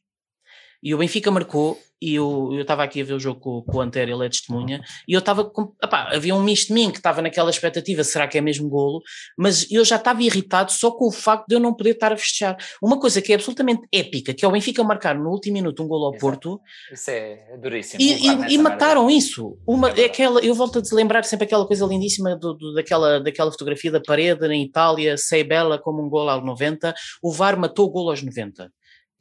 E 0.81 0.93
o 0.95 0.97
Benfica 0.97 1.29
marcou, 1.29 1.77
e 2.01 2.15
eu 2.15 2.61
estava 2.61 2.81
aqui 2.83 3.01
a 3.01 3.03
ver 3.03 3.11
o 3.13 3.19
jogo 3.19 3.41
com, 3.41 3.61
com 3.61 3.77
o 3.79 3.81
Antero, 3.81 4.09
ele 4.11 4.25
é 4.25 4.29
testemunha, 4.29 4.81
e 5.05 5.11
eu 5.13 5.19
estava 5.19 5.43
com. 5.43 5.73
havia 5.91 6.33
um 6.33 6.41
misto 6.41 6.67
de 6.69 6.73
mim 6.73 6.89
que 6.89 6.97
estava 6.99 7.21
naquela 7.21 7.49
expectativa, 7.49 8.01
será 8.05 8.25
que 8.29 8.37
é 8.37 8.41
mesmo 8.41 8.69
golo? 8.69 9.01
Mas 9.37 9.69
eu 9.69 9.83
já 9.83 9.97
estava 9.97 10.23
irritado 10.23 10.71
só 10.71 10.89
com 10.91 11.07
o 11.07 11.11
facto 11.11 11.47
de 11.49 11.55
eu 11.55 11.59
não 11.59 11.73
poder 11.73 11.89
estar 11.91 12.13
a 12.13 12.17
festejar. 12.17 12.55
Uma 12.81 12.97
coisa 12.97 13.21
que 13.21 13.33
é 13.33 13.35
absolutamente 13.35 13.81
épica, 13.91 14.33
que 14.33 14.45
é 14.45 14.47
o 14.47 14.51
Benfica 14.51 14.81
marcar 14.85 15.15
no 15.19 15.29
último 15.29 15.55
minuto 15.55 15.83
um 15.83 15.87
golo 15.89 16.05
ao 16.05 16.11
Exato. 16.13 16.21
Porto, 16.21 16.61
Isso 16.93 17.11
é 17.11 17.57
duríssimo. 17.61 18.01
e, 18.01 18.13
e- 18.13 18.25
e 18.27 18.35
merda. 18.37 18.63
mataram 18.63 19.09
isso. 19.09 19.57
Uma, 19.67 19.89
É 19.89 20.05
aquela, 20.05 20.39
eu 20.39 20.55
volto 20.55 20.79
a 20.79 20.95
lembrar 20.95 21.25
sempre 21.25 21.45
aquela 21.45 21.67
coisa 21.67 21.85
lindíssima 21.85 22.37
do, 22.37 22.53
do- 22.53 22.73
daquela, 22.73 23.19
daquela 23.19 23.51
fotografia 23.51 23.91
da 23.91 23.99
parede 24.01 24.47
na 24.47 24.55
Itália, 24.55 25.17
sei 25.17 25.43
bela 25.43 25.77
como 25.77 26.01
um 26.01 26.07
golo 26.09 26.29
aos 26.29 26.45
90. 26.45 26.95
O 27.21 27.33
VAR 27.33 27.59
matou 27.59 27.87
o 27.87 27.91
golo 27.91 28.09
aos 28.11 28.23
90. 28.23 28.71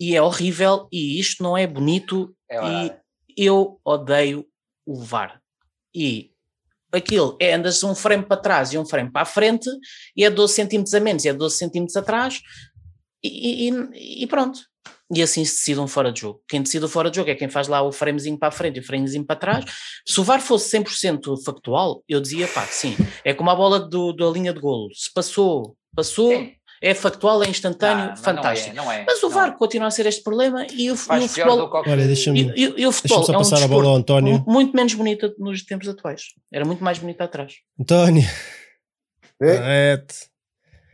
E 0.00 0.14
é 0.14 0.22
horrível, 0.22 0.88
e 0.92 1.18
isto 1.18 1.42
não 1.42 1.56
é 1.56 1.66
bonito, 1.66 2.34
É 2.50 2.56
e 2.56 2.92
eu 3.36 3.80
odeio 3.84 4.46
o 4.86 5.00
VAR. 5.02 5.40
E 5.94 6.30
aquilo 6.92 7.36
é 7.40 7.52
andas 7.54 7.82
um 7.82 7.94
frame 7.94 8.24
para 8.24 8.36
trás 8.40 8.72
e 8.72 8.78
um 8.78 8.86
frame 8.86 9.10
para 9.10 9.22
a 9.22 9.26
frente, 9.26 9.68
e 10.16 10.24
é 10.24 10.30
12 10.30 10.54
centímetros 10.54 10.94
a 10.94 11.00
menos, 11.00 11.24
e 11.24 11.28
é 11.28 11.32
12 11.32 11.56
centímetros 11.56 11.96
atrás, 11.96 12.40
e, 13.22 13.68
e- 13.68 14.22
e 14.22 14.26
pronto. 14.26 14.60
E 15.14 15.22
assim 15.22 15.42
se 15.44 15.56
decide 15.56 15.80
um 15.80 15.88
fora 15.88 16.12
de 16.12 16.20
jogo. 16.20 16.42
Quem 16.46 16.62
decide 16.62 16.84
o 16.84 16.88
fora 16.88 17.10
de 17.10 17.16
jogo 17.16 17.30
é 17.30 17.34
quem 17.34 17.48
faz 17.48 17.66
lá 17.66 17.80
o 17.82 17.90
framezinho 17.90 18.38
para 18.38 18.48
a 18.48 18.52
frente 18.52 18.76
e 18.76 18.80
o 18.80 18.84
framezinho 18.84 19.24
para 19.24 19.36
trás. 19.36 19.64
Se 20.06 20.20
o 20.20 20.24
VAR 20.24 20.40
fosse 20.40 20.68
100% 20.78 21.42
factual, 21.44 22.04
eu 22.06 22.20
dizia, 22.20 22.46
pá, 22.46 22.66
sim. 22.66 22.94
É 23.24 23.32
como 23.32 23.48
a 23.48 23.54
bola 23.54 23.80
do, 23.80 24.12
da 24.12 24.26
linha 24.28 24.52
de 24.52 24.60
golo. 24.60 24.88
Se 24.94 25.10
passou, 25.12 25.76
passou, 25.96 26.30
Sim. 26.30 26.52
É 26.80 26.94
factual, 26.94 27.42
é 27.42 27.48
instantâneo, 27.48 28.16
fantástico. 28.16 28.74
Não 28.76 28.84
é, 28.84 28.86
não 28.86 28.92
é, 29.02 29.04
Mas 29.06 29.22
o 29.22 29.30
VAR 29.30 29.48
é. 29.48 29.52
continua 29.52 29.88
a 29.88 29.90
ser 29.90 30.06
este 30.06 30.22
problema 30.22 30.66
e 30.72 30.90
o, 30.90 30.92
e 30.92 30.92
o 30.92 30.96
futebol. 30.96 31.70
Olha, 31.86 32.06
deixa-me- 32.06 32.52
E, 32.56 32.64
e- 32.66 32.74
e 32.82 32.86
o 32.86 32.92
futebol 32.92 33.24
é 33.26 33.30
um 33.30 33.38
passar 33.38 33.62
a 33.62 33.68
bola 33.68 33.88
ao 33.88 33.96
António. 33.96 34.38
mu- 34.38 34.44
muito 34.52 34.74
menos 34.76 34.94
bonito 34.94 35.34
nos 35.38 35.62
tempos 35.64 35.88
atuais. 35.88 36.22
Era 36.52 36.64
muito 36.64 36.82
mais 36.84 36.98
bonito 36.98 37.20
atrás. 37.20 37.54
António, 37.80 38.24
É, 39.40 39.56
Arrete. 39.56 40.14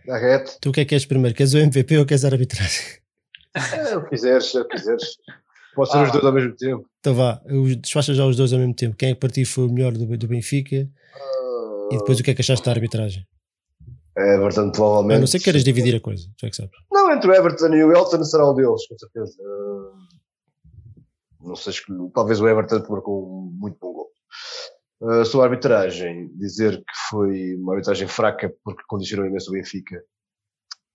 Arrete. 0.09 0.59
tu 0.61 0.69
o 0.71 0.73
que 0.73 0.81
é 0.81 0.85
que 0.85 0.95
és 0.95 1.07
primeiro? 1.07 1.35
Queres 1.37 1.55
o 1.55 1.59
MVP 1.59 1.97
ou 1.99 2.05
queres 2.07 2.25
a 2.25 2.29
arbitragem? 2.29 2.83
É, 3.73 3.97
o 3.97 4.03
que 4.05 4.11
quiseres, 4.11 4.55
é 4.55 4.61
o 4.61 4.65
que 4.69 4.77
quiseres. 4.77 5.17
Pode 5.75 5.91
ser 5.91 5.99
Ah, 5.99 6.03
os 6.05 6.13
dois 6.13 6.25
ao 6.25 6.33
mesmo 6.33 6.57
tempo. 6.57 6.85
Então 7.01 7.15
vá, 7.15 7.41
desfacha 7.81 8.13
já 8.15 8.25
os 8.25 8.37
dois 8.37 8.53
ao 8.53 8.59
mesmo 8.59 8.75
tempo. 8.75 8.97
Quem 8.97 9.11
é 9.11 9.15
que 9.15 9.21
para 9.21 9.29
ti 9.29 9.45
foi 9.45 9.65
o 9.67 9.73
melhor 9.73 9.93
do, 9.93 10.07
do 10.17 10.29
Benfica? 10.29 10.77
E 11.91 11.97
depois 11.99 12.19
o 12.19 12.23
que 12.23 12.31
é 12.31 12.35
que 12.35 12.41
achaste 12.43 12.65
da 12.65 12.71
arbitragem? 12.73 13.27
Everton, 14.17 14.71
provavelmente. 14.71 15.17
A 15.17 15.21
não 15.21 15.27
ser 15.27 15.39
que 15.39 15.45
queiras 15.45 15.65
dividir 15.65 15.97
a 15.97 16.01
coisa, 16.01 16.29
é 16.43 16.51
que 16.51 16.57
sabes. 16.57 16.73
Não, 16.91 17.13
entre 17.13 17.31
o 17.31 17.35
Everton 17.35 17.75
e 17.75 17.85
o 17.85 17.93
Elton 17.93 18.23
será 18.25 18.49
um 18.51 18.55
deles, 18.55 18.87
com 18.87 18.99
certeza. 18.99 19.37
Não 21.41 21.57
sei, 21.57 21.75
talvez 22.15 22.41
o 22.41 22.49
Everton 22.49 22.83
que 22.83 22.91
marcou 22.91 23.27
um 23.27 23.51
muito 23.59 23.77
bom 23.81 23.93
gol. 23.93 24.11
Ah, 25.03 25.25
sobre 25.25 25.47
a 25.47 25.51
arbitragem, 25.51 26.31
dizer 26.37 26.79
que 26.79 27.09
foi 27.11 27.57
uma 27.57 27.75
arbitragem 27.75 28.09
fraca 28.09 28.55
porque 28.65 28.83
condicionou 28.87 29.27
imenso 29.27 29.51
o 29.51 29.53
Benfica 29.53 30.03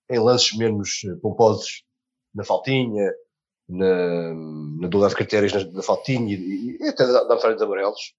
em 0.10 0.20
lances 0.20 0.58
menos 0.58 1.02
eh, 1.06 1.16
pomposos, 1.22 1.84
na 2.34 2.44
faltinha, 2.44 3.12
na, 3.68 4.34
na 4.82 4.88
dualidade 4.88 5.10
de 5.12 5.16
critérios 5.16 5.54
na, 5.54 5.72
na 5.72 5.84
faltinha 5.84 6.36
e, 6.36 6.78
e 6.80 6.88
até 6.88 7.06
da, 7.06 7.24
da 7.26 7.38
frente 7.38 7.58
de 7.60 7.64
amarelos. 7.64 8.16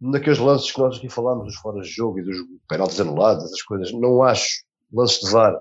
Naqueles 0.00 0.38
lances 0.38 0.72
que 0.72 0.78
nós 0.78 0.96
aqui 0.96 1.08
falámos, 1.08 1.44
dos 1.46 1.56
fora 1.56 1.80
de 1.82 1.88
jogo 1.88 2.18
e 2.18 2.22
dos 2.22 2.36
penaltis 2.68 3.00
anulados, 3.00 3.44
essas 3.44 3.62
coisas, 3.62 3.92
não 3.92 4.22
acho 4.22 4.64
lances 4.92 5.20
de 5.20 5.30
VAR 5.30 5.60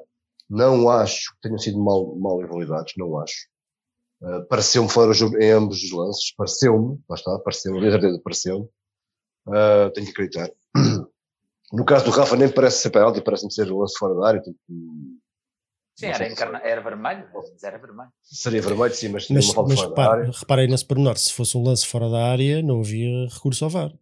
não 0.50 0.90
acho 0.90 1.32
que 1.36 1.42
tenham 1.42 1.60
sido 1.60 1.78
mal, 1.80 2.16
mal 2.16 2.42
invalidados, 2.42 2.94
não 2.98 3.20
acho. 3.20 3.48
Uh, 4.22 4.44
pareceu-me 4.48 4.90
fora 4.90 5.12
o 5.12 5.14
jogo 5.14 5.38
em 5.38 5.52
ambos 5.52 5.84
os 5.84 5.92
lances, 5.92 6.34
pareceu-me, 6.36 7.00
lá 7.08 7.16
está, 7.16 7.40
pareceu-me, 7.40 8.20
pareceu-me. 8.22 8.66
Uh, 9.48 9.92
tenho 9.94 10.08
que 10.08 10.12
acreditar. 10.12 10.50
No 11.72 11.86
caso 11.86 12.06
do 12.06 12.10
Rafa, 12.10 12.36
nem 12.36 12.50
parece 12.52 12.82
ser 12.82 12.90
penalti, 12.90 13.22
parece-me 13.22 13.54
ser 13.54 13.72
um 13.72 13.78
lance 13.78 13.94
fora 13.96 14.16
da 14.16 14.28
área. 14.28 14.42
Tipo, 14.42 14.58
Sim, 15.96 16.08
era, 16.08 16.28
encarna... 16.28 16.60
era 16.64 16.82
vermelho, 16.82 17.28
era 17.62 17.78
vermelho. 17.78 18.10
seria 18.24 18.60
vermelho, 18.60 18.96
sim, 18.96 19.10
mas 19.10 19.30
Mas, 19.30 19.46
uma 19.46 19.54
falta 19.54 19.70
mas 19.70 19.80
fora 19.80 19.94
da 19.94 20.02
repara, 20.02 20.22
área. 20.22 20.32
repara 20.34 20.62
aí 20.62 20.68
nesse 20.68 20.84
pormenor: 20.84 21.16
se 21.20 21.32
fosse 21.32 21.56
um 21.56 21.64
lance 21.64 21.86
fora 21.86 22.10
da 22.10 22.26
área, 22.26 22.64
não 22.64 22.80
havia 22.80 23.28
recurso 23.28 23.66
ao 23.66 23.70
VAR. 23.70 23.94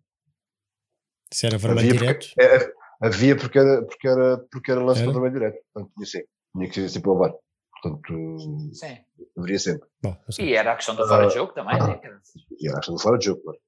Se 1.32 1.46
era 1.46 1.58
vermelho 1.58 1.90
Havia 1.90 2.00
direto, 2.00 2.28
porque, 2.28 2.42
é, 2.42 2.74
havia 3.02 3.36
porque 3.36 3.60
era, 3.60 3.82
porque 3.86 4.08
era, 4.08 4.38
porque 4.52 4.72
era 4.72 4.84
lance 4.84 5.02
Era? 5.02 5.12
para 5.12 5.22
vermelho 5.22 5.40
direto. 5.40 5.64
Portanto, 5.74 5.94
tinha, 5.96 6.06
sim, 6.06 6.22
tinha 6.56 6.68
que 6.70 6.74
ser 6.76 6.86
assim 6.86 7.02
para 7.02 7.12
o 7.12 7.18
VAR. 7.18 7.34
Portanto, 7.82 8.40
Sim. 8.74 8.98
deveria 9.36 9.60
sempre. 9.60 9.88
bom. 10.02 10.18
E 10.40 10.54
era 10.56 10.72
a 10.74 10.76
questão 10.76 10.96
do 10.96 11.08
fora 11.08 11.28
de 11.28 11.34
jogo 11.36 11.54
também, 11.54 11.78
né? 11.80 11.98
quer 12.00 12.08
dizer, 12.18 12.42
E 12.60 12.68
era 12.68 12.78
a 12.78 12.80
questão 12.80 12.96
do 12.96 13.02
fora 13.02 13.18
de 13.20 13.26
jogo, 13.26 13.42
claro. 13.44 13.60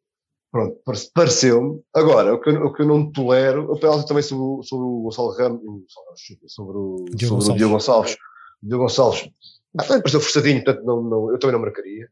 Pronto, 0.52 0.82
parece- 0.84 1.12
pareceu-me. 1.14 1.80
Agora, 1.94 2.34
o 2.34 2.42
que, 2.42 2.50
eu, 2.50 2.66
o 2.66 2.74
que 2.74 2.82
eu 2.82 2.88
não 2.88 3.12
tolero, 3.12 3.72
o 3.72 3.80
penalti 3.80 4.08
também 4.08 4.24
sobre, 4.24 4.44
o- 4.44 4.64
sobre 4.64 4.84
o 4.88 5.02
Gonçalo 5.04 5.30
Ramos, 5.38 5.62
sobre 6.48 6.76
o, 6.78 7.06
Diogo 7.14 7.20
sobre 7.20 7.30
o 7.32 7.36
Gonçalves. 7.36 7.58
Diogo 7.60 7.74
Gonçalves. 7.74 8.14
O 8.64 8.68
Diogo 8.68 8.84
Gonçalves, 8.86 9.30
ah, 9.78 9.84
também 9.84 10.02
pareceu 10.02 10.22
forçadinho, 10.22 10.64
portanto 10.64 10.84
não, 10.86 11.02
não, 11.04 11.32
eu 11.32 11.38
também 11.38 11.54
não 11.54 11.62
marcaria. 11.62 12.10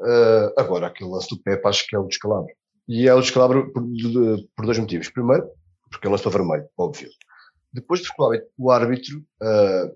Ah, 0.00 0.52
agora, 0.56 0.86
aquele 0.86 1.10
lance 1.10 1.28
do 1.28 1.42
Pepe 1.42 1.68
acho 1.68 1.86
que 1.86 1.94
é 1.94 1.98
um 2.00 2.06
descalabro. 2.06 2.50
E 2.88 3.06
é 3.08 3.14
um 3.14 3.20
descalabro 3.20 3.72
por, 3.72 3.82
de- 3.86 4.12
de- 4.12 4.48
por 4.56 4.64
dois 4.66 4.78
motivos. 4.78 5.08
Primeiro, 5.08 5.48
porque 5.90 6.06
é 6.06 6.10
lance 6.10 6.22
para 6.22 6.32
vermelho, 6.32 6.68
óbvio. 6.76 7.08
Depois, 7.72 8.00
porque 8.00 8.14
provavelmente 8.16 8.50
o 8.58 8.70
árbitro, 8.70 9.24
ah, 9.40 9.90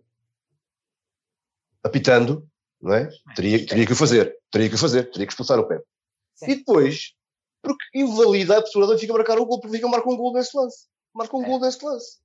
apitando, 1.82 2.46
não 2.80 2.94
é? 2.94 3.08
Teria, 3.34 3.64
teria 3.66 3.86
que 3.86 3.92
o 3.92 3.96
fazer, 3.96 4.34
teria 4.50 4.68
que 4.68 4.74
o 4.74 4.78
fazer, 4.78 5.10
teria 5.10 5.26
que 5.26 5.32
expulsar 5.32 5.58
o 5.58 5.66
Pepe. 5.66 5.84
Sim. 6.34 6.50
E 6.50 6.54
depois, 6.56 7.12
porque 7.62 7.84
invalida 7.94 8.58
a 8.58 8.60
possibilidade 8.62 9.00
de 9.00 9.06
fica 9.06 9.12
marcar 9.16 9.38
um 9.38 9.44
gol, 9.44 9.60
porque 9.60 9.76
fica 9.76 9.88
marca 9.88 10.08
um 10.08 10.16
gol 10.16 10.32
nesse 10.32 10.56
lance. 10.56 10.86
Marca 11.14 11.36
um 11.36 11.42
É. 11.44 11.46
gol 11.46 11.60
nesse 11.60 11.84
lance. 11.84 12.18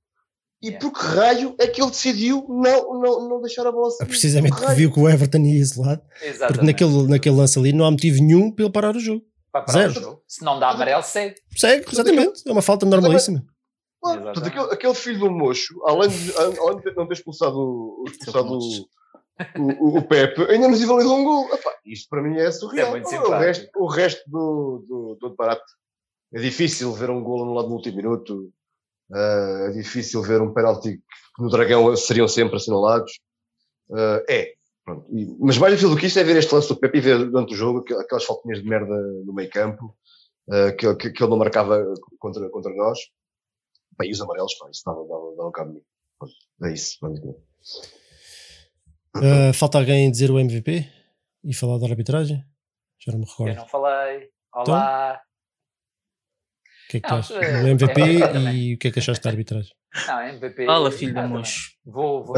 E 0.62 0.68
É. 0.68 0.78
por 0.78 0.92
que 0.92 1.00
raio 1.04 1.54
é 1.58 1.66
que 1.66 1.80
ele 1.82 1.90
decidiu 1.90 2.46
não, 2.48 3.00
não, 3.00 3.28
não 3.28 3.40
deixar 3.40 3.66
a 3.66 3.72
bola 3.72 3.90
sair? 3.90 4.06
Precisamente 4.06 4.50
Por 4.50 4.58
que 4.60 4.64
porque 4.66 4.76
viu 4.80 4.92
que 4.92 5.00
o 5.00 5.08
Everton 5.08 5.38
ia 5.38 5.58
isolado, 5.58 6.02
porque 6.46 6.64
naquele, 6.64 7.08
naquele 7.08 7.34
lance 7.36 7.58
ali 7.58 7.72
não 7.72 7.84
há 7.84 7.90
motivo 7.90 8.22
nenhum 8.22 8.50
para 8.52 8.64
ele 8.64 8.72
parar 8.72 8.94
o 8.96 9.00
jogo. 9.00 9.24
Para 9.52 9.62
parar 9.66 9.78
o 9.88 9.92
zero. 9.92 9.92
jogo. 10.04 10.22
Se 10.26 10.42
não 10.44 10.58
dá 10.58 10.70
amarelo, 10.70 11.02
segue. 11.02 11.34
Segue, 11.56 11.86
exatamente. 11.92 12.42
É 12.48 12.52
uma 12.52 12.62
falta 12.62 12.86
normalíssima. 12.86 13.44
Claro, 14.00 14.22
portanto, 14.22 14.46
aquele, 14.46 14.72
aquele 14.72 14.94
filho 14.94 15.18
do 15.20 15.30
mocho, 15.30 15.80
além 15.86 16.08
de, 16.08 16.32
além 16.36 16.80
de 16.80 16.94
não 16.96 17.06
ter 17.06 17.14
expulsado, 17.14 17.56
o- 17.56 18.04
expulsado 18.08 18.58
o, 18.58 18.88
o, 19.58 19.98
o 19.98 20.02
Pepe, 20.02 20.42
ainda 20.50 20.66
nos 20.68 20.80
invalidou 20.80 21.16
um 21.18 21.24
gol. 21.24 21.54
Epá, 21.54 21.70
isto 21.86 22.08
para 22.08 22.20
mim 22.22 22.36
é 22.38 22.50
surreal. 22.50 22.90
muito 22.90 23.08
o, 23.14 23.30
resto, 23.38 23.68
o 23.76 23.86
resto 23.86 24.22
do, 24.28 24.84
do, 24.88 25.14
do 25.20 25.36
barato. 25.36 25.62
É 26.34 26.40
difícil 26.40 26.90
ver 26.94 27.10
um 27.10 27.22
gol 27.22 27.44
no 27.44 27.52
lado 27.54 27.68
no 27.68 27.74
último 27.74 27.96
minuto. 27.96 28.50
Ah, 29.12 29.66
é 29.68 29.70
difícil 29.72 30.22
ver 30.22 30.40
um 30.40 30.52
penalti 30.52 30.96
que 31.36 31.42
no 31.42 31.48
Dragão 31.50 31.94
seriam 31.94 32.26
sempre 32.26 32.56
assinalados. 32.56 33.12
Ah, 33.92 34.22
é. 34.28 34.54
Pronto. 34.84 35.06
E- 35.16 35.36
mas 35.40 35.58
mais 35.58 35.72
difícil 35.72 35.94
do 35.94 36.00
que 36.00 36.06
isto 36.06 36.18
é 36.18 36.24
ver 36.24 36.36
este 36.36 36.52
lance 36.54 36.68
do 36.68 36.76
Pepe 36.76 36.98
e 36.98 37.00
ver 37.00 37.18
durante 37.30 37.54
o 37.54 37.56
jogo 37.56 37.78
aquel- 37.80 38.00
aquelas 38.00 38.24
faltinhas 38.24 38.60
de 38.62 38.68
merda 38.68 38.94
no 39.24 39.32
meio 39.32 39.48
campo 39.50 39.96
ah, 40.50 40.72
que, 40.72 40.94
que, 40.96 41.10
que 41.12 41.22
ele 41.22 41.30
não 41.30 41.38
marcava 41.38 41.82
contra, 42.18 42.48
contra 42.50 42.74
nós. 42.74 42.98
Pá, 43.96 44.04
e 44.06 44.10
os 44.10 44.20
amarelos, 44.20 44.54
pá, 44.58 44.68
isso 44.70 44.82
dava, 44.84 45.06
dava, 45.06 45.36
dava 45.36 45.52
cabo 45.52 45.70
de 45.70 45.76
mim. 45.76 45.84
É 46.68 46.72
isso. 46.72 46.96
vamos 47.00 47.20
ver. 47.20 47.34
Ah, 49.14 49.52
falta 49.52 49.78
alguém 49.78 50.10
dizer 50.10 50.30
o 50.30 50.38
MVP 50.38 50.88
e 51.44 51.54
falar 51.54 51.78
da 51.78 51.86
arbitragem? 51.86 52.44
Já 53.04 53.12
não 53.12 53.18
me 53.20 53.24
Eu 53.26 53.30
recordo. 53.30 53.56
não 53.56 53.68
falei. 53.68 54.30
Olá. 54.54 55.20
que 56.88 56.96
é 56.98 57.00
que 57.00 57.10
Não, 57.10 57.18
achas? 57.18 57.36
eh, 57.36 57.62
O 57.62 57.66
MVP 57.68 58.00
é, 58.22 58.28
também. 58.32 58.56
e 58.56 58.74
o 58.74 58.78
que 58.78 58.88
é 58.88 58.90
que 58.90 58.98
achaste 58.98 59.22
da 59.24 59.30
arbitragem? 59.30 59.72
Não, 60.06 60.20
MVP. 60.22 60.66
Fala, 60.66 60.90
filho 60.90 61.12
do 61.12 61.20
também. 61.20 61.38
mocho. 61.38 61.72
Vou, 61.84 62.24
vou. 62.24 62.36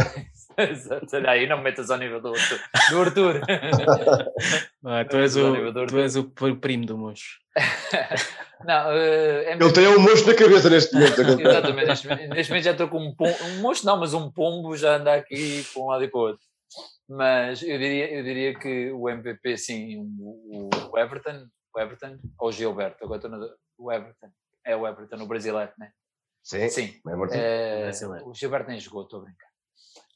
Exato, 0.59 1.07
Olha 1.17 1.31
aí, 1.31 1.47
não 1.47 1.59
me 1.59 1.65
metas 1.65 1.91
ao 1.91 1.99
nível 1.99 2.21
do 2.21 2.29
Arthur. 2.35 2.61
Do 2.91 3.01
Arthur. 3.01 3.41
Ah, 4.87 5.03
tu, 5.03 5.17
és 5.17 5.35
o, 5.35 5.87
tu 5.87 5.99
és 5.99 6.15
o 6.15 6.25
pr- 6.25 6.57
primo 6.61 6.85
do 6.85 6.99
mocho. 6.99 7.39
não, 8.67 8.93
eh, 8.93 9.53
Ele 9.53 9.73
tem 9.73 9.89
um 9.89 9.99
monstro 9.99 10.31
na 10.33 10.39
cabeça 10.39 10.69
neste 10.69 10.95
momento. 10.95 11.21
Exatamente, 11.41 11.87
neste, 11.89 12.07
neste 12.09 12.51
momento 12.53 12.65
já 12.65 12.73
estou 12.73 12.89
com 12.89 12.99
um 12.99 13.15
pombo, 13.15 13.35
um 13.45 13.61
monstro 13.63 13.87
não, 13.87 13.97
mas 13.99 14.13
um 14.13 14.31
pombo 14.31 14.77
já 14.77 14.97
anda 14.97 15.15
aqui 15.15 15.65
para 15.73 15.83
um 15.83 15.87
lado 15.87 16.05
e 16.05 16.09
para 16.09 16.19
o 16.19 16.23
outro. 16.23 16.45
Mas 17.09 17.63
eu 17.63 17.79
diria, 17.79 18.13
eu 18.15 18.23
diria 18.23 18.59
que 18.59 18.91
o 18.93 19.09
MVP, 19.09 19.57
sim, 19.57 19.97
o, 19.99 20.69
o 20.93 20.99
Everton, 20.99 21.47
o 21.75 21.81
Everton 21.81 22.19
ou 22.39 22.49
o 22.49 22.53
Gilberto, 22.53 23.05
agora 23.05 23.19
estou 23.19 23.31
no, 23.31 23.49
o 23.79 23.91
Everton, 23.91 24.29
é 24.67 24.77
o 24.77 24.87
Everton, 24.87 25.17
o 25.23 25.27
brasileiro, 25.27 25.73
né? 25.79 25.91
Sim, 26.43 26.69
Sim, 26.69 27.01
é 27.09 27.17
brasileiro. 27.17 28.29
o 28.29 28.35
Gilberto 28.35 28.69
nem 28.69 28.79
jogou, 28.79 29.05
estou 29.05 29.21
a 29.21 29.25
brincar. 29.25 29.49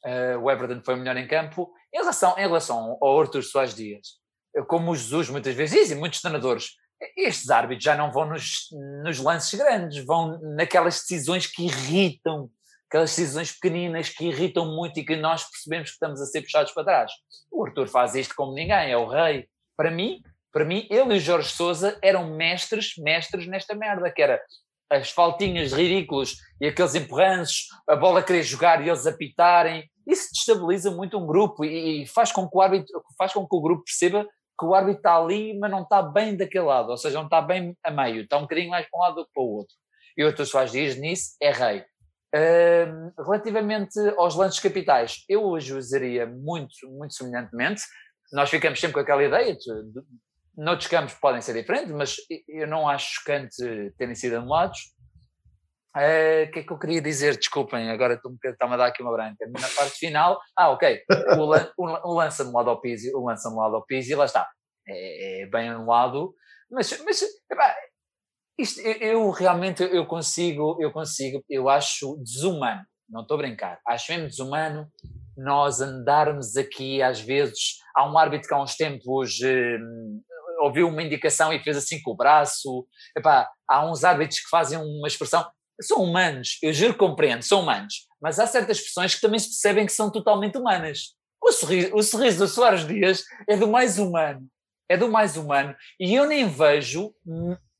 Eh, 0.05 0.37
o 0.37 0.49
Everton 0.49 0.81
foi 0.83 0.95
melhor 0.95 1.17
em 1.17 1.27
campo. 1.27 1.71
Em 1.93 1.99
relação, 1.99 2.35
em 2.37 2.41
relação 2.41 2.97
ao 3.01 3.19
Arthur 3.19 3.43
Soares 3.43 3.75
Dias, 3.75 4.19
como 4.67 4.91
o 4.91 4.95
Jesus 4.95 5.29
muitas 5.29 5.55
vezes 5.55 5.79
diz, 5.79 5.91
e 5.91 5.95
muitos 5.95 6.21
treinadores, 6.21 6.71
estes 7.15 7.49
árbitros 7.49 7.83
já 7.83 7.95
não 7.95 8.11
vão 8.11 8.25
nos, 8.25 8.67
nos 9.03 9.19
lances 9.19 9.57
grandes, 9.57 10.03
vão 10.05 10.39
naquelas 10.55 10.95
decisões 10.95 11.47
que 11.47 11.65
irritam, 11.65 12.49
aquelas 12.89 13.15
decisões 13.15 13.51
pequeninas 13.51 14.09
que 14.09 14.25
irritam 14.25 14.65
muito 14.65 14.99
e 14.99 15.05
que 15.05 15.15
nós 15.15 15.43
percebemos 15.49 15.89
que 15.89 15.93
estamos 15.93 16.21
a 16.21 16.25
ser 16.25 16.41
puxados 16.41 16.71
para 16.71 16.83
trás. 16.83 17.11
O 17.51 17.65
Arthur 17.65 17.87
faz 17.87 18.15
isto 18.15 18.35
como 18.35 18.53
ninguém, 18.53 18.91
é 18.91 18.97
o 18.97 19.07
rei. 19.07 19.47
Para 19.77 19.91
mim, 19.91 20.21
para 20.51 20.65
mim, 20.65 20.87
ele 20.89 21.13
e 21.13 21.17
o 21.17 21.19
Jorge 21.19 21.49
Sousa 21.51 21.97
eram 22.01 22.35
mestres, 22.35 22.93
mestres 22.97 23.47
nesta 23.47 23.75
merda, 23.75 24.11
que 24.11 24.21
era 24.21 24.41
as 24.89 25.11
faltinhas 25.11 25.71
ridículas 25.71 26.35
e 26.59 26.67
aqueles 26.67 26.95
empurranços, 26.95 27.67
a 27.87 27.95
bola 27.95 28.23
querer 28.23 28.43
jogar 28.43 28.83
e 28.83 28.89
eles 28.89 29.05
apitarem, 29.05 29.89
isso 30.07 30.29
destabiliza 30.33 30.89
muito 30.91 31.17
um 31.17 31.27
grupo 31.27 31.63
e, 31.63 32.03
e 32.03 32.07
faz, 32.07 32.31
com 32.31 32.49
que 32.49 32.57
o 32.57 32.61
árbitro, 32.61 33.01
faz 33.17 33.31
com 33.33 33.47
que 33.47 33.55
o 33.55 33.61
grupo 33.61 33.83
perceba 33.83 34.25
que 34.59 34.65
o 34.65 34.73
árbitro 34.73 34.97
está 34.99 35.15
ali, 35.15 35.57
mas 35.57 35.71
não 35.71 35.83
está 35.83 36.01
bem 36.01 36.35
daquele 36.35 36.65
lado, 36.65 36.89
ou 36.89 36.97
seja, 36.97 37.17
não 37.17 37.25
está 37.25 37.41
bem 37.41 37.77
a 37.83 37.91
meio, 37.91 38.23
está 38.23 38.37
um 38.37 38.41
bocadinho 38.41 38.69
mais 38.69 38.89
para 38.89 38.99
um 38.99 39.03
lado 39.03 39.15
do 39.15 39.25
que 39.25 39.31
para 39.33 39.43
o 39.43 39.55
outro. 39.55 39.75
E 40.17 40.23
o 40.25 40.45
Soares 40.45 40.71
Dias 40.71 40.97
nisso 40.97 41.37
é 41.41 41.51
rei. 41.51 41.85
Hum, 42.35 43.11
relativamente 43.23 43.97
aos 44.17 44.35
lances 44.35 44.59
capitais, 44.59 45.23
eu 45.29 45.43
hoje 45.43 45.73
usaria 45.73 46.27
muito, 46.27 46.89
muito 46.89 47.13
semelhantemente. 47.13 47.81
Nós 48.33 48.49
ficamos 48.49 48.79
sempre 48.79 48.95
com 48.95 48.99
aquela 48.99 49.23
ideia 49.23 49.55
de, 49.55 49.83
de 49.91 50.01
noutros 50.63 50.87
campos 50.89 51.13
podem 51.15 51.41
ser 51.41 51.53
diferentes, 51.53 51.91
mas 51.91 52.15
eu 52.47 52.67
não 52.67 52.87
acho 52.87 53.15
chocante 53.15 53.55
terem 53.97 54.15
sido 54.15 54.37
anulados. 54.37 54.79
Eh, 55.97 56.45
O 56.47 56.51
que 56.51 56.59
é 56.59 56.63
que 56.63 56.71
eu 56.71 56.77
queria 56.79 57.01
dizer? 57.01 57.35
Desculpem, 57.37 57.89
agora 57.89 58.13
estou- 58.13 58.35
está-me 58.43 58.73
a 58.75 58.77
dar 58.77 58.87
aqui 58.87 59.01
uma 59.01 59.11
branca. 59.11 59.45
Na 59.47 59.67
parte 59.69 59.97
final, 59.97 60.39
ah, 60.57 60.69
ok, 60.69 61.01
o, 61.37 61.45
lan- 61.45 61.71
o 61.77 62.11
o 62.11 62.13
lance 62.13 62.41
anulado 62.41 62.69
ao 62.69 62.79
Pizzi, 62.79 63.11
o 63.15 63.25
lance 63.25 63.47
anulado 63.47 63.75
ao 63.75 63.85
Pizzi, 63.85 64.13
lá 64.15 64.25
está, 64.25 64.47
é, 64.87 65.41
é 65.43 65.45
bem 65.47 65.69
anulado, 65.69 66.33
mas, 66.69 66.95
mas 67.03 67.21
epá, 67.51 67.75
isto, 68.59 68.79
eu, 68.81 68.93
eu 69.23 69.29
realmente 69.31 69.81
eu 69.83 70.05
consigo, 70.05 70.77
eu 70.79 70.91
consigo, 70.91 71.43
eu 71.49 71.67
acho 71.69 72.17
desumano, 72.23 72.83
não 73.09 73.21
estou 73.21 73.35
a 73.35 73.39
brincar, 73.39 73.79
acho 73.87 74.11
mesmo 74.11 74.27
desumano 74.27 74.87
nós 75.35 75.79
andarmos 75.81 76.55
aqui 76.57 77.01
às 77.01 77.19
vezes, 77.19 77.77
há 77.95 78.07
um 78.09 78.17
árbitro 78.17 78.47
que 78.47 78.53
há 78.53 78.61
uns 78.61 78.75
tempos 78.75 79.39
hum, 79.41 80.21
ouviu 80.59 80.87
uma 80.87 81.01
indicação 81.01 81.53
e 81.53 81.63
fez 81.63 81.77
assim 81.77 82.01
com 82.01 82.11
o 82.11 82.15
braço, 82.15 82.85
Epá, 83.17 83.49
há 83.67 83.89
uns 83.89 84.03
árbitros 84.03 84.39
que 84.39 84.49
fazem 84.49 84.77
uma 84.77 85.07
expressão, 85.07 85.49
são 85.81 86.03
humanos, 86.03 86.57
eu 86.61 86.73
juro 86.73 86.93
que 86.93 86.99
compreendo, 86.99 87.41
são 87.41 87.61
humanos, 87.61 88.07
mas 88.21 88.39
há 88.39 88.45
certas 88.45 88.77
expressões 88.77 89.15
que 89.15 89.21
também 89.21 89.39
se 89.39 89.47
percebem 89.47 89.85
que 89.85 89.93
são 89.93 90.11
totalmente 90.11 90.57
humanas. 90.57 91.15
O 91.41 91.51
sorriso, 91.51 91.95
o 91.95 92.03
sorriso 92.03 92.39
do 92.39 92.47
Soares 92.47 92.85
Dias 92.85 93.23
é 93.47 93.55
do 93.55 93.67
mais 93.67 93.97
humano, 93.97 94.45
é 94.89 94.97
do 94.97 95.09
mais 95.09 95.37
humano, 95.37 95.73
e 95.99 96.13
eu 96.13 96.25
nem 96.25 96.47
vejo, 96.47 97.13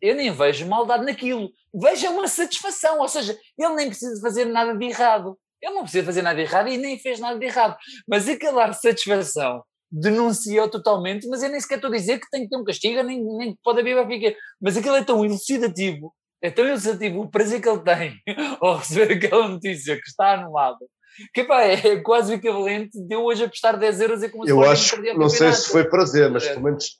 eu 0.01 0.15
nem 0.15 0.31
vejo 0.31 0.65
maldade 0.65 1.05
naquilo, 1.05 1.49
vejo 1.73 2.07
uma 2.09 2.27
satisfação, 2.27 2.99
ou 2.99 3.07
seja, 3.09 3.37
ele 3.57 3.73
nem 3.75 3.87
precisa 3.89 4.21
fazer 4.21 4.45
nada 4.45 4.73
de 4.77 4.85
errado, 4.85 5.37
ele 5.61 5.73
não 5.73 5.81
precisa 5.81 6.05
fazer 6.05 6.21
nada 6.21 6.37
de 6.37 6.43
errado 6.43 6.69
e 6.69 6.77
nem 6.77 6.97
fez 6.97 7.19
nada 7.19 7.37
de 7.37 7.45
errado, 7.45 7.77
mas 8.07 8.29
aquele 8.29 8.59
ar 8.59 8.69
de 8.69 8.79
satisfação 8.79 9.61
denunciou 9.91 10.69
totalmente, 10.69 11.27
mas 11.27 11.41
eu 11.41 11.49
nem 11.49 11.59
sequer 11.59 11.75
estou 11.75 11.89
a 11.89 11.93
dizer 11.95 12.19
que 12.19 12.29
tem 12.29 12.43
que 12.43 12.49
ter 12.49 12.57
um 12.57 12.63
castigo, 12.63 13.01
nem, 13.03 13.23
nem 13.23 13.57
pode 13.63 13.79
haver 13.79 14.05
Benfica, 14.05 14.37
mas 14.61 14.77
aquilo 14.77 14.95
é 14.95 15.03
tão 15.03 15.25
elucidativo, 15.25 16.13
é 16.41 16.51
tão 16.51 16.65
elucidativo 16.65 17.21
o 17.21 17.29
prazer 17.29 17.61
que 17.61 17.69
ele 17.69 17.81
tem 17.81 18.13
ao 18.61 18.77
receber 18.77 19.13
aquela 19.13 19.47
notícia 19.47 19.95
que 19.95 20.07
está 20.07 20.33
anulada, 20.33 20.85
que 21.33 21.43
pá, 21.43 21.63
é 21.63 21.99
quase 22.01 22.33
o 22.33 22.35
equivalente 22.35 22.91
de 23.01 23.15
eu 23.15 23.23
hoje 23.23 23.43
apostar 23.43 23.77
10 23.77 24.01
euros 24.01 24.23
e 24.23 24.29
como 24.29 24.45
se 24.45 24.51
Eu 24.51 24.57
fosse 24.57 24.71
acho, 24.71 25.17
não 25.17 25.29
sei 25.29 25.51
se 25.53 25.69
foi 25.69 25.83
prazer, 25.89 26.29
mas 26.29 26.45
É. 26.45 26.49
pelo 26.53 26.63
menos 26.63 26.99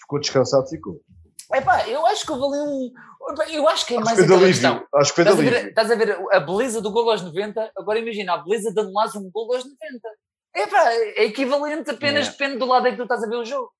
ficou 0.00 0.20
descansado, 0.20 0.68
ficou. 0.68 1.00
Epá, 1.52 1.88
eu 1.88 2.04
acho 2.06 2.26
que 2.26 2.32
ali 2.32 2.42
um. 2.42 2.90
Eu 3.52 3.68
acho 3.68 3.86
que 3.86 3.94
é 3.94 3.96
Acho 3.98 4.04
mais 4.04 4.18
que 4.18 4.24
aquela 4.24 4.46
questão. 4.46 4.84
Acho 4.94 5.14
que 5.14 5.22
foi 5.22 5.24
Estás 5.24 5.38
a, 5.38 5.42
ver, 5.50 5.68
estás 5.68 5.90
a 5.90 5.94
ver 5.94 6.18
a 6.32 6.40
beleza 6.40 6.80
do 6.80 6.90
gol 6.90 7.10
aos 7.10 7.22
90, 7.22 7.72
agora 7.76 7.98
imagina 7.98 8.34
a 8.34 8.38
beleza 8.38 8.72
de 8.72 8.80
anulares 8.80 9.14
um 9.14 9.30
gol 9.30 9.54
aos 9.54 9.64
90. 9.64 9.78
Epá, 10.56 10.90
é 10.92 11.24
equivalente, 11.24 11.90
apenas 11.90 12.28
É. 12.28 12.30
depende 12.30 12.58
do 12.58 12.66
lado 12.66 12.86
em 12.88 12.92
que 12.92 12.96
tu 12.96 13.02
estás 13.02 13.22
a 13.22 13.28
ver 13.28 13.36
o 13.36 13.44
jogo. 13.44 13.70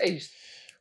É 0.00 0.08
isto. 0.08 0.32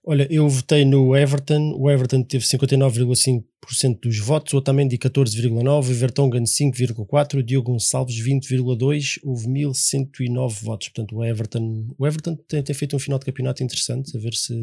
Olha, 0.05 0.28
eu 0.30 0.47
votei 0.49 0.84
no 0.84 1.16
Everton, 1.16 1.76
o 1.78 1.89
Everton 1.89 2.24
teve 2.24 2.43
59,5% 2.45 3.99
dos 4.01 4.20
votos, 4.20 4.53
o 4.53 4.57
Otamendi 4.57 4.97
14,9%, 4.97 5.80
o 5.80 5.93
Vertonghen 5.93 6.43
5,4%, 6.43 7.39
o 7.39 7.43
Diogo 7.43 7.72
Gonçalves 7.72 8.16
20,2%, 8.16 9.20
houve 9.24 9.47
1109 9.47 10.59
votos. 10.66 10.89
Portanto, 10.89 11.16
o 11.16 11.24
Everton, 11.24 11.88
o 11.97 12.05
Everton 12.05 12.36
tem, 12.36 12.61
tem 12.61 12.76
feito 12.76 12.95
um 12.95 12.99
final 12.99 13.18
de 13.18 13.26
campeonato 13.26 13.64
interessante, 13.64 14.16
a 14.18 14.20
ver 14.20 14.34
se 14.34 14.53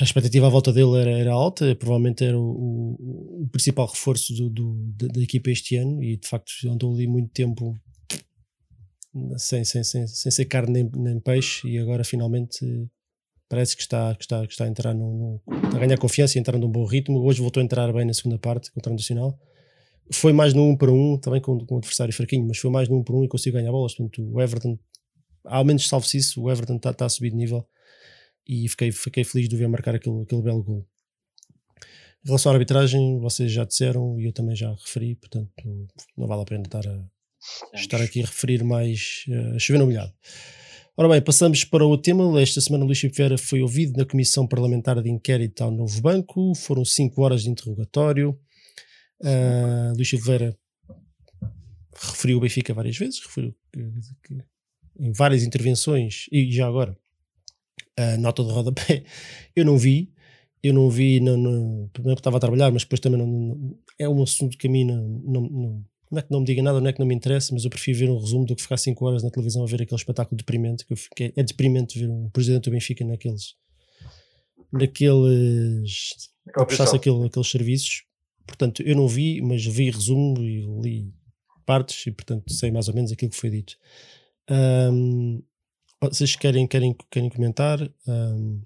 a 0.00 0.04
expectativa 0.04 0.46
à 0.46 0.50
volta 0.50 0.72
dele 0.72 0.96
era, 0.98 1.10
era 1.10 1.32
alta, 1.32 1.74
provavelmente 1.76 2.24
era 2.24 2.38
o, 2.38 2.42
o- 2.42 3.42
o 3.44 3.48
principal 3.50 3.86
reforço 3.86 4.32
do, 4.34 4.48
do- 4.50 4.92
da, 4.96 5.06
da 5.08 5.20
equipa 5.22 5.50
este 5.50 5.76
ano 5.76 6.02
e 6.02 6.16
de 6.16 6.26
facto 6.26 6.50
andou 6.68 6.94
ali 6.94 7.06
muito 7.06 7.30
tempo 7.32 7.78
sem, 9.36 9.64
sem, 9.64 9.84
sem, 9.84 10.06
sem 10.06 10.32
ser 10.32 10.44
carne 10.46 10.82
nem, 10.82 10.90
nem 10.96 11.20
peixe 11.20 11.68
e 11.68 11.78
agora 11.78 12.02
finalmente 12.02 12.58
parece 13.48 13.76
que 13.76 13.82
está, 13.82 14.14
que 14.14 14.24
está, 14.24 14.46
que 14.46 14.52
está 14.52 14.64
a 14.64 14.68
entrar 14.68 14.94
num, 14.94 15.38
a 15.46 15.78
ganhar 15.78 15.98
confiança 15.98 16.36
e 16.36 16.40
entrar 16.40 16.58
num 16.58 16.68
bom 16.68 16.84
ritmo. 16.84 17.20
Hoje 17.20 17.40
voltou 17.40 17.60
a 17.60 17.64
entrar 17.64 17.92
bem 17.92 18.04
na 18.04 18.14
segunda 18.14 18.38
parte 18.38 18.72
contra 18.72 18.90
o 18.90 18.96
Nacional. 18.96 19.38
Foi 20.12 20.32
mais 20.32 20.52
no 20.52 20.64
1 20.70 20.76
para 20.76 20.90
1, 20.92 21.18
também 21.18 21.40
com, 21.40 21.58
com 21.64 21.74
um 21.76 21.78
adversário 21.78 22.12
fraquinho, 22.12 22.46
mas 22.46 22.58
foi 22.58 22.70
mais 22.70 22.88
no 22.88 22.98
1 22.98 23.04
para 23.04 23.14
1 23.16 23.24
e 23.24 23.28
conseguiu 23.28 23.60
ganhar 23.60 23.70
bolas. 23.70 23.94
Portanto, 23.94 24.28
o 24.32 24.40
Everton, 24.40 24.78
ao 25.44 25.64
menos 25.64 25.86
salvo-se 25.86 26.16
isso, 26.18 26.42
o 26.42 26.50
Everton 26.50 26.76
está, 26.76 26.90
está 26.90 27.06
a 27.06 27.08
subir 27.08 27.30
de 27.30 27.36
nível 27.36 27.64
e 28.46 28.68
fiquei, 28.68 28.92
fiquei 28.92 29.24
feliz 29.24 29.48
de 29.48 29.54
o 29.54 29.58
ver 29.58 29.68
marcar 29.68 29.94
aquele, 29.94 30.22
aquele 30.22 30.42
belo 30.42 30.62
gol. 30.62 30.86
Em 32.24 32.28
relação 32.28 32.50
à 32.50 32.54
arbitragem, 32.54 33.18
vocês 33.18 33.52
já 33.52 33.64
disseram 33.64 34.18
e 34.18 34.26
eu 34.26 34.32
também 34.32 34.56
já 34.56 34.70
referi, 34.72 35.14
portanto, 35.14 35.52
não 36.16 36.26
vale 36.26 36.42
a 36.42 36.44
pena 36.44 36.62
estar 36.62 36.86
a, 36.86 37.04
estar 37.74 38.00
aqui 38.00 38.22
a 38.22 38.26
referir 38.26 38.64
mais 38.64 39.24
uh, 39.28 39.58
chover 39.58 39.78
no 39.78 39.86
molhado. 39.86 40.12
Ora 40.96 41.08
bem, 41.08 41.20
passamos 41.20 41.64
para 41.64 41.84
o 41.84 41.98
tema. 41.98 42.40
Esta 42.40 42.60
semana 42.60 42.84
Luís 42.84 43.00
Filipe 43.00 43.16
Vieira 43.16 43.36
foi 43.36 43.60
ouvido 43.60 43.98
na 43.98 44.06
Comissão 44.06 44.46
Parlamentar 44.46 45.02
de 45.02 45.10
Inquérito 45.10 45.64
ao 45.64 45.70
Novo 45.70 46.00
Banco. 46.00 46.54
Foram 46.54 46.84
cinco 46.84 47.20
horas 47.22 47.42
de 47.42 47.50
interrogatório. 47.50 48.38
Uh, 49.20 49.92
Luís 49.96 50.08
Filipe 50.08 50.26
Vieira 50.26 50.58
referiu 51.94 52.38
o 52.38 52.40
Benfica 52.40 52.72
várias 52.72 52.96
vezes, 52.96 53.20
referiu 53.20 53.54
que, 53.72 53.80
que, 54.24 54.38
em 54.98 55.12
várias 55.12 55.42
intervenções, 55.42 56.26
e 56.30 56.50
já 56.50 56.66
agora, 56.66 56.96
a 57.96 58.16
nota 58.16 58.42
de 58.42 58.50
rodapé, 58.50 59.04
eu 59.54 59.64
não 59.64 59.76
vi, 59.78 60.12
eu 60.62 60.72
não 60.72 60.88
vi, 60.88 61.20
não, 61.20 61.36
não, 61.36 61.90
primeiro 61.92 62.18
estava 62.18 62.38
a 62.38 62.40
trabalhar, 62.40 62.70
mas 62.72 62.82
depois 62.82 63.00
também 63.00 63.18
não, 63.18 63.26
não, 63.26 63.78
é 63.98 64.08
um 64.08 64.22
assunto 64.22 64.56
que 64.56 64.66
a 64.66 64.70
mim 64.70 64.84
não, 64.84 65.02
não, 65.24 65.40
não, 65.42 65.84
não 66.10 66.18
é 66.18 66.22
que 66.22 66.30
não 66.30 66.40
me 66.40 66.46
diga 66.46 66.62
nada, 66.62 66.80
não 66.80 66.88
é 66.88 66.92
que 66.92 67.00
não 67.00 67.06
me 67.06 67.14
interessa, 67.14 67.52
mas 67.52 67.64
eu 67.64 67.70
prefiro 67.70 67.98
ver 67.98 68.10
um 68.10 68.18
resumo 68.18 68.46
do 68.46 68.56
que 68.56 68.62
ficar 68.62 68.76
5 68.76 69.04
horas 69.04 69.22
na 69.22 69.30
televisão 69.30 69.62
a 69.62 69.66
ver 69.66 69.82
aquele 69.82 69.98
espetáculo 69.98 70.36
deprimente, 70.36 70.84
que, 70.86 71.24
é, 71.24 71.32
é 71.36 71.42
deprimente 71.42 71.98
ver 71.98 72.08
um 72.08 72.30
presidente 72.30 72.64
do 72.64 72.70
Benfica 72.70 73.04
naqueles 73.04 73.54
naqueles 74.72 76.30
a 76.56 76.64
prestar 76.64 76.94
aquele, 76.94 77.26
aqueles 77.26 77.50
serviços. 77.50 78.04
Portanto 78.46 78.82
eu 78.82 78.96
não 78.96 79.08
vi, 79.08 79.40
mas 79.40 79.64
vi 79.64 79.90
resumo 79.90 80.42
e 80.42 80.60
li 80.82 81.12
partes 81.64 82.06
e 82.06 82.12
portanto 82.12 82.52
sei 82.52 82.70
mais 82.70 82.88
ou 82.88 82.94
menos 82.94 83.12
aquilo 83.12 83.30
que 83.30 83.36
foi 83.36 83.50
dito. 83.50 83.76
Um, 84.50 85.42
vocês 86.12 86.36
querem, 86.36 86.66
querem, 86.66 86.96
querem 87.10 87.28
comentar? 87.28 87.80
Um, 88.06 88.60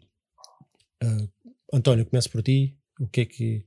uh, 1.03 1.31
António, 1.73 2.07
começo 2.07 2.31
por 2.31 2.43
ti. 2.43 2.77
O 3.01 3.07
que 3.07 3.21
é 3.21 3.25
que 3.25 3.65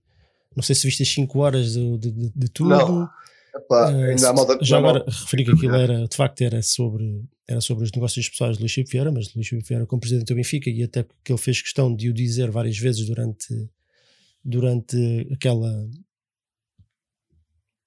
não 0.55 0.63
sei 0.63 0.75
se 0.75 0.85
viste 0.85 1.03
as 1.03 1.09
5 1.09 1.39
horas 1.39 1.73
de, 1.73 1.97
de, 1.97 2.29
de 2.35 2.49
tudo. 2.49 2.69
Não. 2.69 3.09
Epá, 3.55 3.89
ainda 3.89 4.29
há 4.29 4.33
malta, 4.33 4.57
já 4.61 4.77
agora 4.77 5.03
referi 5.05 5.43
que 5.43 5.51
aquilo 5.51 5.75
era 5.75 6.07
de 6.07 6.15
facto 6.15 6.41
era 6.41 6.61
sobre 6.61 7.25
era 7.45 7.59
sobre 7.59 7.83
os 7.83 7.91
negócios 7.91 8.29
pessoais 8.29 8.55
de 8.55 8.63
Luís 8.63 8.71
Chico 8.71 8.89
Vieira 8.89 9.11
mas 9.11 9.33
Luís 9.33 9.45
Chico 9.45 9.67
Vieira 9.67 9.85
como 9.85 9.99
presidente 9.99 10.29
do 10.29 10.35
Benfica 10.35 10.69
e 10.69 10.81
até 10.81 11.03
porque 11.03 11.33
ele 11.33 11.37
fez 11.37 11.61
questão 11.61 11.93
de 11.93 12.09
o 12.09 12.13
dizer 12.13 12.49
várias 12.49 12.77
vezes 12.77 13.05
durante 13.05 13.69
durante 14.41 15.27
aquela 15.33 15.85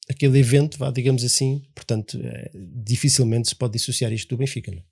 aquele 0.09 0.39
evento, 0.39 0.79
vá, 0.79 0.91
digamos 0.91 1.25
assim, 1.25 1.63
portanto, 1.75 2.21
é, 2.23 2.51
dificilmente 2.55 3.49
se 3.49 3.57
pode 3.57 3.75
dissociar 3.75 4.13
isto 4.13 4.29
do 4.29 4.37
Benfica, 4.37 4.71
não 4.71 4.79
é? 4.79 4.85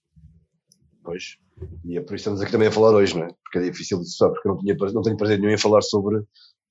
Pois, 1.12 1.36
e 1.84 1.98
é 1.98 2.00
por 2.00 2.14
isso 2.14 2.22
estamos 2.22 2.40
aqui 2.40 2.50
também 2.50 2.68
a 2.68 2.72
falar 2.72 2.94
hoje, 2.94 3.14
não 3.14 3.26
é? 3.26 3.28
Porque 3.44 3.58
é 3.58 3.70
difícil 3.70 3.98
dissociar, 3.98 4.30
porque 4.30 4.48
eu 4.48 4.54
não, 4.54 4.58
tinha, 4.58 4.74
não 4.94 5.02
tenho 5.02 5.16
prazer 5.18 5.38
nenhum 5.38 5.52
em 5.52 5.58
falar 5.58 5.82
sobre, 5.82 6.24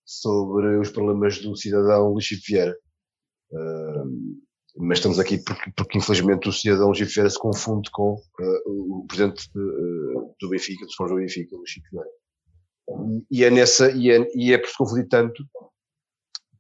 sobre 0.04 0.80
os 0.80 0.90
problemas 0.90 1.38
do 1.38 1.56
cidadão 1.56 2.10
Luís 2.10 2.28
Vieira. 2.48 2.76
Uh, 3.52 4.42
mas 4.78 4.98
estamos 4.98 5.20
aqui 5.20 5.38
porque, 5.44 5.72
porque 5.78 6.00
infelizmente 6.00 6.50
o 6.50 6.52
cidadão 6.52 6.88
Luís 6.88 7.14
Vieira 7.14 7.30
se 7.30 7.38
confunde 7.38 7.92
com 7.92 8.14
uh, 8.14 9.02
o 9.02 9.06
presidente 9.06 9.48
uh, 9.56 10.36
do 10.42 10.50
Benfica, 10.50 10.88
do 10.88 10.92
São 10.92 11.08
João 11.08 11.20
Benfica, 11.20 11.56
Luís 11.56 11.74
Vieira. 11.92 12.10
E 13.30 13.44
é 13.44 13.52
nessa, 13.52 13.92
e 13.92 14.10
é, 14.10 14.28
e 14.34 14.54
é 14.54 14.58
por 14.58 14.68
se 14.68 14.76
confundir 14.76 15.08
tanto 15.08 15.46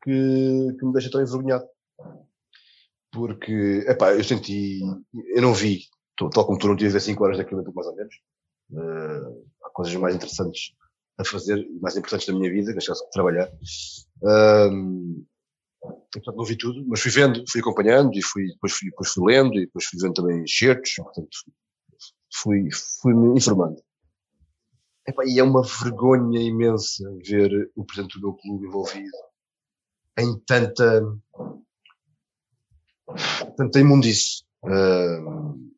que, 0.04 0.78
que 0.80 0.86
me 0.86 0.94
deixa 0.94 1.10
tão 1.10 1.20
envergonhado. 1.20 1.66
Porque, 3.12 3.84
epá, 3.88 4.14
eu 4.14 4.24
senti, 4.24 4.82
eu 5.34 5.42
não 5.42 5.56
vi, 5.56 5.80
tal 6.30 6.46
como 6.46 6.58
tu 6.58 6.68
não 6.68 6.76
tive 6.76 7.00
5 7.00 7.24
horas 7.24 7.38
daquilo, 7.38 7.64
mais 7.74 7.88
ou 7.88 7.96
menos. 7.96 8.16
Uh, 8.72 9.46
há 9.64 9.70
coisas 9.72 9.94
mais 9.96 10.16
interessantes 10.16 10.74
a 11.18 11.26
fazer, 11.26 11.68
mais 11.82 11.96
importantes 11.96 12.28
da 12.28 12.34
minha 12.34 12.52
vida, 12.52 12.74
neste 12.74 12.90
caso, 12.90 13.06
trabalhar. 13.12 13.50
Uh, 14.22 15.26
portanto, 15.82 16.38
não 16.38 16.46
vi 16.46 16.58
tudo, 16.58 16.86
mas 16.88 17.02
fui 17.02 17.12
vendo, 17.12 17.44
fui 17.50 17.62
acompanhando 17.62 18.18
e 18.18 18.22
fui, 18.22 18.48
depois, 18.48 18.74
fui, 18.74 18.90
depois 18.90 19.10
fui 19.10 19.34
lendo 19.34 19.56
e 19.58 19.66
depois 19.66 19.86
fui 19.86 20.00
vendo 20.00 20.14
também 20.14 20.46
certos, 20.48 20.94
portanto, 20.96 21.30
fui, 22.34 22.70
fui 23.02 23.14
me 23.14 23.38
informando. 23.38 23.82
Epá, 25.08 25.24
e 25.26 25.40
é 25.40 25.44
uma 25.44 25.64
vergonha 25.64 26.40
imensa 26.40 27.04
ver 27.26 27.72
o 27.76 27.84
presidente 27.84 28.20
do 28.20 28.28
meu 28.28 28.38
clube 28.38 28.68
envolvido 28.68 29.18
em 30.18 30.38
tanta, 30.46 31.02
tanta 33.58 33.80
imundice. 33.80 34.44
Uh, 34.64 35.72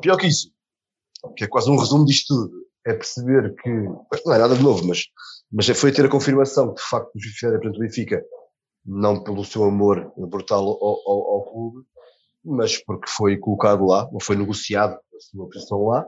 pior 0.00 0.16
que 0.16 0.26
isso, 0.26 0.50
que 1.36 1.44
é 1.44 1.46
quase 1.46 1.70
um 1.70 1.76
resumo 1.76 2.04
disto 2.04 2.34
tudo, 2.34 2.64
é 2.86 2.92
perceber 2.92 3.54
que, 3.56 3.70
não 3.70 4.34
é 4.34 4.38
nada 4.38 4.54
de 4.54 4.62
novo, 4.62 4.86
mas, 4.86 5.06
mas 5.50 5.66
foi 5.68 5.90
ter 5.90 6.04
a 6.04 6.10
confirmação 6.10 6.74
que 6.74 6.82
de 6.82 6.88
facto 6.88 7.14
o 7.14 7.20
Justiça 7.20 7.46
é 7.48 7.68
o 7.68 7.78
Benfica, 7.78 8.22
não 8.84 9.22
pelo 9.22 9.44
seu 9.44 9.64
amor 9.64 10.12
brutal 10.16 10.62
ao, 10.62 11.10
ao, 11.10 11.34
ao, 11.34 11.44
clube, 11.50 11.86
mas 12.44 12.76
porque 12.84 13.08
foi 13.08 13.38
colocado 13.38 13.86
lá, 13.86 14.08
ou 14.12 14.20
foi 14.20 14.36
negociado 14.36 14.92
a 14.94 15.20
sua 15.20 15.48
posição 15.48 15.86
lá. 15.86 16.06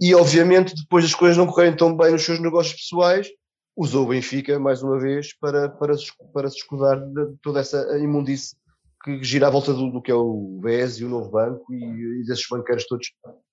E 0.00 0.14
obviamente, 0.14 0.74
depois 0.74 1.04
das 1.04 1.14
coisas 1.14 1.36
não 1.36 1.46
correrem 1.46 1.76
tão 1.76 1.96
bem 1.96 2.12
nos 2.12 2.24
seus 2.24 2.38
negócios 2.40 2.80
pessoais, 2.80 3.28
usou 3.76 4.04
o 4.04 4.08
Benfica 4.08 4.58
mais 4.58 4.82
uma 4.82 4.98
vez 4.98 5.36
para, 5.36 5.68
para, 5.68 5.94
para 6.32 6.48
se 6.48 6.56
escudar 6.56 6.96
de 6.96 7.36
toda 7.42 7.60
essa 7.60 7.98
imundice 7.98 8.56
que 9.06 9.22
gira 9.22 9.46
à 9.46 9.50
volta 9.50 9.72
do, 9.72 9.88
do 9.88 10.02
que 10.02 10.10
é 10.10 10.14
o 10.14 10.58
BES 10.60 10.98
e 10.98 11.04
o 11.04 11.08
Novo 11.08 11.30
Banco 11.30 11.72
e, 11.72 12.20
e 12.20 12.24
desses 12.24 12.44
banqueiros 12.50 12.84
todos 12.88 13.06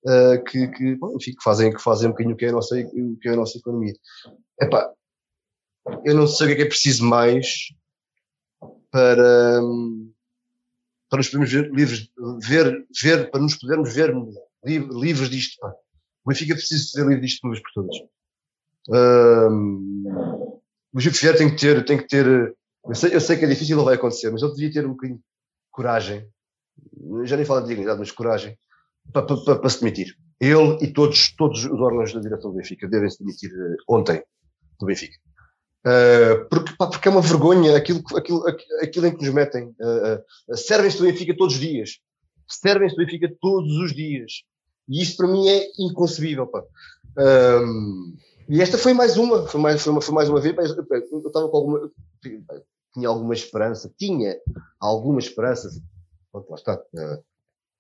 uh, 0.04 0.44
que, 0.46 0.68
que, 0.70 0.96
bom, 0.96 1.16
enfim, 1.16 1.32
que, 1.36 1.44
fazem, 1.44 1.72
que 1.72 1.80
fazem 1.80 2.08
um 2.08 2.12
bocadinho 2.12 2.34
o 2.34 2.38
que 2.38 2.46
é 2.46 2.50
a 2.50 2.54
nossa, 2.54 2.76
o 2.76 3.18
que 3.18 3.30
é 3.30 3.34
a 3.34 3.36
nossa 3.36 3.60
economia. 3.60 3.94
Epá, 4.60 4.92
eu 6.04 6.16
não 6.16 6.26
sei 6.26 6.46
o 6.46 6.48
que 6.48 6.54
é, 6.54 6.56
que 6.56 6.62
é 6.64 6.68
preciso 6.68 7.06
mais 7.06 7.68
para, 8.90 9.62
para 11.08 11.18
nos 11.18 11.28
podermos 11.28 11.52
ver 11.52 11.72
livres, 11.72 12.10
ver, 12.42 12.88
ver, 13.00 13.30
para 13.30 13.42
nos 13.42 13.56
podermos 13.56 13.94
ver 13.94 14.12
livres 14.66 15.30
disto. 15.30 15.60
Pá. 15.60 15.72
O 16.26 16.30
Benfica 16.30 16.56
precisa 16.56 16.84
ser 16.84 17.06
livre 17.06 17.22
disto 17.22 17.42
de 17.42 17.48
uma 17.48 17.54
vez 17.54 17.64
por 17.64 17.72
todas. 17.76 17.98
Um, 18.90 20.60
o 20.94 21.00
Gil 21.00 21.38
tem 21.38 21.50
que 21.52 21.62
ter, 21.62 21.86
tem 21.86 21.98
que 21.98 22.08
ter 22.08 22.56
eu 22.86 22.96
sei, 22.96 23.16
eu 23.16 23.22
sei 23.22 23.38
que 23.38 23.46
é 23.46 23.48
difícil, 23.48 23.78
não 23.78 23.86
vai 23.86 23.96
acontecer, 23.96 24.30
mas 24.30 24.42
ele 24.42 24.54
devia 24.54 24.74
ter 24.74 24.86
um 24.86 24.92
bocadinho 24.92 25.22
coragem, 25.74 26.26
já 27.26 27.36
nem 27.36 27.46
falo 27.46 27.62
de 27.62 27.68
dignidade, 27.68 28.00
mas 28.00 28.12
coragem, 28.12 28.58
para, 29.12 29.26
para, 29.26 29.56
para, 29.58 29.70
se 29.70 29.80
demitir. 29.80 30.16
Ele 30.40 30.78
e 30.82 30.94
todos, 30.94 31.36
todos 31.36 31.66
os 31.66 31.80
órgãos 31.82 32.14
da 32.14 32.22
direção 32.22 32.52
do 32.52 32.58
Benfica 32.58 32.88
devem 32.88 33.10
se 33.10 33.20
demitir 33.20 33.52
uh, 33.52 33.76
ontem 33.90 34.24
do 34.80 34.86
Benfica. 34.86 35.18
Uh, 35.86 36.48
porque, 36.50 36.74
pá, 36.78 36.88
porque 36.88 37.08
é 37.08 37.12
uma 37.12 37.22
vergonha 37.22 37.76
aquilo, 37.76 38.02
aquilo, 38.16 38.44
aquilo 38.82 39.08
em 39.08 39.16
que 39.16 39.26
nos 39.26 39.34
metem. 39.34 39.76
Uh, 39.80 40.56
Servem-se 40.56 40.98
do 40.98 41.04
Benfica 41.04 41.36
todos 41.36 41.56
os 41.56 41.60
dias. 41.60 42.00
Servem-se 42.48 42.96
do 42.96 43.04
Benfica 43.04 43.34
todos 43.42 43.76
os 43.78 43.94
dias. 43.94 44.44
E 44.88 45.02
isso 45.02 45.18
para 45.18 45.28
mim 45.28 45.48
é 45.48 45.68
inconcebível. 45.80 46.48
Pá. 46.48 46.64
e 48.50 48.62
esta 48.62 48.78
foi 48.78 48.94
mais 48.94 49.18
uma, 49.18 49.48
foi 49.48 49.60
mais, 49.60 49.82
foi 49.82 49.92
uma, 49.92 50.02
foi 50.02 50.14
mais 50.14 50.30
uma 50.30 50.40
vez. 50.40 50.56
Eu 51.12 51.20
estava 51.20 51.50
com 51.50 51.58
alguma 51.58 51.92
tinha 52.94 53.10
alguma 53.10 53.34
esperança, 53.34 53.92
tinha 53.98 54.38
alguma 54.80 55.20
esperança, 55.20 55.70
pronto, 56.32 56.50
lá 56.50 56.56
está, 56.56 56.76
uh, 56.76 57.24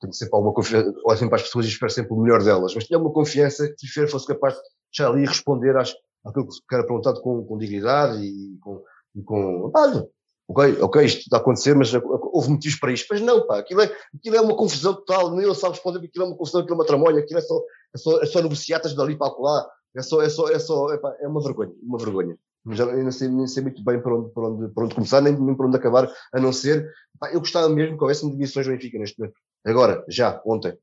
tenho 0.01 0.13
sempre 0.13 0.35
alguma 0.35 0.53
confiança, 0.53 0.93
olho 1.05 1.17
sempre 1.17 1.29
para 1.29 1.35
as 1.37 1.43
pessoas 1.43 1.65
e 1.65 1.69
espero 1.69 1.91
sempre 1.91 2.13
o 2.13 2.19
melhor 2.19 2.43
delas, 2.43 2.73
mas 2.73 2.85
tinha 2.85 2.99
uma 2.99 3.11
confiança 3.11 3.67
que 3.67 3.75
Tifer 3.75 4.09
fosse 4.09 4.27
capaz 4.27 4.55
de 4.55 4.61
deixar 4.91 5.11
ali 5.11 5.25
responder 5.25 5.77
às, 5.77 5.93
àquilo 6.25 6.47
que 6.47 6.75
era 6.75 6.85
perguntado 6.85 7.21
com, 7.21 7.43
com 7.45 7.57
dignidade 7.57 8.23
e 8.23 8.57
com, 8.59 8.83
e 9.15 9.21
com 9.21 9.71
olha, 9.73 10.07
ok, 10.47 10.81
ok, 10.81 11.05
isto 11.05 11.19
está 11.21 11.37
a 11.37 11.39
acontecer, 11.39 11.75
mas 11.75 11.93
houve 11.93 12.49
motivos 12.49 12.79
para 12.79 12.91
isto. 12.91 13.07
Mas 13.09 13.21
não, 13.21 13.45
pá, 13.45 13.59
aquilo 13.59 13.81
é, 13.81 13.95
aquilo 14.15 14.35
é 14.35 14.41
uma 14.41 14.55
confusão 14.55 14.93
total, 14.95 15.31
nem 15.35 15.45
ele 15.45 15.55
sabe 15.55 15.75
responder, 15.75 16.05
aquilo 16.05 16.25
é 16.25 16.27
uma 16.27 16.37
confusão, 16.37 16.61
aquilo 16.61 16.75
é 16.75 16.79
uma 16.79 16.85
tramolha, 16.85 17.19
aquilo 17.19 17.39
é 17.39 17.41
só, 17.41 17.61
é 17.93 17.97
só, 17.97 18.21
é 18.21 18.25
só 18.25 18.41
negociatas 18.41 18.93
dali 18.93 19.15
para 19.15 19.33
lá, 19.37 19.69
é 19.95 20.01
só, 20.01 20.21
é 20.21 20.29
só, 20.29 20.47
é 20.49 20.59
só, 20.59 20.91
é, 20.91 20.97
pá, 20.97 21.15
é 21.19 21.27
uma 21.27 21.41
vergonha, 21.41 21.73
uma 21.83 21.97
vergonha 21.97 22.37
já 22.71 22.85
eu 22.85 23.03
não 23.03 23.11
sei, 23.11 23.27
nem 23.27 23.45
sei 23.45 23.61
muito 23.63 23.83
bem 23.83 24.01
para 24.01 24.15
onde, 24.15 24.33
para 24.33 24.47
onde, 24.47 24.73
para 24.73 24.85
onde 24.85 24.95
começar, 24.95 25.21
nem, 25.21 25.37
nem 25.37 25.55
para 25.55 25.67
onde 25.67 25.77
acabar, 25.77 26.09
a 26.31 26.39
não 26.39 26.53
ser. 26.53 26.89
Pá, 27.19 27.31
eu 27.33 27.39
gostava 27.39 27.67
mesmo 27.67 27.97
que 27.97 28.03
houvesse 28.03 28.29
demissões 28.29 28.67
no 28.67 28.73
Benfica 28.73 28.97
neste 28.97 29.19
momento. 29.19 29.37
Agora, 29.65 30.05
já, 30.07 30.41
ontem. 30.45 30.77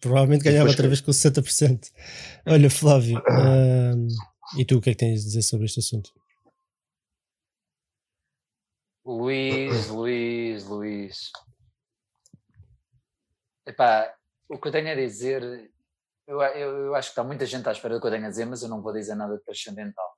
Provavelmente 0.00 0.44
ganhava 0.44 0.68
outra 0.68 0.86
vez 0.86 1.00
com 1.00 1.10
60%. 1.10 1.90
Olha, 2.46 2.70
Flávio, 2.70 3.18
uh, 3.18 4.58
e 4.58 4.64
tu 4.64 4.78
o 4.78 4.80
que 4.80 4.90
é 4.90 4.92
que 4.92 4.98
tens 5.00 5.22
a 5.22 5.24
dizer 5.24 5.42
sobre 5.42 5.66
este 5.66 5.80
assunto? 5.80 6.10
Luís, 9.04 9.88
Luís, 9.88 10.64
Luís. 10.66 11.32
Epá, 13.66 14.14
o 14.48 14.58
que 14.58 14.68
eu 14.68 14.72
tenho 14.72 14.90
a 14.90 14.94
dizer, 14.94 15.42
eu, 16.28 16.40
eu, 16.40 16.78
eu 16.86 16.94
acho 16.94 17.08
que 17.08 17.12
está 17.12 17.24
muita 17.24 17.44
gente 17.44 17.68
à 17.68 17.72
espera 17.72 17.94
do 17.94 18.00
que 18.00 18.06
eu 18.06 18.10
tenho 18.10 18.26
a 18.26 18.30
dizer, 18.30 18.44
mas 18.44 18.62
eu 18.62 18.68
não 18.68 18.80
vou 18.80 18.92
dizer 18.92 19.16
nada 19.16 19.36
de 19.36 19.42
transcendental 19.42 20.14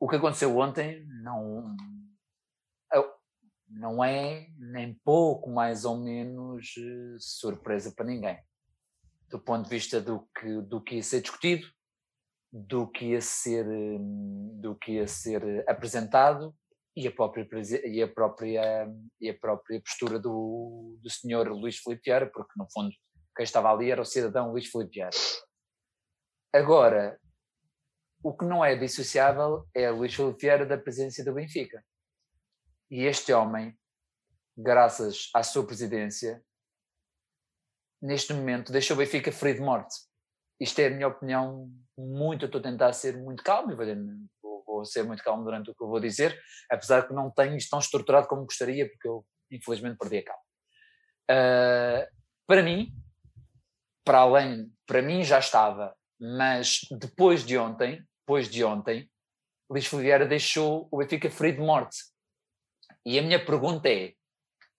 o 0.00 0.08
que 0.08 0.16
aconteceu 0.16 0.56
ontem 0.56 1.04
não, 1.22 1.76
não 3.70 4.02
é 4.02 4.48
nem 4.56 4.94
pouco 5.04 5.50
mais 5.50 5.84
ou 5.84 5.96
menos 5.98 6.74
eh, 6.78 7.16
surpresa 7.18 7.92
para 7.94 8.06
ninguém. 8.06 8.38
Do 9.28 9.38
ponto 9.38 9.64
de 9.64 9.70
vista 9.70 10.00
do 10.00 10.26
que, 10.38 10.62
do 10.62 10.80
que 10.80 10.96
ia 10.96 11.02
ser 11.02 11.20
discutido, 11.20 11.66
do 12.50 12.86
que 12.90 13.06
ia 13.06 13.20
ser, 13.20 13.66
hum, 13.66 14.58
do 14.60 14.74
que 14.74 14.92
ia 14.92 15.06
ser 15.06 15.68
apresentado 15.68 16.54
e 16.96 17.06
a 17.06 17.12
própria, 17.12 17.46
e 17.84 18.02
a 18.02 18.08
própria, 18.08 18.88
e 19.20 19.28
a 19.28 19.38
própria 19.38 19.80
postura 19.82 20.18
do, 20.18 20.98
do 21.00 21.10
senhor 21.10 21.48
Luís 21.48 21.76
Filipe 21.76 22.02
Vieira, 22.06 22.30
porque 22.32 22.52
no 22.56 22.66
fundo 22.72 22.90
quem 23.36 23.44
estava 23.44 23.70
ali 23.70 23.90
era 23.90 24.00
o 24.00 24.06
cidadão 24.06 24.50
Luís 24.50 24.66
Filipe 24.66 24.94
Vieira. 24.94 25.10
Agora, 26.52 27.20
o 28.22 28.36
que 28.36 28.44
não 28.44 28.64
é 28.64 28.74
dissociável 28.76 29.66
é 29.74 29.90
Luís 29.90 30.14
Filipe 30.14 30.40
Vieira 30.40 30.66
da 30.66 30.78
presidência 30.78 31.24
do 31.24 31.34
Benfica. 31.34 31.84
E 32.90 33.04
este 33.04 33.32
homem, 33.32 33.78
graças 34.56 35.30
à 35.34 35.42
sua 35.42 35.66
presidência, 35.66 36.42
neste 38.00 38.32
momento 38.32 38.72
deixou 38.72 38.96
o 38.96 38.98
Benfica 38.98 39.30
ferido 39.30 39.60
de 39.60 39.64
morte. 39.64 39.94
Isto 40.60 40.80
é 40.80 40.86
a 40.86 40.90
minha 40.90 41.08
opinião 41.08 41.70
muito, 41.96 42.46
estou 42.46 42.58
a 42.60 42.62
tentar 42.62 42.92
ser 42.92 43.16
muito 43.16 43.42
calmo, 43.42 43.76
vou, 44.42 44.64
vou 44.66 44.84
ser 44.84 45.04
muito 45.04 45.22
calmo 45.22 45.44
durante 45.44 45.70
o 45.70 45.74
que 45.74 45.82
eu 45.82 45.88
vou 45.88 46.00
dizer, 46.00 46.38
apesar 46.70 47.06
que 47.06 47.14
não 47.14 47.30
tenho 47.30 47.56
isto 47.56 47.70
tão 47.70 47.78
estruturado 47.78 48.26
como 48.26 48.44
gostaria, 48.44 48.88
porque 48.88 49.06
eu 49.06 49.24
infelizmente 49.50 49.98
perdi 49.98 50.18
a 50.18 50.24
calma. 50.24 50.42
Uh, 51.30 52.18
para 52.46 52.62
mim, 52.62 52.92
para 54.04 54.18
além, 54.20 54.72
para 54.86 55.02
mim 55.02 55.22
já 55.22 55.38
estava, 55.38 55.94
mas 56.20 56.80
depois 56.90 57.44
de 57.44 57.56
ontem, 57.56 58.02
depois 58.20 58.48
de 58.48 58.64
ontem, 58.64 59.08
Luís 59.70 59.86
Filipe 59.86 60.24
deixou 60.26 60.88
o 60.90 60.98
Benfica 60.98 61.30
ferido 61.30 61.60
de 61.60 61.66
morte. 61.66 61.98
E 63.04 63.18
a 63.18 63.22
minha 63.22 63.44
pergunta 63.44 63.88
é: 63.88 64.14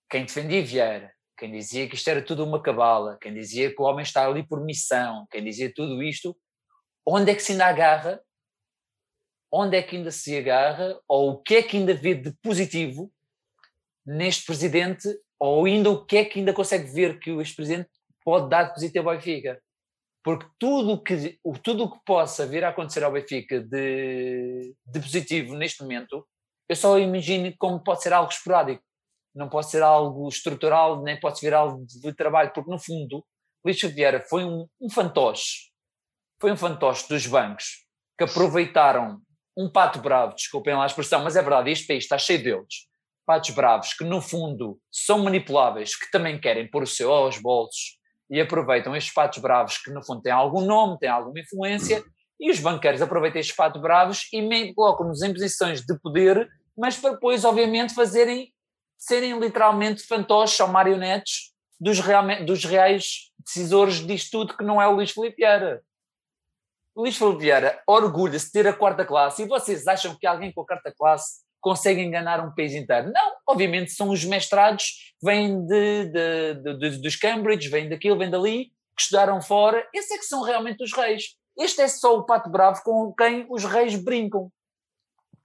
quem 0.10 0.26
defendia 0.26 0.64
Vieira, 0.64 1.14
quem 1.38 1.52
dizia 1.52 1.88
que 1.88 1.95
isto 1.95 2.07
era 2.10 2.22
tudo 2.22 2.44
uma 2.44 2.61
cabala, 2.61 3.18
quem 3.22 3.34
dizia 3.34 3.74
que 3.74 3.82
o 3.82 3.86
homem 3.86 4.03
está 4.03 4.28
ali 4.28 4.45
por 4.45 4.64
missão, 4.64 5.26
quem 5.32 5.44
dizia 5.44 5.72
tudo 5.74 6.03
isto, 6.03 6.36
onde 7.06 7.32
é 7.32 7.36
que 7.36 7.41
se 7.41 7.53
ainda 7.53 7.68
agarra? 7.68 8.22
Onde 9.52 9.78
é 9.78 9.82
que 9.82 9.95
ainda 9.95 10.11
se 10.11 10.38
agarra? 10.38 10.99
Ou 11.07 11.32
o 11.32 11.41
que 11.41 11.56
é 11.56 11.64
que 11.64 11.78
ainda 11.78 11.94
vê 11.94 12.14
de 12.14 12.32
positivo 12.41 13.11
neste 14.06 14.45
presidente? 14.45 15.07
Ou 15.40 15.66
ainda 15.66 15.90
o 15.90 16.06
que 16.06 16.18
é 16.18 16.26
que 16.26 16.40
ainda 16.40 16.53
consegue 16.53 16.91
ver 16.91 17.20
que 17.20 17.32
o 17.32 17.41
ex-presidente 17.41 17.90
pode 18.24 18.49
dar 18.49 18.64
de 18.66 18.74
positivo 18.74 19.10
ao 19.10 19.16
Benfica? 19.16 19.61
Porque 20.23 20.45
tudo 20.59 21.01
que, 21.01 21.39
o 21.43 21.57
tudo 21.57 21.91
que 21.91 21.99
possa 22.05 22.45
vir 22.45 22.63
a 22.63 22.69
acontecer 22.69 23.03
ao 23.03 23.11
Benfica 23.11 23.61
de, 23.61 24.75
de 24.85 24.99
positivo 24.99 25.55
neste 25.55 25.81
momento, 25.81 26.27
eu 26.67 26.75
só 26.75 26.99
imagino 26.99 27.53
como 27.57 27.83
pode 27.83 28.03
ser 28.03 28.13
algo 28.13 28.31
esporádico, 28.31 28.83
não 29.33 29.49
pode 29.49 29.69
ser 29.69 29.81
algo 29.81 30.27
estrutural, 30.27 31.01
nem 31.01 31.19
pode 31.19 31.39
ser 31.39 31.53
algo 31.53 31.85
de 31.85 32.13
trabalho, 32.13 32.51
porque 32.53 32.69
no 32.69 32.79
fundo, 32.79 33.25
Luís 33.65 33.81
Vieira 33.81 34.19
foi 34.21 34.43
um, 34.43 34.67
um 34.81 34.89
fantoche, 34.89 35.69
foi 36.39 36.51
um 36.51 36.57
fantoche 36.57 37.07
dos 37.07 37.25
bancos 37.25 37.85
que 38.17 38.23
aproveitaram 38.25 39.21
um 39.57 39.71
pato 39.71 39.99
bravo, 39.99 40.35
desculpem 40.35 40.73
lá 40.73 40.83
a 40.83 40.87
expressão, 40.87 41.23
mas 41.23 41.35
é 41.35 41.41
verdade, 41.41 41.71
este 41.71 41.87
país 41.87 42.03
está 42.03 42.17
cheio 42.17 42.43
deles, 42.43 42.87
patos 43.25 43.49
bravos 43.51 43.93
que 43.93 44.03
no 44.03 44.21
fundo 44.21 44.79
são 44.91 45.23
manipuláveis, 45.23 45.95
que 45.95 46.09
também 46.11 46.39
querem 46.39 46.69
pôr 46.69 46.83
o 46.83 46.87
seu 46.87 47.11
aos 47.11 47.37
bolsos 47.37 47.98
e 48.30 48.39
aproveitam 48.39 48.95
estes 48.95 49.14
patos 49.14 49.39
bravos 49.39 49.77
que 49.77 49.91
no 49.91 50.03
fundo 50.03 50.22
têm 50.22 50.31
algum 50.31 50.61
nome, 50.61 50.99
têm 50.99 51.10
alguma 51.10 51.39
influência, 51.39 52.03
e 52.39 52.49
os 52.49 52.60
banqueiros 52.60 53.01
aproveitam 53.01 53.39
estes 53.39 53.56
patos 53.56 53.81
bravos 53.81 54.27
e 54.31 54.73
colocam-nos 54.73 55.22
em 55.22 55.34
posições 55.34 55.81
de 55.81 55.99
poder, 55.99 56.47
mas 56.77 56.95
para 56.97 57.11
depois, 57.11 57.43
obviamente, 57.43 57.93
fazerem, 57.93 58.53
serem 58.97 59.38
literalmente 59.39 60.03
fantoches 60.03 60.60
ou 60.60 60.68
marionetes 60.68 61.53
dos, 61.80 61.99
realmente, 61.99 62.45
dos 62.45 62.64
reais 62.64 63.31
decisores 63.45 63.95
disto 63.95 64.31
tudo 64.31 64.57
que 64.57 64.64
não 64.64 64.81
é 64.81 64.88
o 64.88 64.93
Luís 64.93 65.11
Filipe 65.11 65.38
Vieira. 65.38 65.81
Luís 66.95 67.18
Filipe 67.18 67.39
Vieira 67.39 67.81
orgulha-se 67.88 68.45
de 68.45 68.51
ter 68.51 68.68
a 68.68 68.73
quarta 68.73 69.06
classe 69.06 69.43
e 69.43 69.47
vocês 69.47 69.88
acham 69.88 70.15
que 70.18 70.27
alguém 70.27 70.51
com 70.51 70.61
a 70.61 70.65
quarta 70.65 70.93
classe 70.97 71.41
consegue 71.61 72.02
enganar 72.02 72.45
um 72.45 72.53
país 72.53 72.73
inteiro. 72.73 73.11
Não, 73.11 73.36
obviamente 73.48 73.91
são 73.91 74.10
os 74.10 74.23
mestrados, 74.23 75.14
vêm 75.22 75.65
de, 75.65 76.06
de, 76.06 76.53
de, 76.56 76.77
de, 76.77 77.02
dos 77.02 77.15
Cambridge, 77.15 77.69
vêm 77.69 77.90
daquilo, 77.90 78.18
vêm 78.18 78.30
dali, 78.30 78.72
que 78.95 79.03
estudaram 79.03 79.41
fora, 79.41 79.88
esses 79.94 80.11
é 80.11 80.18
que 80.18 80.26
são 80.26 80.41
realmente 80.41 80.84
os 80.84 80.94
reis. 80.94 81.38
Este 81.57 81.81
é 81.81 81.88
só 81.88 82.18
o 82.18 82.26
pato 82.26 82.49
bravo 82.49 82.81
com 82.84 83.14
quem 83.14 83.45
os 83.49 83.64
reis 83.64 83.95
brincam. 83.95 84.52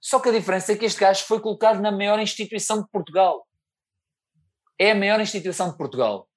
Só 0.01 0.20
que 0.20 0.28
a 0.28 0.32
diferença 0.32 0.73
é 0.73 0.77
que 0.77 0.85
este 0.85 1.01
gajo 1.01 1.24
foi 1.24 1.41
colocado 1.41 1.81
na 1.81 1.91
maior 1.91 2.19
instituição 2.19 2.82
de 2.82 2.89
Portugal. 2.91 3.47
É 4.78 4.91
a 4.91 4.95
maior 4.95 5.20
instituição 5.20 5.70
de 5.70 5.77
Portugal. 5.77 6.28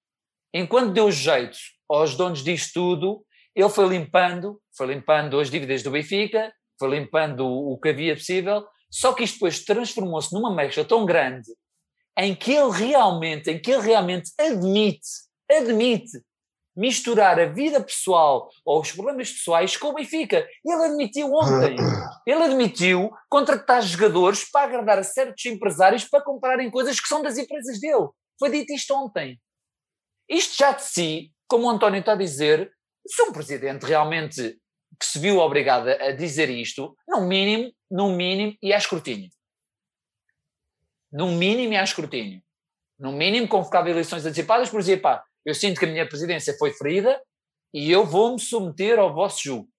Enquanto 0.54 0.94
deu 0.94 1.12
jeito 1.12 1.58
aos 1.90 2.16
donos 2.16 2.44
disto 2.44 2.74
tudo, 2.74 3.26
ele 3.56 3.70
foi 3.70 3.88
limpando, 3.88 4.62
foi 4.76 4.88
limpando 4.88 5.40
as 5.40 5.50
dívidas 5.50 5.84
do 5.84 5.92
Benfica, 5.92 6.54
foi 6.80 6.90
limpando 6.90 7.46
o 7.46 7.78
que 7.80 7.90
havia 7.90 8.16
possível, 8.16 8.66
só 8.90 9.14
que 9.14 9.24
isto 9.24 9.36
depois 9.36 9.64
transformou-se 9.64 10.34
numa 10.34 10.54
mecha 10.54 10.84
tão 10.84 11.06
grande 11.06 11.52
em 12.18 12.34
que 12.34 12.52
ele 12.52 12.72
realmente, 12.72 13.52
em 13.52 13.60
que 13.60 13.72
ele 13.72 13.84
realmente 13.84 14.32
admite, 14.40 15.08
admite 15.50 16.20
misturar 16.76 17.40
a 17.40 17.46
vida 17.46 17.82
pessoal 17.84 18.50
ou 18.64 18.82
os 18.82 18.92
problemas 18.92 19.32
pessoais 19.32 19.76
com 19.76 19.90
o 19.90 19.94
Benfica. 19.94 20.48
Ele 20.64 20.86
admitiu 20.86 21.34
ontem. 21.34 21.76
Ele 22.28 22.44
admitiu 22.44 23.10
contratar 23.30 23.82
jogadores 23.82 24.50
para 24.52 24.68
agradar 24.68 25.00
a 25.00 25.04
certos 25.04 25.46
empresários 25.46 26.04
para 26.04 26.22
comprarem 26.22 26.70
coisas 26.70 27.00
que 27.00 27.08
são 27.08 27.22
das 27.24 27.38
empresas 27.38 27.80
dele. 27.80 28.10
Foi 28.38 28.52
dito 28.52 28.74
isto 28.74 28.94
ontem. 28.94 29.40
Isto 30.30 30.58
já 30.58 30.74
de 30.74 30.84
si, 30.84 31.32
como 31.48 31.66
o 31.66 31.70
António 31.70 32.02
está 32.02 32.14
a 32.14 32.18
dizer, 32.18 32.70
se 33.08 33.22
um 33.24 33.32
presidente 33.32 33.86
realmente 33.86 34.60
que 35.00 35.06
se 35.06 35.20
viu 35.20 35.40
obrigada 35.40 35.94
a 36.04 36.12
dizer 36.12 36.50
isto, 36.50 36.96
no 37.08 37.22
mínimo, 37.22 37.72
no 37.90 38.10
mínimo, 38.10 38.56
e 38.62 38.74
a 38.74 38.78
escrutínio. 38.78 39.30
No 41.12 41.28
mínimo 41.32 41.74
e 41.74 41.78
a 41.78 41.84
escrutínio. 41.84 42.42
No 43.00 43.12
mínimo 43.12 43.48
convocava 43.48 43.90
eleições 43.90 44.26
antecipadas 44.26 44.70
por 44.70 44.80
dizer, 44.80 44.98
pá, 44.98 45.24
eu 45.46 45.54
sinto 45.54 45.80
que 45.80 45.86
a 45.86 45.90
minha 45.90 46.08
presidência 46.08 46.56
foi 46.58 46.74
ferida 46.74 47.22
e 47.74 47.92
eu 47.92 48.06
vou-me 48.06 48.40
submeter 48.40 49.00
ao 49.00 49.14
vosso 49.14 49.44
julgo. 49.44 49.70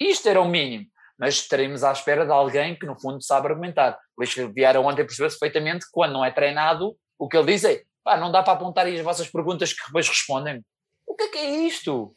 Isto 0.00 0.28
era 0.28 0.40
o 0.40 0.48
mínimo. 0.48 0.86
Mas 1.18 1.36
estaremos 1.36 1.82
à 1.82 1.92
espera 1.92 2.26
de 2.26 2.32
alguém 2.32 2.78
que, 2.78 2.84
no 2.84 3.00
fundo, 3.00 3.22
sabe 3.22 3.48
argumentar. 3.48 3.98
Luís 4.18 4.34
Vieira 4.54 4.80
ontem 4.80 5.06
percebeu-se 5.06 5.38
perfeitamente 5.38 5.86
que, 5.86 5.90
quando 5.92 6.12
não 6.12 6.24
é 6.24 6.30
treinado, 6.30 6.94
o 7.18 7.26
que 7.26 7.36
ele 7.36 7.52
diz 7.52 7.64
é 7.64 7.82
pá, 8.04 8.16
não 8.16 8.30
dá 8.30 8.42
para 8.42 8.52
apontar 8.52 8.86
aí 8.86 8.96
as 8.96 9.04
vossas 9.04 9.28
perguntas 9.28 9.72
que 9.72 9.84
depois 9.86 10.08
respondem. 10.08 10.62
O 11.06 11.14
que 11.16 11.24
é 11.24 11.28
que 11.28 11.38
é 11.38 11.50
isto? 11.66 12.14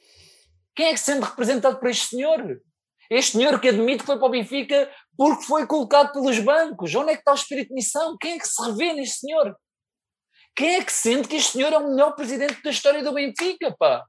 Quem 0.79 0.87
é 0.87 0.93
que 0.93 0.97
se 0.97 1.07
sente 1.07 1.25
representado 1.25 1.77
por 1.77 1.89
este 1.89 2.07
senhor? 2.07 2.61
Este 3.11 3.33
senhor 3.33 3.59
que 3.59 3.67
admite 3.67 3.99
que 3.99 4.05
foi 4.05 4.17
para 4.17 4.27
o 4.27 4.31
Benfica 4.31 4.89
porque 5.17 5.43
foi 5.43 5.67
colocado 5.67 6.13
pelos 6.13 6.39
bancos. 6.39 6.95
Onde 6.95 7.11
é 7.11 7.15
que 7.15 7.19
está 7.19 7.33
o 7.33 7.35
espírito 7.35 7.67
de 7.67 7.73
missão? 7.73 8.15
Quem 8.17 8.35
é 8.35 8.39
que 8.39 8.47
se 8.47 8.63
revê 8.63 8.93
neste 8.93 9.19
senhor? 9.19 9.57
Quem 10.55 10.75
é 10.75 10.81
que 10.85 10.93
sente 10.93 11.27
que 11.27 11.35
este 11.35 11.51
senhor 11.51 11.73
é 11.73 11.77
o 11.77 11.89
melhor 11.89 12.15
presidente 12.15 12.63
da 12.63 12.69
história 12.69 13.03
do 13.03 13.11
Benfica, 13.11 13.75
pá? 13.77 14.05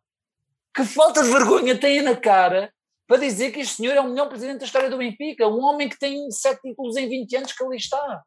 Que 0.72 0.84
falta 0.84 1.24
de 1.24 1.30
vergonha 1.30 1.76
tem 1.76 2.02
na 2.02 2.14
cara 2.14 2.72
para 3.04 3.16
dizer 3.16 3.50
que 3.50 3.58
este 3.58 3.74
senhor 3.74 3.96
é 3.96 4.00
o 4.00 4.08
melhor 4.08 4.28
presidente 4.28 4.60
da 4.60 4.66
história 4.66 4.88
do 4.88 4.98
Benfica, 4.98 5.48
um 5.48 5.64
homem 5.64 5.88
que 5.88 5.98
tem 5.98 6.30
sete 6.30 6.60
títulos 6.62 6.96
em 6.96 7.08
20 7.08 7.36
anos 7.36 7.52
que 7.52 7.64
ali 7.64 7.78
está. 7.78 8.22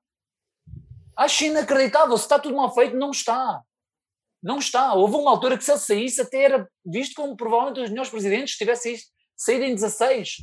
Acho 1.16 1.46
inacreditável, 1.46 2.18
se 2.18 2.24
está 2.24 2.38
tudo 2.38 2.58
mal 2.58 2.74
feito, 2.74 2.94
não 2.98 3.12
está. 3.12 3.62
Não 4.44 4.58
está. 4.58 4.94
Houve 4.94 5.16
uma 5.16 5.32
altura 5.32 5.58
que 5.58 5.64
se 5.64 5.72
ele 5.72 5.80
saísse 5.80 6.22
até 6.22 6.44
era 6.44 6.68
visto 6.86 7.16
como 7.16 7.36
provavelmente 7.38 7.80
um 7.80 7.84
dos 7.84 7.90
melhores 7.90 8.12
presidentes 8.12 8.54
se 8.54 8.58
tivesse 8.58 9.00
saído 9.38 9.64
em 9.64 9.74
16. 9.74 10.38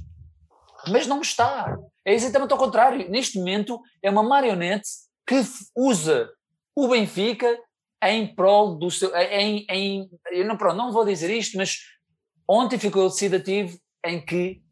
Mas 0.88 1.06
não 1.06 1.20
está. 1.20 1.76
É 2.04 2.14
exatamente 2.14 2.52
ao 2.52 2.58
contrário. 2.58 3.10
Neste 3.10 3.38
momento 3.38 3.78
é 4.02 4.10
uma 4.10 4.22
marionete 4.22 4.88
que 5.26 5.42
usa 5.76 6.30
o 6.74 6.88
Benfica 6.88 7.58
em 8.02 8.34
prol 8.34 8.78
do 8.78 8.90
seu. 8.90 9.14
Em, 9.14 9.66
em, 9.68 10.10
eu 10.32 10.46
não, 10.46 10.56
pronto, 10.56 10.76
não 10.76 10.90
vou 10.90 11.04
dizer 11.04 11.30
isto, 11.30 11.58
mas 11.58 11.76
ontem 12.48 12.78
ficou 12.78 13.02
elucidativo 13.02 13.78
em 14.04 14.24
que 14.24 14.62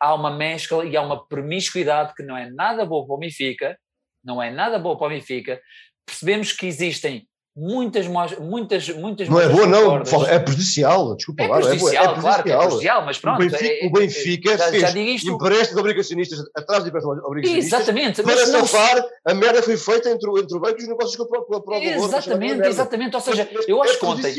há 0.00 0.14
uma 0.14 0.30
mescla 0.30 0.86
e 0.86 0.96
há 0.96 1.02
uma 1.02 1.26
promiscuidade 1.26 2.14
que 2.14 2.22
não 2.22 2.36
é 2.36 2.50
nada 2.50 2.86
boa 2.86 3.06
para 3.06 3.14
o 3.14 3.18
Benfica, 3.18 3.78
não 4.24 4.42
é 4.42 4.50
nada 4.50 4.78
boa 4.78 4.96
para 4.96 5.08
o 5.08 5.10
Benfica. 5.10 5.60
Percebemos 6.06 6.52
que 6.52 6.66
existem 6.66 7.28
muitas, 7.56 8.06
muitas, 8.06 8.88
muitas. 8.90 9.28
Não 9.28 9.40
é 9.40 9.48
boa, 9.48 9.66
não, 9.66 9.96
é 10.26 10.38
prejudicial, 10.38 11.16
desculpa 11.16 11.42
é 11.42 11.48
lá. 11.48 11.56
Prejudicial, 11.56 11.88
é, 11.88 12.06
prejudicial, 12.06 12.20
claro 12.20 12.42
que 12.42 12.50
é 12.50 12.56
prejudicial, 12.56 13.04
mas 13.04 13.18
pronto. 13.18 13.36
O 13.36 13.38
Benfica, 13.38 13.66
é, 13.66 13.86
o 13.86 13.92
Benfica 13.92 14.58
já, 14.58 14.68
fez 14.68 14.82
já 14.82 14.98
isto... 14.98 15.30
empréstimos 15.30 15.80
obrigacionistas 15.80 16.38
atrás 16.56 16.82
de 16.82 16.88
empréstimos 16.88 17.24
obrigacionistas. 17.24 17.80
Exatamente. 17.80 18.22
Para 18.22 18.34
mas 18.34 18.48
safar, 18.48 18.96
não... 18.96 19.08
a 19.24 19.34
merda 19.34 19.62
foi 19.62 19.76
feita 19.76 20.10
entre, 20.10 20.30
entre 20.40 20.56
o 20.56 20.60
banco 20.60 20.78
e 20.78 20.82
os 20.82 20.88
negócios 20.88 21.16
com 21.16 21.56
a 21.56 21.62
prova 21.62 21.84
Exatamente, 21.84 22.66
exatamente. 22.66 23.14
Ou 23.16 23.20
seja, 23.20 23.48
mas, 23.52 23.68
eu 23.68 23.82
acho 23.82 23.98
que 23.98 24.06
ontem, 24.06 24.36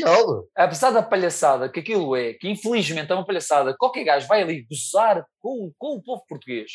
apesar 0.56 0.90
da 0.90 1.02
palhaçada 1.02 1.68
que 1.68 1.80
aquilo 1.80 2.16
é, 2.16 2.34
que 2.34 2.48
infelizmente 2.48 3.10
é 3.10 3.14
uma 3.14 3.26
palhaçada, 3.26 3.74
qualquer 3.78 4.04
gajo 4.04 4.26
vai 4.26 4.42
ali 4.42 4.66
gozar 4.68 5.24
com, 5.40 5.72
com 5.78 5.96
o 5.96 6.02
povo 6.02 6.22
português, 6.28 6.70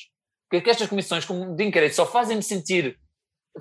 porque 0.50 0.70
estas 0.70 0.88
comissões 0.88 1.26
de 1.26 1.64
inquérito 1.64 1.96
só 1.96 2.06
fazem-me 2.06 2.44
sentir 2.44 2.98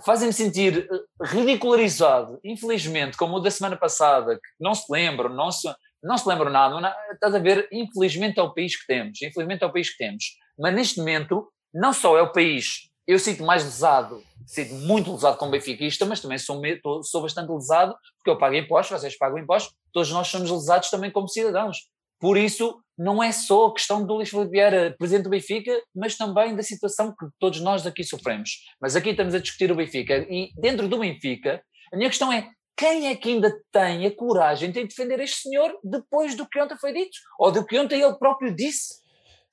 fazem-me 0.02 0.32
sentir 0.32 0.88
eh, 0.90 1.24
ridicularizado, 1.24 2.38
infelizmente, 2.44 3.16
como 3.16 3.36
o 3.36 3.40
da 3.40 3.50
semana 3.50 3.76
passada, 3.76 4.36
que 4.36 4.48
não 4.58 4.74
se 4.74 4.90
lembram, 4.90 5.30
não 5.30 5.50
se, 5.50 5.68
não 6.02 6.16
se 6.18 6.28
lembram 6.28 6.50
nada, 6.50 6.80
não, 6.80 6.90
estás 7.12 7.34
a 7.34 7.38
ver, 7.38 7.68
infelizmente 7.72 8.38
é 8.38 8.42
o 8.42 8.52
país 8.52 8.76
que 8.76 8.86
temos, 8.86 9.20
infelizmente 9.22 9.62
é 9.62 9.66
o 9.66 9.72
país 9.72 9.90
que 9.90 9.98
temos, 9.98 10.24
mas 10.58 10.74
neste 10.74 10.98
momento, 10.98 11.48
não 11.72 11.92
só 11.92 12.18
é 12.18 12.22
o 12.22 12.32
país, 12.32 12.90
eu 13.06 13.18
sinto 13.18 13.44
mais 13.44 13.64
lesado, 13.64 14.22
sinto 14.46 14.74
muito 14.74 15.12
lesado 15.12 15.36
como 15.36 15.50
benfiquista, 15.50 16.04
mas 16.06 16.20
também 16.20 16.38
sou, 16.38 16.60
sou 17.02 17.22
bastante 17.22 17.50
lesado, 17.50 17.94
porque 18.18 18.30
eu 18.30 18.38
pago 18.38 18.54
impostos, 18.54 19.00
vocês 19.00 19.16
pagam 19.16 19.38
impostos, 19.38 19.74
todos 19.92 20.10
nós 20.10 20.28
somos 20.28 20.50
lesados 20.50 20.90
também 20.90 21.10
como 21.10 21.28
cidadãos, 21.28 21.78
por 22.20 22.36
isso, 22.38 22.80
não 22.96 23.22
é 23.22 23.32
só 23.32 23.66
a 23.66 23.74
questão 23.74 24.06
do 24.06 24.14
Luís 24.14 24.28
Filipe 24.28 24.50
Vieira, 24.50 24.94
presidente 24.98 25.24
do 25.24 25.30
Benfica, 25.30 25.72
mas 25.94 26.16
também 26.16 26.54
da 26.54 26.62
situação 26.62 27.10
que 27.10 27.26
todos 27.38 27.60
nós 27.60 27.86
aqui 27.86 28.04
sofremos. 28.04 28.50
Mas 28.80 28.94
aqui 28.96 29.10
estamos 29.10 29.34
a 29.34 29.40
discutir 29.40 29.70
o 29.70 29.74
Benfica 29.74 30.26
e 30.30 30.50
dentro 30.56 30.88
do 30.88 30.98
Benfica, 30.98 31.62
a 31.92 31.96
minha 31.96 32.08
questão 32.08 32.32
é 32.32 32.48
quem 32.76 33.08
é 33.08 33.16
que 33.16 33.30
ainda 33.30 33.52
tem 33.70 34.06
a 34.06 34.14
coragem 34.14 34.70
de 34.70 34.84
defender 34.84 35.20
este 35.20 35.42
senhor 35.42 35.72
depois 35.82 36.34
do 36.34 36.48
que 36.48 36.60
ontem 36.60 36.76
foi 36.76 36.92
dito? 36.92 37.16
Ou 37.38 37.52
do 37.52 37.64
que 37.64 37.78
ontem 37.78 38.02
ele 38.02 38.14
próprio 38.14 38.54
disse? 38.54 38.94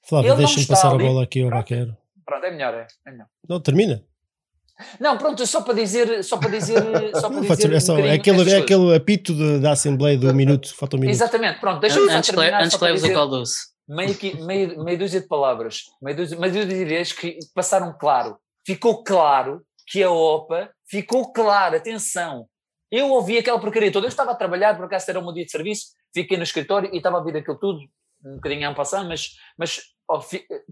Flávio, 0.03 0.35
deixa-me 0.35 0.65
passar 0.65 0.93
ali. 0.93 1.03
a 1.03 1.07
bola 1.07 1.23
aqui 1.23 1.43
ao 1.43 1.49
Baquero. 1.49 1.95
Pronto, 2.25 2.45
é 2.45 2.51
melhor, 2.51 2.73
é, 2.73 2.87
é 3.05 3.11
melhor. 3.11 3.27
Não, 3.47 3.59
termina. 3.59 4.03
Não, 4.99 5.17
pronto, 5.17 5.45
só 5.45 5.61
para 5.61 5.73
dizer, 5.73 6.23
só 6.23 6.37
para 6.37 6.49
dizer, 6.49 6.77
só 7.15 7.29
para 7.29 7.41
dizer 7.41 7.73
é, 7.73 7.79
só, 7.79 7.93
um 7.93 8.05
é 8.05 8.13
aquele, 8.13 8.51
é 8.51 8.57
aquele 8.57 8.95
apito 8.95 9.33
de, 9.33 9.59
da 9.59 9.71
Assembleia 9.71 10.17
do 10.17 10.33
minuto, 10.33 10.75
falta 10.75 10.95
um 10.95 10.99
minuto. 10.99 11.15
Exatamente, 11.15 11.59
pronto, 11.59 11.79
deixa-me 11.79 12.09
antes, 12.09 12.29
terminar, 12.29 12.63
antes 12.63 12.77
que 12.77 12.83
leves 12.83 13.03
o 13.03 13.13
caldoço. 13.13 13.55
Meio, 13.87 14.17
meio, 14.45 14.83
meio 14.83 14.97
dúzia 14.97 15.19
de 15.19 15.27
palavras, 15.27 15.81
meio 16.01 16.17
dúzia, 16.17 16.39
meio 16.39 16.53
dúzia 16.53 16.67
de 16.67 16.81
ideias 16.81 17.11
que 17.11 17.37
passaram 17.53 17.95
claro. 17.99 18.37
Ficou 18.65 19.03
claro 19.03 19.61
que 19.87 20.01
a 20.01 20.09
OPA, 20.09 20.69
ficou 20.89 21.31
claro, 21.33 21.75
atenção, 21.75 22.45
eu 22.91 23.09
ouvi 23.09 23.37
aquela 23.37 23.59
porcaria 23.59 23.91
toda, 23.91 24.05
eu 24.05 24.09
estava 24.09 24.31
a 24.31 24.35
trabalhar, 24.35 24.75
por 24.75 24.85
acaso 24.85 25.09
era 25.09 25.19
o 25.19 25.23
meu 25.23 25.33
dia 25.33 25.45
de 25.45 25.51
serviço, 25.51 25.87
fiquei 26.13 26.35
no 26.35 26.43
escritório 26.43 26.89
e 26.93 26.97
estava 26.97 27.15
a 27.15 27.19
ouvir 27.19 27.37
aquilo 27.37 27.57
tudo, 27.57 27.79
um 28.25 28.35
bocadinho 28.35 28.69
a 28.69 28.73
passar, 28.73 29.05
mas, 29.05 29.29
mas 29.57 29.81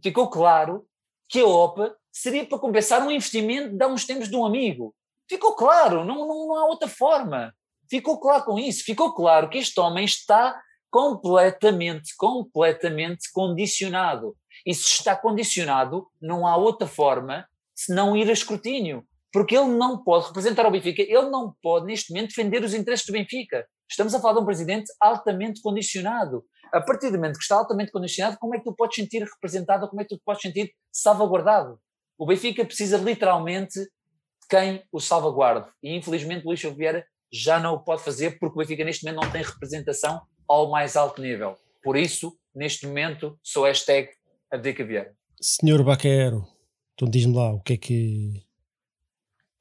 ficou 0.03 0.30
claro 0.30 0.86
que 1.30 1.40
a 1.40 1.45
OPA 1.45 1.95
seria 2.11 2.45
para 2.45 2.60
compensar 2.60 3.06
um 3.06 3.11
investimento 3.11 3.76
de 3.76 3.84
há 3.84 3.88
uns 3.88 4.06
tempos 4.06 4.30
de 4.30 4.36
um 4.36 4.45
amigo. 4.45 4.94
Ficou 5.30 5.56
claro, 5.56 6.03
não, 6.03 6.27
não, 6.27 6.48
não 6.48 6.56
há 6.56 6.65
outra 6.65 6.88
forma. 6.88 7.53
Ficou 7.90 8.19
claro 8.19 8.45
com 8.45 8.57
isso. 8.57 8.84
Ficou 8.84 9.14
claro 9.14 9.49
que 9.49 9.57
este 9.57 9.80
homem 9.80 10.06
está 10.06 10.60
completamente, 10.90 12.15
completamente 12.18 13.31
condicionado. 13.31 14.36
E 14.65 14.73
se 14.73 14.86
está 14.86 15.15
condicionado, 15.15 16.07
não 16.22 16.45
há 16.45 16.57
outra 16.57 16.88
forma 16.88 17.48
senão 17.76 18.18
ir 18.18 18.30
a 18.30 18.34
escrutínio. 18.34 19.06
Porque 19.31 19.56
ele 19.56 19.68
não 19.68 20.03
pode 20.03 20.27
representar 20.27 20.65
o 20.65 20.72
Benfica, 20.72 21.03
ele 21.03 21.30
não 21.30 21.53
pode, 21.61 21.86
neste 21.86 22.11
momento, 22.11 22.30
defender 22.30 22.64
os 22.64 22.73
interesses 22.73 23.06
do 23.06 23.14
Benfica. 23.14 23.65
Estamos 23.90 24.14
a 24.14 24.19
falar 24.19 24.34
de 24.34 24.40
um 24.40 24.45
presidente 24.45 24.91
altamente 24.99 25.61
condicionado. 25.61 26.44
A 26.73 26.81
partir 26.81 27.11
do 27.11 27.18
momento 27.18 27.38
que 27.38 27.44
está 27.44 27.56
altamente 27.56 27.91
condicionado, 27.91 28.38
como 28.40 28.56
é 28.56 28.57
que 28.57 28.64
tu 28.64 28.76
podes 28.76 28.95
sentir 28.95 29.23
representado, 29.23 29.88
como 29.88 30.02
é 30.02 30.03
que 30.03 30.15
tu 30.15 30.22
podes 30.26 30.41
sentir 30.41 30.72
salvaguardado? 30.91 31.80
O 32.20 32.26
Benfica 32.26 32.66
precisa 32.66 32.98
literalmente 32.98 33.80
de 33.80 34.48
quem 34.50 34.84
o 34.91 35.00
salvaguarde. 35.00 35.70
E 35.82 35.96
infelizmente 35.96 36.46
Luís 36.46 36.62
Vieira 36.62 37.06
já 37.32 37.62
não 37.62 37.76
o 37.76 37.80
pode 37.80 38.04
fazer 38.04 38.38
porque 38.38 38.58
o 38.58 38.62
Benfica 38.62 38.84
neste 38.84 39.06
momento 39.06 39.24
não 39.24 39.32
tem 39.32 39.41
representação 39.41 40.22
ao 40.46 40.70
mais 40.70 40.98
alto 40.98 41.22
nível. 41.22 41.56
Por 41.82 41.96
isso, 41.96 42.38
neste 42.54 42.86
momento, 42.86 43.40
sou 43.41 43.64
hashtag 43.64 44.10
Abdica 44.52 44.84
Vieira. 44.84 45.16
Senhor 45.40 45.82
Baquero, 45.82 46.46
então 46.94 47.10
diz-me 47.10 47.36
lá, 47.36 47.54
o 47.54 47.62
que 47.62 47.74
é 47.74 47.78
que. 47.78 48.46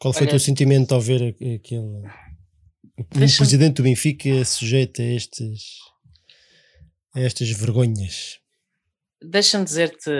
Qual 0.00 0.12
foi 0.12 0.22
Olha, 0.22 0.30
o 0.30 0.30
teu 0.30 0.40
sentimento 0.40 0.92
ao 0.92 1.00
ver 1.00 1.36
aquele. 1.36 2.02
O 2.98 3.04
presidente 3.04 3.76
do 3.76 3.84
Benfica 3.84 4.44
sujeito 4.44 5.00
a 5.00 5.04
estes. 5.04 5.78
a 7.14 7.20
estas 7.20 7.48
vergonhas? 7.50 8.40
Deixa-me 9.22 9.64
dizer-te 9.64 10.10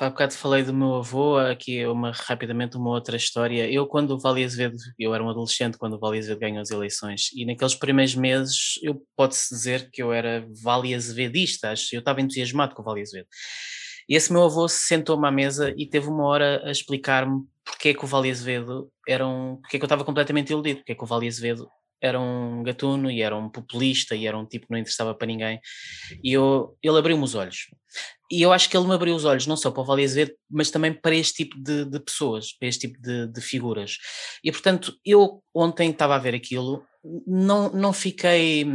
Há 0.00 0.08
bocado 0.08 0.32
falei 0.32 0.62
do 0.62 0.72
meu 0.72 0.94
avô, 0.94 1.36
aqui 1.36 1.84
uma, 1.86 2.10
rapidamente 2.10 2.78
uma 2.78 2.88
outra 2.88 3.16
história. 3.16 3.70
Eu, 3.70 3.86
quando 3.86 4.12
o 4.12 4.18
Vale 4.18 4.42
Azevedo, 4.42 4.76
eu 4.98 5.14
era 5.14 5.22
um 5.22 5.28
adolescente 5.28 5.76
quando 5.76 5.94
o 5.94 5.98
Vale 5.98 6.18
Azevedo 6.18 6.40
ganhou 6.40 6.62
as 6.62 6.70
eleições, 6.70 7.28
e 7.34 7.44
naqueles 7.44 7.74
primeiros 7.74 8.14
meses 8.14 8.78
eu 8.82 9.02
pode-se 9.14 9.54
dizer 9.54 9.90
que 9.90 10.02
eu 10.02 10.10
era 10.10 10.46
Vale 10.62 10.94
Azevedista, 10.94 11.74
eu 11.92 11.98
estava 11.98 12.22
entusiasmado 12.22 12.74
com 12.74 12.80
o 12.80 12.84
Vale 12.84 13.02
Azevedo. 13.02 13.28
E 14.08 14.16
esse 14.16 14.32
meu 14.32 14.44
avô 14.44 14.66
sentou-me 14.68 15.26
à 15.28 15.30
mesa 15.30 15.74
e 15.76 15.86
teve 15.86 16.08
uma 16.08 16.24
hora 16.24 16.62
a 16.64 16.70
explicar-me 16.70 17.44
porque 17.64 17.90
é 17.90 17.94
que 17.94 18.04
o 18.04 18.08
Vale 18.08 18.30
Azevedo 18.30 18.90
era 19.06 19.26
um. 19.26 19.56
porque 19.56 19.76
é 19.76 19.78
que 19.78 19.84
eu 19.84 19.86
estava 19.86 20.04
completamente 20.04 20.50
iludido, 20.50 20.78
porque 20.78 20.92
é 20.92 20.94
que 20.94 21.04
o 21.04 21.06
Vale 21.06 21.28
Azevedo 21.28 21.68
era 22.02 22.20
um 22.20 22.62
gatuno 22.64 23.10
e 23.10 23.22
era 23.22 23.36
um 23.36 23.48
populista 23.48 24.16
e 24.16 24.26
era 24.26 24.36
um 24.36 24.44
tipo 24.44 24.66
que 24.66 24.72
não 24.72 24.78
interessava 24.78 25.14
para 25.14 25.26
ninguém. 25.26 25.60
E 26.22 26.32
eu, 26.32 26.76
ele 26.82 26.98
abriu-me 26.98 27.22
os 27.22 27.36
olhos. 27.36 27.68
E 28.30 28.42
eu 28.42 28.52
acho 28.52 28.68
que 28.68 28.76
ele 28.76 28.86
me 28.86 28.94
abriu 28.94 29.14
os 29.14 29.24
olhos 29.24 29.46
não 29.46 29.56
só 29.56 29.70
para 29.70 29.82
o 29.82 29.84
Vale 29.84 30.04
Azevedo, 30.04 30.34
mas 30.50 30.70
também 30.70 30.92
para 30.92 31.14
este 31.14 31.44
tipo 31.44 31.62
de, 31.62 31.84
de 31.84 32.00
pessoas, 32.00 32.52
para 32.52 32.66
este 32.66 32.88
tipo 32.88 33.00
de, 33.00 33.28
de, 33.28 33.40
figuras. 33.40 33.98
E 34.42 34.50
portanto, 34.50 34.98
eu 35.04 35.42
ontem 35.54 35.90
estava 35.90 36.16
a 36.16 36.18
ver 36.18 36.34
aquilo, 36.34 36.84
não, 37.26 37.70
não 37.70 37.92
fiquei. 37.92 38.66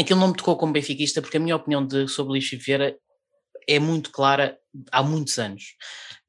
Aquilo 0.00 0.18
não 0.18 0.28
me 0.28 0.36
tocou 0.36 0.56
como 0.56 0.72
benfiquista, 0.72 1.22
porque 1.22 1.36
a 1.36 1.40
minha 1.40 1.54
opinião 1.54 1.86
de, 1.86 2.08
sobre 2.08 2.32
Luís 2.32 2.50
Vieira 2.50 2.96
é 3.68 3.78
muito 3.78 4.10
clara 4.10 4.58
há 4.90 5.02
muitos 5.02 5.38
anos. 5.38 5.76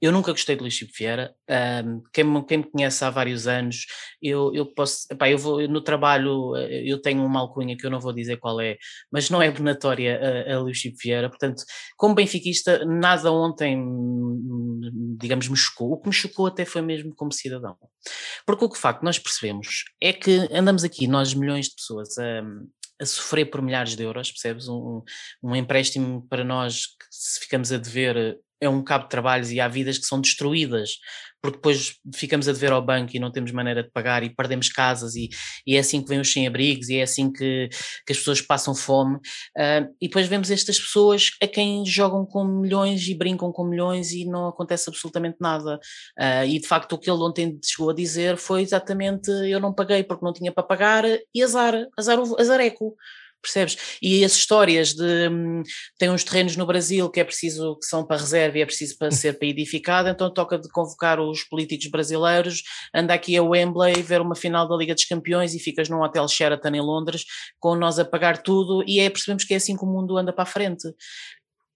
Eu 0.01 0.11
nunca 0.11 0.31
gostei 0.31 0.55
de 0.55 0.61
Luís 0.61 0.73
Chico 0.73 0.91
Vieira, 0.95 1.33
um, 1.85 2.03
quem, 2.13 2.23
me, 2.23 2.45
quem 2.45 2.57
me 2.59 2.63
conhece 2.63 3.03
há 3.03 3.09
vários 3.09 3.47
anos, 3.47 3.85
eu, 4.21 4.53
eu 4.53 4.65
posso, 4.65 5.07
epá, 5.09 5.29
eu 5.29 5.37
vou, 5.37 5.67
no 5.67 5.81
trabalho 5.81 6.55
eh, 6.55 6.83
eu 6.85 7.01
tenho 7.01 7.25
uma 7.25 7.39
alcunha 7.39 7.75
que 7.75 7.85
eu 7.85 7.89
não 7.89 7.99
vou 7.99 8.13
dizer 8.13 8.37
qual 8.37 8.59
é, 8.61 8.77
mas 9.11 9.29
não 9.29 9.41
é 9.41 9.47
abonatória 9.47 10.19
a, 10.47 10.53
a 10.55 10.59
Luís 10.59 10.77
Chico 10.77 10.97
Vieira, 11.01 11.29
portanto, 11.29 11.63
como 11.97 12.13
benfiquista, 12.13 12.85
nada 12.85 13.31
ontem, 13.31 13.81
digamos, 15.17 15.47
me 15.47 15.57
chocou, 15.57 15.93
o 15.93 15.97
que 15.97 16.07
me 16.07 16.13
chocou 16.13 16.47
até 16.47 16.65
foi 16.65 16.81
mesmo 16.81 17.15
como 17.15 17.31
cidadão, 17.31 17.75
porque 18.45 18.65
o 18.65 18.69
que 18.69 18.77
facto 18.77 19.01
nós 19.01 19.17
percebemos 19.17 19.85
é 20.01 20.13
que 20.13 20.47
andamos 20.51 20.83
aqui, 20.83 21.07
nós 21.07 21.33
milhões 21.33 21.67
de 21.67 21.75
pessoas, 21.75 22.17
a, 22.17 22.43
a 22.99 23.05
sofrer 23.05 23.45
por 23.45 23.61
milhares 23.61 23.95
de 23.95 24.03
euros, 24.03 24.31
percebes? 24.31 24.67
Um, 24.67 25.01
um 25.43 25.55
empréstimo 25.55 26.25
para 26.29 26.43
nós 26.43 26.87
que 26.87 27.05
se 27.09 27.39
ficamos 27.39 27.71
a 27.71 27.77
dever 27.77 28.39
é 28.61 28.69
um 28.69 28.83
cabo 28.83 29.03
de 29.03 29.09
trabalhos 29.09 29.51
e 29.51 29.59
há 29.59 29.67
vidas 29.67 29.97
que 29.97 30.05
são 30.05 30.21
destruídas 30.21 30.97
porque 31.45 31.57
depois 31.57 31.95
ficamos 32.15 32.49
a 32.49 32.51
dever 32.51 32.71
ao 32.71 32.81
banco 32.81 33.15
e 33.15 33.19
não 33.19 33.31
temos 33.31 33.51
maneira 33.51 33.83
de 33.83 33.91
pagar 33.91 34.23
e 34.23 34.33
perdemos 34.33 34.67
casas 34.69 35.15
e, 35.15 35.29
e 35.65 35.75
é 35.75 35.79
assim 35.79 36.01
que 36.01 36.09
vêm 36.09 36.19
os 36.19 36.31
sem-abrigos 36.33 36.89
e 36.89 36.97
é 36.97 37.03
assim 37.03 37.31
que, 37.31 37.69
que 38.03 38.11
as 38.11 38.17
pessoas 38.17 38.41
passam 38.41 38.73
fome. 38.73 39.17
Uh, 39.55 39.93
e 40.01 40.07
depois 40.07 40.27
vemos 40.27 40.49
estas 40.49 40.79
pessoas 40.79 41.29
a 41.41 41.45
quem 41.45 41.85
jogam 41.85 42.25
com 42.25 42.43
milhões 42.43 43.07
e 43.07 43.13
brincam 43.13 43.51
com 43.51 43.63
milhões 43.63 44.11
e 44.11 44.25
não 44.25 44.47
acontece 44.47 44.89
absolutamente 44.89 45.37
nada. 45.39 45.79
Uh, 46.19 46.45
e 46.47 46.59
de 46.59 46.67
facto 46.67 46.93
o 46.93 46.97
que 46.97 47.09
ele 47.09 47.21
ontem 47.21 47.59
chegou 47.63 47.91
a 47.91 47.93
dizer 47.93 48.37
foi 48.37 48.63
exatamente 48.63 49.29
eu 49.29 49.59
não 49.59 49.71
paguei 49.71 50.03
porque 50.03 50.25
não 50.25 50.33
tinha 50.33 50.51
para 50.51 50.63
pagar 50.63 51.03
e 51.05 51.43
azar, 51.43 51.75
azar, 51.95 52.17
azareco 52.39 52.95
percebes? 53.45 53.97
E 54.01 54.23
as 54.23 54.33
histórias 54.33 54.93
de 54.93 55.29
hum, 55.29 55.63
tem 55.97 56.09
uns 56.09 56.23
terrenos 56.23 56.55
no 56.55 56.65
Brasil 56.65 57.09
que 57.09 57.19
é 57.19 57.23
preciso, 57.23 57.77
que 57.79 57.85
são 57.85 58.05
para 58.05 58.17
reserva 58.17 58.57
e 58.57 58.61
é 58.61 58.65
preciso 58.65 58.97
para 58.97 59.11
ser 59.11 59.37
para 59.37 59.47
edificado, 59.47 60.09
então 60.09 60.33
toca 60.33 60.57
de 60.57 60.69
convocar 60.69 61.19
os 61.19 61.43
políticos 61.43 61.87
brasileiros, 61.87 62.63
anda 62.93 63.13
aqui 63.13 63.37
a 63.37 63.43
Wembley 63.43 64.01
ver 64.01 64.21
uma 64.21 64.35
final 64.35 64.67
da 64.67 64.75
Liga 64.75 64.93
dos 64.93 65.05
Campeões 65.05 65.53
e 65.53 65.59
ficas 65.59 65.89
num 65.89 66.01
hotel 66.01 66.27
Sheraton 66.27 66.69
em 66.69 66.81
Londres 66.81 67.25
com 67.59 67.75
nós 67.75 67.99
a 67.99 68.05
pagar 68.05 68.41
tudo 68.41 68.83
e 68.87 68.99
é, 68.99 69.09
percebemos 69.09 69.43
que 69.43 69.53
é 69.53 69.57
assim 69.57 69.75
que 69.75 69.83
o 69.83 69.87
mundo 69.87 70.17
anda 70.17 70.33
para 70.33 70.43
a 70.43 70.47
frente. 70.47 70.87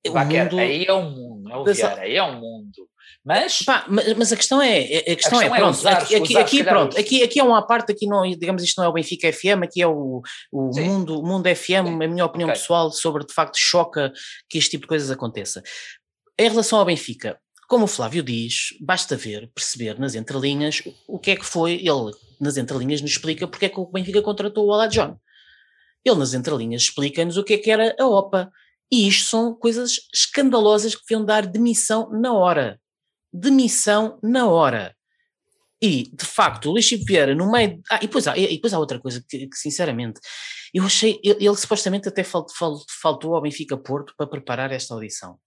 Mundo... 0.07 0.59
Aí 0.59 0.85
é 0.85 0.93
o 0.93 1.03
mundo, 1.03 1.51
é 1.51 1.57
o 1.57 1.63
Vieira, 1.65 2.01
aí 2.01 2.15
é 2.15 2.23
o 2.23 2.33
mundo. 2.33 2.89
Mas, 3.23 3.59
Pá, 3.63 3.85
mas 3.89 4.31
a 4.31 4.35
questão 4.37 4.61
é, 4.61 4.79
a 4.79 4.83
questão, 4.83 5.11
a 5.11 5.15
questão 5.15 5.41
é, 5.41 5.45
é, 5.45 5.49
pronto, 5.49 5.75
usar, 5.75 5.97
aqui, 5.97 6.15
aqui, 6.15 6.37
aqui 6.37 6.63
pronto, 6.63 6.97
aqui, 6.97 7.23
aqui 7.23 7.39
é 7.39 7.43
uma 7.43 7.65
parte, 7.65 7.91
aqui 7.91 8.07
não, 8.07 8.23
digamos, 8.23 8.63
isto 8.63 8.79
não 8.79 8.85
é 8.85 8.87
o 8.87 8.93
Benfica 8.93 9.31
FM, 9.31 9.63
aqui 9.63 9.81
é 9.81 9.87
o, 9.87 10.21
o 10.51 10.71
mundo, 10.79 11.21
mundo 11.21 11.53
FM, 11.53 11.67
Sim. 11.67 12.03
a 12.03 12.07
minha 12.07 12.25
opinião 12.25 12.49
okay. 12.49 12.59
pessoal 12.59 12.91
sobre, 12.91 13.25
de 13.25 13.33
facto, 13.33 13.57
choca 13.57 14.11
que 14.49 14.57
este 14.57 14.71
tipo 14.71 14.83
de 14.83 14.87
coisas 14.87 15.11
aconteça. 15.11 15.61
Em 16.39 16.49
relação 16.49 16.79
ao 16.79 16.85
Benfica, 16.85 17.37
como 17.67 17.83
o 17.83 17.87
Flávio 17.87 18.23
diz, 18.23 18.69
basta 18.81 19.15
ver, 19.15 19.51
perceber 19.53 19.99
nas 19.99 20.15
entrelinhas 20.15 20.81
o 21.07 21.19
que 21.19 21.31
é 21.31 21.35
que 21.35 21.45
foi, 21.45 21.73
ele 21.73 22.11
nas 22.39 22.57
entrelinhas 22.57 23.01
nos 23.01 23.11
explica 23.11 23.47
porque 23.47 23.65
é 23.65 23.69
que 23.69 23.79
o 23.79 23.85
Benfica 23.85 24.21
contratou 24.21 24.65
o 24.65 24.73
Ala 24.73 24.87
John. 24.87 25.17
Ele 26.03 26.17
nas 26.17 26.33
entrelinhas 26.33 26.83
explica-nos 26.83 27.37
o 27.37 27.43
que 27.43 27.53
é 27.53 27.57
que 27.57 27.69
era 27.69 27.95
a 27.99 28.07
OPA. 28.07 28.49
E 28.91 29.07
isto 29.07 29.29
são 29.29 29.53
coisas 29.53 29.97
escandalosas 30.13 30.95
que 30.95 31.01
deviam 31.07 31.23
dar 31.25 31.45
demissão 31.45 32.09
na 32.11 32.33
hora 32.33 32.79
demissão 33.31 34.19
na 34.21 34.47
hora. 34.47 34.95
E, 35.81 36.03
de 36.13 36.25
facto, 36.25 36.65
o 36.65 36.71
Luís 36.73 36.89
Vieira, 36.89 37.33
no 37.33 37.49
meio. 37.49 37.81
Ah, 37.89 37.97
e 37.97 38.07
depois 38.07 38.27
há, 38.27 38.37
e 38.37 38.55
depois 38.55 38.73
há 38.73 38.79
outra 38.79 38.99
coisa 38.99 39.23
que, 39.27 39.47
que 39.47 39.57
sinceramente, 39.57 40.19
eu 40.73 40.83
achei. 40.83 41.19
Ele, 41.23 41.45
ele 41.45 41.55
supostamente 41.55 42.09
até 42.09 42.23
falt, 42.23 42.51
falt, 42.53 42.83
faltou 43.01 43.33
ao 43.33 43.41
Benfica 43.41 43.77
Porto 43.77 44.13
para 44.17 44.27
preparar 44.27 44.71
esta 44.73 44.93
audição. 44.93 45.39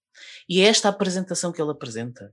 E 0.48 0.60
é 0.60 0.64
esta 0.64 0.88
apresentação 0.88 1.52
que 1.52 1.60
ele 1.60 1.70
apresenta. 1.70 2.32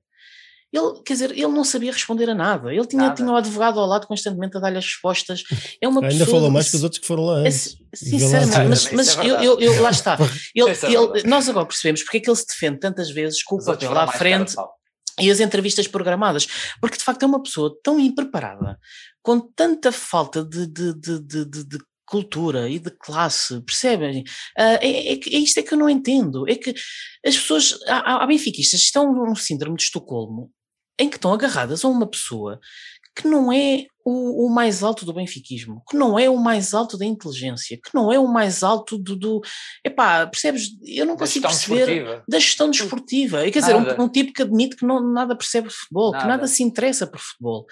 Ele, 0.71 1.01
quer 1.03 1.13
dizer, 1.13 1.31
ele 1.31 1.47
não 1.47 1.63
sabia 1.63 1.91
responder 1.91 2.29
a 2.29 2.35
nada. 2.35 2.71
Ele 2.71 2.85
tinha, 2.85 3.11
tinha 3.13 3.27
o 3.27 3.35
advogado 3.35 3.79
ao 3.79 3.87
lado 3.87 4.05
constantemente 4.05 4.55
a 4.55 4.59
dar-lhe 4.59 4.77
as 4.77 4.85
respostas. 4.85 5.43
É 5.81 5.87
uma 5.87 5.99
Ainda 6.01 6.25
pessoa, 6.25 6.37
falou 6.37 6.51
mais 6.51 6.69
que 6.69 6.75
os 6.75 6.83
outros 6.83 6.99
que 6.99 7.07
foram 7.07 7.23
lá 7.23 7.37
antes. 7.37 7.75
Sinceramente, 7.93 8.69
mas, 8.69 8.91
mas 8.91 9.17
é 9.17 9.25
eu, 9.25 9.35
eu, 9.41 9.59
eu, 9.59 9.81
lá 9.81 9.89
está. 9.89 10.15
Ele, 10.53 10.69
é 10.69 10.91
ele, 10.91 11.23
nós 11.27 11.49
agora 11.49 11.65
percebemos 11.65 12.03
porque 12.03 12.17
é 12.17 12.19
que 12.19 12.29
ele 12.29 12.37
se 12.37 12.45
defende 12.45 12.79
tantas 12.79 13.09
vezes 13.09 13.41
com 13.41 13.55
o 13.55 13.65
papel 13.65 13.97
à 13.97 14.07
frente 14.07 14.55
e 15.19 15.29
as 15.29 15.39
entrevistas 15.39 15.87
programadas, 15.87 16.47
porque 16.79 16.97
de 16.97 17.03
facto 17.03 17.23
é 17.23 17.25
uma 17.25 17.41
pessoa 17.41 17.77
tão 17.83 17.99
impreparada, 17.99 18.79
com 19.21 19.39
tanta 19.39 19.91
falta 19.91 20.43
de, 20.43 20.67
de, 20.67 20.93
de, 20.93 21.19
de, 21.19 21.45
de 21.45 21.77
cultura 22.05 22.67
e 22.67 22.79
de 22.79 22.89
classe, 22.89 23.61
percebem? 23.61 24.21
Uh, 24.57 24.79
é, 24.81 25.13
é, 25.13 25.13
é, 25.13 25.37
isto 25.37 25.59
é 25.59 25.63
que 25.63 25.73
eu 25.73 25.77
não 25.77 25.89
entendo, 25.89 26.47
é 26.49 26.55
que 26.55 26.73
as 27.25 27.37
pessoas, 27.37 27.77
há, 27.87 28.23
há 28.23 28.27
benfiquistas 28.27 28.79
que 28.79 28.85
estão 28.87 29.13
num 29.13 29.35
síndrome 29.35 29.77
de 29.77 29.83
Estocolmo, 29.83 30.51
em 30.99 31.09
que 31.09 31.15
estão 31.15 31.33
agarradas 31.33 31.83
a 31.83 31.87
uma 31.87 32.05
pessoa 32.05 32.59
que 33.15 33.27
não 33.27 33.51
é 33.51 33.85
o, 34.05 34.45
o, 34.45 34.49
mais 34.49 34.81
alto 34.81 35.05
do 35.05 35.13
benfiquismo, 35.13 35.83
que 35.89 35.97
não 35.97 36.17
é 36.17 36.29
o 36.29 36.37
mais 36.37 36.73
alto 36.73 36.97
da 36.97 37.05
inteligência, 37.05 37.77
que 37.77 37.93
não 37.93 38.11
é 38.11 38.17
o 38.17 38.27
mais 38.27 38.63
alto 38.63 38.97
do. 38.97 39.15
do 39.15 39.41
epá, 39.83 40.25
percebes? 40.27 40.69
Eu 40.85 41.05
não 41.05 41.17
consigo 41.17 41.47
perceber 41.47 41.85
desportiva. 41.85 42.23
da 42.27 42.39
gestão 42.39 42.69
desportiva. 42.69 43.51
Quer 43.51 43.61
nada. 43.61 43.79
dizer, 43.83 43.99
um, 43.99 44.03
um, 44.03 44.09
tipo 44.09 44.33
que 44.33 44.41
admite 44.41 44.77
que 44.77 44.85
não, 44.85 45.01
nada 45.01 45.35
percebe 45.35 45.69
futebol, 45.69 46.11
nada. 46.11 46.23
que 46.23 46.27
nada 46.29 46.47
se 46.47 46.63
interessa 46.63 47.05
por 47.05 47.19
futebol. 47.19 47.65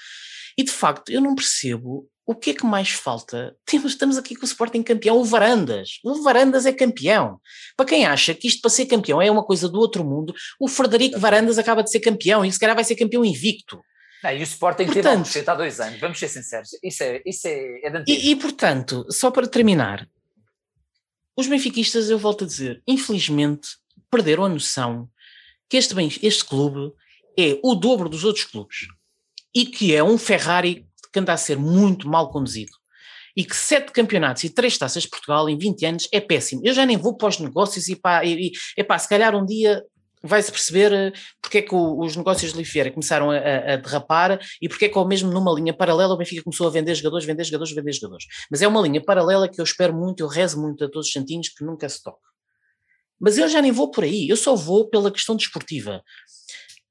E 0.57 0.63
de 0.63 0.71
facto, 0.71 1.11
eu 1.11 1.21
não 1.21 1.33
percebo 1.33 2.09
o 2.27 2.35
que 2.35 2.49
é 2.49 2.53
que 2.53 2.65
mais 2.65 2.89
falta? 2.89 3.55
Temos, 3.65 3.93
estamos 3.93 4.17
aqui 4.17 4.35
com 4.35 4.43
o 4.43 4.45
Sporting 4.45 4.83
campeão, 4.83 5.17
o 5.17 5.23
Varandas. 5.23 5.99
O 6.03 6.21
Varandas 6.21 6.65
é 6.65 6.73
campeão. 6.73 7.39
Para 7.77 7.85
quem 7.85 8.05
acha 8.05 8.35
que 8.35 8.49
isto 8.49 8.61
para 8.61 8.69
ser 8.69 8.85
campeão 8.85 9.21
é 9.21 9.31
uma 9.31 9.43
coisa 9.43 9.69
do 9.69 9.79
outro 9.79 10.03
mundo, 10.03 10.35
o 10.59 10.67
Frederico 10.67 11.17
Varandas 11.17 11.57
acaba 11.57 11.81
de 11.81 11.89
ser 11.89 12.01
campeão 12.01 12.43
e 12.43 12.51
se 12.51 12.59
calhar 12.59 12.75
vai 12.75 12.83
ser 12.83 12.97
campeão 12.97 13.23
invicto. 13.23 13.79
Não, 14.21 14.31
e 14.31 14.39
o 14.39 14.43
Sporting 14.43 14.87
portanto, 14.87 15.31
teve 15.31 15.49
há 15.49 15.55
dois 15.55 15.79
anos, 15.79 15.99
vamos 15.99 16.19
ser 16.19 16.27
sinceros, 16.27 16.71
isso 16.83 17.03
é, 17.03 17.21
isso 17.23 17.47
é, 17.47 17.81
é 17.83 18.03
e, 18.07 18.31
e, 18.31 18.35
portanto, 18.35 19.05
só 19.11 19.29
para 19.29 19.47
terminar, 19.47 20.09
os 21.35 21.45
benfiquistas, 21.45 22.09
eu 22.09 22.17
volto 22.17 22.43
a 22.43 22.47
dizer, 22.47 22.81
infelizmente 22.87 23.69
perderam 24.09 24.43
a 24.45 24.49
noção 24.49 25.07
que 25.69 25.77
este, 25.77 25.95
este 26.25 26.43
clube 26.43 26.91
é 27.37 27.59
o 27.63 27.75
dobro 27.75 28.09
dos 28.09 28.23
outros 28.23 28.45
clubes 28.45 28.87
e 29.53 29.67
que 29.67 29.93
é 29.93 30.03
um 30.03 30.17
Ferrari 30.17 30.86
que 31.11 31.19
anda 31.19 31.34
a 31.34 31.38
ser 31.38 31.57
muito 31.57 32.07
mal 32.07 32.29
conduzido. 32.29 32.71
e 33.35 33.45
que 33.45 33.55
sete 33.55 33.91
campeonatos 33.91 34.43
e 34.43 34.49
três 34.49 34.75
taças 34.79 35.03
de 35.03 35.09
Portugal 35.09 35.47
em 35.47 35.55
20 35.55 35.85
anos 35.85 36.07
é 36.11 36.19
péssimo. 36.19 36.61
Eu 36.65 36.73
já 36.73 36.84
nem 36.88 36.97
vou 36.97 37.15
para 37.15 37.27
os 37.27 37.39
negócios 37.39 37.88
e 37.88 37.95
pá, 37.95 38.25
e, 38.25 38.51
e, 38.75 38.84
pá 38.84 38.97
se 38.97 39.07
calhar 39.07 39.35
um 39.35 39.45
dia 39.45 39.84
vai-se 40.23 40.51
perceber 40.51 40.91
eh, 40.91 41.11
porque 41.41 41.59
é 41.59 41.61
que 41.61 41.75
o, 41.75 41.99
os 41.99 42.15
negócios 42.15 42.51
de 42.51 42.57
Lifiera 42.57 42.91
começaram 42.91 43.31
a, 43.31 43.38
a, 43.38 43.75
derrapar 43.75 44.39
e 44.61 44.67
porque 44.67 44.85
é 44.85 44.89
que 44.89 44.97
ao 44.97 45.07
mesmo 45.07 45.31
numa 45.31 45.53
linha 45.53 45.73
paralela 45.73 46.13
o 46.13 46.17
Benfica 46.17 46.43
começou 46.43 46.67
a 46.67 46.71
vender 46.71 46.95
jogadores, 46.95 47.25
vender 47.25 47.43
jogadores, 47.43 47.73
vender 47.73 47.93
jogadores. 47.93 48.25
Mas 48.49 48.61
é 48.61 48.67
uma 48.67 48.81
linha 48.81 49.03
paralela 49.03 49.47
que 49.47 49.59
eu 49.59 49.63
espero 49.63 49.93
muito, 49.93 50.21
eu 50.21 50.27
rezo 50.27 50.59
muito 50.59 50.84
a 50.84 50.89
todos 50.89 51.07
os 51.07 51.13
santinhos 51.13 51.49
que 51.49 51.63
nunca 51.63 51.88
se 51.88 52.01
toque. 52.01 52.19
Mas 53.19 53.38
eu 53.38 53.47
já 53.47 53.61
nem 53.61 53.71
vou 53.71 53.89
por 53.89 54.03
aí, 54.03 54.29
eu 54.29 54.38
só 54.38 54.55
vou 54.55 54.89
pela 54.89 55.11
questão 55.11 55.35
desportiva. 55.35 56.03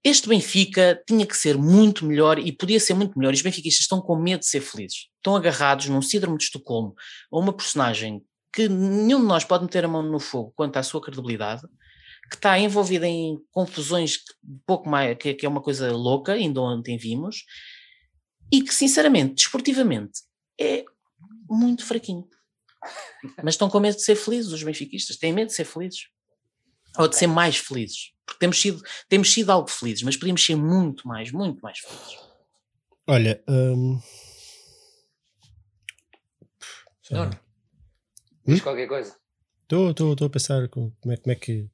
Este 0.08 0.28
Benfica 0.28 1.02
tinha 1.04 1.26
que 1.26 1.36
ser 1.36 1.58
muito 1.58 2.06
melhor 2.06 2.38
e 2.38 2.52
podia 2.52 2.78
ser 2.78 2.94
muito 2.94 3.18
melhor. 3.18 3.32
E 3.32 3.34
os 3.34 3.42
benfiquistas 3.42 3.80
estão 3.80 4.00
com 4.00 4.14
medo 4.14 4.38
de 4.38 4.46
ser 4.46 4.60
felizes. 4.60 5.08
Estão 5.16 5.34
agarrados 5.34 5.88
num 5.88 6.00
síndrome 6.00 6.38
de 6.38 6.44
Estocolmo 6.44 6.94
a 7.32 7.36
uma 7.36 7.52
personagem 7.52 8.24
que 8.52 8.68
nenhum 8.68 9.20
de 9.20 9.26
nós 9.26 9.44
pode 9.44 9.64
meter 9.64 9.84
a 9.84 9.88
mão 9.88 10.04
no 10.04 10.20
fogo 10.20 10.52
quanto 10.54 10.76
à 10.76 10.82
sua 10.84 11.02
credibilidade, 11.02 11.62
que 12.30 12.36
está 12.36 12.56
envolvida 12.56 13.04
em 13.04 13.36
confusões 13.50 14.20
pouco 14.64 14.88
mais, 14.88 15.18
que, 15.18 15.34
que 15.34 15.44
é 15.44 15.48
uma 15.48 15.60
coisa 15.60 15.90
louca, 15.90 16.34
ainda 16.34 16.60
ontem 16.60 16.96
vimos, 16.96 17.44
e 18.52 18.62
que 18.62 18.72
sinceramente, 18.72 19.34
desportivamente, 19.34 20.20
é 20.56 20.84
muito 21.50 21.84
fraquinho. 21.84 22.28
Mas 23.42 23.54
estão 23.54 23.68
com 23.68 23.80
medo 23.80 23.96
de 23.96 24.04
ser 24.04 24.14
felizes, 24.14 24.52
os 24.52 24.62
benfiquistas, 24.62 25.16
têm 25.16 25.32
medo 25.32 25.48
de 25.48 25.54
ser 25.54 25.64
felizes. 25.64 26.02
Ou 26.96 27.08
de 27.08 27.16
ser 27.16 27.26
mais 27.26 27.56
felizes. 27.56 28.14
Porque 28.26 28.40
temos 28.40 28.60
sido, 28.60 28.82
temos 29.08 29.32
sido 29.32 29.50
algo 29.50 29.70
felizes, 29.70 30.02
mas 30.02 30.16
podíamos 30.16 30.44
ser 30.44 30.56
muito 30.56 31.06
mais, 31.06 31.30
muito 31.30 31.60
mais 31.62 31.78
felizes. 31.78 32.18
Olha. 33.06 33.42
Hum... 33.48 34.00
Nuno, 37.08 37.30
diz 38.44 38.58
hum? 38.58 38.62
qualquer 38.64 38.88
coisa. 38.88 39.16
Estou 39.62 40.26
a 40.26 40.30
pensar 40.30 40.68
como 40.68 40.92
é, 41.06 41.16
como 41.16 41.32
é 41.32 41.34
que 41.36 41.70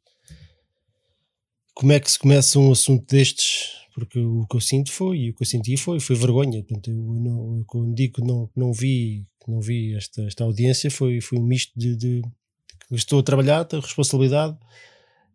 como 1.74 1.92
é 1.92 2.00
que 2.00 2.10
se 2.10 2.18
começa 2.18 2.58
um 2.58 2.70
assunto 2.70 3.06
destes? 3.06 3.80
Porque 3.94 4.18
o 4.18 4.46
que 4.46 4.56
eu 4.56 4.60
sinto 4.60 4.90
foi, 4.90 5.18
e 5.18 5.30
o 5.30 5.34
que 5.34 5.42
eu 5.42 5.46
senti 5.46 5.76
foi, 5.76 6.00
foi 6.00 6.16
vergonha. 6.16 6.62
Portanto, 6.62 6.90
eu 6.90 6.96
não, 6.96 7.58
eu, 7.58 7.64
quando 7.66 7.94
digo 7.94 8.14
que 8.14 8.22
não, 8.22 8.48
não 8.56 8.72
vi, 8.72 9.26
não 9.46 9.60
vi 9.60 9.94
esta, 9.94 10.22
esta 10.22 10.44
audiência, 10.44 10.90
foi, 10.90 11.20
foi 11.20 11.38
um 11.38 11.44
misto 11.44 11.72
de, 11.76 11.96
de, 11.96 12.22
de 12.22 12.96
estou 12.96 13.20
a 13.20 13.22
trabalhar, 13.22 13.64
de 13.64 13.78
responsabilidade 13.78 14.56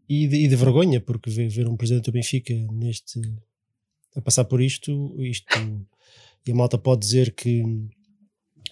e 0.09 0.27
de, 0.27 0.37
e 0.37 0.47
de 0.47 0.55
vergonha, 0.55 1.01
porque 1.01 1.29
ver, 1.29 1.49
ver, 1.49 1.67
um 1.67 1.77
presidente 1.77 2.05
do 2.05 2.11
Benfica 2.11 2.53
neste 2.71 3.19
a 4.15 4.21
passar 4.21 4.45
por 4.45 4.61
isto, 4.61 5.15
isto 5.21 5.47
e 6.45 6.51
a 6.51 6.55
malta 6.55 6.77
pode 6.77 7.01
dizer 7.01 7.33
que 7.35 7.63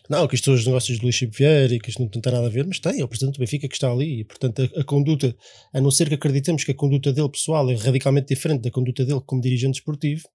não, 0.10 0.28
que 0.28 0.36
isto 0.36 0.46
são 0.46 0.54
os 0.54 0.66
negócios 0.66 0.98
de 0.98 1.04
Luís 1.04 1.16
Chico 1.16 1.34
Vieira 1.36 1.74
e 1.74 1.80
que 1.80 1.90
isto 1.90 2.02
não 2.02 2.08
tem 2.08 2.22
nada 2.32 2.46
a 2.46 2.50
ver, 2.50 2.66
mas 2.66 2.80
tem, 2.80 3.02
é 3.02 3.04
o 3.04 3.08
presidente 3.08 3.36
do 3.36 3.40
Benfica 3.40 3.68
que 3.68 3.74
está 3.74 3.92
ali 3.92 4.20
e, 4.20 4.24
portanto, 4.24 4.62
a, 4.62 4.82
a, 4.82 4.84
conduta, 4.84 5.36
a 5.74 5.82
não 5.82 5.90
ser 5.90 6.08
que 6.08 6.16
acreditemos 6.16 6.64
que 6.64 6.72
a 6.72 6.76
conduta 6.76 7.12
dele 7.12 7.30
pessoal 7.30 7.70
é 7.72 7.76
radicalmente 7.76 8.28
diferente 8.28 8.62
da 8.62 8.72
conduta 8.72 9.04
dele 9.04 9.22
como 9.26 9.42
dirigente 9.42 9.80
esportivo, 9.80 10.28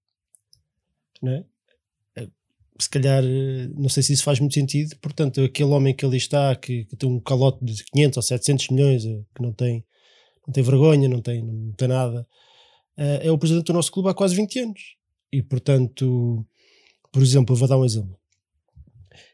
né? 1.21 1.45
se 2.81 2.89
calhar, 2.89 3.23
não 3.75 3.89
sei 3.89 4.03
se 4.03 4.13
isso 4.13 4.23
faz 4.23 4.39
muito 4.39 4.53
sentido, 4.53 4.95
portanto, 4.97 5.41
aquele 5.41 5.69
homem 5.69 5.95
que 5.95 6.05
ali 6.05 6.17
está, 6.17 6.55
que, 6.55 6.85
que 6.85 6.95
tem 6.95 7.09
um 7.09 7.19
calote 7.19 7.63
de 7.63 7.83
500 7.93 8.17
ou 8.17 8.23
700 8.23 8.69
milhões, 8.69 9.05
eh, 9.05 9.21
que 9.35 9.41
não 9.41 9.53
tem 9.53 9.85
não 10.45 10.53
tem 10.53 10.63
vergonha, 10.63 11.07
não 11.07 11.21
tem, 11.21 11.43
não 11.43 11.73
tem 11.73 11.87
nada. 11.87 12.27
Uh, 12.97 13.19
é 13.21 13.31
o 13.31 13.37
presidente 13.37 13.67
do 13.67 13.73
nosso 13.73 13.91
clube 13.91 14.09
há 14.09 14.13
quase 14.13 14.35
20 14.35 14.59
anos. 14.59 14.81
E, 15.31 15.41
portanto, 15.41 16.45
por 17.11 17.21
exemplo, 17.21 17.55
vou 17.55 17.67
dar 17.67 17.77
um 17.77 17.85
exemplo. 17.85 18.19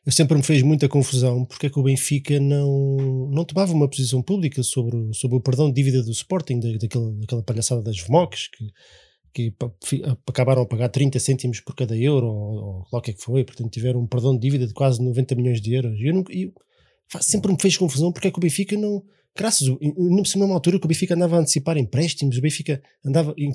Eu 0.06 0.12
sempre 0.12 0.38
me 0.38 0.44
fez 0.44 0.62
muita 0.62 0.88
confusão 0.88 1.46
porque 1.46 1.68
é 1.68 1.70
que 1.70 1.80
o 1.80 1.84
Benfica 1.84 2.40
não, 2.40 3.30
não 3.30 3.44
tomava 3.44 3.74
uma 3.74 3.90
posição 3.90 4.22
pública 4.22 4.64
sobre, 4.64 5.14
sobre 5.14 5.38
o 5.38 5.42
perdão 5.42 5.68
de 5.68 5.76
dívida 5.76 6.02
do 6.02 6.12
Sporting, 6.12 6.60
da, 6.60 6.72
daquela, 6.78 7.12
daquela 7.12 7.44
palhaçada 7.44 7.82
das 7.82 8.00
VMOCs, 8.00 8.48
que, 8.48 8.72
que 9.34 9.54
acabaram 10.26 10.62
a 10.62 10.66
pagar 10.66 10.90
30 10.90 11.20
cêntimos 11.20 11.60
por 11.60 11.76
cada 11.76 11.96
euro, 11.96 12.26
ou, 12.28 12.88
ou 12.90 13.00
o 13.00 13.02
que 13.02 13.14
que 13.14 13.22
foi, 13.22 13.44
portanto 13.44 13.70
tiveram 13.70 14.00
um 14.00 14.08
perdão 14.08 14.34
de 14.34 14.40
dívida 14.40 14.66
de 14.66 14.74
quase 14.74 15.04
90 15.04 15.36
milhões 15.36 15.62
de 15.62 15.74
euros. 15.74 16.00
E 16.00 16.08
eu, 16.08 16.14
nunca, 16.14 16.34
eu 16.34 16.54
sempre 17.22 17.52
me 17.52 17.58
fez 17.60 17.78
confusão 17.78 18.12
porque 18.12 18.28
é 18.28 18.32
que 18.32 18.38
o 18.38 18.42
Benfica 18.42 18.78
não, 18.78 19.04
graças, 19.36 19.68
não 19.98 20.26
se 20.26 20.38
numa 20.38 20.54
altura 20.54 20.80
que 20.80 20.86
o 20.86 20.88
Benfica 20.88 21.16
andava 21.16 21.38
a 21.38 21.40
antecipar 21.40 21.78
empréstimos, 21.78 22.38
o 22.38 22.42
Benfica 22.42 22.82
andava, 23.06 23.34
em, 23.38 23.54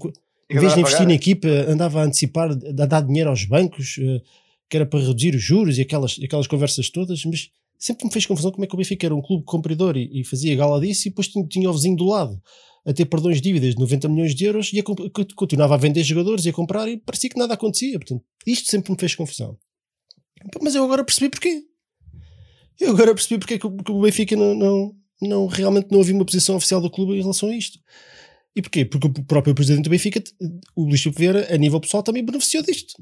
em 0.51 0.59
vez 0.59 0.74
de 0.74 0.81
investir 0.81 1.07
na 1.07 1.15
equipa, 1.15 1.49
andava 1.69 2.01
a 2.01 2.05
antecipar, 2.05 2.51
a 2.51 2.87
dar 2.87 3.01
dinheiro 3.03 3.31
aos 3.31 3.45
bancos, 3.45 3.99
uh, 3.99 4.23
que 4.69 4.77
era 4.77 4.87
para 4.87 5.01
reduzir 5.01 5.35
os 5.35 5.43
juros 5.43 5.79
e 5.79 5.83
aquelas, 5.83 6.19
aquelas 6.23 6.47
conversas 6.47 6.89
todas, 6.89 7.24
mas 7.24 7.51
sempre 7.79 8.07
me 8.07 8.12
fez 8.12 8.24
confusão 8.24 8.53
como 8.53 8.65
é 8.65 8.66
que 8.66 8.74
o 8.74 8.79
Benfica 8.79 9.07
era 9.07 9.15
um 9.15 9.20
clube 9.20 9.45
comprador 9.45 9.97
e, 9.97 10.09
e 10.20 10.24
fazia 10.24 10.57
gala 10.57 10.81
disso 10.81 11.09
e 11.09 11.11
depois 11.11 11.29
tinha, 11.29 11.47
tinha 11.47 11.69
o 11.69 11.73
vizinho 11.73 11.97
do 11.97 12.07
lado 12.07 12.41
a 12.85 12.93
ter 12.93 13.05
perdões 13.07 13.37
de 13.37 13.43
dívidas 13.43 13.74
de 13.74 13.81
90 13.81 14.09
milhões 14.09 14.35
de 14.35 14.45
euros 14.45 14.73
e 14.73 14.81
a, 14.81 14.83
continuava 15.37 15.74
a 15.74 15.79
vender 15.79 16.03
jogadores 16.03 16.45
e 16.45 16.49
a 16.49 16.53
comprar 16.53 16.89
e 16.89 16.97
parecia 16.97 17.31
que 17.31 17.39
nada 17.39 17.55
acontecia. 17.55 17.99
Portanto, 17.99 18.24
isto 18.47 18.70
sempre 18.70 18.93
me 18.93 18.99
fez 18.99 19.15
confusão. 19.15 19.57
Mas 20.61 20.74
eu 20.74 20.85
agora 20.85 21.05
percebi 21.05 21.29
porquê. 21.29 21.62
Eu 22.82 22.90
agora 22.90 23.14
percebi 23.14 23.38
porque 23.38 23.54
é 23.54 23.59
que 23.59 23.66
o 23.66 24.00
Benfica 24.00 24.34
não, 24.34 24.54
não, 24.54 24.96
não, 25.22 25.46
realmente 25.46 25.86
não 25.92 26.00
havia 26.00 26.16
uma 26.16 26.24
posição 26.24 26.56
oficial 26.56 26.80
do 26.80 26.90
clube 26.90 27.12
em 27.12 27.20
relação 27.20 27.48
a 27.48 27.54
isto. 27.54 27.78
E 28.56 28.60
porquê? 28.60 28.84
Porque 28.84 29.06
o 29.06 29.24
próprio 29.24 29.54
presidente 29.54 29.84
do 29.84 29.90
Benfica, 29.90 30.20
o 30.74 30.82
Luís 30.82 31.00
Filipe 31.00 31.20
Vieira, 31.20 31.54
a 31.54 31.56
nível 31.56 31.80
pessoal, 31.80 32.02
também 32.02 32.24
beneficiou 32.24 32.60
disto. 32.64 32.94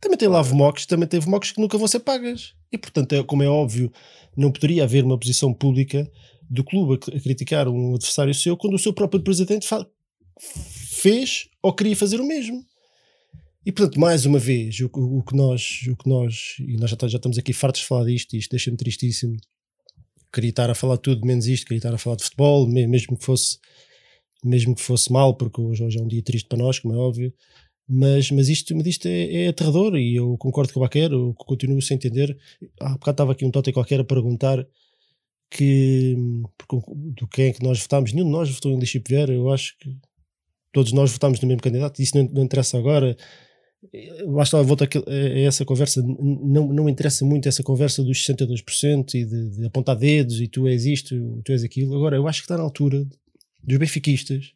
Também 0.00 0.16
tem 0.16 0.28
lá 0.28 0.40
VMOCs, 0.42 0.86
também 0.86 1.08
tem 1.08 1.18
VMOCs 1.18 1.50
que 1.50 1.60
nunca 1.60 1.76
vão 1.76 1.88
ser 1.88 2.00
pagas. 2.00 2.54
E 2.70 2.78
portanto, 2.78 3.14
é, 3.14 3.22
como 3.24 3.42
é 3.42 3.48
óbvio, 3.48 3.90
não 4.36 4.52
poderia 4.52 4.84
haver 4.84 5.02
uma 5.02 5.18
posição 5.18 5.52
pública 5.52 6.08
do 6.48 6.62
clube 6.62 6.94
a 6.94 7.20
criticar 7.20 7.66
um 7.66 7.96
adversário 7.96 8.32
seu 8.32 8.56
quando 8.56 8.74
o 8.74 8.78
seu 8.78 8.92
próprio 8.92 9.20
presidente 9.24 9.66
fez 10.38 11.48
ou 11.60 11.74
queria 11.74 11.96
fazer 11.96 12.20
o 12.20 12.26
mesmo. 12.26 12.64
E 13.66 13.72
portanto, 13.72 13.98
mais 13.98 14.24
uma 14.24 14.38
vez, 14.38 14.78
o, 14.78 14.88
o, 14.94 15.24
que 15.24 15.34
nós, 15.34 15.80
o 15.90 15.96
que 15.96 16.08
nós, 16.08 16.54
e 16.60 16.76
nós 16.76 16.88
já, 16.88 16.96
já 17.08 17.16
estamos 17.16 17.36
aqui 17.36 17.52
fartos 17.52 17.80
de 17.80 17.88
falar 17.88 18.04
disto, 18.04 18.34
e 18.34 18.38
isto 18.38 18.50
deixa-me 18.50 18.76
tristíssimo, 18.76 19.36
queria 20.32 20.50
estar 20.50 20.70
a 20.70 20.74
falar 20.74 20.98
tudo 20.98 21.26
menos 21.26 21.48
isto, 21.48 21.64
queria 21.64 21.78
estar 21.78 21.92
a 21.92 21.98
falar 21.98 22.14
de 22.14 22.22
futebol, 22.22 22.68
mesmo 22.68 23.18
que 23.18 23.24
fosse 23.24 23.58
mesmo 24.44 24.76
que 24.76 24.82
fosse 24.82 25.12
mal, 25.12 25.34
porque 25.34 25.60
hoje, 25.60 25.82
hoje 25.82 25.98
é 25.98 26.00
um 26.00 26.06
dia 26.06 26.22
triste 26.22 26.46
para 26.46 26.58
nós, 26.58 26.78
como 26.78 26.94
é 26.94 26.96
óbvio, 26.96 27.34
mas, 27.88 28.30
mas 28.30 28.48
isto, 28.48 28.76
mas 28.76 28.86
isto 28.86 29.08
é, 29.08 29.46
é 29.46 29.48
aterrador 29.48 29.96
e 29.96 30.14
eu 30.14 30.36
concordo 30.38 30.72
com 30.72 30.78
o 30.78 30.82
Baquer, 30.84 31.10
eu 31.10 31.34
continuo 31.34 31.82
sem 31.82 31.96
entender. 31.96 32.38
Há 32.80 32.90
bocado 32.90 33.14
estava 33.14 33.32
aqui 33.32 33.44
um 33.44 33.50
totem 33.50 33.74
qualquer 33.74 33.98
a 33.98 34.04
perguntar 34.04 34.64
que 35.50 36.14
do 37.16 37.26
quem 37.26 37.46
é 37.46 37.52
que 37.52 37.64
nós 37.64 37.80
votámos, 37.80 38.12
nenhum 38.12 38.26
de 38.26 38.32
nós 38.32 38.48
votou 38.48 38.70
em 38.70 38.78
Lixip 38.78 39.08
Vieira, 39.08 39.32
eu 39.32 39.50
acho 39.50 39.76
que 39.78 39.96
todos 40.72 40.92
nós 40.92 41.10
votámos 41.10 41.40
no 41.40 41.48
mesmo 41.48 41.62
candidato, 41.62 42.00
isso 42.00 42.16
não, 42.16 42.24
não 42.28 42.44
interessa 42.44 42.78
agora, 42.78 43.16
basta 44.34 44.62
volta 44.62 44.84
a 44.84 45.38
essa 45.40 45.64
conversa, 45.64 46.02
não, 46.02 46.72
não 46.72 46.88
interessa 46.88 47.24
muito 47.24 47.48
essa 47.48 47.62
conversa 47.62 48.02
dos 48.02 48.18
62% 48.26 49.14
e 49.14 49.24
de, 49.24 49.50
de, 49.50 49.66
apontar 49.66 49.96
dedos 49.96 50.40
e 50.40 50.48
tu 50.48 50.66
és 50.66 50.84
isto, 50.84 51.40
tu 51.44 51.52
és 51.52 51.62
aquilo. 51.62 51.94
Agora, 51.94 52.16
eu 52.16 52.26
acho 52.26 52.40
que 52.40 52.44
está 52.44 52.56
na 52.56 52.62
altura 52.62 53.06
dos 53.62 53.78
benfiquistas, 53.78 54.52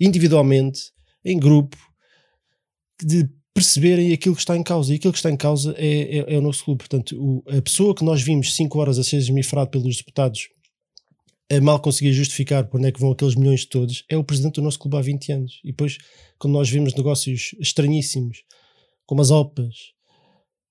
individualmente, 0.00 0.92
em 1.24 1.38
grupo, 1.38 1.76
de 3.02 3.28
perceberem 3.52 4.12
aquilo 4.12 4.34
que 4.34 4.42
está 4.42 4.56
em 4.56 4.62
causa. 4.62 4.92
E 4.92 4.96
aquilo 4.96 5.12
que 5.12 5.18
está 5.18 5.30
em 5.30 5.36
causa 5.36 5.74
é, 5.78 6.18
é, 6.18 6.34
é 6.34 6.38
o 6.38 6.42
nosso 6.42 6.64
clube. 6.64 6.78
Portanto, 6.78 7.16
o, 7.18 7.42
a 7.48 7.62
pessoa 7.62 7.94
que 7.94 8.04
nós 8.04 8.22
vimos 8.22 8.54
5 8.54 8.78
horas 8.78 8.98
a 8.98 9.04
ser 9.04 9.16
esmifrado 9.16 9.70
pelos 9.70 9.96
deputados 9.96 10.48
mal 11.60 11.80
conseguir 11.80 12.12
justificar 12.12 12.66
por 12.66 12.78
onde 12.78 12.88
é 12.88 12.92
que 12.92 13.00
vão 13.00 13.12
aqueles 13.12 13.36
milhões 13.36 13.64
todos, 13.64 14.04
é 14.08 14.16
o 14.16 14.24
presidente 14.24 14.56
do 14.56 14.62
nosso 14.62 14.78
clube 14.78 14.96
há 14.96 15.00
20 15.00 15.32
anos. 15.32 15.60
E 15.62 15.68
depois, 15.68 15.98
quando 16.38 16.54
nós 16.54 16.68
vimos 16.68 16.94
negócios 16.94 17.54
estranhíssimos, 17.60 18.44
como 19.06 19.20
as 19.20 19.30
OPAs, 19.30 19.92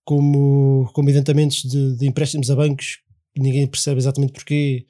como, 0.03 0.89
como 0.93 1.10
identamentos 1.10 1.64
de, 1.64 1.95
de 1.95 2.06
empréstimos 2.06 2.52
a 2.52 2.56
bancos, 2.56 2.99
ninguém 3.38 3.65
percebe 3.68 3.97
exatamente 3.97 4.34
porquê, 4.34 4.85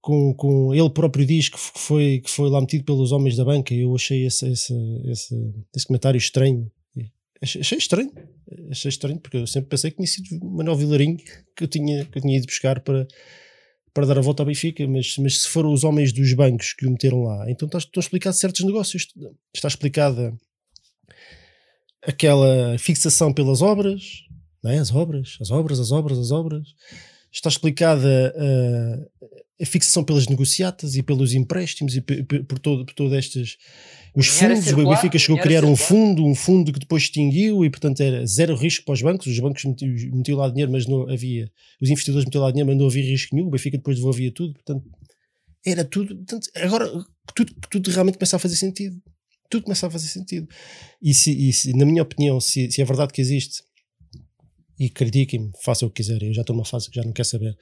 com, 0.00 0.34
com 0.34 0.74
ele 0.74 0.90
próprio 0.90 1.26
diz 1.26 1.48
que 1.48 1.58
foi, 1.58 2.20
que 2.24 2.30
foi 2.30 2.48
lá 2.48 2.60
metido 2.60 2.84
pelos 2.84 3.12
homens 3.12 3.36
da 3.36 3.44
banca, 3.44 3.74
eu 3.74 3.94
achei 3.94 4.24
esse, 4.24 4.46
esse, 4.50 4.74
esse, 5.06 5.54
esse 5.74 5.86
comentário 5.86 6.18
estranho. 6.18 6.70
Achei, 7.42 7.62
achei 7.62 7.78
estranho, 7.78 8.12
achei 8.70 8.90
estranho, 8.90 9.18
porque 9.18 9.38
eu 9.38 9.46
sempre 9.46 9.70
pensei 9.70 9.90
que 9.90 9.96
tinha 9.96 10.06
sido 10.06 10.44
Manuel 10.44 10.76
Vilarinho 10.76 11.16
que 11.56 11.64
eu 11.64 11.68
tinha, 11.68 12.04
que 12.04 12.18
eu 12.18 12.22
tinha 12.22 12.36
ido 12.36 12.46
buscar 12.46 12.80
para 12.80 13.06
para 13.92 14.06
dar 14.06 14.18
a 14.18 14.22
volta 14.22 14.42
ao 14.42 14.46
Benfica, 14.46 14.86
mas, 14.86 15.16
mas 15.18 15.42
se 15.42 15.48
foram 15.48 15.72
os 15.72 15.84
homens 15.84 16.12
dos 16.12 16.32
bancos 16.34 16.72
que 16.72 16.86
o 16.86 16.90
meteram 16.90 17.22
lá, 17.22 17.50
então 17.50 17.66
estão 17.66 18.00
explicados 18.00 18.38
certos 18.38 18.64
negócios. 18.64 19.06
Está 19.54 19.68
explicada 19.68 20.32
aquela 22.02 22.76
fixação 22.78 23.32
pelas 23.32 23.62
obras, 23.62 24.02
não 24.62 24.70
é? 24.70 24.78
as 24.78 24.92
obras, 24.92 25.36
as 25.40 25.50
obras, 25.50 25.80
as 25.80 25.90
obras, 25.90 26.18
as 26.18 26.30
obras. 26.30 26.68
Está 27.32 27.48
explicada 27.48 28.34
uh, 28.36 29.26
a 29.60 29.66
fixação 29.66 30.02
pelas 30.02 30.26
negociatas 30.26 30.96
e 30.96 31.02
pelos 31.02 31.34
empréstimos 31.34 31.94
e 31.94 32.00
por, 32.00 32.58
todo, 32.58 32.84
por 32.84 32.94
todas 32.94 33.12
estas 33.12 33.56
os 34.14 34.26
fundos, 34.26 34.72
o 34.72 34.88
Benfica 34.88 35.18
chegou 35.18 35.38
a 35.38 35.42
criar 35.42 35.64
um 35.64 35.76
fundo, 35.76 36.24
um 36.24 36.34
fundo 36.34 36.72
que 36.72 36.80
depois 36.80 37.04
extinguiu 37.04 37.64
e 37.64 37.70
portanto 37.70 38.00
era 38.00 38.26
zero 38.26 38.56
risco 38.56 38.84
para 38.84 38.94
os 38.94 39.02
bancos, 39.02 39.26
os 39.26 39.38
bancos 39.38 39.64
metiam, 39.64 39.90
metiam 40.12 40.38
lá 40.38 40.48
dinheiro 40.48 40.72
mas 40.72 40.86
não 40.86 41.08
havia, 41.08 41.50
os 41.80 41.88
investidores 41.90 42.24
metiam 42.24 42.42
lá 42.42 42.50
dinheiro 42.50 42.68
mas 42.68 42.78
não 42.78 42.86
havia 42.86 43.04
risco 43.04 43.34
nenhum, 43.34 43.48
o 43.48 43.50
Benfica 43.50 43.76
depois 43.76 43.96
devolvia 43.96 44.32
tudo, 44.32 44.54
portanto 44.54 44.84
era 45.64 45.84
tudo, 45.84 46.16
portanto, 46.16 46.50
agora 46.56 46.90
tudo, 47.34 47.54
tudo 47.70 47.90
realmente 47.90 48.18
começa 48.18 48.36
a 48.36 48.38
fazer 48.38 48.56
sentido, 48.56 49.00
tudo 49.50 49.64
começa 49.64 49.86
a 49.86 49.90
fazer 49.90 50.08
sentido. 50.08 50.48
E, 51.02 51.12
se, 51.12 51.30
e 51.30 51.52
se 51.52 51.72
na 51.76 51.84
minha 51.84 52.02
opinião, 52.02 52.40
se, 52.40 52.70
se 52.70 52.80
é 52.80 52.84
verdade 52.84 53.12
que 53.12 53.20
existe 53.20 53.62
e 54.78 54.88
critiquem-me, 54.88 55.50
façam 55.62 55.88
o 55.88 55.90
que 55.90 56.02
quiserem, 56.02 56.28
eu 56.28 56.34
já 56.34 56.40
estou 56.40 56.56
numa 56.56 56.64
fase 56.64 56.88
que 56.88 56.96
já 56.96 57.04
não 57.04 57.12
quero 57.12 57.28
saber 57.28 57.56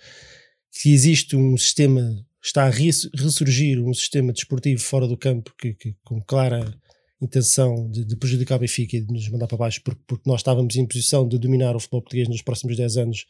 que 0.70 0.92
existe 0.92 1.34
um 1.34 1.56
sistema, 1.56 2.24
está 2.42 2.64
a 2.66 2.70
ressurgir 2.70 3.80
um 3.82 3.92
sistema 3.92 4.32
desportivo 4.32 4.80
fora 4.80 5.06
do 5.06 5.16
campo 5.16 5.52
que, 5.58 5.74
que 5.74 5.96
com 6.04 6.20
clara 6.22 6.72
intenção 7.20 7.90
de, 7.90 8.04
de, 8.04 8.16
prejudicar 8.16 8.56
o 8.56 8.60
Benfica 8.60 8.96
e 8.96 9.00
de 9.00 9.12
nos 9.12 9.28
mandar 9.28 9.48
para 9.48 9.58
baixo, 9.58 9.82
porque, 9.82 10.00
porque, 10.06 10.30
nós 10.30 10.40
estávamos 10.40 10.76
em 10.76 10.86
posição 10.86 11.26
de 11.26 11.36
dominar 11.36 11.74
o 11.74 11.80
futebol 11.80 12.02
português 12.02 12.28
nos 12.28 12.42
próximos 12.42 12.76
10 12.76 12.96
anos 12.96 13.26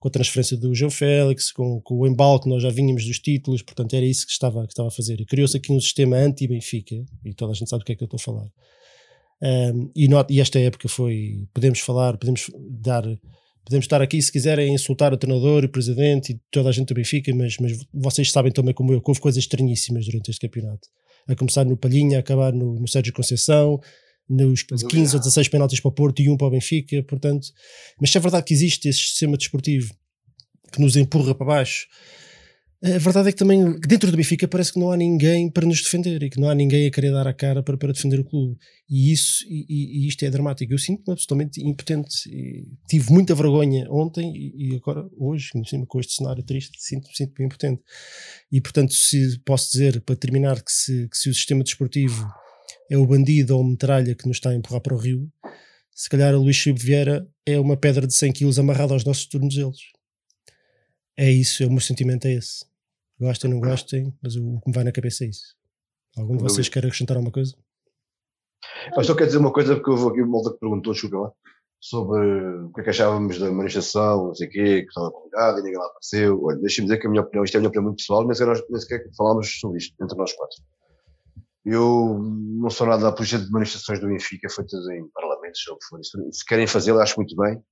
com 0.00 0.08
a 0.08 0.10
transferência 0.10 0.56
do 0.56 0.74
João 0.74 0.90
Félix, 0.90 1.52
com, 1.52 1.80
com 1.80 1.98
o 1.98 2.06
embalo 2.08 2.40
que 2.40 2.48
nós 2.48 2.60
já 2.60 2.70
vínhamos 2.70 3.04
dos 3.04 3.20
títulos, 3.20 3.62
portanto 3.62 3.94
era 3.94 4.04
isso 4.04 4.26
que 4.26 4.32
estava, 4.32 4.66
que 4.66 4.72
estava 4.72 4.88
a 4.88 4.90
fazer. 4.90 5.20
E 5.20 5.24
criou-se 5.24 5.56
aqui 5.56 5.72
um 5.72 5.80
sistema 5.80 6.16
anti-Benfica, 6.16 7.04
e 7.24 7.32
toda 7.32 7.52
a 7.52 7.54
gente 7.54 7.70
sabe 7.70 7.84
do 7.84 7.86
que 7.86 7.92
é 7.92 7.94
que 7.94 8.02
eu 8.02 8.06
estou 8.06 8.18
a 8.18 8.20
falar. 8.20 8.50
Um, 9.40 9.92
e, 9.94 10.08
not, 10.08 10.32
e 10.32 10.40
esta 10.40 10.58
época 10.58 10.88
foi, 10.88 11.46
podemos 11.54 11.78
falar, 11.78 12.16
podemos 12.16 12.50
dar 12.68 13.04
Podemos 13.64 13.84
estar 13.84 14.02
aqui, 14.02 14.20
se 14.20 14.32
quiserem, 14.32 14.74
insultar 14.74 15.12
o 15.12 15.16
treinador, 15.16 15.64
o 15.64 15.68
presidente 15.68 16.32
e 16.32 16.40
toda 16.50 16.68
a 16.68 16.72
gente 16.72 16.88
do 16.88 16.94
Benfica, 16.94 17.32
mas, 17.34 17.56
mas 17.58 17.78
vocês 17.94 18.30
sabem 18.30 18.50
também 18.50 18.74
como 18.74 18.92
eu, 18.92 19.00
que 19.00 19.10
houve 19.10 19.20
coisas 19.20 19.42
estranhíssimas 19.42 20.04
durante 20.06 20.30
este 20.30 20.40
campeonato. 20.46 20.88
A 21.28 21.36
começar 21.36 21.64
no 21.64 21.76
Palhinha, 21.76 22.16
a 22.16 22.20
acabar 22.20 22.52
no, 22.52 22.80
no 22.80 22.88
Sérgio 22.88 23.12
Conceição, 23.12 23.80
nos 24.28 24.62
15 24.62 25.16
ou 25.16 25.20
16 25.20 25.48
penaltis 25.48 25.80
para 25.80 25.88
o 25.88 25.92
Porto 25.92 26.20
e 26.20 26.28
um 26.28 26.36
para 26.36 26.48
o 26.48 26.50
Benfica, 26.50 27.02
portanto. 27.04 27.48
Mas 28.00 28.10
se 28.10 28.18
é 28.18 28.20
verdade 28.20 28.44
que 28.44 28.54
existe 28.54 28.88
esse 28.88 28.98
sistema 28.98 29.36
desportivo 29.36 29.94
que 30.72 30.80
nos 30.80 30.96
empurra 30.96 31.34
para 31.34 31.46
baixo, 31.46 31.86
a 32.84 32.98
verdade 32.98 33.28
é 33.28 33.32
que 33.32 33.38
também 33.38 33.78
dentro 33.78 34.10
do 34.10 34.16
Benfica 34.16 34.48
parece 34.48 34.72
que 34.72 34.80
não 34.80 34.90
há 34.90 34.96
ninguém 34.96 35.48
para 35.48 35.64
nos 35.64 35.80
defender 35.80 36.20
e 36.20 36.28
que 36.28 36.40
não 36.40 36.48
há 36.48 36.54
ninguém 36.54 36.88
a 36.88 36.90
querer 36.90 37.12
dar 37.12 37.28
a 37.28 37.32
cara 37.32 37.62
para, 37.62 37.76
para 37.78 37.92
defender 37.92 38.18
o 38.18 38.24
clube. 38.24 38.58
E 38.90 39.12
isso 39.12 39.44
e, 39.48 40.04
e 40.04 40.08
isto 40.08 40.24
é 40.24 40.30
dramático. 40.30 40.72
Eu 40.72 40.78
sinto-me 40.78 41.12
absolutamente 41.12 41.62
impotente. 41.64 42.28
tive 42.88 43.12
muita 43.12 43.36
vergonha 43.36 43.86
ontem 43.88 44.32
e, 44.34 44.72
e 44.72 44.76
agora, 44.76 45.08
hoje, 45.16 45.50
com 45.86 46.00
este 46.00 46.14
cenário 46.14 46.42
triste, 46.42 46.76
sinto-me 46.80 47.14
sinto 47.14 47.40
impotente. 47.40 47.82
E 48.50 48.60
portanto, 48.60 48.92
se 48.94 49.38
posso 49.44 49.70
dizer, 49.70 50.00
para 50.00 50.16
terminar, 50.16 50.60
que 50.60 50.72
se, 50.72 51.08
que 51.08 51.16
se 51.16 51.30
o 51.30 51.34
sistema 51.34 51.62
desportivo 51.62 52.26
é 52.90 52.98
o 52.98 53.06
bandido 53.06 53.56
ou 53.56 53.62
a 53.62 53.68
metralha 53.68 54.16
que 54.16 54.26
nos 54.26 54.38
está 54.38 54.50
a 54.50 54.56
empurrar 54.56 54.80
para 54.80 54.94
o 54.94 54.98
rio, 54.98 55.30
se 55.94 56.08
calhar 56.08 56.34
o 56.34 56.42
Luís 56.42 56.56
Chico 56.56 56.80
Vieira 56.80 57.24
é 57.46 57.60
uma 57.60 57.76
pedra 57.76 58.08
de 58.08 58.14
100 58.14 58.32
kg 58.32 58.58
amarrada 58.58 58.92
aos 58.92 59.04
nossos 59.04 59.26
tornozelos. 59.26 59.92
É 61.16 61.30
isso, 61.30 61.62
é 61.62 61.66
o 61.66 61.70
meu 61.70 61.80
sentimento 61.80 62.26
é 62.26 62.32
esse. 62.32 62.71
Gostem, 63.22 63.50
não 63.50 63.60
gostem, 63.60 64.12
mas 64.20 64.34
o, 64.34 64.58
que 64.60 64.68
me 64.68 64.74
vai 64.74 64.82
na 64.82 64.90
cabeça 64.90 65.24
é 65.24 65.28
isso. 65.28 65.54
Algum 66.18 66.36
de 66.36 66.42
vocês 66.42 66.68
quer 66.68 66.80
acrescentar 66.80 67.16
alguma 67.16 67.32
coisa? 67.32 67.54
Eu 68.96 69.04
só 69.04 69.14
quero 69.14 69.26
dizer 69.26 69.38
uma 69.38 69.52
coisa, 69.52 69.76
porque 69.76 69.90
houve 69.90 70.08
aqui 70.08 70.22
uma 70.22 70.32
malta 70.32 70.50
que 70.50 70.58
perguntou, 70.58 70.92
desculpa 70.92 71.18
lá, 71.18 71.32
sobre 71.80 72.64
o 72.64 72.72
que 72.72 72.80
é 72.80 72.84
que 72.84 72.90
achávamos 72.90 73.38
da 73.38 73.50
manifestação, 73.52 74.26
não 74.26 74.34
sei 74.34 74.48
o 74.48 74.50
quê, 74.50 74.82
que 74.82 74.88
estava 74.88 75.12
convidado 75.12 75.60
e 75.60 75.62
ninguém 75.62 75.78
lá 75.78 75.86
apareceu. 75.86 76.42
Olha, 76.42 76.58
deixa-me 76.58 76.88
dizer 76.88 76.98
que 76.98 77.06
a 77.06 77.10
minha 77.10 77.22
opinião, 77.22 77.44
isto 77.44 77.54
é 77.54 77.58
a 77.58 77.60
minha 77.60 77.68
opinião 77.68 77.84
muito 77.84 77.98
pessoal, 77.98 78.24
nem 78.24 78.34
sequer, 78.34 78.46
nós, 78.48 78.62
nem 78.68 78.80
sequer 78.80 79.08
falámos 79.16 79.60
sobre 79.60 79.78
isto 79.78 79.94
entre 80.02 80.18
nós 80.18 80.32
quatro. 80.32 80.56
Eu 81.64 82.18
não 82.20 82.70
sou 82.70 82.88
nada 82.88 83.02
da 83.02 83.08
apologia 83.10 83.38
de 83.38 83.48
manifestações 83.52 84.00
do 84.00 84.08
Benfica 84.08 84.50
feitas 84.50 84.84
em 84.88 85.08
parlamentos 85.10 85.60
ou 85.68 85.76
o 85.76 85.78
for. 85.88 86.00
Se 86.02 86.44
querem 86.44 86.66
fazê-lo, 86.66 86.98
acho 86.98 87.16
muito 87.16 87.36
bem, 87.36 87.62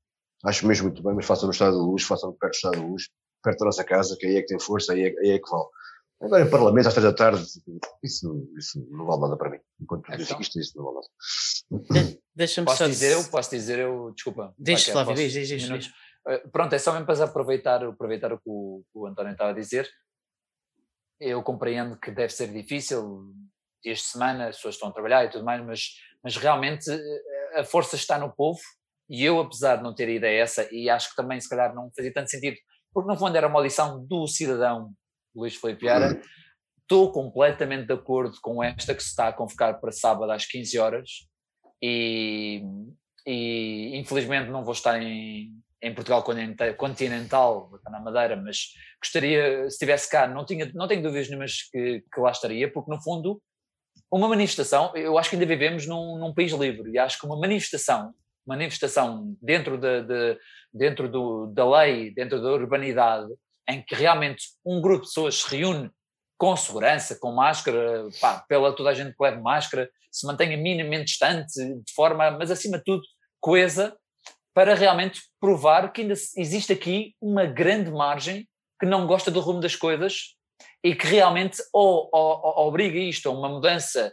acho 0.45 0.65
mesmo 0.65 0.87
muito 0.87 1.03
bem, 1.03 1.15
mas 1.15 1.27
façam 1.27 1.47
no 1.47 1.53
Estado 1.53 1.77
da 1.77 1.83
Luz, 1.83 2.05
façam 2.05 2.33
perto 2.35 2.53
do 2.53 2.57
Estado 2.57 2.81
da 2.81 2.87
Luz, 2.87 3.09
perto 3.43 3.59
da 3.59 3.67
nossa 3.67 3.85
casa, 3.85 4.17
que 4.19 4.27
aí 4.27 4.37
é 4.37 4.41
que 4.41 4.49
tem 4.49 4.61
força, 4.61 4.93
aí 4.93 5.03
é, 5.03 5.19
aí 5.21 5.31
é 5.31 5.39
que 5.39 5.51
vale. 5.51 5.65
Agora 6.23 6.43
em 6.43 6.51
Parlamento, 6.51 6.87
às 6.87 6.95
três 6.95 7.05
da 7.05 7.15
tarde, 7.15 7.43
isso, 8.03 8.53
isso 8.59 8.87
não 8.91 9.07
vale 9.07 9.23
nada 9.23 9.37
para 9.39 9.51
mim. 9.51 9.59
Enquanto 9.81 10.13
então, 10.13 10.41
isto, 10.41 10.61
isso 10.61 10.77
não 10.77 10.85
vale 10.85 10.97
nada. 11.71 12.19
Deixa-me 12.35 12.67
posso 12.67 12.79
só 12.79 12.87
dizer 12.87 13.13
eu, 13.13 13.25
posso 13.25 13.51
dizer 13.51 13.79
eu, 13.79 14.13
desculpa. 14.15 14.55
Deixa, 14.59 14.93
Flávio, 14.93 15.15
diz, 15.15 15.33
diz, 15.33 15.49
diz. 15.49 15.87
Uh, 16.27 16.51
pronto, 16.53 16.75
é 16.75 16.79
só 16.79 16.93
mesmo 16.93 17.07
para 17.07 17.25
aproveitar, 17.25 17.83
aproveitar 17.83 18.33
o 18.35 18.39
que 18.39 18.45
o, 18.47 18.85
o 18.93 19.07
António 19.07 19.33
estava 19.33 19.51
a 19.51 19.55
dizer. 19.55 19.89
Eu 21.19 21.43
compreendo 21.43 21.99
que 21.99 22.11
deve 22.11 22.33
ser 22.33 22.53
difícil, 22.53 23.33
dias 23.83 23.99
de 23.99 24.05
semana, 24.05 24.49
as 24.49 24.57
pessoas 24.57 24.75
estão 24.75 24.91
a 24.91 24.93
trabalhar 24.93 25.25
e 25.25 25.31
tudo 25.31 25.45
mais, 25.45 25.65
mas, 25.65 25.81
mas 26.23 26.37
realmente 26.37 26.91
eh, 26.91 27.61
a 27.61 27.65
força 27.65 27.97
está 27.97 28.19
no 28.19 28.31
povo 28.31 28.61
e 29.09 29.25
eu, 29.25 29.41
apesar 29.41 29.77
de 29.77 29.83
não 29.83 29.95
ter 29.95 30.09
ideia 30.09 30.43
essa, 30.43 30.69
e 30.73 30.89
acho 30.89 31.11
que 31.11 31.17
também 31.17 31.41
se 31.41 31.49
calhar 31.49 31.75
não 31.75 31.91
fazia 31.97 32.13
tanto 32.13 32.31
sentido 32.31 32.57
porque 32.93 33.11
no 33.11 33.17
fundo 33.17 33.37
era 33.37 33.47
uma 33.47 33.61
lição 33.61 34.05
do 34.05 34.27
cidadão 34.27 34.93
Luís 35.35 35.57
Felipe 35.57 35.83
Vieira. 35.83 36.21
Estou 36.83 37.13
completamente 37.13 37.87
de 37.87 37.93
acordo 37.93 38.37
com 38.43 38.63
esta 38.63 38.95
que 38.95 39.03
se 39.03 39.11
está 39.11 39.29
a 39.29 39.33
convocar 39.33 39.81
para 39.81 39.93
sábado 39.93 40.31
às 40.33 40.45
15 40.45 40.79
horas 40.79 41.11
e, 41.81 42.63
e 43.27 43.97
infelizmente 43.97 44.51
não 44.51 44.65
vou 44.65 44.73
estar 44.73 45.01
em, 45.01 45.53
em 45.81 45.95
Portugal 45.95 46.25
continental, 46.77 47.69
vou 47.69 47.79
estar 47.79 47.91
na 47.91 48.01
Madeira, 48.01 48.37
mas 48.37 48.73
gostaria, 49.01 49.63
se 49.63 49.75
estivesse 49.75 50.11
cá, 50.11 50.27
não, 50.27 50.45
tinha, 50.45 50.71
não 50.75 50.89
tenho 50.89 51.03
dúvidas 51.03 51.29
nenhumas 51.29 51.63
que, 51.71 52.05
que 52.13 52.21
lá 52.21 52.33
estaria, 52.33 52.71
porque 52.71 52.91
no 52.91 53.01
fundo 53.01 53.41
uma 54.13 54.29
manifestação, 54.29 54.95
eu 54.97 55.17
acho 55.17 55.31
que 55.31 55.37
ainda 55.37 55.47
vivemos 55.47 55.87
num, 55.87 56.19
num 56.19 56.35
país 56.35 56.51
livre 56.53 56.91
e 56.91 56.99
acho 56.99 57.19
que 57.21 57.27
uma 57.27 57.39
manifestação 57.39 58.13
manifestação 58.47 59.37
dentro, 59.41 59.77
de, 59.77 60.03
de 60.03 60.39
dentro 60.73 61.09
do, 61.09 61.47
da 61.47 61.69
lei, 61.69 62.13
dentro 62.15 62.41
da 62.41 62.53
urbanidade, 62.53 63.29
em 63.69 63.83
que 63.83 63.95
realmente 63.95 64.45
um 64.65 64.81
grupo 64.81 65.03
de 65.03 65.09
pessoas 65.09 65.43
se 65.43 65.57
reúne 65.57 65.91
com 66.39 66.57
segurança, 66.57 67.19
com 67.21 67.33
máscara, 67.33 68.09
pá, 68.21 68.45
pela 68.49 68.75
toda 68.75 68.91
a 68.91 68.95
gente 68.95 69.15
que 69.15 69.23
leve 69.23 69.41
máscara, 69.41 69.91
se 70.11 70.27
mantenha 70.27 70.57
minimamente 70.57 71.05
distante, 71.05 71.53
de 71.55 71.93
forma, 71.95 72.31
mas 72.33 72.51
acima 72.51 72.79
de 72.79 72.85
tudo, 72.85 73.03
coesa, 73.39 73.97
para 74.55 74.75
realmente 74.75 75.21
provar 75.39 75.93
que 75.93 76.01
ainda 76.01 76.15
existe 76.37 76.73
aqui 76.73 77.15
uma 77.21 77.47
grande 77.47 77.91
margem 77.91 78.49
que 78.81 78.87
não 78.87 79.07
gosta 79.07 79.31
do 79.31 79.41
rumo 79.41 79.61
das 79.61 79.77
coisas 79.77 80.35
e 80.83 80.95
que 80.95 81.07
realmente 81.07 81.63
ou, 81.73 82.09
ou, 82.13 82.41
ou 82.43 82.69
obriga 82.69 82.99
isto 82.99 83.29
a 83.29 83.33
uma 83.33 83.49
mudança 83.49 84.13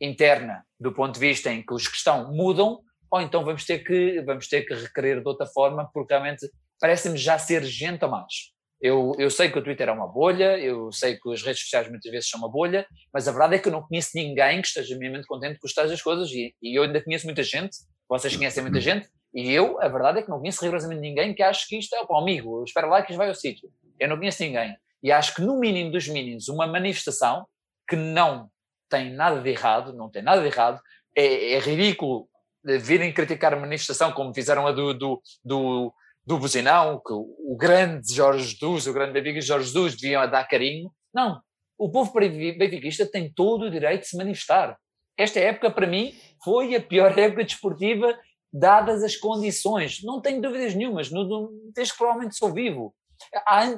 interna 0.00 0.64
do 0.78 0.92
ponto 0.92 1.14
de 1.14 1.20
vista 1.20 1.50
em 1.50 1.64
que 1.64 1.72
os 1.72 1.88
que 1.88 1.96
estão 1.96 2.32
mudam, 2.32 2.80
ou 3.12 3.20
então 3.20 3.44
vamos 3.44 3.66
ter 3.66 3.80
que, 3.80 4.22
vamos 4.22 4.48
ter 4.48 4.62
que 4.62 4.72
requerer 4.72 5.20
de 5.20 5.28
outra 5.28 5.46
forma, 5.46 5.88
porque 5.92 6.14
realmente 6.14 6.50
parece-me 6.80 7.18
já 7.18 7.38
ser 7.38 7.62
gente 7.62 8.02
a 8.02 8.08
mais. 8.08 8.50
Eu, 8.80 9.14
eu 9.18 9.30
sei 9.30 9.50
que 9.50 9.58
o 9.58 9.62
Twitter 9.62 9.88
é 9.88 9.92
uma 9.92 10.08
bolha, 10.08 10.58
eu 10.58 10.90
sei 10.90 11.16
que 11.16 11.30
as 11.30 11.42
redes 11.42 11.60
sociais 11.62 11.88
muitas 11.88 12.10
vezes 12.10 12.30
são 12.30 12.40
uma 12.40 12.50
bolha, 12.50 12.86
mas 13.12 13.28
a 13.28 13.30
verdade 13.30 13.56
é 13.56 13.58
que 13.58 13.68
eu 13.68 13.72
não 13.72 13.82
conheço 13.82 14.10
ninguém 14.14 14.62
que 14.62 14.68
esteja 14.68 14.96
minimamente 14.96 15.28
contente 15.28 15.60
com 15.60 15.66
estado 15.66 15.90
das 15.90 16.00
coisas 16.00 16.30
e, 16.30 16.54
e 16.60 16.76
eu 16.76 16.84
ainda 16.84 17.04
conheço 17.04 17.26
muita 17.26 17.42
gente, 17.42 17.76
vocês 18.08 18.34
conhecem 18.34 18.62
muita 18.62 18.80
gente, 18.80 19.06
e 19.34 19.52
eu, 19.52 19.80
a 19.80 19.88
verdade 19.88 20.18
é 20.18 20.22
que 20.22 20.30
não 20.30 20.38
conheço 20.38 20.62
rigorosamente 20.62 21.02
ninguém 21.02 21.34
que 21.34 21.42
ache 21.42 21.68
que 21.68 21.78
isto 21.78 21.94
é, 21.94 22.04
pô, 22.06 22.16
amigo, 22.16 22.64
espera 22.64 22.86
lá 22.86 23.02
que 23.02 23.12
isto 23.12 23.18
vai 23.18 23.28
ao 23.28 23.34
sítio. 23.34 23.68
Eu 24.00 24.08
não 24.08 24.16
conheço 24.16 24.42
ninguém. 24.42 24.74
E 25.02 25.12
acho 25.12 25.34
que 25.34 25.42
no 25.42 25.58
mínimo 25.58 25.92
dos 25.92 26.08
mínimos, 26.08 26.48
uma 26.48 26.66
manifestação 26.66 27.46
que 27.88 27.96
não 27.96 28.48
tem 28.88 29.10
nada 29.10 29.40
de 29.40 29.50
errado, 29.50 29.92
não 29.92 30.10
tem 30.10 30.22
nada 30.22 30.40
de 30.40 30.48
errado, 30.48 30.80
é, 31.16 31.52
é 31.52 31.58
ridículo 31.58 32.28
virem 32.64 33.12
criticar 33.12 33.52
a 33.52 33.60
manifestação 33.60 34.12
como 34.12 34.34
fizeram 34.34 34.66
a 34.66 34.72
do, 34.72 34.94
do, 34.94 35.22
do, 35.44 35.94
do 36.24 36.38
Buzinão, 36.38 37.00
que 37.04 37.12
o, 37.12 37.56
grande 37.58 38.14
Jorge 38.14 38.44
Jesus, 38.44 38.86
o 38.86 38.92
grande 38.92 39.12
Benfica 39.12 39.40
Jorge 39.40 39.66
Jesus 39.66 39.96
deviam 39.96 40.28
dar 40.30 40.44
carinho. 40.44 40.90
Não, 41.12 41.40
o 41.78 41.90
povo 41.90 42.12
benfiquista 42.12 43.06
tem 43.06 43.32
todo 43.32 43.66
o 43.66 43.70
direito 43.70 44.02
de 44.02 44.08
se 44.08 44.16
manifestar. 44.16 44.76
Esta 45.18 45.40
época, 45.40 45.70
para 45.70 45.86
mim, 45.86 46.14
foi 46.44 46.74
a 46.74 46.80
pior 46.80 47.16
época 47.18 47.44
desportiva, 47.44 48.18
dadas 48.52 49.02
as 49.02 49.16
condições. 49.16 50.02
Não 50.02 50.20
tenho 50.20 50.40
dúvidas 50.40 50.74
nenhumas, 50.74 51.10
no, 51.10 51.50
desde 51.74 51.92
que 51.92 51.98
provavelmente 51.98 52.36
sou 52.36 52.52
vivo. 52.52 52.94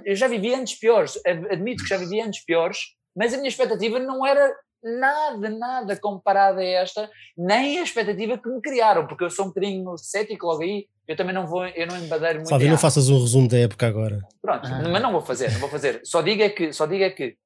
Eu 0.04 0.16
já 0.16 0.26
vivi 0.26 0.54
anos 0.54 0.74
piores, 0.74 1.18
admito 1.26 1.82
que 1.82 1.88
já 1.88 1.96
vivi 1.96 2.20
anos 2.20 2.40
piores, 2.40 2.78
mas 3.14 3.32
a 3.32 3.36
minha 3.36 3.48
expectativa 3.48 3.98
não 3.98 4.24
era 4.24 4.54
nada, 4.84 5.48
nada 5.48 5.96
comparada 5.96 6.60
a 6.60 6.64
esta, 6.64 7.10
nem 7.36 7.78
a 7.78 7.82
expectativa 7.82 8.36
que 8.36 8.48
me 8.48 8.60
criaram, 8.60 9.06
porque 9.06 9.24
eu 9.24 9.30
sou 9.30 9.46
um 9.46 9.48
bocadinho 9.48 9.96
cético 9.96 10.46
logo 10.46 10.62
aí, 10.62 10.86
eu 11.08 11.16
também 11.16 11.34
não 11.34 11.46
vou, 11.46 11.66
eu 11.66 11.86
não 11.86 11.96
embadeiro 11.96 12.36
muito. 12.36 12.50
Fábio, 12.50 12.68
não 12.68 12.78
faças 12.78 13.08
um 13.08 13.18
resumo 13.18 13.48
da 13.48 13.58
época 13.58 13.86
agora. 13.86 14.20
Pronto, 14.40 14.66
ah. 14.66 14.88
mas 14.88 15.02
não 15.02 15.12
vou 15.12 15.22
fazer, 15.22 15.50
não 15.52 15.60
vou 15.60 15.68
fazer. 15.68 16.00
Só 16.04 16.20
diga 16.22 16.44
é 16.44 16.50
que, 16.50 16.72
só 16.72 16.86
diga 16.86 17.06
é 17.06 17.10
que 17.10 17.36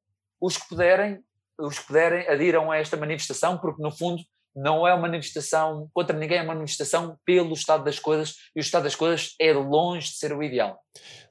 os 0.40 0.56
que 0.56 0.68
puderem, 0.68 1.20
os 1.58 1.78
que 1.78 1.86
puderem 1.86 2.28
adiram 2.28 2.70
a 2.70 2.76
esta 2.76 2.96
manifestação, 2.96 3.58
porque 3.58 3.82
no 3.82 3.90
fundo 3.90 4.22
não 4.62 4.86
é 4.86 4.92
uma 4.92 5.02
manifestação 5.02 5.88
contra 5.92 6.18
ninguém, 6.18 6.38
é 6.38 6.42
uma 6.42 6.54
manifestação 6.54 7.16
pelo 7.24 7.52
estado 7.52 7.84
das 7.84 7.98
coisas 7.98 8.34
e 8.54 8.60
o 8.60 8.62
estado 8.62 8.84
das 8.84 8.94
coisas 8.94 9.34
é 9.40 9.52
longe 9.52 10.08
de 10.08 10.16
ser 10.16 10.32
o 10.32 10.42
ideal. 10.42 10.78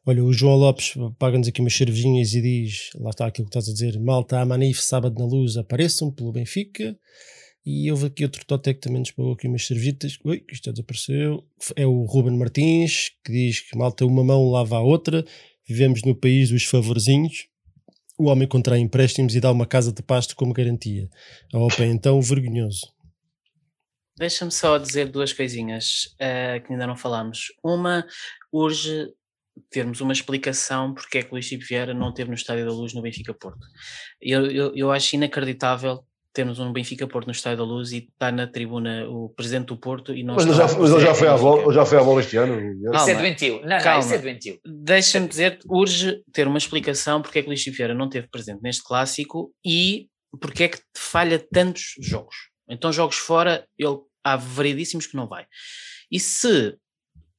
Olha, 0.05 0.23
o 0.23 0.31
João 0.31 0.55
Lopes 0.55 0.93
paga-nos 1.19 1.47
aqui 1.47 1.59
umas 1.59 1.73
cervejinhas 1.73 2.33
e 2.33 2.41
diz: 2.41 2.89
lá 2.95 3.09
está 3.09 3.25
aquilo 3.27 3.49
que 3.49 3.57
estás 3.57 3.67
a 3.69 3.73
dizer, 3.73 3.99
malta, 3.99 4.39
a 4.39 4.45
manif, 4.45 4.81
sábado 4.81 5.19
na 5.19 5.25
luz, 5.25 5.57
apareçam 5.57 6.11
pelo 6.11 6.31
Benfica. 6.31 6.97
E 7.69 7.91
houve 7.91 8.05
aqui 8.05 8.23
outro 8.23 8.45
que 8.45 8.73
também 8.75 8.99
nos 8.99 9.11
pagou 9.11 9.33
aqui 9.33 9.45
umas 9.45 9.67
cervejitas. 9.67 10.17
Ui, 10.23 10.41
isto 10.49 10.71
desapareceu. 10.71 11.43
É 11.75 11.85
o 11.85 12.05
Ruben 12.05 12.37
Martins, 12.37 13.11
que 13.25 13.29
diz 13.29 13.59
que 13.59 13.77
malta 13.77 14.05
uma 14.05 14.23
mão 14.23 14.49
lava 14.49 14.77
a 14.77 14.79
outra. 14.79 15.25
Vivemos 15.67 16.01
no 16.03 16.15
país 16.15 16.49
dos 16.49 16.63
favorzinhos. 16.63 17.49
O 18.17 18.29
homem 18.29 18.47
contrai 18.47 18.79
empréstimos 18.79 19.35
e 19.35 19.41
dá 19.41 19.51
uma 19.51 19.65
casa 19.65 19.91
de 19.91 20.01
pasto 20.01 20.33
como 20.33 20.53
garantia. 20.53 21.09
A 21.53 21.59
OPA 21.59 21.83
é 21.83 21.87
então 21.87 22.21
vergonhoso. 22.21 22.87
Deixa-me 24.17 24.51
só 24.51 24.77
dizer 24.77 25.09
duas 25.09 25.31
coisinhas 25.31 26.15
uh, 26.15 26.65
que 26.65 26.73
ainda 26.73 26.87
não 26.87 26.95
falámos. 26.95 27.47
Uma, 27.63 28.05
urge 28.51 29.07
termos 29.69 30.01
uma 30.01 30.13
explicação 30.13 30.93
porque 30.93 31.19
é 31.19 31.23
que 31.23 31.29
o 31.29 31.33
Luís 31.33 31.45
Chico 31.45 31.63
Vieira 31.67 31.93
não 31.93 32.13
teve 32.13 32.29
no 32.29 32.35
Estádio 32.35 32.65
da 32.65 32.71
Luz 32.71 32.93
no 32.93 33.01
Benfica 33.01 33.33
Porto. 33.33 33.65
Eu, 34.21 34.45
eu, 34.51 34.75
eu 34.75 34.91
acho 34.91 35.15
inacreditável 35.15 36.03
termos 36.33 36.59
um 36.59 36.71
Benfica 36.71 37.07
Porto 37.07 37.25
no 37.25 37.31
Estádio 37.31 37.57
da 37.57 37.63
Luz 37.63 37.91
e 37.91 37.97
está 37.97 38.31
na 38.31 38.45
tribuna 38.45 39.07
o 39.09 39.29
presidente 39.29 39.67
do 39.67 39.77
Porto 39.77 40.13
e 40.13 40.23
não 40.23 40.35
Mas, 40.35 40.45
já, 40.45 40.65
mas 40.77 40.91
ele 40.91 41.01
já 41.01 41.15
foi, 41.15 41.27
à 41.27 41.35
bola, 41.35 41.73
já 41.73 41.85
foi 41.85 41.97
à 41.97 42.03
bola 42.03 42.21
este 42.21 42.37
ano. 42.37 42.55
Calma. 42.83 42.97
Isso 42.97 43.09
é 43.09 43.15
doentio. 43.15 43.61
Não, 43.61 43.79
Calma. 43.79 43.91
não, 43.91 43.99
isso 43.99 44.13
é 44.13 44.17
doentio. 44.19 44.59
Deixa-me 44.63 45.27
dizer, 45.27 45.59
urge 45.67 46.21
ter 46.31 46.47
uma 46.47 46.59
explicação 46.59 47.23
porque 47.23 47.39
é 47.39 47.41
que 47.41 47.47
o 47.47 47.49
Luís 47.49 47.61
Chico 47.61 47.75
Vieira 47.75 47.95
não 47.95 48.07
teve 48.07 48.27
presente 48.27 48.61
neste 48.61 48.83
clássico 48.83 49.51
e 49.65 50.07
porque 50.39 50.65
é 50.65 50.67
que 50.67 50.79
falha 50.95 51.43
tantos 51.51 51.95
jogos. 51.99 52.35
Então, 52.69 52.91
jogos 52.91 53.17
fora, 53.17 53.67
ele, 53.77 53.97
há 54.23 54.35
variedíssimos 54.35 55.07
que 55.07 55.15
não 55.15 55.27
vai. 55.27 55.47
E 56.11 56.19
se 56.19 56.77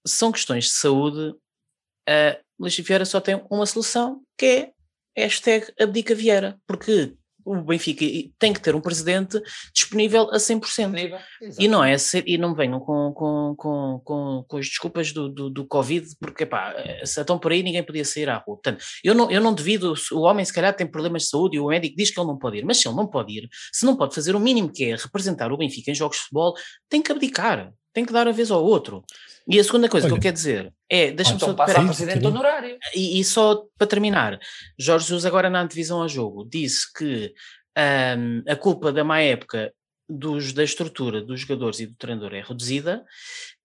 são 0.07 0.33
questões 0.33 0.65
de 0.65 0.71
saúde, 0.71 1.31
uh, 1.31 2.45
Luís 2.59 2.77
Vieira 2.79 3.05
só 3.05 3.21
tem 3.21 3.45
uma 3.51 3.67
solução, 3.67 4.23
que 4.37 4.47
é 4.47 4.73
hashtag 5.17 5.73
abdica 5.79 6.15
Vieira, 6.15 6.59
porque 6.67 7.17
o 7.49 7.63
Benfica 7.63 8.05
tem 8.39 8.53
que 8.53 8.61
ter 8.61 8.75
um 8.75 8.81
presidente 8.81 9.41
disponível 9.75 10.29
a 10.31 10.37
100%. 10.37 10.61
Disponível, 10.61 11.19
e 11.59 11.69
não 11.69 11.83
é 11.83 11.97
e 12.27 12.39
não 12.39 12.55
venham 12.55 12.81
com, 12.81 13.13
com, 13.13 13.55
com, 13.57 14.01
com, 14.05 14.45
com 14.47 14.57
as 14.57 14.67
desculpas 14.67 15.13
do, 15.13 15.29
do, 15.29 15.51
do 15.51 15.67
Covid, 15.67 16.07
porque 16.21 16.45
pá, 16.45 16.75
se 17.05 17.21
estão 17.21 17.39
por 17.39 17.53
aí 17.53 17.63
ninguém 17.63 17.83
podia 17.83 18.05
sair 18.05 18.29
à 18.29 18.35
rua. 18.35 18.57
Portanto, 18.57 18.85
eu 19.03 19.15
não, 19.15 19.31
eu 19.31 19.41
não 19.41 19.55
devido, 19.55 19.95
o 20.13 20.21
homem 20.21 20.45
se 20.45 20.53
calhar 20.53 20.75
tem 20.75 20.87
problemas 20.87 21.23
de 21.23 21.29
saúde 21.29 21.57
e 21.57 21.61
o 21.61 21.69
médico 21.69 21.97
diz 21.97 22.11
que 22.11 22.21
ele 22.21 22.27
não 22.27 22.39
pode 22.39 22.59
ir, 22.59 22.65
mas 22.65 22.79
se 22.79 22.89
ele 22.89 22.97
não 22.97 23.07
pode 23.07 23.33
ir, 23.33 23.49
se 23.73 23.87
não 23.87 23.97
pode 23.97 24.15
fazer 24.15 24.35
o 24.35 24.41
mínimo 24.41 24.71
que 24.73 24.85
é 24.85 24.97
representar 24.97 25.53
o 25.53 25.57
Benfica 25.57 25.91
em 25.91 25.95
jogos 25.95 26.17
de 26.17 26.23
futebol, 26.25 26.55
tem 26.89 27.03
que 27.03 27.13
abdicar, 27.13 27.73
tem 27.99 28.07
que 28.07 28.13
dar 28.13 28.29
a 28.29 28.33
vez 28.33 28.49
ao 28.53 28.65
outro. 28.65 29.05
E 29.49 29.59
a 29.59 29.65
segunda 29.65 29.89
coisa 29.89 30.07
Olha, 30.07 30.13
que 30.13 30.19
eu 30.19 30.23
quero 30.23 30.35
dizer 30.35 30.73
é, 30.89 31.11
deixa-me 31.11 31.37
então 31.37 31.49
só 31.49 31.55
passar 31.55 31.85
presidente 31.85 32.25
honorário. 32.25 32.79
E, 32.95 33.19
e, 33.19 33.25
só 33.25 33.65
para 33.77 33.89
terminar, 33.89 34.39
Jorge 34.79 35.07
Jesus 35.07 35.27
agora 35.27 35.51
na 35.51 35.61
antevisão 35.61 36.01
a 36.01 36.07
jogo 36.07 36.49
disse 36.49 36.93
que 36.93 37.35
um, 37.77 38.51
a 38.51 38.55
culpa 38.55 38.93
da 38.93 39.03
má 39.03 39.21
época 39.21 39.73
dos, 40.09 40.53
da 40.53 40.63
estrutura 40.63 41.21
dos 41.21 41.41
jogadores 41.41 41.81
e 41.81 41.87
do 41.87 41.95
treinador 41.97 42.35
é 42.35 42.41
reduzida 42.41 43.05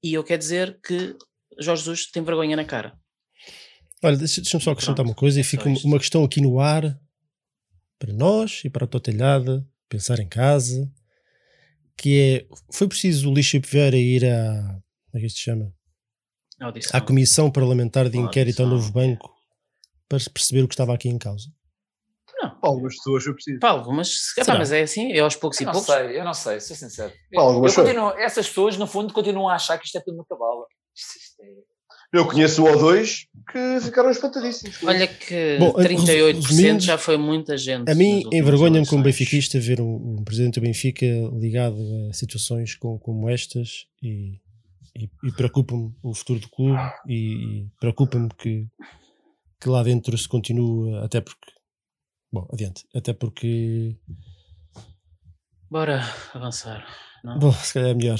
e 0.02 0.14
eu 0.16 0.24
quero 0.24 0.40
dizer 0.40 0.80
que 0.84 1.16
Jorge 1.60 1.84
Jesus 1.84 2.08
tem 2.08 2.24
vergonha 2.24 2.56
na 2.56 2.66
cara. 2.66 2.98
Olha, 4.04 4.18
deixa-me 4.18 4.64
só 4.64 4.72
acrescentar 4.72 5.06
uma 5.06 5.14
coisa 5.14 5.40
e 5.40 5.44
fica 5.44 5.70
uma 5.86 6.00
questão 6.00 6.24
aqui 6.24 6.42
no 6.42 6.60
ar 6.60 7.00
para 8.00 8.12
nós 8.12 8.62
e 8.66 8.70
para 8.70 8.86
a 8.86 8.88
tua 8.88 9.00
telhada, 9.00 9.66
pensar 9.88 10.20
em 10.20 10.28
casa, 10.28 10.92
que 11.98 12.20
é, 12.20 12.56
foi 12.72 12.88
preciso 12.88 13.30
o 13.30 13.34
Lixo 13.34 13.60
Vieira 13.62 13.98
ir 13.98 14.26
a, 14.26 14.62
como 15.14 15.16
é 15.16 15.20
que 15.20 15.26
isto 15.26 15.38
se 15.38 15.44
chama? 15.44 15.74
Audição. 16.60 16.98
À 16.98 17.02
Comissão 17.02 17.52
Parlamentar 17.52 18.10
de 18.10 18.18
Inquérito 18.18 18.62
ao 18.62 18.70
Novo 18.70 18.92
Banco 18.92 19.34
para 20.08 20.20
perceber 20.34 20.64
o 20.64 20.68
que 20.68 20.74
estava 20.74 20.94
aqui 20.94 21.10
em 21.10 21.18
causa. 21.18 21.50
Não. 22.42 22.50
Para 22.50 22.70
algumas 22.70 22.96
pessoas 22.96 23.26
eu 23.26 23.34
preciso. 23.34 23.60
Para 23.60 23.70
algumas, 23.70 24.38
epá, 24.38 24.58
mas 24.58 24.72
é 24.72 24.82
assim, 24.82 25.12
é 25.12 25.20
aos 25.20 25.36
poucos 25.36 25.60
eu 25.60 25.70
e 25.70 25.72
poucos. 25.72 25.90
Eu 25.90 25.96
não 25.96 26.04
sei, 26.06 26.20
eu 26.20 26.26
não 26.26 26.34
sei, 26.34 26.60
sou 26.60 26.76
sincero. 26.76 27.14
Eu, 27.32 27.42
eu 27.42 27.74
continuo, 27.74 28.10
essas 28.12 28.48
pessoas, 28.48 28.78
no 28.78 28.88
fundo, 28.88 29.14
continuam 29.14 29.50
a 29.50 29.56
achar 29.56 29.78
que 29.78 29.86
isto 29.86 29.98
é 29.98 30.02
tudo 30.02 30.16
uma 30.16 30.26
cabala. 30.26 30.66
Isto, 30.96 31.18
isto 31.18 31.42
é... 31.42 31.73
Eu 32.14 32.26
conheço 32.28 32.64
um 32.64 32.70
ou 32.70 32.78
dois 32.78 33.28
que 33.52 33.82
ficaram 33.82 34.12
espantadíssimos. 34.12 34.82
Olha 34.84 35.08
que 35.08 35.58
Bom, 35.60 35.74
38% 35.74 36.36
resumindo, 36.36 36.80
já 36.84 36.98
foi 36.98 37.18
muita 37.18 37.58
gente. 37.58 37.90
A 37.90 37.96
mim 37.96 38.24
envergonha-me 38.32 38.86
como 38.86 39.04
benfiquista 39.04 39.60
ver 39.60 39.82
um, 39.82 40.20
um, 40.20 40.24
presidente 40.24 40.60
do 40.60 40.64
Benfica 40.64 41.06
ligado 41.34 41.78
a 42.10 42.14
situações 42.14 42.76
com, 42.76 43.00
como 43.00 43.30
estas 43.30 43.88
e, 44.02 44.40
e, 44.96 45.10
e 45.24 45.32
preocupa-me 45.32 45.92
o 46.04 46.14
futuro 46.14 46.40
do 46.40 46.50
clube 46.50 46.80
e, 47.08 47.64
e 47.64 47.68
preocupa-me 47.80 48.30
que, 48.38 48.68
que 49.60 49.68
lá 49.68 49.82
dentro 49.82 50.18
se 50.18 50.28
continue, 50.28 50.96
até 51.00 51.20
porque 51.20 51.52
Bom, 52.34 52.48
adiante. 52.52 52.84
Até 52.96 53.14
porque. 53.14 53.96
Bora 55.70 56.02
avançar. 56.34 56.84
Não? 57.24 57.38
Bom, 57.38 57.52
se 57.52 57.76
calhar 57.76 57.92
é 57.92 57.94
melhor. 57.94 58.20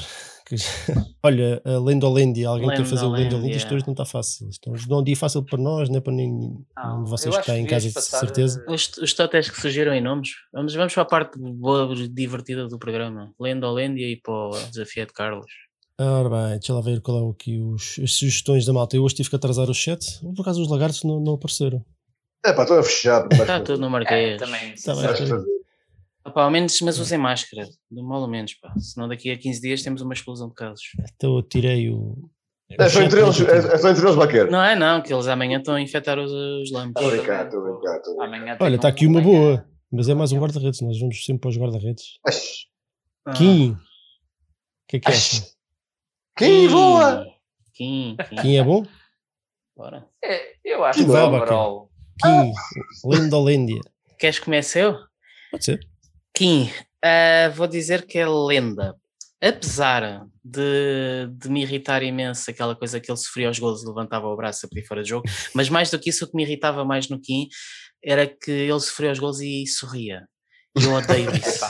Olha, 1.24 1.62
a 1.66 1.78
Lendolendia, 1.80 2.50
alguém 2.50 2.70
quer 2.70 2.86
fazer 2.86 3.06
o 3.06 3.12
Lendolendia, 3.12 3.58
isto 3.58 3.74
hoje 3.74 3.86
não 3.86 3.94
está 3.94 4.06
fácil. 4.06 4.50
Isto 4.50 4.70
não 4.90 4.98
é 4.98 5.02
um 5.02 5.04
dia 5.04 5.16
fácil 5.16 5.44
para 5.44 5.58
nós, 5.58 5.90
nem 5.90 6.02
para 6.02 6.14
ninguém. 6.14 6.66
Não, 6.76 7.06
vocês 7.06 7.34
que 7.34 7.42
estão 7.42 7.56
em 7.56 7.66
casa, 7.66 7.88
de 7.88 8.02
certeza. 8.02 8.66
Os, 8.68 8.90
os 8.98 9.14
totéis 9.14 9.50
que 9.50 9.60
surgiram 9.60 9.94
em 9.94 10.02
nomes. 10.02 10.30
Vamos, 10.52 10.74
vamos 10.74 10.94
para 10.94 11.04
a 11.04 11.06
parte 11.06 11.40
boa, 11.40 11.94
divertida 12.10 12.68
do 12.68 12.78
programa. 12.78 13.34
Lendolendia 13.40 14.10
e 14.10 14.18
para 14.18 14.34
o 14.34 14.52
desafio 14.72 15.06
de 15.06 15.14
Carlos. 15.14 15.52
Ora 16.00 16.30
bem, 16.30 16.60
deixa 16.60 16.74
lá 16.74 16.82
ver 16.82 17.02
qual 17.02 17.28
é 17.28 17.32
aqui 17.32 17.60
os, 17.60 18.00
as 18.04 18.14
sugestões 18.14 18.66
da 18.66 18.74
malta. 18.74 18.96
Eu 18.96 19.04
hoje 19.04 19.16
tive 19.16 19.30
que 19.30 19.36
atrasar 19.36 19.70
o 19.70 19.74
chat. 19.74 20.20
Por 20.36 20.42
acaso 20.42 20.62
os 20.62 20.70
lagartos 20.70 21.04
não, 21.04 21.20
não 21.20 21.34
apareceram. 21.36 21.86
É 22.46 22.52
pá, 22.52 22.64
estou 22.64 22.80
a 22.80 22.84
fechar. 22.84 23.28
Está 23.32 23.60
tudo 23.62 23.80
no 23.80 23.90
Marquês. 23.90 24.34
É, 24.34 24.38
também. 24.38 24.74
Tá 24.76 24.96
bem, 24.96 25.46
Pá, 26.24 26.44
ao 26.44 26.52
menos, 26.52 26.80
mas 26.82 27.00
usem 27.00 27.18
máscara, 27.18 27.68
do 27.92 28.04
mal 28.04 28.22
ou 28.22 28.28
menos, 28.28 28.54
pá. 28.56 28.74
Senão 28.80 29.08
daqui 29.08 29.30
a 29.30 29.38
15 29.38 29.62
dias 29.62 29.82
temos 29.84 30.02
uma 30.02 30.14
explosão 30.14 30.48
de 30.48 30.56
casos. 30.56 30.84
Então 31.16 31.36
eu 31.36 31.44
tirei 31.44 31.90
o. 31.90 32.30
É 32.80 32.90
só 32.90 33.02
entre 33.02 33.22
eles, 33.22 33.40
é, 33.42 33.58
é 33.74 33.78
só 33.78 33.90
entre 33.90 34.04
eles, 34.04 34.16
Baquer. 34.16 34.50
Não 34.50 34.64
é, 34.64 34.76
não, 34.76 35.02
que 35.02 35.14
eles 35.14 35.28
amanhã 35.28 35.58
estão 35.60 35.76
a 35.76 35.82
infectar 35.82 36.18
os, 36.18 36.32
os 36.32 36.72
lampos. 36.72 37.02
Estou 37.02 37.08
a 37.08 37.18
brincar, 37.18 37.46
estou 37.46 37.62
brincar. 37.62 38.02
Amanhã 38.24 38.58
Olha, 38.60 38.76
está 38.78 38.88
aqui 38.88 39.06
uma 39.06 39.22
boa, 39.22 39.68
mas 39.92 40.08
é 40.08 40.14
mais 40.14 40.32
um 40.32 40.40
guarda-redes. 40.40 40.82
Nós 40.82 40.98
vamos 41.00 41.24
sempre 41.26 41.42
para 41.42 41.50
os 41.50 41.58
guarda-redes. 41.58 42.20
Ah. 43.26 43.34
Kim, 43.34 43.72
o 43.72 43.78
que 44.88 44.98
é 44.98 45.00
que 45.02 45.12
é? 45.12 45.14
Kim, 46.38 46.70
boa! 46.70 47.26
Kim, 47.74 48.16
Kim. 48.30 48.36
Kim 48.42 48.56
é 48.56 48.64
bom? 48.64 48.86
Bora. 49.76 50.08
É, 50.24 50.56
eu 50.64 50.84
acho 50.84 51.00
Que 51.00 51.06
que 51.06 51.12
o 51.12 51.14
vai, 51.14 51.24
overall. 51.24 51.90
Kim, 52.22 52.54
Lindolândia. 53.06 53.82
Queres 54.18 54.40
que 54.40 54.46
comece 54.46 54.80
eu? 54.80 54.98
Pode 55.52 55.66
ser. 55.66 55.93
Kim, 56.36 56.70
ah, 57.04 57.50
vou 57.56 57.68
dizer 57.68 58.06
que 58.06 58.18
é 58.18 58.28
lenda. 58.28 58.96
Apesar 59.42 60.26
de, 60.44 61.28
de 61.32 61.50
me 61.50 61.62
irritar 61.64 62.02
imenso 62.02 62.50
aquela 62.50 62.76
coisa 62.76 63.00
que 63.00 63.12
ele 63.12 63.18
sofria 63.18 63.48
aos 63.50 63.60
golos 63.60 63.84
e 63.84 63.88
levantava 63.88 64.26
o 64.28 64.36
braço 64.38 64.66
a 64.66 64.70
pedir 64.70 64.88
fora 64.88 65.04
de 65.04 65.10
jogo, 65.10 65.26
mas 65.54 65.70
mais 65.70 65.92
do 65.92 66.00
que 66.00 66.10
isso, 66.10 66.24
o 66.24 66.28
que 66.30 66.36
me 66.36 66.44
irritava 66.44 66.86
mais 66.86 67.10
no 67.10 67.20
Kim 67.20 67.48
era 68.02 68.26
que 68.26 68.52
ele 68.52 68.80
sofria 68.80 69.10
aos 69.10 69.20
golos 69.20 69.42
e 69.42 69.68
sorria. 69.68 70.22
Eu 70.76 70.94
odeio 70.94 71.30
isso. 71.36 71.66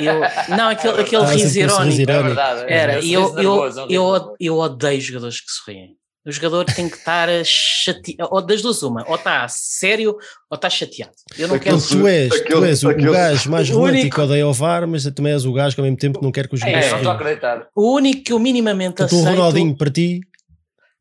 Eu, 0.00 0.56
não, 0.56 0.70
aquele, 0.70 1.00
aquele 1.02 1.22
Ah, 1.22 1.26
riso 1.26 1.58
irónico. 1.58 2.10
É 2.10 2.22
verdade. 2.22 2.60
é 2.62 2.76
Era, 2.76 2.98
esse 2.98 3.08
e 3.08 3.12
eu, 3.12 3.38
eu, 3.38 3.66
é 3.66 3.72
eu, 3.90 4.36
eu 4.40 4.56
odeio 4.56 5.00
jogadores 5.00 5.40
que 5.40 5.50
sorriem. 5.50 5.97
O 6.26 6.32
jogador 6.32 6.64
tem 6.64 6.88
que 6.88 6.96
estar 6.96 7.28
chateado, 7.44 8.28
ou 8.30 8.44
das 8.44 8.60
duas 8.60 8.82
uma, 8.82 9.02
ou 9.08 9.14
está 9.14 9.46
sério 9.48 10.16
ou 10.50 10.54
está 10.56 10.68
chateado. 10.68 11.12
Eu 11.38 11.48
não 11.48 11.54
Aquele 11.56 11.76
quero. 11.80 11.88
Tu 11.88 12.06
és, 12.06 12.28
tu 12.28 12.34
Aquele- 12.42 12.66
és 12.68 12.82
o, 12.82 12.88
aquele- 12.90 13.08
o 13.08 13.12
gajo 13.12 13.50
mais 13.50 13.70
o 13.70 13.74
romântico 13.74 14.00
único- 14.02 14.20
odeia 14.22 14.46
o 14.46 14.52
VAR, 14.52 14.86
mas 14.86 15.04
também 15.14 15.32
és 15.32 15.46
o 15.46 15.52
gajo 15.52 15.74
que 15.74 15.80
ao 15.80 15.84
mesmo 15.84 15.96
tempo 15.96 16.20
não 16.22 16.30
quer 16.30 16.46
que 16.48 16.54
os 16.54 16.60
É, 16.60 16.66
jogadores 16.66 16.90
não 16.90 16.96
estou 16.98 17.12
a 17.12 17.14
acreditar. 17.14 17.66
O 17.74 17.94
único 17.94 18.24
que 18.24 18.32
eu 18.32 18.38
minimamente 18.38 18.96
Portanto, 18.96 19.12
o 19.16 19.20
aceito. 19.22 19.36
Ronaldinho 19.36 19.76
para 19.76 19.90
ti, 19.90 20.20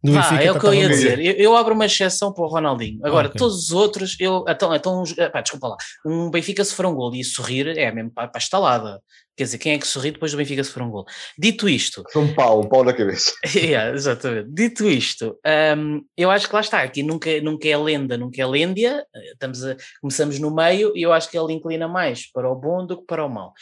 do 0.08 0.14
Vá, 0.14 0.22
Benfica, 0.22 0.44
é 0.44 0.52
o 0.52 0.60
que 0.60 0.66
eu 0.66 0.74
ia 0.74 0.88
dizer. 0.90 1.20
Eu, 1.20 1.34
eu 1.34 1.56
abro 1.56 1.74
uma 1.74 1.86
exceção 1.86 2.34
para 2.34 2.44
o 2.44 2.48
Ronaldinho. 2.48 3.00
Agora, 3.04 3.28
Ok. 3.28 3.38
todos 3.38 3.66
os 3.66 3.72
outros, 3.72 4.16
eu. 4.20 4.46
Então, 4.48 4.74
então 4.74 5.04
pá, 5.32 5.42
desculpa 5.42 5.68
lá. 5.68 5.78
Um 6.06 6.30
Benfica 6.30 6.64
se 6.64 6.74
for 6.74 6.86
um 6.86 6.94
gol 6.96 7.14
e 7.14 7.24
sorrir 7.24 7.68
é 7.78 7.92
mesmo 7.92 8.12
para, 8.12 8.28
para 8.28 8.38
a 8.38 8.42
estalada. 8.42 9.02
Quer 9.36 9.44
dizer, 9.44 9.60
quem 9.60 9.74
é 9.74 9.78
que 9.78 9.86
sorri 9.86 10.10
depois 10.10 10.32
do 10.32 10.38
Benfica 10.38 10.64
se 10.64 10.72
for 10.72 10.82
um 10.82 10.90
gol? 10.90 11.06
Dito 11.38 11.70
isto, 11.70 12.04
São 12.10 12.24
um 12.24 12.34
pau, 12.34 12.60
um 12.60 12.68
pau 12.68 12.84
na 12.84 12.92
cabeça. 12.92 13.32
Yeah, 13.56 13.94
exatamente. 13.94 14.50
Dito 14.52 14.88
isto, 14.88 15.38
hum, 15.78 16.02
eu 16.18 16.32
acho 16.32 16.48
que 16.48 16.56
lá 16.56 16.62
está, 16.62 16.82
aqui 16.82 17.04
nunca, 17.04 17.40
nunca 17.42 17.68
é 17.68 17.78
lenda, 17.78 18.18
nunca 18.18 18.42
é 18.42 18.46
lêndia, 18.48 19.06
estamos 19.34 19.64
a, 19.64 19.76
começamos 20.02 20.40
no 20.40 20.54
meio 20.54 20.92
e 20.96 21.04
eu 21.04 21.14
acho 21.14 21.30
que 21.30 21.38
ele 21.38 21.54
inclina 21.54 21.88
mais 21.88 22.32
para 22.32 22.50
o 22.50 22.56
bom 22.56 22.84
do 22.84 22.98
que 22.98 23.06
para 23.06 23.24
o 23.24 23.30
mau. 23.30 23.54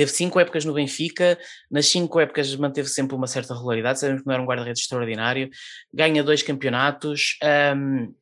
Teve 0.00 0.12
cinco 0.12 0.40
épocas 0.40 0.64
no 0.64 0.72
Benfica, 0.72 1.38
nas 1.70 1.84
cinco 1.84 2.18
épocas 2.18 2.56
manteve 2.56 2.88
sempre 2.88 3.14
uma 3.14 3.26
certa 3.26 3.52
regularidade, 3.52 4.00
sabemos 4.00 4.22
que 4.22 4.26
não 4.26 4.32
era 4.32 4.42
um 4.42 4.46
guarda-redes 4.46 4.80
extraordinário, 4.80 5.50
ganha 5.92 6.24
dois 6.24 6.42
campeonatos, 6.42 7.36
hum, 7.76 8.14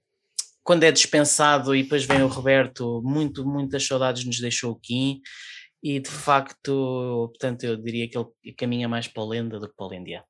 quando 0.65 0.83
é 0.83 0.91
dispensado 0.91 1.77
e 1.77 1.85
depois 1.85 2.05
vem 2.05 2.21
o 2.21 2.27
Roberto, 2.27 3.01
muito, 3.05 3.47
muitas 3.47 3.87
saudades 3.87 4.25
nos 4.25 4.41
deixou 4.41 4.73
o 4.73 4.81
Kim, 4.81 5.21
E 5.81 6.01
de 6.01 6.11
facto, 6.11 7.29
portanto, 7.31 7.63
eu 7.63 7.77
diria 7.77 8.11
que 8.11 8.19
ele 8.19 8.27
caminha 8.57 8.89
mais 8.89 9.07
para 9.07 9.23
a 9.23 9.27
lenda 9.27 9.61
do 9.61 9.69
que 9.69 9.77
para 9.77 9.87
a 9.87 9.91
lêndia. 9.91 10.25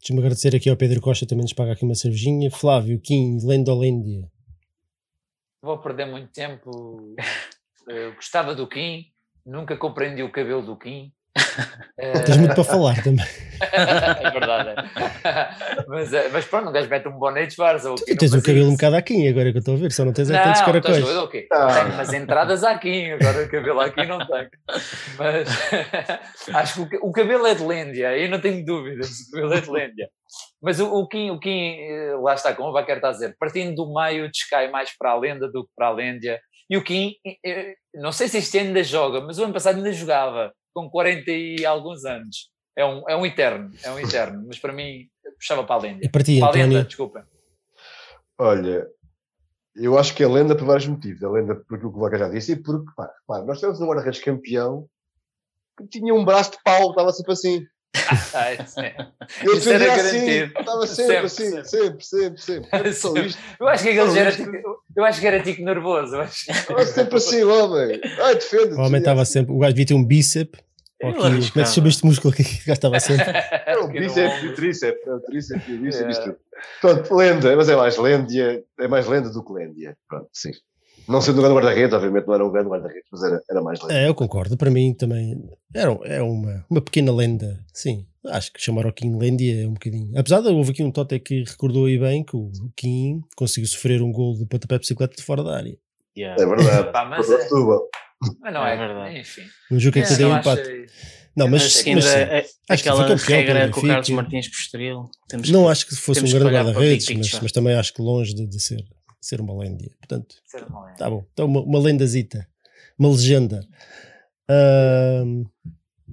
Deixa-me 0.00 0.18
agradecer 0.18 0.56
aqui 0.56 0.68
ao 0.68 0.76
Pedro 0.76 1.00
Costa, 1.00 1.24
também 1.24 1.44
nos 1.44 1.52
paga 1.52 1.70
aqui 1.70 1.84
uma 1.84 1.94
cervejinha. 1.94 2.50
Flávio, 2.50 3.00
Kim, 3.00 3.38
Lendolândia. 3.44 4.28
Vou 5.62 5.78
perder 5.78 6.06
muito 6.06 6.32
tempo. 6.32 7.14
Eu 7.86 8.14
gostava 8.14 8.56
do 8.56 8.66
Kim, 8.66 9.13
nunca 9.44 9.76
compreendi 9.76 10.22
o 10.22 10.30
cabelo 10.32 10.62
do 10.62 10.76
Kim. 10.76 11.12
Tens 12.24 12.36
muito 12.36 12.54
para 12.54 12.62
falar 12.64 13.02
também. 13.02 13.24
é 13.60 14.30
verdade. 14.30 14.68
é. 14.70 15.84
Mas, 15.88 16.12
eh, 16.12 16.28
mas 16.32 16.44
pronto, 16.44 16.68
um 16.68 16.72
gajo 16.72 16.88
mete 16.88 17.08
um 17.08 17.18
boné 17.18 17.42
o 17.42 17.46
quê? 17.46 17.56
Tu 17.56 18.10
Não 18.10 18.16
tens 18.16 18.34
o 18.34 18.42
cabelo 18.42 18.64
um 18.66 18.68
isso. 18.68 18.76
bocado 18.76 18.96
aqui 18.96 19.28
agora 19.28 19.50
que 19.50 19.56
eu 19.56 19.60
estou 19.60 19.74
a 19.74 19.78
ver, 19.78 19.90
só 19.92 20.04
não 20.04 20.12
tens 20.12 20.30
é 20.30 20.40
tantos 20.42 20.60
Não, 20.60 20.66
caracóis. 20.66 20.96
estás 20.96 21.12
doido, 21.14 21.24
ok. 21.24 21.46
Ah. 21.52 21.66
Tenho 21.74 21.94
umas 21.94 22.12
entradas 22.12 22.62
aqui, 22.64 23.10
agora 23.12 23.44
o 23.44 23.48
cabelo 23.50 23.80
aqui 23.80 24.06
não 24.06 24.18
tenho. 24.26 24.48
Mas 25.18 25.48
acho 26.54 26.74
que 26.74 26.80
o 26.80 26.88
ca- 26.88 27.06
o 27.06 27.12
cabelo 27.12 27.46
é 27.46 27.54
de 27.54 27.62
Lândia, 27.64 28.08
aí 28.10 28.28
não 28.28 28.40
tenho 28.40 28.64
dúvidas, 28.64 29.08
o 29.28 29.30
cabelo 29.32 29.54
é 29.54 29.60
de 29.60 29.70
Lândia. 29.70 30.08
Mas 30.62 30.78
o, 30.80 30.86
o 30.92 31.08
Kim, 31.08 31.30
o 31.30 31.38
Kim, 31.40 31.76
eh, 31.80 32.14
lá 32.22 32.34
está, 32.34 32.54
como 32.54 32.68
o 32.68 32.72
Baquer 32.72 32.96
está 32.96 33.08
a 33.08 33.12
dizer, 33.12 33.36
partindo 33.40 33.74
do 33.74 33.92
meio 33.92 34.30
descai 34.30 34.70
mais 34.70 34.96
para 34.96 35.10
a 35.10 35.18
lenda 35.18 35.48
do 35.50 35.64
que 35.64 35.70
para 35.76 35.88
a 35.88 35.90
Lândia. 35.90 36.40
E 36.68 36.76
o 36.76 36.84
Kim, 36.84 37.14
eh, 37.44 37.74
não 37.94 38.10
sei 38.12 38.28
se 38.28 38.38
este 38.38 38.58
ano 38.58 38.68
ainda 38.68 38.82
joga, 38.82 39.20
mas 39.20 39.38
o 39.38 39.44
ano 39.44 39.52
passado 39.52 39.76
ainda 39.76 39.92
jogava, 39.92 40.52
com 40.72 40.88
40 40.88 41.30
e 41.30 41.64
alguns 41.64 42.04
anos. 42.04 42.50
É 42.76 42.84
um, 42.84 43.08
é 43.08 43.16
um 43.16 43.24
eterno, 43.24 43.70
é 43.82 43.90
um 43.90 43.98
eterno, 43.98 44.44
mas 44.46 44.58
para 44.58 44.72
mim 44.72 45.08
puxava 45.38 45.62
para 45.64 45.76
a 45.76 45.78
Lândia. 45.78 46.06
E 46.06 46.08
para 46.08 46.24
ti, 46.24 46.40
Para 46.40 46.48
a 46.48 46.52
lenda, 46.52 46.66
António? 46.66 46.84
desculpa. 46.86 47.28
Olha, 48.38 48.86
eu 49.76 49.98
acho 49.98 50.14
que 50.14 50.22
é 50.22 50.28
lenda 50.28 50.56
por 50.56 50.66
vários 50.66 50.86
motivos. 50.86 51.22
É 51.22 51.28
lenda 51.28 51.54
por 51.54 51.76
aquilo 51.76 51.92
que 51.92 51.98
o 51.98 52.00
Vaca 52.00 52.18
já 52.18 52.28
disse 52.28 52.52
e 52.52 52.56
porque, 52.56 52.90
pá, 52.96 53.12
repara, 53.20 53.44
nós 53.44 53.60
temos 53.60 53.80
um 53.80 53.86
guarda-redes 53.86 54.20
campeão 54.20 54.88
que 55.76 55.86
tinha 55.88 56.14
um 56.14 56.24
braço 56.24 56.52
de 56.52 56.58
pau, 56.64 56.90
estava 56.90 57.12
sempre 57.12 57.32
assim. 57.32 57.64
Ah, 58.34 58.52
isso 58.52 58.80
é. 58.80 58.94
Eu 59.42 59.54
defendia 59.54 59.92
assim, 59.94 60.26
garantido. 60.26 60.58
estava 60.60 60.86
sempre, 60.86 61.28
Sempre, 61.28 61.58
assim, 61.60 61.64
sempre, 61.64 62.04
sempre, 62.04 62.40
sempre. 62.42 62.92
Só 62.92 63.08
Sempre. 63.08 63.26
isto. 63.28 63.38
Eu 63.60 63.68
acho 63.68 63.82
que 63.84 63.90
aquele 63.90 64.18
era 64.18 64.32
tico, 64.32 64.50
eu 64.96 65.04
acho 65.04 65.20
que 65.20 65.26
era 65.26 65.42
tico 65.42 65.62
nervoso. 65.62 66.20
Estava 66.22 66.84
sempre 66.86 67.16
assim, 67.16 67.42
o 67.44 67.50
homem. 67.50 68.00
Ai, 68.20 68.34
defende 68.34 68.74
O 68.74 68.80
homem 68.80 68.98
estava 68.98 69.24
sempre. 69.24 69.54
O 69.54 69.58
gajo 69.58 69.72
devia 69.74 69.86
ter 69.86 69.94
um 69.94 70.04
bíceps. 70.04 70.60
Como 71.00 71.36
é 71.36 71.38
que 71.40 71.66
se 71.66 71.74
chama 71.74 71.88
este 71.88 72.04
músculo 72.06 72.32
aqui? 72.32 72.42
O 72.42 72.46
gajo 72.46 72.72
estava 72.72 73.00
sempre. 73.00 73.24
Era 73.66 73.84
o 73.84 73.88
bíceps 73.88 74.42
e 74.42 74.46
o 74.48 74.54
tríceps. 74.54 75.06
É 75.06 75.12
o 75.12 75.20
tríceps 75.20 75.68
e 75.68 75.72
o 75.72 75.80
bíceps. 75.80 76.20
Pronto, 76.80 77.14
lenda, 77.14 77.56
mas 77.56 77.68
é 77.68 77.76
mais 77.76 77.96
lêndia, 77.96 78.64
é 78.80 78.88
mais 78.88 79.06
lenda 79.06 79.30
do 79.30 79.44
que 79.44 79.52
lêndia. 79.52 79.96
Pronto, 80.08 80.28
sim. 80.32 80.52
Não 81.08 81.20
sendo 81.20 81.38
um 81.38 81.42
grande 81.42 81.54
guarda-redes, 81.56 81.92
obviamente 81.94 82.26
não 82.26 82.34
era 82.34 82.46
um 82.46 82.50
grande 82.50 82.68
guarda-redes, 82.70 83.04
mas 83.12 83.22
era, 83.22 83.40
era 83.50 83.62
mais 83.62 83.80
lenda. 83.80 83.94
É, 83.94 84.08
eu 84.08 84.14
concordo. 84.14 84.56
Para 84.56 84.70
mim 84.70 84.94
também 84.94 85.38
era, 85.74 85.90
é 86.04 86.22
uma, 86.22 86.64
uma 86.70 86.80
pequena 86.80 87.12
lenda. 87.12 87.62
Sim, 87.72 88.06
acho 88.28 88.52
que 88.52 88.60
chamar 88.60 88.86
o 88.86 88.92
Kim 88.92 89.16
Lândia 89.16 89.64
é 89.64 89.68
um 89.68 89.74
bocadinho. 89.74 90.18
Apesar 90.18 90.40
de 90.40 90.48
houve 90.48 90.70
aqui 90.72 90.82
um 90.82 90.90
Tote 90.90 91.18
que 91.20 91.44
recordou 91.44 91.86
aí 91.86 91.98
bem 91.98 92.24
que 92.24 92.36
o 92.36 92.50
Kim 92.76 93.20
conseguiu 93.36 93.68
sofrer 93.68 94.00
um 94.02 94.10
gol 94.12 94.34
de 94.38 94.46
pontapé 94.46 94.76
de 94.76 94.80
bicicleta 94.80 95.14
de 95.16 95.22
fora 95.22 95.42
da 95.44 95.56
área. 95.56 95.76
Yeah. 96.16 96.42
É 96.42 96.46
verdade. 96.46 96.92
Pá, 96.92 97.04
mas 97.04 97.28
é-. 97.30 97.48
Mas 98.40 98.54
não 98.54 98.66
É 98.66 98.74
é, 98.74 98.76
verdade. 98.78 99.18
Enfim. 99.18 99.42
Um 99.70 99.78
jogo 99.78 99.92
que 99.94 99.98
É, 100.00 100.04
se 100.04 100.16
deu 100.16 100.28
eu 100.28 100.34
um 100.34 100.38
empate. 100.38 100.86
Não, 101.36 101.48
mas, 101.48 101.62
Mas 101.64 101.74
Mas 101.74 101.74
mas, 101.74 101.86
ainda 101.86 102.00
sim. 102.02 102.32
é- 102.32 102.46
Acho 102.70 102.82
que 102.82 102.88
aquela 102.88 103.08
campeão 103.08 103.36
regra 103.38 103.68
que 103.70 103.78
o 103.80 103.82
Carlos. 103.82 104.08
Martins 104.10 104.48
posterior. 104.48 105.10
Temos 105.28 105.50
não 105.50 105.64
que- 105.64 105.70
acho 105.70 105.86
que 105.88 105.96
fosse 105.96 106.20
um 106.20 106.24
que 106.24 106.32
grande 106.32 106.54
guarda-redes, 106.54 107.08
mas, 107.10 107.40
mas 107.42 107.52
também 107.52 107.74
acho 107.74 107.92
que 107.92 108.00
longe 108.00 108.32
de, 108.32 108.46
de 108.46 108.62
ser, 108.62 108.78
ser 109.24 109.40
uma 109.40 109.56
lenda. 109.56 109.84
Portanto, 109.98 110.36
Ser 110.46 110.64
uma 110.64 110.84
lenda. 110.86 110.96
tá 110.98 111.08
bom. 111.10 111.26
Então, 111.32 111.46
uma, 111.46 111.60
uma 111.62 111.78
lendazita, 111.80 112.46
uma 112.98 113.10
legenda. 113.10 113.60
Ahm, 114.50 115.44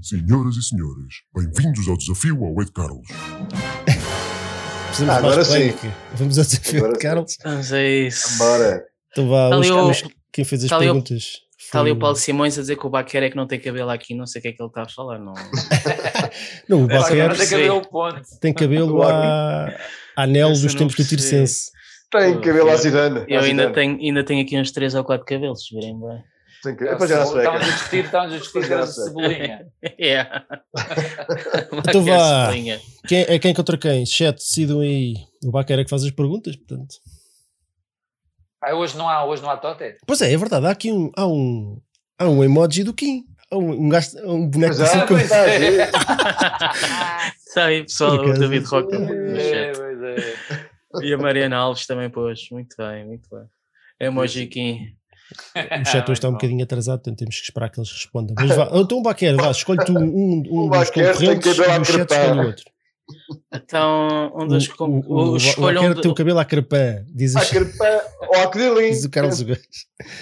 Senhoras 0.02 0.56
e 0.56 0.64
senhores, 0.64 1.16
bem-vindos 1.36 1.88
ao 1.88 1.96
desafio 1.98 2.44
ao 2.44 2.60
Ed 2.62 2.72
Carlos. 2.72 3.08
Ah, 5.08 5.16
agora 5.18 5.44
sim. 5.44 5.74
Vamos 6.16 6.38
ao 6.40 6.44
desafio 6.46 6.78
Agora 6.80 6.94
de 6.94 7.00
sim. 7.00 7.08
Carlos. 7.08 7.38
Vamos 7.44 7.74
a 7.74 7.84
isso. 7.84 8.38
Bora. 8.38 8.84
Então 9.12 9.30
vá, 9.30 9.50
os- 9.58 9.70
os- 9.70 10.04
quem 10.32 10.44
fez 10.46 10.64
as 10.64 10.72
o- 10.72 10.80
perguntas 10.80 11.42
Está 11.60 11.80
ali 11.80 11.92
o 11.92 12.00
Paulo 12.00 12.16
Simões 12.18 12.58
a 12.58 12.62
dizer 12.62 12.76
que 12.76 12.86
o 12.86 12.90
Baquer 12.90 13.24
é 13.24 13.30
que 13.30 13.36
não 13.38 13.48
tem 13.48 13.58
cabelo 13.60 13.90
aqui, 13.92 14.14
não 14.16 14.26
sei 14.26 14.40
o 14.40 14.42
que 14.42 14.48
é 14.50 14.52
que 14.52 14.62
ele 14.62 14.68
está 14.70 14.82
a 14.82 14.90
falar. 14.90 15.20
Não. 15.20 15.34
Não, 16.68 16.86
o 16.86 16.92
É, 16.92 16.98
Baquer 17.00 17.22
agora 17.22 17.38
tem 17.38 17.48
que 17.48 17.54
haver 17.56 17.68
percebi. 17.70 17.70
o 17.70 17.82
ponto. 17.90 18.22
tem 18.42 18.54
cabelo 18.54 19.02
à 19.08 19.68
anel 20.18 20.52
Essa 20.52 20.62
dos 20.64 20.74
tempos 20.76 20.96
do. 20.96 21.06
Tircense. 21.06 21.72
Tem 22.12 22.42
cabelo 22.42 22.70
à 22.70 22.74
eu- 22.74 22.78
Zidane. 22.78 23.26
Eu 23.28 23.40
à 23.40 23.44
ainda 23.44 23.72
tenho, 23.72 23.98
ainda 24.00 24.24
tenho 24.24 24.42
aqui 24.44 24.60
uns 24.60 24.72
3 24.72 24.94
ou 24.96 25.04
4 25.04 25.26
cabelos, 25.26 25.66
se 25.66 25.74
virem 25.74 26.00
bem. 26.00 26.24
Tem. 26.64 26.74
É 26.88 26.96
sueca. 26.98 27.40
Estávamos 27.40 27.68
a 27.68 27.72
discutir, 27.72 28.06
estávamos 28.06 28.36
a 28.36 28.38
discutir 28.38 28.64
de 28.64 28.70
Graça. 28.70 29.04
cebolinha. 29.04 29.66
Yeah. 30.00 30.46
Então 31.90 32.04
vá. 32.04 32.52
Quem, 33.08 33.22
é 33.28 33.40
quem 33.40 33.54
contra 33.54 33.78
quem? 33.78 34.06
Chat, 34.06 34.36
decidam 34.36 34.80
aí. 34.82 35.16
O 35.44 35.50
Baquer 35.52 35.80
é 35.80 35.84
que 35.84 35.90
faz 35.90 36.04
as 36.04 36.12
perguntas, 36.12 36.56
portanto. 36.56 36.96
Ah, 38.64 38.76
hoje 38.76 38.96
não 38.96 39.10
há, 39.10 39.26
hoje 39.26 39.42
não 39.42 39.50
há 39.50 39.58
tote? 39.58 39.96
Pois 40.06 40.22
é, 40.22 40.32
é 40.32 40.38
verdade. 40.38 40.68
Há 40.68 40.70
aqui 40.70 40.92
um, 40.92 41.10
há 41.18 41.26
um, 41.26 41.82
há 42.20 42.30
um 42.30 42.44
emoji 42.44 42.84
do 42.84 42.94
Kim. 42.94 43.24
Há 43.52 43.58
um, 43.58 43.72
um, 43.86 43.90
gasto, 43.90 44.18
um 44.24 44.48
boneco 44.48 44.76
Pois 44.76 44.88
assim 44.88 45.00
é, 45.00 45.08
com- 45.08 45.18
é. 45.18 45.90
Aí, 47.58 47.82
pessoal, 47.90 48.14
o. 48.20 48.34
David 48.38 48.66
Roca 48.66 48.96
É, 48.96 49.72
é. 49.72 49.91
E 51.04 51.14
a 51.14 51.18
Mariana 51.18 51.58
Alves 51.58 51.86
também 51.86 52.10
pôs. 52.10 52.48
Muito 52.52 52.76
bem, 52.78 53.06
muito 53.06 53.30
bem. 53.30 53.44
Emoji 54.00 54.48
Kim. 54.48 54.96
O 55.82 55.86
chat 55.86 56.04
hoje 56.04 56.14
está 56.14 56.28
um 56.28 56.34
bocadinho 56.34 56.64
atrasado, 56.64 57.00
portanto 57.00 57.20
temos 57.20 57.38
que 57.38 57.44
esperar 57.44 57.70
que 57.70 57.80
eles 57.80 57.90
respondam. 57.92 58.36
Mas 58.38 58.54
vá, 58.56 58.70
então, 58.74 59.02
Baquer, 59.02 59.36
vá, 59.38 59.50
escolhe 59.52 59.84
tu 59.86 59.94
um, 59.98 60.44
um 60.50 60.68
O 60.68 60.70
dos 60.78 60.90
concorrentes 60.90 61.58
e 61.58 61.62
o 61.62 61.86
chat 61.86 62.12
escolhe 62.12 62.40
o 62.42 62.46
outro. 62.48 62.66
Então, 63.54 64.32
um 64.36 64.48
dos. 64.48 64.68
o, 64.68 64.76
con- 64.76 64.90
o, 64.90 65.00
o, 65.00 65.14
o, 65.14 65.32
o 65.34 65.38
escolha 65.38 65.80
um 65.80 65.84
Baquer 65.84 65.96
do- 65.96 66.02
tem 66.02 66.12
o 66.12 66.16
cabelo 66.16 66.40
à 66.40 66.46
crepã, 66.46 67.06
diz, 67.14 67.36
À 67.36 67.42
o- 67.42 67.50
carpã 67.50 68.02
ou 68.30 68.36
à 68.42 68.48
Crilin. 68.50 68.90
diz 68.92 69.06
o 69.06 69.10
Carlos 69.10 69.42
Gomes. 69.42 69.60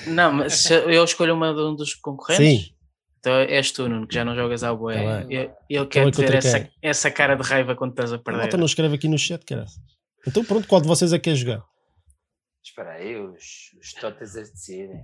Não, 0.08 0.32
mas 0.34 0.54
se 0.54 0.74
eu 0.74 1.04
escolho 1.04 1.34
uma 1.36 1.54
de 1.54 1.62
um 1.62 1.76
dos 1.76 1.94
concorrentes. 1.96 2.46
Sim. 2.46 2.74
Então 3.20 3.34
és 3.34 3.72
tu, 3.72 3.88
Nuno, 3.90 4.08
que 4.08 4.16
já 4.16 4.24
não 4.24 4.34
jogas 4.36 4.64
à 4.64 4.74
boé. 4.74 5.24
Tá 5.24 5.28
eu, 5.30 5.42
eu 5.70 5.84
Então 5.84 5.88
quero 5.88 6.08
é 6.10 6.12
ter 6.12 6.34
essa, 6.36 6.70
essa 6.82 7.12
cara 7.12 7.36
de 7.36 7.44
raiva 7.44 7.76
quando 7.76 7.92
estás 7.92 8.14
a 8.14 8.18
perder. 8.18 8.40
malta 8.42 8.58
não 8.58 8.66
escreve 8.66 8.96
aqui 8.96 9.08
no 9.08 9.18
chat, 9.18 9.44
cara. 9.46 9.66
Então 10.28 10.44
pronto, 10.44 10.68
qual 10.68 10.82
de 10.82 10.88
vocês 10.88 11.14
é 11.14 11.18
que 11.18 11.30
quer 11.30 11.36
jogar? 11.36 11.64
Espera 12.64 12.92
aí, 12.94 13.16
os, 13.16 13.72
os 13.82 13.94
totes 13.94 14.36
as 14.36 14.52
decidem. 14.52 15.04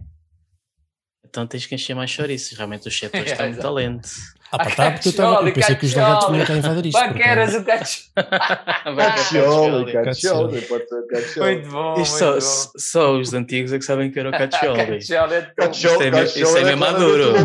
Então 1.27 1.47
tens 1.47 1.65
que 1.65 1.73
encher 1.75 1.95
mais 1.95 2.09
chouriços. 2.11 2.57
Realmente 2.57 2.87
o 2.87 2.91
chat 2.91 3.11
hoje 3.15 3.31
está 3.31 3.43
muito 3.43 3.55
Exato. 3.55 3.67
talento. 3.67 4.09
Ah, 4.51 4.57
pá, 4.59 4.71
tá, 4.75 4.91
porque 4.91 5.09
eu, 5.09 5.13
tava, 5.13 5.47
eu 5.49 5.53
pensei 5.53 5.75
que 5.75 5.85
os 5.85 5.93
lagartos 5.95 6.29
não 6.29 6.35
iam 6.37 6.57
invadir 6.57 6.85
isto. 6.85 6.99
Baqueras, 6.99 7.53
porque- 7.55 7.71
o 7.71 7.75
cacho. 7.75 8.03
Caccioli, 8.95 8.95
Caccioli. 9.91 9.93
Caccioli. 9.93 10.61
Pode 10.61 10.87
ser 10.87 11.07
Caccioli. 11.07 11.55
Muito 11.55 11.69
bom, 11.71 12.01
Isto 12.01 12.25
muito 12.25 12.41
só, 12.41 12.67
bom. 12.67 12.71
só 12.77 13.13
os 13.17 13.33
antigos 13.33 13.73
é 13.73 13.79
que 13.79 13.85
sabem 13.85 14.11
que 14.11 14.19
era 14.19 14.29
o 14.29 14.31
Caccioli. 14.31 14.85
Caccioli 14.85 15.33
é 15.33 15.41
tão- 15.41 15.71
Isto 15.71 15.87
é 16.01 16.11
me- 16.11 16.23
isto 16.23 16.57
é 16.57 16.63
mesmo 16.63 16.79
maduro. 16.79 17.33
O 17.33 17.37
o 17.37 17.43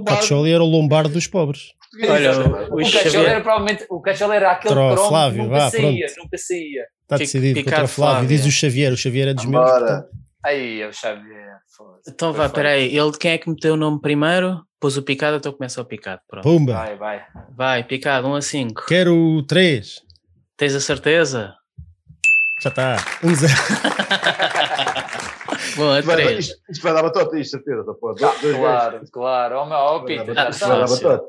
o 0.00 0.04
Caccioli 0.04 0.52
era 0.52 0.62
o 0.62 0.66
lombardo 0.66 1.12
dos 1.12 1.26
pobres. 1.26 1.72
Olha, 2.08 2.32
o, 2.70 2.74
O 2.74 2.80
o 2.80 2.84
Xavier. 2.84 3.24
era 3.26 3.40
provavelmente, 3.40 3.86
o 3.88 4.00
Caccioli 4.00 4.36
era 4.36 4.52
aquele 4.52 4.74
o 4.74 4.76
cromo 4.76 5.08
Flávio, 5.08 5.42
que 5.42 5.48
nunca 5.48 5.58
vá, 5.58 5.70
saía, 5.70 6.06
pronto. 6.06 6.18
nunca 6.24 6.38
saía. 6.38 6.84
Está 7.02 7.16
decidido 7.18 7.64
contra 7.64 7.84
o 7.84 7.88
Flávio. 7.88 8.14
Flávio. 8.14 8.28
Diz 8.28 8.46
o 8.46 8.50
Xavier, 8.50 8.92
o 8.92 8.96
Xavier 8.96 9.28
é 9.28 9.34
dos 9.34 9.44
meus. 9.44 9.70
Portanto, 9.70 10.08
Aí, 10.44 10.80
eu 10.80 10.92
Xavier. 10.92 11.56
foda-se. 11.76 12.10
Então 12.10 12.32
vá, 12.32 12.48
peraí. 12.48 12.94
Ele, 12.96 13.12
quem 13.18 13.32
é 13.32 13.38
que 13.38 13.48
meteu 13.48 13.74
o 13.74 13.76
nome 13.76 14.00
primeiro? 14.00 14.60
Pôs 14.80 14.96
o 14.98 15.02
picado, 15.02 15.36
então 15.38 15.52
começa 15.52 15.80
o 15.80 15.84
picado. 15.86 16.20
Pronto. 16.28 16.44
Pumba. 16.44 16.74
Vai, 16.74 16.96
vai. 16.96 17.22
Vai, 17.56 17.84
picado, 17.84 18.28
1 18.28 18.34
a 18.34 18.42
5. 18.42 18.84
Quero 18.86 19.42
3. 19.46 20.02
Tens 20.56 20.74
a 20.74 20.80
certeza? 20.80 21.54
Já 22.62 22.68
está. 22.68 22.96
1 23.22 23.34
0. 23.34 23.52
Bom, 25.76 25.90
a 25.90 26.00
Vai 26.00 26.16
dar- 26.16 26.24
3. 26.26 26.38
Isto 26.46 26.56
isto 26.70 26.82
vai 26.82 26.92
dar 26.94 27.02
batota, 27.02 27.38
isto, 27.38 27.52
certeza. 27.52 27.82
pô. 28.00 28.10
Ah, 28.10 28.14
Dois- 28.14 28.40
dois 28.42 28.56
claro, 28.56 29.00
claro. 29.12 29.56
Oh, 29.58 29.96
oh, 29.96 30.04
Peter, 30.04 30.34
dar 30.34 30.44
batota, 30.46 30.66
vai 30.68 30.78
dar 30.80 30.88
fácil. 30.88 31.20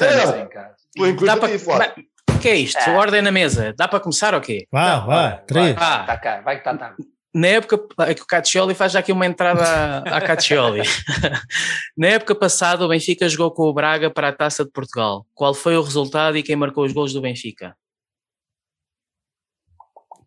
Estás 0.00 0.30
É. 0.34 0.42
em 0.42 0.48
casa. 0.48 0.76
Enquanto, 0.96 1.24
Dá 1.26 1.32
eu 1.34 1.40
para. 1.40 1.58
Flávio. 1.58 2.04
O 2.30 2.38
que 2.38 2.48
é 2.48 2.56
isto? 2.56 2.78
Ah. 2.78 2.92
Ordem 2.92 3.22
na 3.22 3.32
mesa. 3.32 3.72
Dá 3.76 3.88
para 3.88 4.00
começar 4.00 4.34
ou 4.34 4.40
quê? 4.40 4.66
Vá, 4.70 4.96
Não, 4.98 5.06
vá. 5.06 5.36
3. 5.38 5.76
Ah. 5.78 6.04
Tá 6.04 6.18
cá, 6.18 6.40
vai 6.42 6.58
que 6.58 6.64
tá 6.64 6.76
tarde. 6.76 6.96
Na 7.34 7.48
época, 7.48 7.80
é 8.06 8.14
que 8.14 8.22
o 8.22 8.26
Caccioli 8.26 8.74
faz 8.76 8.92
já 8.92 9.00
aqui 9.00 9.10
uma 9.10 9.26
entrada 9.26 9.60
à, 9.64 10.18
à 10.18 10.20
Caccioli. 10.20 10.82
Na 11.98 12.06
época 12.08 12.32
passada, 12.32 12.84
o 12.84 12.88
Benfica 12.88 13.28
jogou 13.28 13.50
com 13.50 13.64
o 13.64 13.72
Braga 13.74 14.08
para 14.08 14.28
a 14.28 14.32
Taça 14.32 14.64
de 14.64 14.70
Portugal. 14.70 15.26
Qual 15.34 15.52
foi 15.52 15.76
o 15.76 15.82
resultado 15.82 16.36
e 16.36 16.44
quem 16.44 16.54
marcou 16.54 16.84
os 16.84 16.92
gols 16.92 17.12
do 17.12 17.20
Benfica? 17.20 17.76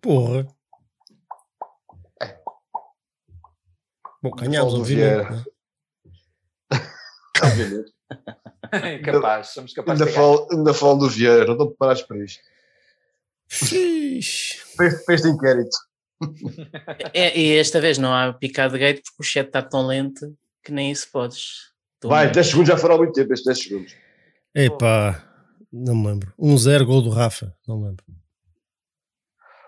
Porra. 0.02 0.46
Bom, 4.22 4.32
ganhámos, 4.32 4.74
obviamente. 4.74 5.28
Vieira. 5.28 5.30
né? 5.32 5.44
Obviamente. 7.42 7.92
capaz, 9.04 9.48
somos 9.50 9.74
capazes 9.74 10.02
Ainda 10.02 10.12
de 10.12 10.18
falo, 10.18 10.48
ainda 10.52 10.74
falo 10.74 10.98
do 11.00 11.10
Vieira, 11.10 11.46
não 11.46 11.54
estou 11.54 11.68
preparados 11.70 12.02
para 12.04 12.18
isto. 12.24 12.44
Para 14.76 15.16
este 15.16 15.28
inquérito. 15.30 15.78
É, 17.14 17.38
e 17.40 17.58
esta 17.58 17.80
vez 17.80 17.98
não 17.98 18.14
há 18.14 18.34
picado 18.34 18.74
de 18.74 18.80
gate 18.80 19.02
porque 19.04 19.22
o 19.22 19.24
chat 19.24 19.46
está 19.48 19.62
tão 19.62 19.86
lento 19.86 20.36
que 20.64 20.72
nem 20.72 20.92
isso 20.92 21.08
podes. 21.12 21.72
Tu 22.00 22.08
Vai, 22.10 22.22
mesmo. 22.26 22.34
10 22.36 22.48
segundos 22.48 22.68
já 22.70 22.78
foram 22.78 22.96
há 22.96 22.98
muito 22.98 23.14
tempo, 23.14 23.34
estes 23.34 23.46
10 23.46 23.60
segundos. 23.60 23.96
Epá, 24.56 25.24
não 25.72 25.96
me 25.96 26.08
lembro. 26.08 26.34
1-0, 26.40 26.84
gol 26.86 27.02
do 27.02 27.10
Rafa. 27.10 27.56
Não 27.68 27.78
me 27.80 27.86
lembro. 27.88 28.04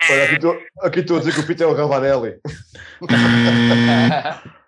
Olha, 0.10 0.24
aqui 0.24 0.36
estou- 0.36 0.60
aqui 0.82 1.00
estou 1.02 1.18
a 1.18 1.20
dizer 1.20 1.34
que 1.34 1.40
o 1.42 1.46
Pito 1.46 1.62
é 1.64 1.68
o 1.68 1.74
Ravanelli. 1.74 2.40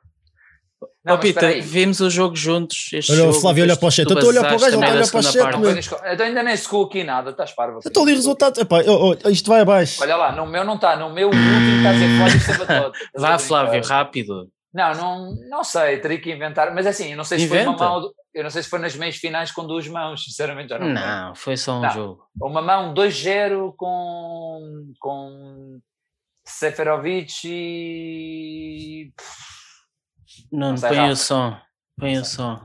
Não, 1.04 1.16
espera 1.20 1.54
Pita, 1.54 1.68
vimos 1.68 2.00
o 2.00 2.10
jogo 2.12 2.36
juntos. 2.36 2.90
Este 2.94 3.12
Olha 3.12 3.30
o 3.30 3.34
Flávio, 3.34 3.64
olha 3.64 3.76
para 3.76 3.88
o 3.88 3.92
chat. 3.92 4.08
Eu 4.08 4.14
estou 4.14 4.30
a 4.30 4.32
olhar 4.32 4.42
para 4.42 4.56
o 4.56 4.60
gajo, 4.60 4.76
ele 4.76 4.76
está 4.76 4.86
a 4.86 4.90
na 4.90 4.96
olhar 4.96 5.10
para 5.10 5.60
o 5.60 5.82
chat. 5.82 6.14
Então, 6.14 6.26
ainda 6.28 6.44
nem 6.44 6.56
secou 6.56 6.86
aqui 6.86 7.04
nada, 7.04 7.32
estás 7.32 7.52
parvo. 7.54 7.82
filho. 7.82 7.90
Estou 7.90 8.04
ali 8.04 8.14
resultados. 8.14 8.60
Epá, 8.60 8.84
oh, 8.86 9.16
oh, 9.24 9.30
isto 9.30 9.50
vai 9.50 9.62
abaixo. 9.62 10.02
Olha 10.04 10.16
lá, 10.16 10.32
no 10.32 10.46
meu 10.46 10.64
não 10.64 10.76
está, 10.76 10.96
no 10.96 11.12
meu 11.12 11.30
o 11.30 11.32
último 11.32 11.78
está 11.78 11.90
a 11.90 11.94
dizer 11.94 12.18
Flávio 12.18 12.40
Sabatot. 12.42 12.98
Estás 12.98 13.24
a 13.24 13.28
Vá? 13.32 13.40
Flávio, 13.40 13.84
rápido. 13.84 14.50
Não, 14.74 14.94
não, 14.94 15.36
não 15.50 15.64
sei, 15.64 15.98
teria 15.98 16.22
que 16.22 16.32
inventar, 16.32 16.74
mas 16.74 16.86
assim, 16.88 17.12
eu 17.12 17.18
não 17.18 17.26
sei 17.26 17.40
se 17.40 17.48
foi 17.48 17.58
Inventa. 17.62 17.84
uma 17.84 18.00
mão, 18.00 18.12
eu 18.34 18.44
não 18.44 18.50
sei 18.50 18.64
se 18.64 18.70
foi 18.70 18.80
nas 18.80 18.96
meias 18.96 19.18
finais 19.18 19.52
com 19.52 19.68
duas 19.68 19.86
mãos, 19.88 20.24
sinceramente 20.24 20.70
não. 20.70 20.88
Não, 20.88 21.36
foi 21.36 21.58
só 21.58 21.78
um 21.78 21.82
Não. 21.82 21.90
jogo. 21.90 22.24
Uma 22.40 22.62
mão 22.62 22.94
2-0 22.94 23.74
com, 23.76 24.94
com 24.98 25.80
Seferovic 26.46 27.42
e. 27.44 29.12
Não, 30.52 30.76
põe 30.76 30.96
Rafa. 30.96 31.12
o 31.12 31.16
som. 31.16 31.56
Põe 32.00 32.18
o 32.18 32.26
som. 32.26 32.60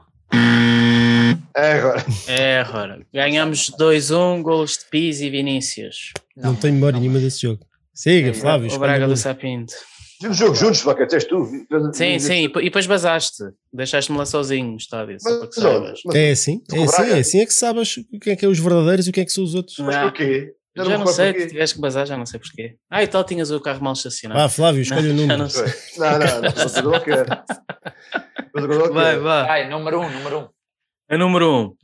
É 1.54 1.72
agora. 1.72 2.04
É, 2.28 2.60
agora. 2.60 3.06
Ganhamos 3.12 3.70
2-1, 3.78 4.42
golos 4.42 4.72
de 4.78 4.84
Pizzi 4.90 5.26
e 5.26 5.30
Vinícius. 5.30 6.12
Não, 6.36 6.54
tenho 6.54 6.74
memória 6.74 6.98
nenhuma 7.00 7.18
desse 7.18 7.42
jogo. 7.42 7.64
Siga, 7.94 8.28
É, 8.30 8.34
Flávio. 8.34 8.72
o 8.72 8.78
Braga 8.78 9.06
do 9.08 9.16
Sapinto. 9.16 9.72
O 10.24 10.32
jogo 10.32 10.54
juntos, 10.54 10.80
Flaca, 10.80 11.06
és 11.10 11.24
tu. 11.24 11.46
Sim, 11.92 12.18
sim, 12.18 12.44
e 12.44 12.48
depois 12.64 12.86
basaste. 12.86 13.42
Deixaste-me 13.72 14.16
lá 14.16 14.24
sozinho 14.24 14.70
no 14.70 14.76
estádio, 14.78 15.18
só 15.20 15.38
para 15.38 15.48
que 15.48 15.54
saibas. 15.54 16.00
É 16.14 16.30
assim, 16.30 16.62
é 16.72 16.78
o 16.78 16.84
assim, 16.84 17.02
é 17.02 17.18
assim 17.18 17.40
é 17.40 17.46
que 17.46 17.52
sabes 17.52 17.94
quem 18.22 18.32
é 18.32 18.36
que 18.36 18.44
é 18.44 18.48
os 18.48 18.58
verdadeiros 18.58 19.06
e 19.06 19.12
quem 19.12 19.22
é 19.22 19.24
que 19.26 19.32
são 19.32 19.44
os 19.44 19.54
outros. 19.54 19.78
mas 19.78 19.94
Ah, 19.94 20.02
porquê? 20.04 20.54
Já 20.84 20.84
me 20.84 20.90
não 20.90 20.98
recordo 20.98 21.16
sei, 21.16 21.32
porquê. 21.32 21.46
tiveste 21.48 21.74
que 21.76 21.80
basar, 21.80 22.06
já 22.06 22.16
não 22.16 22.26
sei 22.26 22.38
porquê. 22.40 22.76
Ah, 22.90 23.02
e 23.02 23.06
tal, 23.08 23.24
tinhas 23.24 23.50
o 23.50 23.60
carro 23.60 23.82
mal 23.82 23.92
estacionado. 23.94 24.40
Vá, 24.40 24.48
Flávio, 24.48 24.82
escolhe 24.82 25.10
o 25.10 25.14
Não, 25.14 25.26
já 25.26 25.36
número. 25.36 25.38
não. 25.38 26.10
Não, 26.10 26.18
não, 26.18 26.42
não, 26.42 26.52
mas 26.56 26.76
agora 26.76 27.24
não. 27.24 27.44
Mas 28.54 28.64
agora 28.64 28.78
não 28.86 28.92
Vai, 28.94 29.10
quero. 29.12 29.22
vai. 29.22 29.48
Ai, 29.50 29.68
número 29.70 30.00
1, 30.00 30.02
um, 30.04 30.10
número 30.10 30.38
1. 30.38 30.40
Um. 30.42 30.48
A 31.10 31.18
número 31.18 31.50
1. 31.52 31.60
Um. 31.62 31.76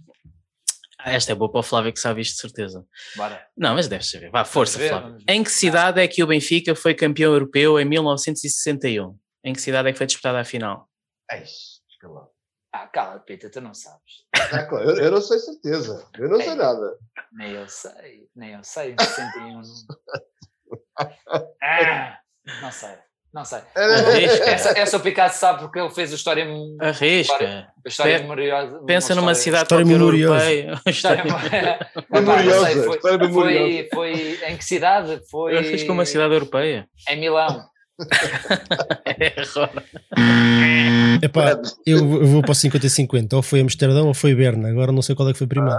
Ah, 1.05 1.13
esta 1.15 1.33
é 1.33 1.35
boa 1.35 1.51
para 1.51 1.61
o 1.61 1.63
Flávio 1.65 1.93
que 1.93 1.99
sabe 1.99 2.21
isto 2.21 2.35
de 2.35 2.41
certeza. 2.43 2.85
Bora. 3.17 3.45
Não, 3.57 3.75
mas 3.75 3.89
deves 3.89 4.09
saber. 4.11 4.31
Vá, 4.31 4.45
força, 4.45 4.79
ver, 4.79 4.91
Flávio. 4.91 5.17
Em 5.29 5.43
que 5.43 5.51
cidade 5.51 6.01
é 6.01 6.07
que 6.07 6.23
o 6.23 6.27
Benfica 6.29 6.75
foi 6.77 6.95
campeão 6.95 7.33
europeu 7.33 7.79
em 7.81 7.85
1961? 7.85 9.17
Em 9.45 9.53
que 9.53 9.61
cidade 9.61 9.89
é 9.89 9.93
que 9.93 9.99
foi 9.99 10.07
disputada 10.07 10.39
a 10.41 10.45
final? 10.45 10.89
Ai, 11.31 11.43
escalão. 11.91 12.29
Ah, 12.75 12.87
cala, 12.87 13.19
Pita, 13.21 13.51
tu 13.51 13.61
não 13.61 13.75
sabes. 13.75 14.25
Ah, 14.35 14.65
claro, 14.65 14.91
eu, 14.91 14.97
eu 15.05 15.11
não 15.11 15.21
sei 15.21 15.39
certeza. 15.39 16.07
Eu 16.19 16.29
não 16.29 16.39
sei 16.39 16.49
É. 16.51 16.55
nada. 16.55 16.97
Nem 17.33 17.51
eu 17.53 17.69
sei, 17.69 18.29
nem 18.35 18.53
eu 18.55 18.65
sei. 18.65 18.95
61. 18.99 19.61
não- 19.61 19.63
ah, 21.63 22.19
não 22.63 22.73
sei, 22.73 22.95
não 23.33 23.45
sei. 23.45 23.59
Arrisca. 23.77 24.45
Essa, 24.51 24.79
essa 24.79 24.97
o 24.97 25.01
Picasso 25.01 25.39
sabe 25.39 25.61
porque 25.61 25.79
ele 25.79 25.91
fez 25.91 26.13
a 26.13 26.15
história, 26.15 26.47
a 26.81 26.89
Arrisca. 26.89 27.69
história 27.87 28.17
Pe- 28.17 28.23
memoriosa. 28.23 28.79
Pensa 28.87 29.15
numa 29.15 29.35
cidade 29.35 29.65
História 29.65 29.85
memoriosa. 29.85 30.51
europeia. 30.53 30.81
História 30.91 31.23
História- 31.27 31.91
Memoriosa, 32.11 32.67
foi, 32.85 32.97
história 32.97 33.19
foi, 33.19 33.27
memoriosa. 33.29 33.89
foi 33.95 34.39
em 34.47 34.57
que 34.57 34.65
cidade? 34.65 35.21
Foi 35.31 35.57
Arrisca 35.59 35.93
uma 35.93 36.07
cidade 36.07 36.33
europeia. 36.35 36.89
em 37.09 37.21
Milão. 37.21 37.71
É. 39.07 39.43
Epá, 41.23 41.61
eu, 41.87 41.99
eu 41.99 42.27
vou 42.27 42.43
para 42.43 42.53
o 42.53 42.55
50-50. 42.55 43.35
Ou 43.35 43.43
foi 43.43 43.61
Amsterdão 43.61 44.09
ou 44.09 44.15
foi 44.15 44.35
Berna. 44.35 44.69
Agora 44.69 44.93
não 44.93 45.03
sei 45.03 45.15
qual 45.15 45.29
é 45.29 45.33
que 45.33 45.39
foi 45.39 45.47
primeiro. 45.47 45.79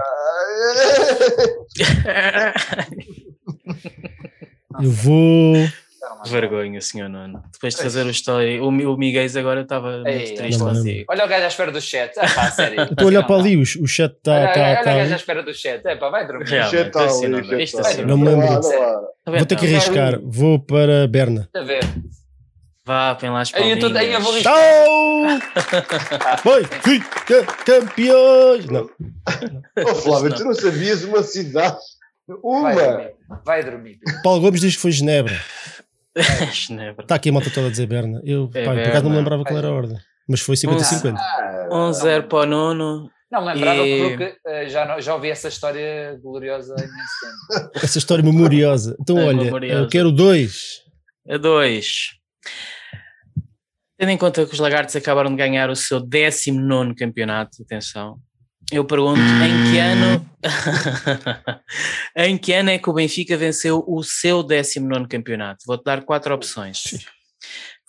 Eu 4.81 4.91
vou. 4.91 5.55
Vergonha, 6.29 6.79
senhor 6.81 7.09
Nuno. 7.09 7.43
Depois 7.51 7.75
de 7.75 7.81
fazer 7.83 8.05
o 8.05 8.09
história, 8.09 8.63
o, 8.63 8.67
o 8.67 8.97
Miguel 8.97 9.25
agora 9.37 9.61
estava 9.61 9.91
muito 9.97 10.07
Ei, 10.07 10.33
triste 10.35 10.59
não 10.59 10.69
consigo. 10.69 11.05
Olha 11.09 11.25
o 11.25 11.27
gajo 11.27 11.43
à 11.43 11.47
espera 11.47 11.71
do 11.71 11.81
chat. 11.81 12.11
Ah, 12.17 12.27
pá, 12.33 12.51
sério. 12.51 12.81
Estou 12.91 13.03
a 13.03 13.07
olhar 13.07 13.23
para 13.23 13.35
não 13.37 13.41
ali, 13.43 13.57
o, 13.57 13.61
o 13.61 13.87
chat 13.87 14.11
está. 14.13 14.31
Olha, 14.33 14.47
Tá, 14.53 14.61
olha 14.61 14.71
o 14.81 14.83
tá, 14.83 14.93
gajo 14.95 15.13
à 15.13 15.15
espera 15.15 15.43
do 15.43 15.53
chat. 15.53 15.85
É 15.85 15.95
pá, 15.95 16.09
vai 16.09 16.25
dormir. 16.27 16.45
Realmente, 16.49 16.85
Isto 16.87 16.99
é 16.99 17.05
assim 17.05 17.27
não 17.27 17.39
isto 17.39 17.53
é 17.55 17.63
Isto 17.63 17.77
tal. 17.77 17.85
assim 17.91 18.01
Não 18.01 18.07
não 18.07 18.17
me 18.17 18.25
lembro. 18.29 18.45
Não 18.45 18.53
não. 18.61 18.61
Tá 19.25 19.31
Vou 19.31 19.45
ter 19.45 19.55
que 19.57 19.65
arriscar. 19.65 20.19
Vou 20.23 20.59
para 20.59 21.07
Berna. 21.07 21.49
A 21.55 21.61
ver. 21.61 21.83
Vá, 22.85 23.15
põe 23.15 23.29
lá 23.29 23.39
as 23.41 23.53
Aí 23.53 23.71
eu 23.71 23.79
tô- 23.79 23.97
aí 23.97 24.11
eu 24.11 24.19
vou 24.19 24.33
palminhas. 24.43 25.41
riscar. 25.45 26.81
Fica 26.83 27.43
campeões! 27.65 28.65
Não. 28.65 28.89
Oh, 29.89 29.95
Flávio, 29.95 30.35
tu 30.35 30.43
não 30.43 30.53
sabias 30.53 31.03
uma 31.05 31.23
cidade? 31.23 31.77
Vai 32.27 32.37
Uma! 32.43 32.73
dormir. 32.73 33.11
Vai 33.45 33.63
dormir. 33.63 33.99
Paulo 34.23 34.41
Gomes 34.41 34.59
diz 34.61 34.75
que 34.75 34.81
foi 34.81 34.91
Genebra. 34.91 35.39
Genebra. 36.53 37.03
Está 37.03 37.15
aqui 37.15 37.29
a 37.29 37.33
malta 37.33 37.49
toda 37.49 37.67
a 37.67 37.69
dizer 37.71 37.87
Berna. 37.87 38.21
Eu, 38.23 38.49
É 38.53 38.63
pá, 38.65 38.71
por 38.73 38.79
acaso 38.81 39.03
não 39.03 39.09
me 39.09 39.15
Berna. 39.15 39.17
lembrava 39.17 39.43
qual 39.43 39.57
era 39.57 39.67
a 39.67 39.71
ordem. 39.71 39.97
Mas 40.27 40.39
foi 40.41 40.55
50-50. 40.55 41.15
1-0 41.71 42.27
para 42.27 42.37
o 42.39 42.45
Nuno. 42.45 43.09
Não 43.31 43.41
me 43.45 43.53
lembrava 43.53 43.79
E- 43.85 44.09
porque 44.09 44.37
eh, 44.45 44.69
já, 44.69 44.85
não- 44.85 45.01
já 45.01 45.15
ouvi 45.15 45.29
essa 45.31 45.47
história 45.47 46.19
gloriosa. 46.21 46.75
Essa 47.75 47.97
história 47.97 48.23
memoriosa. 48.23 48.95
Então, 49.01 49.17
É 49.19 49.25
olha, 49.25 49.43
memoriosa. 49.43 49.79
eu 49.81 49.89
quero 49.89 50.11
dois. 50.11 50.81
A 51.27 51.37
2. 51.37 51.85
Tendo 53.97 54.09
em 54.11 54.17
conta 54.17 54.45
que 54.45 54.53
os 54.53 54.59
Lagartos 54.59 54.95
acabaram 54.95 55.29
de 55.31 55.37
ganhar 55.37 55.69
o 55.69 55.75
seu 55.75 55.99
19 55.99 56.93
campeonato, 56.95 57.63
atenção, 57.63 58.17
eu 58.71 58.85
pergunto 58.85 59.19
em 59.19 59.71
que 59.71 59.77
ano 59.77 60.29
em 62.15 62.37
que 62.37 62.53
ano 62.53 62.69
é 62.69 62.77
que 62.77 62.89
o 62.89 62.93
Benfica 62.93 63.37
venceu 63.37 63.83
o 63.87 64.03
seu 64.03 64.43
19 64.43 65.07
campeonato? 65.07 65.63
Vou-te 65.65 65.83
dar 65.83 66.03
quatro 66.03 66.33
opções. 66.33 66.83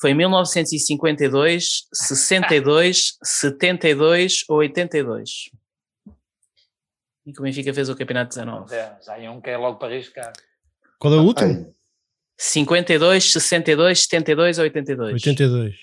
Foi 0.01 0.11
em 0.11 0.15
1952, 0.15 1.87
62, 1.93 3.17
72 3.23 4.45
ou 4.49 4.59
82? 4.59 5.31
E 7.27 7.33
que 7.33 7.41
o 7.41 7.43
Benfica 7.43 7.73
fez 7.73 7.89
o 7.89 7.97
campeonato 7.97 8.35
19? 8.37 8.71
Já, 8.71 8.99
já 9.01 9.15
há 9.15 9.31
um 9.31 9.41
que 9.41 9.51
é 9.51 9.57
logo 9.57 9.79
para 9.79 9.95
arriscar. 9.95 10.33
Qual 10.99 11.15
é 11.15 11.17
o 11.17 11.23
último? 11.23 11.51
Ai, 11.51 11.75
52, 12.37 13.33
62, 13.33 14.03
72 14.03 14.59
ou 14.59 14.65
82? 14.65 15.13
82. 15.15 15.75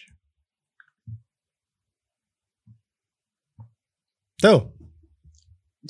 Então, 4.36 4.74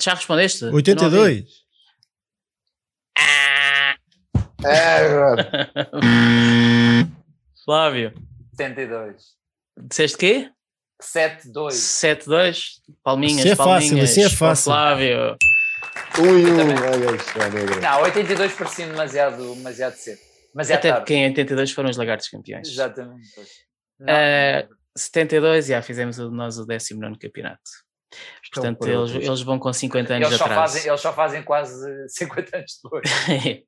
Já 0.00 0.14
respondeste? 0.14 0.64
82. 0.66 1.44
É, 4.64 4.96
agora. 5.06 5.70
Flávio, 7.64 8.12
72. 8.56 9.22
disseste 9.88 10.16
quê? 10.18 10.50
7-2. 11.02 11.70
7-2? 11.72 12.64
Palminhas, 13.02 13.40
Assim 13.40 13.48
é 13.50 13.56
fácil, 13.56 13.66
palminhas. 13.88 14.10
assim 14.10 14.22
é 14.22 14.26
Ó, 14.26 14.30
fácil. 14.30 14.64
Flávio, 14.64 15.36
Um 16.20 16.38
e 16.38 16.46
um. 16.46 16.56
também. 16.56 16.76
Olha 16.78 17.16
isto, 17.16 17.38
é 17.42 17.50
negra. 17.50 17.80
Não, 17.80 18.02
82 18.02 18.52
parecia 18.52 18.86
demasiado, 18.86 19.54
demasiado 19.54 19.94
cedo. 19.96 20.20
Demasiado 20.54 20.78
até 20.78 20.88
tarde. 20.90 21.00
porque 21.02 21.14
em 21.14 21.26
82 21.28 21.72
foram 21.72 21.90
os 21.90 21.96
Lagartos 21.96 22.28
campeões. 22.28 22.68
Exatamente. 22.68 23.28
Não, 23.98 24.08
Eh, 24.08 24.68
72, 24.96 25.66
já 25.66 25.82
fizemos 25.82 26.18
nós 26.18 26.58
o 26.58 26.66
19 26.66 27.18
campeonato. 27.18 27.62
Portanto, 28.52 28.86
eles, 28.86 29.14
eles 29.14 29.40
vão 29.40 29.58
com 29.58 29.72
50 29.72 30.14
anos 30.14 30.28
eles, 30.28 30.38
só 30.38 30.44
atraso. 30.44 30.60
fazem, 30.60 30.88
eles 30.88 31.00
só 31.00 31.12
fazem 31.12 31.42
quase 31.42 32.08
50 32.08 32.56
anos 32.56 32.80
depois. 32.82 33.10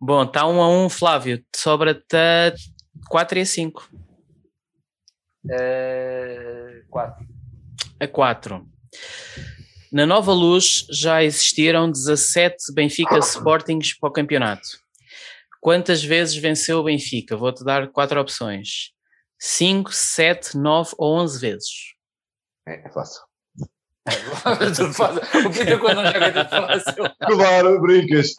Bom, 0.00 0.24
está 0.24 0.46
1 0.46 0.62
a 0.62 0.68
1, 0.68 0.88
Flávio. 0.88 1.44
Sobra-te 1.54 2.16
a 2.16 2.52
4 3.08 3.38
e 3.38 3.42
a 3.42 3.46
5. 3.46 3.90
4. 6.90 7.26
A 8.00 8.08
4. 8.08 8.66
Na 9.92 10.04
Nova 10.06 10.32
Luz 10.32 10.86
já 10.90 11.22
existiram 11.22 11.88
17 11.88 12.72
Benfica 12.74 13.18
Sportings 13.18 13.96
para 13.96 14.08
o 14.08 14.12
campeonato. 14.12 14.66
Quantas 15.60 16.02
vezes 16.02 16.34
venceu 16.34 16.80
o 16.80 16.84
Benfica? 16.84 17.36
Vou-te 17.36 17.64
dar 17.64 17.88
quatro 17.92 18.20
opções: 18.20 18.92
5, 19.38 19.92
7, 19.92 20.58
9 20.58 20.90
ou 20.98 21.16
11 21.20 21.40
vezes. 21.40 21.94
É. 22.66 22.76
Tudo 22.78 22.92
fácil. 22.92 23.22
O 24.06 25.50
Peter 25.50 25.78
quando 25.78 26.02
não 26.02 26.06
joga 26.06 26.26
é 26.26 26.30
tudo 26.30 26.50
fácil. 26.50 27.04
Claro, 27.20 27.80
brincas. 27.80 28.34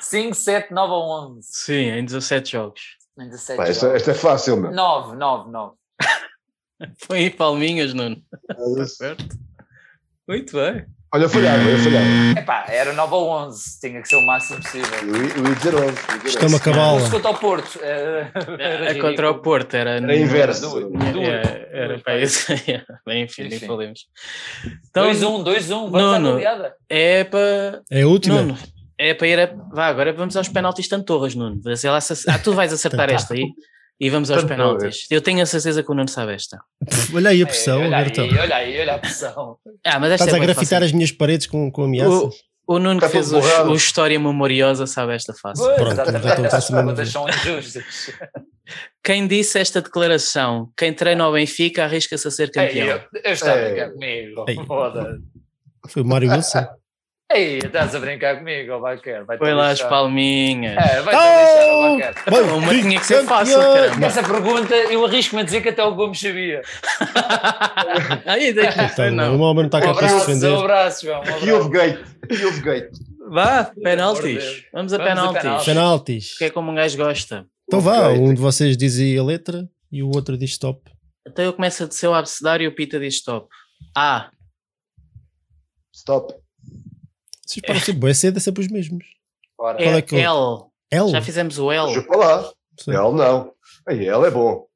5, 0.00 0.34
7, 0.34 0.72
9 0.74 0.92
ou 0.92 1.36
11. 1.36 1.48
Sim, 1.48 1.90
em 1.90 2.04
17 2.04 2.52
jogos. 2.52 2.80
Em 3.18 3.28
17 3.28 3.56
Pá, 3.56 3.68
esta, 3.68 3.88
esta 3.88 4.10
é 4.10 4.14
fácil, 4.14 4.56
meu. 4.56 4.72
9, 4.72 5.16
9, 5.16 5.50
9. 5.50 5.76
Foi 7.06 7.18
aí 7.18 7.30
palminhas, 7.30 7.94
Nuno. 7.94 8.22
Certo? 8.86 9.36
Muito 10.26 10.56
bem. 10.56 10.86
Olha, 11.10 11.22
eu 11.24 11.28
falhava, 11.30 11.62
eu 11.62 11.78
falhava. 11.78 12.38
Epá, 12.38 12.64
era 12.68 12.92
9 12.92 13.14
ou 13.14 13.30
11, 13.30 13.80
tinha 13.80 14.02
que 14.02 14.08
ser 14.08 14.16
o 14.16 14.26
máximo 14.26 14.60
possível. 14.60 14.90
Eu 15.00 15.16
ia, 15.16 15.32
eu 15.36 15.46
ia 15.48 15.54
dizer 15.54 15.74
11. 15.74 15.84
eu 15.86 15.86
ia 15.86 15.94
dizer 16.18 16.28
Isto 16.28 16.38
é 16.42 16.44
11. 16.44 16.54
uma 16.54 16.60
cabala. 16.60 17.00
Se 17.00 17.10
contra 17.10 17.30
o 17.30 17.34
Porto. 17.38 17.78
eh, 17.82 18.30
era 18.58 18.90
É 18.90 18.94
contra 19.00 19.30
o. 19.30 19.34
Porto, 19.38 19.74
era. 19.74 19.90
Era 19.92 20.16
inverso. 20.16 20.78
É, 20.78 21.70
é, 21.78 21.84
era 21.84 21.98
para 22.00 22.18
isso. 22.20 22.52
Bem, 23.06 23.22
enfim, 23.24 23.48
nem 23.48 23.58
falemos. 23.58 24.00
Então, 24.90 25.10
2-1, 25.10 25.44
2-1, 25.44 25.90
vamos 25.90 26.14
à 26.14 26.18
Nuno. 26.18 26.40
é 26.90 27.24
para. 27.24 27.80
É 27.90 28.02
a 28.02 28.06
última? 28.06 28.42
Nuno, 28.42 28.58
é 28.98 29.14
para 29.14 29.26
ir 29.28 29.40
a. 29.40 29.46
Vá, 29.72 29.86
agora 29.86 30.12
vamos 30.12 30.36
aos 30.36 30.48
penaltis 30.48 30.88
tantorras, 30.88 31.34
Nuno. 31.34 31.58
Vê 31.64 31.74
se 31.74 31.86
ela 31.86 32.02
se- 32.02 32.28
Ah, 32.28 32.38
tu 32.38 32.52
vais 32.52 32.70
acertar 32.72 33.08
esta 33.10 33.32
aí 33.32 33.44
e 34.00 34.08
vamos 34.10 34.30
aos 34.30 34.42
Tantorras. 34.42 34.76
penaltis. 34.78 35.06
Eu 35.10 35.20
tenho 35.20 35.42
a 35.42 35.46
certeza 35.46 35.82
que 35.82 35.90
o 35.90 35.94
Nuno 35.94 36.08
sabe 36.08 36.34
esta. 36.34 36.58
Pff, 36.88 37.16
Olha 37.16 37.30
aí 37.30 37.42
a 37.42 37.46
pressão, 37.46 37.80
Ei, 37.82 37.86
olha, 37.92 38.06
então. 38.06 38.24
aí, 38.24 38.38
olha 38.38 38.56
aí, 38.56 38.80
olha 38.80 38.94
a 38.94 38.98
pressão. 38.98 39.56
Ah, 39.84 39.98
mas 39.98 40.12
esta 40.12 40.24
Estás 40.26 40.32
é 40.34 40.36
a 40.36 40.44
grafitar 40.44 40.80
fácil. 40.80 40.84
as 40.86 40.92
minhas 40.92 41.12
paredes 41.12 41.46
com, 41.46 41.70
com 41.70 41.84
ameaças? 41.84 42.34
O 42.66 42.78
Nuno 42.78 43.00
que 43.00 43.06
Está 43.06 43.18
fez 43.18 43.30
todo 43.30 43.68
o, 43.68 43.72
o 43.72 43.74
História 43.74 44.20
Memoriosa 44.20 44.86
sabe 44.86 45.14
esta 45.14 45.32
fácil. 45.32 45.64
Pois, 45.64 45.76
Pronto, 45.94 45.96
já 46.50 46.58
estou 46.58 47.26
a 47.26 47.30
injustas. 47.30 48.12
Quem 49.02 49.26
disse 49.26 49.58
esta 49.58 49.80
declaração? 49.80 50.70
Quem 50.76 50.92
treina 50.92 51.24
ao 51.24 51.32
Benfica 51.32 51.84
arrisca-se 51.84 52.28
a 52.28 52.30
ser 52.30 52.44
Ei, 52.44 52.50
campeão. 52.50 52.86
eu, 52.88 53.00
eu 53.24 53.32
estava 53.32 53.52
a 53.52 53.62
Ei. 53.62 53.70
brincar 53.70 53.90
comigo. 53.92 54.44
Ei. 54.48 54.66
Foda. 54.66 55.18
Foi 55.88 56.02
o 56.02 56.04
Mário 56.04 56.30
Wilson. 56.30 56.66
Ei, 57.30 57.58
estás 57.58 57.94
a 57.94 57.98
brincar 58.00 58.38
comigo, 58.38 58.72
ó 58.72 58.80
Baquer. 58.80 59.22
Vai 59.26 59.36
Foi 59.36 59.52
lá 59.52 59.68
as 59.70 59.82
palminhas. 59.82 60.72
É, 60.78 61.02
vai-te 61.02 61.20
lixar, 61.20 61.68
ó 61.68 61.92
Oh! 61.92 61.98
Baquer. 61.98 62.54
Uma 62.54 62.72
tinha 62.80 62.98
que 63.00 63.06
ser 63.06 63.24
fácil, 63.24 63.58
caramba. 63.60 64.06
Essa 64.06 64.22
pergunta, 64.22 64.74
eu 64.74 65.04
arrisco-me 65.04 65.42
a 65.42 65.44
dizer 65.44 65.60
que 65.60 65.68
até 65.68 65.84
o 65.84 65.94
Gomes 65.94 66.18
sabia. 66.18 66.62
Aí, 68.24 68.50
deixa 68.54 68.82
Então, 68.84 69.10
não. 69.10 69.36
o 69.36 69.40
homem 69.40 69.56
não 69.56 69.66
está 69.66 69.78
Um 69.78 69.82
cá 69.82 69.92
para 69.94 70.08
se 70.08 70.14
abraço, 70.14 70.26
defender. 70.26 70.52
um 70.54 70.60
abraço, 70.60 71.04
João. 71.06 71.20
Um 71.20 71.46
E 71.46 71.52
houve 71.52 71.66
abraço. 71.66 71.70
gate. 71.70 72.06
E 72.40 72.44
houve 72.46 72.60
gate. 72.62 72.90
Vá, 73.30 73.64
penaltis. 73.82 74.64
Vamos 74.72 74.92
a 74.94 74.96
Vamos 74.96 74.96
a 74.96 74.98
penaltis. 75.32 75.64
penaltis. 75.66 76.38
Que 76.38 76.44
é 76.44 76.50
como 76.50 76.72
um 76.72 76.74
gajo 76.74 76.96
gosta. 76.96 77.46
Então 77.66 77.80
vá, 77.80 78.08
um 78.08 78.32
de 78.32 78.40
vocês 78.40 78.74
diz 78.74 78.98
aí 78.98 79.18
a 79.18 79.22
letra 79.22 79.68
e 79.92 80.02
o 80.02 80.08
outro 80.08 80.38
diz 80.38 80.48
stop. 80.52 80.80
Então 81.26 81.44
eu 81.44 81.52
começo 81.52 81.84
a 81.84 81.86
descer 81.86 82.06
o 82.08 82.14
abecedário 82.14 82.64
e 82.64 82.68
o 82.68 82.74
Pita 82.74 82.98
diz 82.98 83.16
stop. 83.16 83.46
A. 83.94 84.30
Stop. 85.94 86.32
Vocês 87.48 87.62
param 87.66 87.80
sempre, 87.80 88.00
boa 88.00 88.14
cedo 88.14 88.36
é 88.36 88.40
sempre 88.40 88.60
os 88.62 88.68
mesmos. 88.70 89.04
Qual 89.56 89.74
É 89.78 89.84
é 89.84 90.02
que 90.02 90.14
eu- 90.16 90.18
L. 90.20 91.04
L? 91.04 91.10
Já 91.10 91.22
fizemos 91.22 91.58
o 91.58 91.72
L. 91.72 92.02
Para 92.02 92.16
lá. 92.18 92.52
Ele 92.86 92.96
não. 93.16 93.52
Aí, 93.88 93.98
ele 94.08 94.26
é 94.26 94.30
bom. 94.30 94.66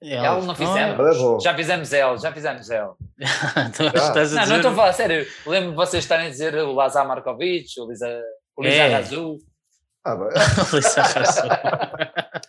L. 0.00 0.14
L 0.14 0.46
não 0.46 0.54
fizemos. 0.54 0.98
Ele 0.98 1.14
é 1.14 1.18
bom. 1.18 1.40
Já 1.40 1.54
fizemos 1.54 1.92
L, 1.92 2.18
já 2.18 2.32
fizemos 2.32 2.70
L. 2.70 2.90
então 3.68 3.86
Já. 3.90 3.92
estás 4.08 4.32
a 4.32 4.36
Não, 4.36 4.42
dizer... 4.42 4.46
não 4.48 4.56
estou 4.56 4.70
a 4.70 4.74
falar, 4.74 4.92
sério. 4.94 5.26
Lembro-me 5.46 5.70
de 5.72 5.76
vocês 5.76 6.04
estarem 6.04 6.26
a 6.26 6.30
dizer 6.30 6.54
o 6.56 6.72
Lazar 6.72 7.06
Markovic, 7.06 7.68
o 7.80 7.88
Lisa, 7.88 8.22
o 8.56 8.62
Lisa 8.62 8.74
É. 8.76 8.94
Razul. 8.94 9.38
Ah, 10.04 10.16
bem. 10.16 10.28
Lisa 10.72 11.02
Razul. 11.02 11.50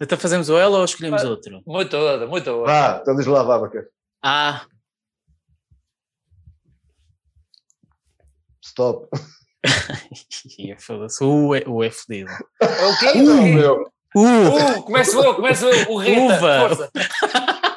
Então 0.00 0.18
fazemos 0.18 0.48
o 0.50 0.58
L 0.58 0.74
ou 0.74 0.84
escolhemos 0.84 1.24
outro? 1.24 1.62
Muito 1.66 1.96
muito. 2.28 2.62
Vá, 2.64 2.98
então 3.00 3.16
diz 3.16 3.26
lá, 3.26 3.42
vá, 3.42 3.58
Baca. 3.58 3.86
Stop. 8.72 9.06
Ih, 10.58 10.74
foda-se. 10.80 11.22
O 11.22 11.54
é, 11.54 11.62
o 11.66 11.82
é 11.84 11.90
fodido. 11.90 12.30
É 12.60 12.86
o 12.86 12.98
quê? 12.98 13.18
Uh, 13.18 13.42
meu. 13.42 13.92
U. 14.14 14.20
Uh, 14.24 14.82
começo 14.82 15.18
eu, 15.22 15.34
começo 15.34 15.66
eu. 15.66 15.90
O 15.90 15.98
Rita, 15.98 16.20
Uva. 16.20 16.68
força. 16.68 16.90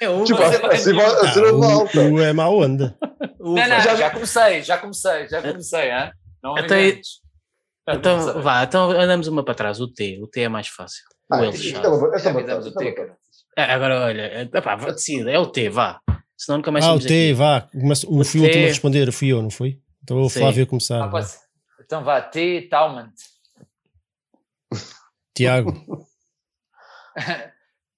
É 0.00 0.08
uva. 0.08 0.24
Tipo, 0.24 0.42
é 0.42 0.74
assim 0.74 0.92
vai 0.94 1.04
Ah, 1.06 1.32
ser 1.32 1.44
uma 1.52 1.66
o, 1.66 1.70
alta. 1.80 2.00
o 2.00 2.20
é 2.20 2.32
má 2.32 2.48
onda. 2.48 2.96
Uva. 3.40 3.60
Não, 3.60 3.68
não, 3.68 3.80
Já- 3.80 3.94
já, 3.96 4.10
comecei, 4.10 4.62
já 4.62 4.78
comecei, 4.78 5.28
já 5.28 5.42
comecei, 5.42 5.90
hein? 5.90 6.10
Não 6.42 6.56
Então, 6.58 6.78
inventes. 6.78 7.10
Já 7.88 7.94
Então, 7.96 8.42
vá, 8.42 8.62
então 8.64 8.90
andamos 8.90 9.26
uma 9.28 9.44
para 9.44 9.54
trás. 9.54 9.80
O 9.80 9.88
T. 9.88 10.20
O 10.22 10.26
T 10.28 10.42
é 10.42 10.48
mais 10.48 10.68
fácil. 10.68 11.02
O 11.30 11.34
Ah, 11.34 11.38
L 11.38 11.46
é 11.46 11.48
é 11.48 11.88
o 11.88 12.14
essa 12.14 12.28
é 12.28 12.32
uma 12.32 12.72
T, 12.72 12.92
cara. 12.92 13.16
É, 13.56 13.62
agora, 13.64 14.00
olha, 14.02 14.22
é, 14.22 14.42
epá, 14.42 14.74
decida, 14.76 15.30
é 15.30 15.38
o 15.38 15.46
T, 15.46 15.68
vá. 15.68 16.00
Senão 16.36 16.58
nunca 16.58 16.70
mais 16.72 16.84
Ah, 16.84 16.94
o 16.94 16.98
T, 16.98 17.04
aqui. 17.06 17.32
vá. 17.32 17.60
Começa, 17.72 18.06
o, 18.06 18.20
O 18.20 18.24
fui 18.24 18.40
o 18.40 18.44
último 18.44 18.64
a 18.64 18.68
responder, 18.68 19.12
fui 19.12 19.28
eu, 19.32 19.42
não 19.42 19.50
foi? 19.50 19.78
Então 20.04 20.20
o. 20.20 20.28
Flávio 20.28 20.64
a 20.64 20.66
começar. 20.66 21.02
Ah, 21.02 21.08
pode 21.08 21.28
ser. 21.28 21.40
Então 21.80 22.04
vá, 22.04 22.20
T, 22.20 22.68
Talmant. 22.70 23.14
Tiago. 25.34 25.72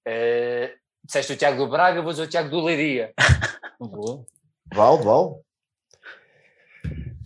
Eh, 0.09 0.77
disseste 1.03 1.33
o 1.33 1.35
Tiago 1.35 1.57
do 1.57 1.69
Braga, 1.69 2.01
vou 2.01 2.11
dizer 2.11 2.23
o 2.23 2.29
Tiago 2.29 2.49
do 2.49 2.61
Leiria. 2.61 3.13
Boa. 3.77 4.25
Val, 4.73 5.03
Val. 5.03 5.41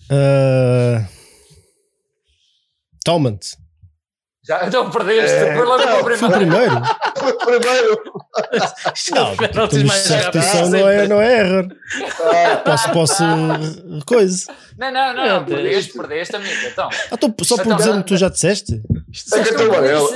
Uh, 0.09 1.05
Talmant. 3.05 3.55
Já, 4.43 4.65
então 4.65 4.89
perdeste, 4.89 5.35
É, 5.37 5.55
foi 5.55 5.65
logo 5.65 5.85
não, 5.85 6.03
para 6.03 6.15
o 6.15 6.17
Foi 6.17 6.27
o 6.29 6.31
primeiro. 6.31 6.71
primeiro. 6.71 6.81
Foi 7.21 7.59
primeiro. 7.59 8.01
Não, 9.11 9.31
é 9.33 9.35
penaltis 9.35 9.77
Então, 9.77 9.87
mais 9.87 10.01
substituição 10.01 10.69
não 10.69 10.89
é, 10.89 11.07
não 11.07 11.21
é 11.21 11.39
error. 11.41 11.67
Ah, 12.23 12.57
Posso, 12.65 12.89
posso. 12.91 13.23
Coisa. 14.07 14.51
Não, 14.79 14.91
não, 14.91 15.13
Meu 15.13 15.25
não, 15.27 15.43
Deus. 15.43 15.61
perdeste, 15.61 15.93
perdeste, 15.93 16.35
amigo. 16.35 16.53
Então, 16.71 16.89
Ah, 16.91 17.09
então, 17.13 17.35
só 17.43 17.55
por 17.57 17.65
Então, 17.65 17.77
dizer 17.77 17.89
o 17.91 17.93
não, 17.95 18.01
que 18.01 18.07
tu 18.07 18.17
já 18.17 18.29
disseste? 18.29 18.81
Isto 19.11 19.35
É 19.35 19.43
tô 19.43 19.63
amarelo. 19.63 20.09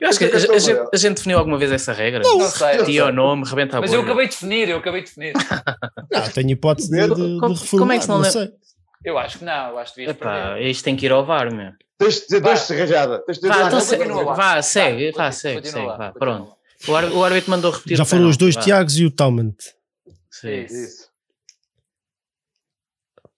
Eu 0.00 0.08
acho 0.08 0.18
que 0.18 0.24
a, 0.24 0.28
a- 0.28 0.30
a 0.30 0.32
Cartão 0.40 0.58
gente, 0.58 0.80
a 0.92 0.96
gente 0.96 1.16
definiu 1.18 1.38
alguma 1.38 1.56
vez 1.56 1.70
essa 1.70 1.92
regra. 1.92 2.22
não 2.24 2.40
sei. 2.50 2.84
Tio 2.84 3.06
o 3.06 3.12
nome, 3.12 3.44
rebenta 3.48 3.78
a 3.78 3.80
Mas 3.80 3.92
eu 3.92 4.00
acabei 4.00 4.26
de 4.26 4.32
definir, 4.32 4.68
eu 4.68 4.78
acabei 4.78 5.02
de 5.02 5.06
definir. 5.08 5.32
Não, 6.10 6.28
tenho 6.34 6.50
hipótese 6.50 6.90
de, 6.90 6.96
de, 7.02 7.06
de 7.14 7.14
Como- 7.38 7.54
reformular. 7.54 7.68
como 7.78 7.92
é 7.92 7.96
que 7.98 8.02
se 8.02 8.08
não 8.08 8.16
não 8.16 8.22
lembra- 8.24 8.40
sei. 8.46 8.52
Eu 9.04 9.18
acho 9.18 9.38
que 9.38 9.44
não, 9.44 9.70
eu 9.70 9.78
acho 9.78 9.94
que 9.94 10.00
devias 10.00 10.16
Epá, 10.16 10.50
perder. 10.52 10.66
isto 10.70 10.84
tem 10.84 10.96
que 10.96 11.06
ir 11.06 11.12
ao 11.12 11.24
VAR, 11.24 11.52
meu. 11.54 11.72
Tens 11.98 12.14
de 12.16 12.20
dizer 12.22 12.40
dois 12.40 12.68
Vá. 12.68 12.74
de. 12.74 13.24
Tens 13.24 13.38
de 13.38 13.48
dizer 13.48 13.48
Vá, 13.48 13.66
então 13.66 13.80
se- 13.80 13.96
vá, 13.96 14.62
segue, 14.62 15.12
Vá, 15.12 15.32
segue, 15.32 15.56
lá, 15.56 15.72
segue, 15.72 15.86
vá, 15.96 16.12
pronto. 16.12 16.56
O, 16.88 16.94
ar- 16.96 17.12
o 17.12 17.24
árbitro 17.24 17.50
mandou 17.50 17.70
repetir 17.70 17.96
Já 17.96 18.04
foram 18.04 18.28
os 18.28 18.36
dois 18.36 18.54
vá. 18.54 18.60
Tiagos 18.62 18.96
e 18.98 19.04
o 19.04 19.10
Talmant. 19.10 19.56
Sim. 20.30 20.64
Isso. 20.64 20.74
Isso. 20.74 21.10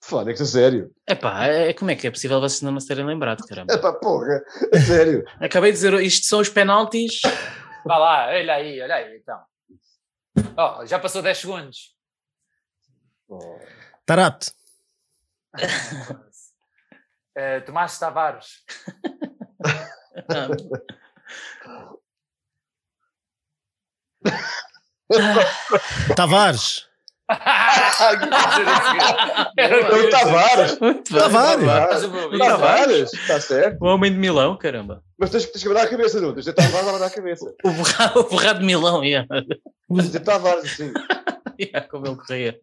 Foda, 0.05 0.32
é 0.32 0.34
que 0.34 0.43
é 0.43 0.44
sério. 0.44 0.90
Epá, 1.09 1.47
é, 1.47 1.72
como 1.72 1.90
é 1.90 1.97
que 1.97 2.06
é 2.06 2.10
possível 2.10 2.40
vocês 2.40 2.60
não 2.62 2.78
se 2.80 2.89
terem 2.89 3.05
lembrado, 3.06 3.44
caramba? 3.47 3.72
É 3.72 3.78
pá, 3.78 3.93
porra. 3.93 4.43
É 4.72 4.80
sério. 4.80 5.24
Acabei 5.40 5.70
de 5.70 5.76
dizer, 5.78 5.94
isto 6.02 6.26
são 6.26 6.40
os 6.40 6.48
penaltis. 6.48 7.20
Vá 7.84 7.98
lá, 7.98 8.26
olha 8.28 8.55
aí, 8.55 8.80
olha 8.80 8.94
aí, 8.97 9.16
então. 9.16 9.40
Oh, 10.56 10.84
já 10.86 10.98
passou 10.98 11.22
10 11.22 11.39
segundos. 11.39 11.94
Tarato. 14.05 14.52
Eh, 17.34 17.60
Tomás 17.60 17.98
Tavares. 17.98 18.62
Ah, 20.28 20.48
Tavares. 26.14 26.86
Era 29.56 29.76
É 29.76 29.94
o 29.94 30.10
Tavares. 30.10 30.78
Tavares. 31.08 32.38
Tavares. 32.38 33.12
Está 33.14 33.40
certo. 33.40 33.82
O 33.82 33.86
homem 33.86 34.12
de 34.12 34.18
Milão, 34.18 34.56
caramba. 34.56 35.02
Mas 35.18 35.30
tens, 35.30 35.46
tens 35.46 35.62
que 35.62 35.68
abanar 35.68 35.86
a 35.86 35.90
cabeça, 35.90 36.20
não. 36.20 36.34
Tens 36.34 36.44
de 36.44 36.52
Tavares 36.52 36.88
a 36.88 37.06
a 37.06 37.10
cabeça. 37.10 37.54
O 37.64 37.70
borrado, 37.70 38.20
o 38.20 38.24
borrado 38.28 38.58
de 38.60 38.66
Milão, 38.66 39.02
yeah. 39.02 39.26
Tens 39.88 40.12
de 40.12 40.20
Tavares, 40.20 40.64
assim. 40.64 40.92
Yeah, 41.60 41.86
como 41.86 42.06
ele 42.06 42.16
corria. 42.16 42.58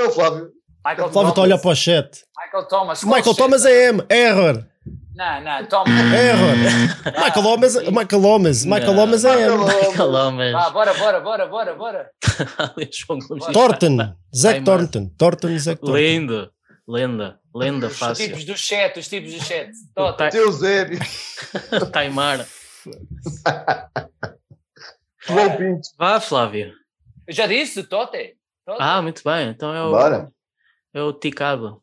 Então, 0.00 0.12
Flávio. 0.12 0.50
Michael 0.86 1.10
Flávio 1.12 1.28
está 1.28 1.40
a 1.40 1.44
olhar 1.44 1.56
para 1.58 1.62
Thomas. 1.62 1.78
o 1.78 1.82
chat. 1.82 2.24
Michael 2.44 2.68
Thomas. 2.68 3.04
Michael 3.04 3.34
Thomas 3.34 3.64
é 3.66 3.88
M. 3.88 4.02
Error. 4.08 4.64
Não, 5.14 5.40
não, 5.42 5.66
Thomas. 5.66 5.92
Error. 6.14 6.56
Michael 7.04 7.42
Thomas, 7.42 7.74
Michael 7.76 8.06
Thomas, 8.22 8.64
Michael. 8.64 8.94
Thomas 8.94 9.24
é 9.24 9.42
M. 9.46 9.94
Calma, 9.94 10.30
mas. 10.30 10.52
Vá, 10.52 10.70
bora, 10.70 10.94
bora, 10.94 11.20
bora, 11.20 11.46
bora, 11.46 11.74
bora. 11.74 12.10
Thornton. 13.52 14.14
Zack 14.34 14.62
Thornton. 14.64 15.10
Thornton, 15.18 15.58
Zack 15.58 15.80
Thornton. 15.80 15.96
Lindo. 15.98 16.50
Lenda. 16.88 17.38
Lenda 17.54 17.88
Os 17.88 17.98
fácil. 17.98 18.26
tipos 18.26 18.44
do 18.44 18.56
chat, 18.56 18.98
os 18.98 19.06
tipos 19.08 19.34
do 19.34 19.44
chat. 19.44 19.70
Tota. 19.94 20.28
Ti- 20.30 20.36
Teu 20.38 20.50
Zébio. 20.52 20.98
Taimar. 21.92 22.46
João 25.26 25.56
Pinto. 25.56 25.88
Vá, 25.98 26.18
Flávio. 26.20 26.72
Eu 27.26 27.34
já 27.34 27.46
disse, 27.46 27.82
Tote. 27.84 28.36
Ah, 28.78 29.02
muito 29.02 29.22
bem. 29.24 29.48
Então 29.48 29.74
é 29.74 29.82
o. 29.82 29.90
Bora. 29.90 30.30
É 30.94 31.02
o 31.02 31.12
ticado. 31.12 31.82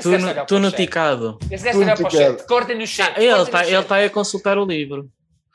Tu, 0.00 0.10
gajo 0.10 0.26
no- 0.26 0.34
tu 0.34 0.46
para 0.46 0.56
o 0.56 0.58
no 0.58 0.70
ticado. 0.72 1.38
Esse 1.50 1.64
gajo 1.64 1.78
Tu 1.78 1.84
no 1.84 1.90
olha 1.90 1.96
para 1.96 2.06
o 2.06 2.10
chat. 2.10 2.46
Cortem 2.46 2.78
no 2.78 2.86
chat. 2.86 3.18
Ele 3.18 3.42
está 3.42 3.62
ele 3.66 3.76
chat. 3.76 3.86
tá 3.86 4.04
a 4.04 4.10
consultar 4.10 4.58
o 4.58 4.64
livro. 4.64 5.10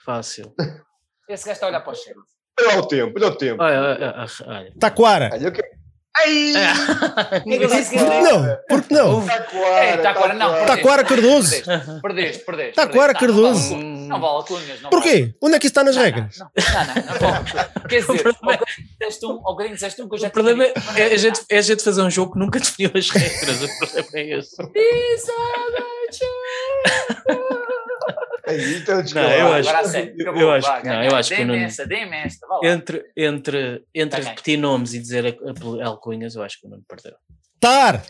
Fácil. 0.05 0.53
Esse 1.27 1.45
gajo 1.45 1.53
está 1.53 1.65
a 1.65 1.69
olhar 1.69 1.81
para 1.81 1.91
o 1.91 1.95
chat. 1.95 2.15
Olha 2.59 2.79
o 2.79 2.87
tempo, 2.87 3.13
olha 3.17 3.27
o 3.27 3.35
tempo. 3.35 3.63
Olha, 3.63 4.25
olha. 4.47 4.73
Taquara. 4.79 5.29
Olha 5.33 5.49
o 5.49 5.51
que 5.51 5.61
Ai! 6.19 6.53
que 7.43 7.95
não? 8.23 8.57
Por 8.67 8.81
que 8.83 8.93
não? 8.93 9.25
Taquara, 9.25 9.67
É, 9.85 9.97
Taquara, 9.97 10.33
não, 10.33 10.65
Taquara. 10.65 11.05
perdeste. 11.05 11.63
Taquara 11.63 11.73
Cardoso. 11.83 12.01
Perdeste, 12.01 12.45
perdeste. 12.45 12.75
Taquara. 12.75 13.13
Cardoso. 13.13 13.75
Tá, 14.07 14.13
Não 14.13 14.21
vale 14.21 14.33
alcunhas, 14.37 14.81
não 14.81 14.89
Porquê? 14.89 15.35
Onde 15.41 15.55
é 15.55 15.59
que 15.59 15.65
isso 15.67 15.71
está 15.71 15.83
nas 15.83 15.95
vale. 15.95 16.11
regras? 16.11 16.37
Não, 16.37 16.49
não, 16.55 16.85
não, 16.85 16.95
não, 16.95 17.05
não 17.05 17.19
vale. 17.43 17.69
Quer 17.89 18.01
dizer, 18.01 18.27
ao 18.27 18.33
bocadinho 18.33 18.87
disseste 18.99 19.25
um, 19.25 19.31
ao 19.31 19.41
bocadinho 19.43 19.75
disseste 19.75 20.01
um 20.01 20.09
que 20.09 20.15
eu 20.15 20.19
já 20.19 20.27
O 20.27 20.31
problema 20.31 20.63
é, 20.65 20.73
é 20.97 21.05
a 21.13 21.17
gente, 21.17 21.41
é 21.49 21.57
a 21.57 21.61
gente 21.61 21.83
fazer 21.83 22.01
um 22.01 22.09
jogo 22.09 22.33
que 22.33 22.39
nunca 22.39 22.59
definiu 22.59 22.91
as 22.93 23.09
regras. 23.09 23.63
O 23.63 23.77
problema 23.79 24.09
é 24.13 24.37
esse. 24.39 24.55
Aí, 28.47 28.77
então, 28.77 29.03
Não, 29.13 29.21
eu 29.29 29.53
acho- 29.53 29.69
eu 29.97 30.21
acabou, 30.21 30.51
acho 30.51 30.85
não, 30.85 31.03
eu 31.03 31.15
acho 31.15 31.29
que 31.29 31.35
o 31.35 31.37
Dê-me 31.39 31.51
Nuno- 31.51 31.65
essa, 31.65 31.85
dê-me 31.85 32.15
esta, 32.17 32.47
vá 32.47 32.55
lá. 32.55 32.61
Entre, 32.69 33.03
entre, 33.17 33.83
entre 33.93 34.21
repetir 34.21 34.57
nomes 34.57 34.93
e 34.93 34.99
dizer 34.99 35.37
alcunhas, 35.83 36.35
eu 36.35 36.43
acho 36.43 36.61
que 36.61 36.67
o 36.67 36.69
Nuno 36.69 36.83
perdeu. 36.87 37.13
Tar! 37.59 38.01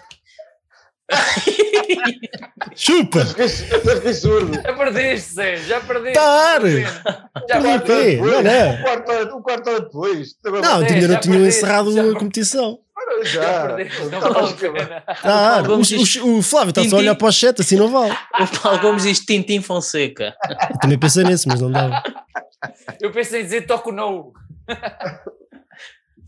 Chupa! 2.76 3.26
Fiquei 3.26 4.14
surdo. 4.14 4.54
Já 4.54 4.74
perdeste, 4.74 5.34
Zé, 5.34 5.58
já 5.58 5.80
perdeste. 5.80 6.14
Tar! 6.20 6.62
Já 6.68 7.62
quê? 7.62 7.80
perdeste. 7.80 8.22
Não, 8.22 8.42
não. 8.44 8.72
Um 8.74 8.82
quarto 8.82 9.12
hora, 9.12 9.36
um 9.36 9.42
quarto 9.42 9.70
hora 9.70 9.82
depois. 9.82 10.36
Não, 10.44 10.82
É, 10.84 10.88
ainda 10.88 11.02
já 11.02 11.08
não 11.08 11.20
tinham 11.20 11.46
encerrado 11.46 11.94
já- 11.94 12.04
a 12.04 12.14
competição. 12.20 12.80
Já 13.24 13.42
já. 13.42 13.68
perdeste, 13.68 14.02
não 14.04 14.20
Tá 14.20 14.30
vale 14.30 14.50
a 14.50 14.54
pena. 14.54 15.04
O, 15.70 16.28
o- 16.28 16.38
o 16.40 16.42
Flávio 16.42 16.70
está 16.70 16.84
só 16.84 16.96
a 16.98 17.00
olhar 17.00 17.16
para 17.16 17.28
o 17.28 17.32
chat, 17.32 17.62
assim 17.62 17.76
não 17.78 17.90
vale. 17.90 18.14
O 18.40 18.60
Paulo 18.62 18.80
Gomes 18.80 19.04
diz 19.04 19.20
Tintim 19.22 19.62
Fonseca. 19.62 20.36
Eu 20.72 20.80
também 20.80 21.00
pensei 21.00 21.24
nisso, 21.24 21.48
mas 21.48 21.62
não 21.62 21.72
dava. 21.72 22.04
Eu 23.00 23.12
pensei 23.12 23.42
em 23.42 23.44
dizer 23.44 23.66
toco 23.66 23.92
no. 23.92 24.34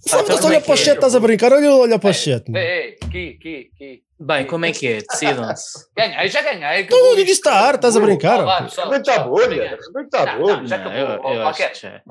O 0.05 0.09
Flávio 0.09 0.31
está 0.31 0.41
só 0.41 0.47
a 0.47 0.51
é 0.51 0.51
olhar 0.51 0.61
para 0.61 0.71
o 0.71 0.73
é? 0.73 0.77
chat, 0.77 0.95
estás 0.95 1.15
a 1.15 1.19
brincar? 1.19 1.51
Olha, 1.51 1.73
olha 1.73 1.99
para 1.99 2.09
o 2.09 2.13
chat. 2.13 2.45
Ei, 2.49 2.55
ei, 2.55 2.97
aqui, 3.03 3.37
aqui, 3.37 3.69
aqui. 3.75 4.03
Bem, 4.19 4.45
como 4.45 4.65
é 4.65 4.71
que 4.73 4.85
é? 4.87 5.01
Decidam-se. 5.01 5.85
Ganhei, 5.97 6.27
já 6.27 6.41
ganhei. 6.41 6.85
Tu 6.85 6.95
não 6.95 7.15
disse 7.15 7.41
tar, 7.41 7.75
estás 7.75 7.95
a 7.95 7.99
brincar? 8.01 8.39
Rebenta 8.69 9.13
a 9.13 9.19
bolha. 9.19 9.77
Rebenta 9.87 10.19
a 10.19 10.25
Não, 10.25 10.39
bolha. 10.39 10.67
já 10.67 10.75
acabou. 10.75 10.97
eu, 10.97 11.35
eu 11.35 11.47
acho 11.47 11.61
já. 11.81 12.01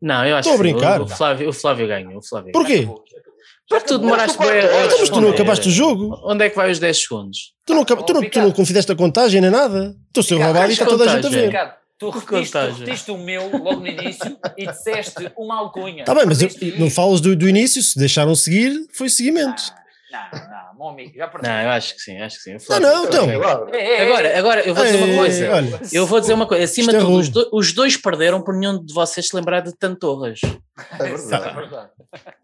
Não, 0.00 0.26
eu 0.26 0.36
acho 0.36 0.48
Estou 0.48 0.54
a 0.54 0.58
brincar. 0.58 1.00
O, 1.00 1.04
o 1.04 1.08
Flávio, 1.08 1.48
o 1.48 1.52
Flávio 1.52 1.86
ganhou. 1.86 2.16
O 2.16 2.22
Flávio 2.22 2.52
Porquê? 2.52 2.88
Porque 3.68 3.86
tu 3.86 3.98
demoraste 3.98 4.38
bem 4.38 4.48
Então, 4.58 4.98
mas 5.00 5.08
tu 5.10 5.20
não 5.20 5.30
acabaste 5.30 5.68
o 5.68 5.70
jogo? 5.70 6.20
Onde 6.24 6.44
é 6.44 6.50
que 6.50 6.56
vai 6.56 6.70
os 6.70 6.78
10 6.78 7.02
segundos? 7.02 7.54
Tu 7.64 7.74
não, 7.74 7.84
tu 7.84 8.12
não, 8.12 8.22
tu 8.30 8.40
não 8.40 8.52
confideste 8.52 8.92
a 8.92 8.96
contagem 8.96 9.40
nem 9.40 9.50
nada? 9.50 9.94
Estou 10.08 10.20
a 10.20 10.24
ser 10.24 10.34
Ricardo, 10.34 10.52
roubado 10.52 10.70
e 10.70 10.72
está 10.72 10.84
toda 10.86 11.04
a 11.04 11.08
gente 11.08 11.26
a 11.26 11.30
ver. 11.30 11.74
Tu 11.96 12.10
repetiste, 12.10 12.52
tu 12.52 12.58
repetiste 12.58 13.10
o 13.10 13.18
meu 13.18 13.48
logo 13.50 13.80
no 13.80 13.86
início 13.86 14.36
e 14.58 14.66
disseste 14.66 15.30
uma 15.38 15.58
alcunha. 15.58 16.02
Está 16.02 16.12
Tá 16.12 16.18
bem, 16.20 16.26
mas 16.26 16.42
eu- 16.42 16.50
não 16.78 16.90
falas 16.90 17.20
do, 17.20 17.34
do 17.36 17.48
início, 17.48 17.80
se 17.82 17.98
deixaram 17.98 18.34
seguir, 18.34 18.86
foi 18.92 19.08
seguimento. 19.08 19.62
Não, 20.32 20.48
não, 20.48 20.74
meu 20.78 20.88
amigo, 20.88 21.16
já 21.16 21.26
perdeu. 21.28 21.50
Não, 21.50 21.60
eu 21.62 21.70
acho 21.70 21.94
que 21.94 22.00
sim, 22.00 22.18
acho 22.20 22.36
que 22.36 22.42
sim. 22.42 22.50
O 22.50 22.54
Não, 22.54 22.60
Flávio- 22.60 22.86
não, 22.88 23.04
então. 23.06 23.24
Agora, 23.30 24.38
agora, 24.38 24.60
eu 24.68 24.74
vou 24.74 24.84
dizer 24.84 25.02
uma 25.02 25.16
coisa. 25.16 25.52
olha. 25.54 25.80
Eu 25.92 26.06
vou 26.06 26.20
dizer 26.20 26.32
uma 26.34 26.46
coisa. 26.46 26.64
Acima 26.64 26.92
de 26.92 26.96
é 26.98 27.00
tudo, 27.00 27.16
os, 27.18 27.28
roubo. 27.28 27.50
do- 27.50 27.56
os 27.58 27.72
dois 27.72 27.96
perderam 27.96 28.42
por 28.42 28.54
nenhum 28.54 28.84
de 28.84 28.92
vocês 28.94 29.26
se 29.28 29.34
lembrar 29.34 29.60
de 29.60 29.76
Tantorras. 29.76 30.40
É 30.92 30.96
verdade. 31.04 31.48
é 31.48 31.52
verdade. 31.52 31.90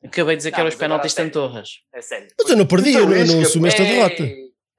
Acabei 0.04 0.34
de 0.34 0.38
dizer 0.38 0.50
que 0.50 0.56
Não, 0.56 0.60
eram 0.62 0.68
os 0.68 0.74
penaltis. 0.74 1.14
Tantorras. 1.14 1.68
É 1.94 2.00
sério. 2.00 2.28
Mas 2.40 2.50
eu 2.50 2.56
não 2.56 2.66
perdi, 2.66 2.92
eu 2.94 3.06
não, 3.06 3.40
assumi 3.42 3.68
esta 3.68 3.82
derrota. 3.84 4.24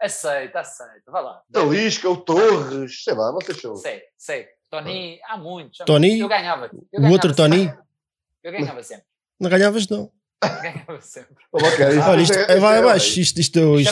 Aceita, 0.02 0.60
aceita. 0.60 1.02
Vai 1.08 1.24
lá. 1.24 1.42
O 1.56 1.72
Lisca, 1.72 2.10
o 2.10 2.18
Torres, 2.18 3.04
sei 3.04 3.14
lá, 3.14 3.32
vocês 3.32 3.62
são. 3.62 3.76
Sei, 3.76 4.02
sei. 4.18 4.48
Tony, 4.70 5.20
há 5.28 5.38
muitos. 5.38 5.80
há 5.82 5.86
Tony? 5.86 6.08
muitos. 6.08 6.22
Eu 6.24 6.28
ganhava. 6.30 6.66
Eu 6.66 6.80
O 6.80 6.88
ganhava 6.94 7.14
outro 7.14 7.36
Tony? 7.36 7.74
Eu 8.44 8.52
ganhava 8.52 8.82
sempre. 8.82 9.06
Não 9.40 9.50
ganhavas, 9.50 9.88
não. 9.88 10.12
Ganhava 10.42 11.02
sempre. 11.02 11.36
Isso- 11.56 12.10
Olha, 12.10 12.22
isto 12.22 12.34
isso 12.34 12.52
é, 12.52 12.60
vai. 12.60 12.98
Isto, 12.98 13.20
isto, 13.20 13.40
Isto 13.40 13.40
isto 13.40 13.60
vai 13.72 13.82
isto 13.82 13.90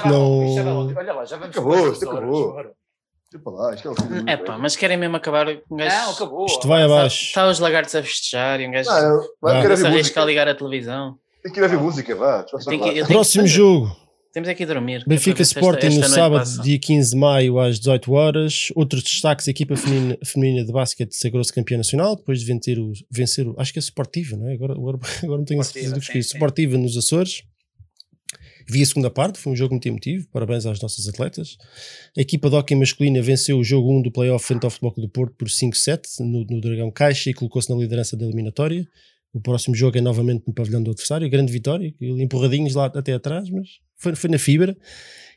já 0.56 0.64
vai 0.64 0.74
não. 0.74 0.96
Olha 0.98 1.14
lá, 1.14 1.26
já 1.26 1.38
vamos 1.38 1.56
Acabou, 1.56 1.74
para 1.82 1.92
isto 1.92 2.10
acabou. 2.10 2.54
para 3.44 3.52
lá, 3.54 3.76
isto 3.76 3.88
é 3.88 3.92
um 3.92 4.30
É 4.30 4.38
pá, 4.38 4.58
mas 4.58 4.76
querem 4.76 4.98
mesmo 4.98 5.16
acabar 5.16 5.46
com 5.62 5.76
um 5.76 5.78
gajo. 5.78 5.96
Não, 5.96 6.12
acabou. 6.12 6.46
Isto 6.48 6.68
vai 6.68 6.84
abaixo. 6.84 7.26
Está 7.26 7.48
os 7.48 7.60
lagartos 7.60 7.94
a 7.96 8.02
festejar 8.02 8.60
e 8.60 8.68
um 8.68 8.72
gajo 8.72 8.90
Não, 8.90 9.20
vai, 9.42 9.54
Vá. 9.56 9.62
quero 9.62 9.78
se 9.78 9.84
ouvir 9.84 9.96
arrisca 9.98 10.20
a 10.20 10.24
música. 10.24 10.26
ligar 10.26 10.48
a 10.48 10.56
televisão. 10.56 11.16
Tem 11.44 11.54
que 11.54 11.60
ir 11.60 11.64
ouvir 11.64 11.78
música, 11.78 12.16
vá. 12.16 12.44
Próximo 12.44 13.44
que- 13.44 13.48
jogo. 13.48 13.96
Temos 14.32 14.48
aqui 14.48 14.64
a 14.64 14.68
dormir. 14.68 15.02
é 15.02 15.10
Benfica 15.10 15.42
esta- 15.42 15.60
Sporting 15.60 15.88
no 15.88 15.92
esta 15.94 16.02
noite 16.02 16.14
sábado, 16.16 16.40
passa. 16.42 16.62
dia 16.62 16.78
15 16.80 17.10
de 17.12 17.16
maio, 17.18 17.58
às 17.60 17.80
18 17.80 18.12
horas. 18.14 18.68
Outros 18.76 19.02
destaques: 19.02 19.48
a 19.48 19.52
equipa 19.52 19.76
feminina, 19.76 20.18
feminina 20.24 20.64
de 20.66 20.72
basquete 20.72 21.14
sagrou-se 21.14 21.52
campeã 21.52 21.78
nacional 21.78 22.16
depois 22.16 22.40
de 22.40 22.46
vencer 22.46 22.78
o, 22.80 22.92
vencer 23.10 23.48
o. 23.48 23.56
Acho 23.60 23.74
que 23.74 23.80
é 23.80 23.82
Sportiva, 23.82 24.38
não 24.38 24.48
é? 24.48 24.54
Agora, 24.54 24.74
agora, 24.74 25.00
agora 25.24 25.38
não 25.40 25.46
tenho 25.46 25.60
a 25.60 25.64
certeza 25.64 25.96
do 25.96 26.00
que 26.02 26.12
sim. 26.14 26.20
Sportiva 26.20 26.78
nos 26.78 26.96
Açores. 26.96 27.42
Vi 28.72 28.84
a 28.84 28.86
segunda 28.86 29.10
parte, 29.10 29.40
foi 29.40 29.52
um 29.52 29.56
jogo 29.56 29.74
muito 29.74 29.88
emotivo. 29.88 30.28
Parabéns 30.32 30.64
às 30.68 30.80
nossas 30.80 31.08
atletas. 31.08 31.58
A 32.16 32.22
equipa 32.22 32.52
de 32.52 32.56
hockey 32.56 32.76
masculina 32.76 33.20
venceu 33.20 33.58
o 33.58 33.64
jogo 33.64 33.92
1 33.98 34.04
do 34.04 34.12
playoff 34.12 34.46
frente 34.46 34.64
ao 34.64 34.70
Futebol 34.70 34.92
Clube 34.92 35.08
do 35.08 35.12
Porto 35.12 35.34
por 35.36 35.48
5-7 35.48 36.02
no, 36.20 36.46
no 36.48 36.62
Dragão 36.62 36.92
Caixa 36.92 37.32
e 37.32 37.34
colocou-se 37.34 37.68
na 37.68 37.76
liderança 37.76 38.16
da 38.16 38.26
eliminatória. 38.28 38.86
O 39.34 39.42
próximo 39.42 39.74
jogo 39.76 39.98
é 39.98 40.02
novamente 40.02 40.44
no 40.46 40.54
pavilhão 40.54 40.84
do 40.84 40.92
adversário. 40.92 41.28
Grande 41.32 41.52
vitória, 41.52 41.92
empurradinhos 42.00 42.76
lá 42.76 42.86
até 42.86 43.14
atrás, 43.14 43.50
mas 43.50 43.68
foi, 44.00 44.16
foi 44.16 44.30
na 44.30 44.40
fibra. 44.40 44.76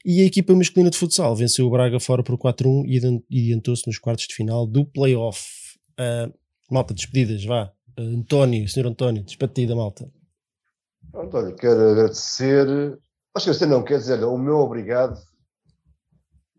E 0.04 0.20
a 0.22 0.24
equipa 0.24 0.54
masculina 0.54 0.90
de 0.90 0.98
futsal 0.98 1.36
venceu 1.36 1.66
o 1.66 1.70
Braga 1.70 2.00
fora 2.00 2.22
por 2.22 2.36
4-1 2.36 2.84
e 3.30 3.42
adiantou-se 3.44 3.86
nos 3.86 3.98
quartos 3.98 4.26
de 4.26 4.34
final 4.34 4.66
do 4.66 4.84
playoff. 4.84 5.78
Ah, 5.98 6.28
malta, 6.70 6.94
despedidas, 6.94 7.44
vá. 7.44 7.72
Ah, 7.96 8.02
António, 8.02 8.68
senhor 8.68 8.88
António, 8.88 9.22
despedida, 9.22 9.76
malta. 9.76 10.10
Olha, 11.12 11.54
quero 11.54 11.90
agradecer. 11.90 12.66
Acho 13.34 13.46
que 13.46 13.54
você 13.54 13.66
não 13.66 13.82
quer 13.82 13.98
dizer, 13.98 14.22
o 14.24 14.38
meu 14.38 14.56
obrigado 14.56 15.18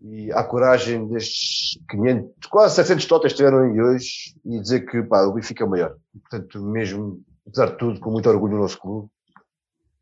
e 0.01 0.31
à 0.33 0.43
coragem 0.43 1.07
destes 1.07 1.79
500, 1.89 2.47
quase 2.49 2.75
700 2.75 3.05
totas 3.05 3.31
que 3.31 3.41
estiveram 3.41 3.59
aí 3.59 3.81
hoje 3.81 4.35
e 4.43 4.59
dizer 4.59 4.85
que 4.85 5.01
pá, 5.03 5.23
o 5.23 5.33
Benfica 5.33 5.63
é 5.63 5.67
o 5.67 5.69
maior. 5.69 5.95
Portanto, 6.11 6.61
mesmo, 6.61 7.21
apesar 7.47 7.71
de 7.71 7.77
tudo, 7.77 7.99
com 7.99 8.11
muito 8.11 8.29
orgulho 8.29 8.55
no 8.55 8.61
nosso 8.61 8.79
clube 8.79 9.09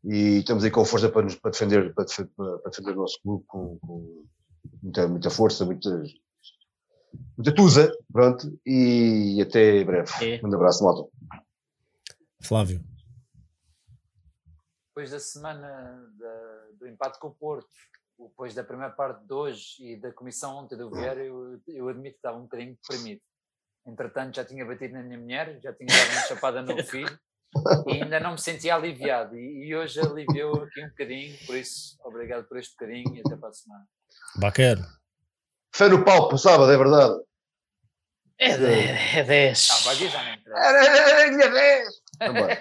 e 0.04 0.38
estamos 0.38 0.64
aí 0.64 0.70
com 0.70 0.84
força 0.84 1.08
para, 1.08 1.22
nos, 1.22 1.36
para, 1.36 1.50
defender, 1.50 1.94
para, 1.94 2.04
para 2.36 2.70
defender 2.70 2.92
o 2.92 2.96
nosso 2.96 3.20
clube 3.22 3.44
com, 3.46 3.78
com 3.78 4.24
muita, 4.82 5.08
muita 5.08 5.30
força, 5.30 5.64
muita, 5.64 6.02
muita 7.36 7.54
tusa, 7.54 7.96
pronto, 8.12 8.58
e 8.66 9.40
até 9.40 9.84
breve. 9.84 10.10
É. 10.22 10.40
Um 10.44 10.54
abraço, 10.54 10.82
malta. 10.84 11.08
Flávio. 12.40 12.82
Depois 14.88 15.10
da 15.10 15.20
semana 15.20 16.10
da- 16.18 16.68
do 16.78 16.86
empate 16.88 17.18
com 17.18 17.28
o 17.28 17.34
Porto, 17.34 17.68
depois 18.18 18.54
da 18.54 18.62
primeira 18.62 18.92
parte 18.92 19.24
de 19.24 19.32
hoje 19.32 19.76
e 19.80 19.96
da 19.96 20.12
comissão 20.12 20.56
ontem 20.56 20.76
do 20.76 20.90
Vieira, 20.90 21.24
eu, 21.24 21.60
eu 21.66 21.88
admito 21.88 22.14
que 22.14 22.18
estava 22.18 22.38
um 22.38 22.42
bocadinho 22.42 22.76
deprimido. 22.76 23.20
Entretanto, 23.86 24.36
já 24.36 24.44
tinha 24.44 24.64
batido 24.64 24.94
na 24.94 25.02
minha 25.02 25.18
mulher, 25.18 25.58
já 25.62 25.72
tinha 25.72 25.88
dado 25.88 26.12
uma 26.12 26.20
chapada 26.22 26.62
no 26.62 26.84
filho 26.84 27.18
e 27.86 28.02
ainda 28.02 28.20
não 28.20 28.32
me 28.32 28.38
sentia 28.38 28.74
aliviado. 28.74 29.36
E, 29.36 29.66
e 29.66 29.76
hoje 29.76 30.00
aliviou 30.00 30.62
aqui 30.62 30.84
um 30.84 30.88
bocadinho, 30.88 31.36
por 31.46 31.56
isso, 31.56 31.96
obrigado 32.04 32.44
por 32.44 32.58
este 32.58 32.72
bocadinho 32.72 33.16
e 33.16 33.20
até 33.20 33.36
para 33.36 33.48
a 33.48 33.52
semana. 33.52 33.84
Baquero. 34.36 34.82
Fé 35.74 35.88
no 35.88 36.04
palco, 36.04 36.36
sábado, 36.36 36.70
é 36.70 36.76
verdade. 36.76 37.14
É 38.38 38.58
10. 38.58 39.16
É 39.16 39.24
10. 39.24 39.68
Ah, 39.70 39.76
vai 39.84 39.96
já 39.96 40.24
não 40.24 41.34
interessa. 41.34 42.00
Vambora. 42.18 42.60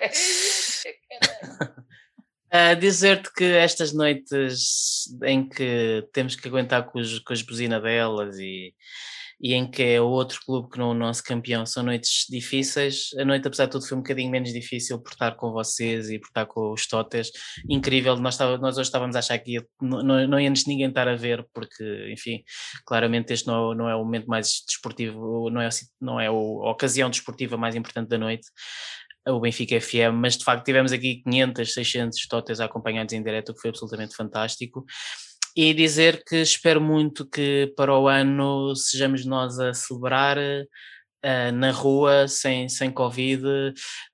A 2.52 2.74
dizer-te 2.74 3.34
que 3.34 3.46
estas 3.46 3.94
noites 3.94 5.06
em 5.24 5.48
que 5.48 6.08
temos 6.12 6.36
que 6.36 6.48
aguentar 6.48 6.86
com, 6.86 7.00
os, 7.00 7.20
com 7.20 7.32
as 7.32 7.42
buzinas 7.42 7.82
delas 7.82 8.38
e, 8.38 8.76
e 9.42 9.54
em 9.54 9.70
que 9.70 9.82
é 9.82 10.00
o 10.02 10.08
outro 10.08 10.40
clube 10.46 10.70
que 10.70 10.78
não 10.78 10.90
é 10.90 10.92
o 10.92 10.94
nosso 10.94 11.24
campeão. 11.24 11.66
São 11.66 11.84
noites 11.84 12.26
difíceis, 12.30 13.10
a 13.18 13.26
noite 13.26 13.48
apesar 13.48 13.66
de 13.66 13.72
tudo 13.72 13.88
foi 13.88 13.98
um 13.98 14.02
bocadinho 14.02 14.30
menos 14.30 14.54
difícil 14.54 15.02
por 15.02 15.12
estar 15.12 15.36
com 15.36 15.52
vocês 15.52 16.10
e 16.10 16.20
por 16.20 16.28
estar 16.28 16.46
com 16.46 16.72
os 16.72 16.88
Totes, 16.88 17.32
incrível, 17.70 18.16
nós, 18.18 18.36
estava, 18.36 18.58
nós 18.58 18.78
hoje 18.78 18.88
estávamos 18.88 19.16
a 19.16 19.20
achar 19.20 19.40
que 19.40 19.54
ia, 19.54 19.66
não, 19.82 20.04
não, 20.04 20.28
não 20.28 20.38
ninguém 20.38 20.90
estar 20.90 21.08
a 21.08 21.16
ver 21.16 21.46
porque, 21.54 22.10
enfim, 22.12 22.44
claramente 22.86 23.34
este 23.34 23.48
não, 23.48 23.72
é- 23.72 23.76
não 23.76 23.90
é 23.90 23.96
o 23.96 24.04
momento 24.04 24.28
mais 24.28 24.64
desportivo, 24.68 25.50
não 25.50 25.62
é, 25.62 25.70
não 26.00 26.20
é 26.20 26.28
a 26.28 26.32
ocasião 26.32 27.10
desportiva 27.10 27.58
mais 27.58 27.76
importante 27.76 28.10
da 28.10 28.18
noite, 28.18 28.48
o 29.28 29.40
Benfica 29.40 29.80
FM, 29.80 30.16
mas 30.16 30.38
de 30.38 30.44
facto 30.44 30.66
tivemos 30.66 30.92
aqui 30.92 31.22
500, 31.24 31.74
600 31.74 32.28
totas 32.28 32.60
a 32.60 32.66
acompanhar-nos 32.66 33.14
em 33.14 33.24
direto, 33.24 33.50
o 33.50 33.56
que 33.56 33.62
foi 33.62 33.70
absolutamente 33.70 34.16
fantástico. 34.16 34.86
E 35.56 35.74
dizer 35.74 36.24
que 36.24 36.38
espero 36.38 36.80
muito 36.80 37.26
que 37.26 37.74
para 37.76 37.98
o 37.98 38.08
ano 38.08 38.76
sejamos 38.76 39.26
nós 39.26 39.60
a 39.60 39.74
celebrar 39.74 40.38
eh, 41.24 41.52
na 41.52 41.72
rua, 41.72 42.28
sem, 42.28 42.68
sem 42.68 42.90
Covid, 42.92 43.44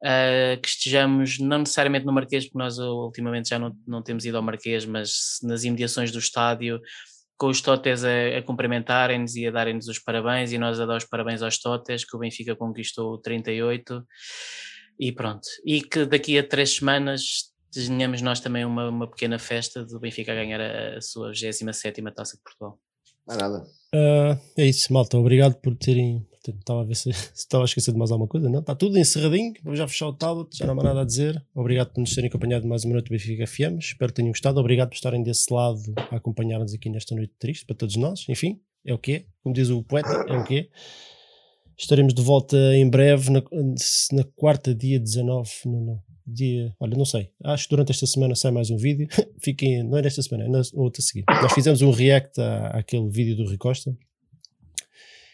eh, 0.04 0.60
que 0.62 0.68
estejamos 0.68 1.40
não 1.40 1.60
necessariamente 1.60 2.06
no 2.06 2.12
Marquês, 2.12 2.46
porque 2.46 2.58
nós 2.58 2.78
uh, 2.80 2.84
ultimamente 2.84 3.50
já 3.50 3.58
não, 3.58 3.74
não 3.88 4.02
temos 4.04 4.26
ido 4.26 4.36
ao 4.36 4.44
Marquês, 4.44 4.86
mas 4.86 5.38
nas 5.42 5.64
imediações 5.64 6.12
do 6.12 6.20
estádio, 6.20 6.82
com 7.38 7.48
os 7.48 7.62
Totes 7.62 8.04
a, 8.04 8.38
a 8.38 8.42
cumprimentarem-nos 8.42 9.36
e 9.38 9.48
a 9.48 9.52
darem-nos 9.52 9.88
os 9.88 10.00
parabéns, 10.00 10.52
e 10.52 10.58
nós 10.58 10.80
a 10.82 10.86
dar 10.86 10.98
os 10.98 11.06
parabéns 11.06 11.42
aos 11.42 11.58
Totes, 11.60 12.04
que 12.04 12.16
o 12.16 12.20
Benfica 12.20 12.56
conquistou 12.58 13.14
o 13.14 13.18
38. 13.18 14.04
E 15.00 15.12
pronto. 15.12 15.48
E 15.66 15.82
que 15.82 16.06
daqui 16.06 16.38
a 16.38 16.44
três 16.44 16.76
semanas 16.76 17.54
desenhamos 17.72 18.22
nós 18.22 18.40
também 18.40 18.66
uma, 18.66 18.90
uma 18.90 19.08
pequena 19.08 19.38
festa 19.40 19.86
do 19.86 20.00
Benfica 20.00 20.32
a 20.32 20.36
ganhar 20.36 20.60
a, 20.60 20.98
a 20.98 21.02
sua 21.02 21.32
27 21.32 22.02
taça 22.16 22.38
de 22.38 22.44
Portugal. 22.44 22.80
Não 23.28 23.36
é 23.36 23.38
nada. 23.38 23.68
Ah, 23.94 24.38
é 24.58 24.66
isso, 24.66 24.92
malta. 24.92 25.18
Obrigado 25.18 25.56
por 25.56 25.76
terem, 25.76 26.26
Estava 26.52 26.82
a 26.82 26.84
ver 26.84 26.96
se, 26.96 27.12
se 27.14 27.32
estava 27.36 27.64
a 27.64 27.66
esquecer 27.66 27.92
de 27.92 27.98
mais 27.98 28.12
alguma 28.12 28.28
coisa. 28.28 28.50
Não, 28.50 28.60
está 28.60 28.76
tudo 28.76 28.98
encerradinho. 28.98 29.54
Vou 29.64 29.76
já 29.76 29.88
fechar 29.88 30.08
o 30.08 30.14
tablet, 30.14 30.56
já 30.58 30.66
não 30.66 30.80
há 30.80 30.84
nada 30.84 31.02
a 31.02 31.06
dizer. 31.06 31.44
Obrigado 31.54 31.92
por 31.92 32.00
nos 32.00 32.14
terem 32.14 32.30
acompanhado 32.30 32.68
mais 32.68 32.84
uma 32.84 32.94
noite 32.94 33.08
do 33.08 33.12
Benfica 33.12 33.46
FM. 33.46 33.80
Espero 33.80 34.12
que 34.12 34.16
tenham 34.16 34.32
gostado. 34.32 34.60
Obrigado 34.60 34.90
por 34.90 34.96
estarem 34.96 35.24
desse 35.24 35.54
lado 35.54 35.82
a 36.12 36.16
acompanhar-nos 36.16 36.74
aqui 36.74 36.90
nesta 36.90 37.16
noite 37.16 37.34
triste 37.40 37.66
para 37.66 37.76
todos 37.76 37.96
nós. 37.96 38.26
Enfim, 38.30 38.60
é 38.86 38.94
o 38.94 38.98
que 38.98 39.12
é. 39.12 39.26
Como 39.44 39.54
diz 39.54 39.70
o 39.70 39.84
poeta, 39.84 40.26
é 40.28 40.38
o 40.38 40.44
que 40.44 40.60
é. 40.60 40.68
Estaremos 41.78 42.14
de 42.14 42.22
volta 42.24 42.58
em 42.76 42.90
breve, 42.90 43.30
na, 43.30 43.44
na 44.12 44.24
quarta, 44.36 44.74
dia 44.74 45.00
19. 45.00 45.52
Não, 45.66 45.82
não. 45.82 46.04
Dia, 46.30 46.76
olha, 46.80 46.98
não 46.98 47.06
sei. 47.06 47.32
Acho 47.44 47.64
que 47.64 47.70
durante 47.70 47.92
esta 47.92 48.06
semana 48.06 48.36
sai 48.36 48.52
mais 48.52 48.70
um 48.70 48.76
vídeo. 48.78 49.08
Fiquem, 49.42 49.82
não 49.84 49.98
é 49.98 50.02
nesta 50.02 50.22
semana, 50.22 50.44
é 50.46 50.50
na 50.50 50.62
outra 50.74 51.02
seguinte. 51.02 51.26
Nós 51.42 51.54
fizemos 51.54 51.82
um 51.82 51.90
react 51.92 52.40
à, 52.42 52.68
àquele 52.80 53.10
vídeo 53.10 53.36
do 53.36 53.46
Rui 53.46 53.58
Costa. 53.58 53.92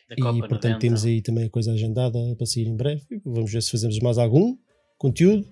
Da 0.10 0.16
E 0.18 0.22
Copa 0.22 0.40
portanto 0.48 0.64
90. 0.74 0.80
temos 0.80 1.06
aí 1.06 1.22
também 1.22 1.46
a 1.46 1.50
coisa 1.50 1.72
agendada 1.72 2.20
para 2.38 2.46
sair 2.46 2.68
em 2.68 2.76
breve. 2.76 3.02
Vamos 3.26 3.52
ver 3.52 3.64
se 3.64 3.72
fazemos 3.72 3.98
mais 4.00 4.18
algum 4.20 4.56
conteúdo. 4.98 5.48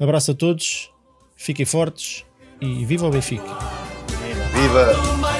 Abraço 0.00 0.30
a 0.30 0.34
todos, 0.34 0.90
fiquem 1.36 1.66
fortes 1.66 2.24
e 2.60 2.84
viva 2.86 3.06
o 3.06 3.10
Benfica! 3.10 3.42
Viva. 4.54 4.92
Viva! 4.94 5.35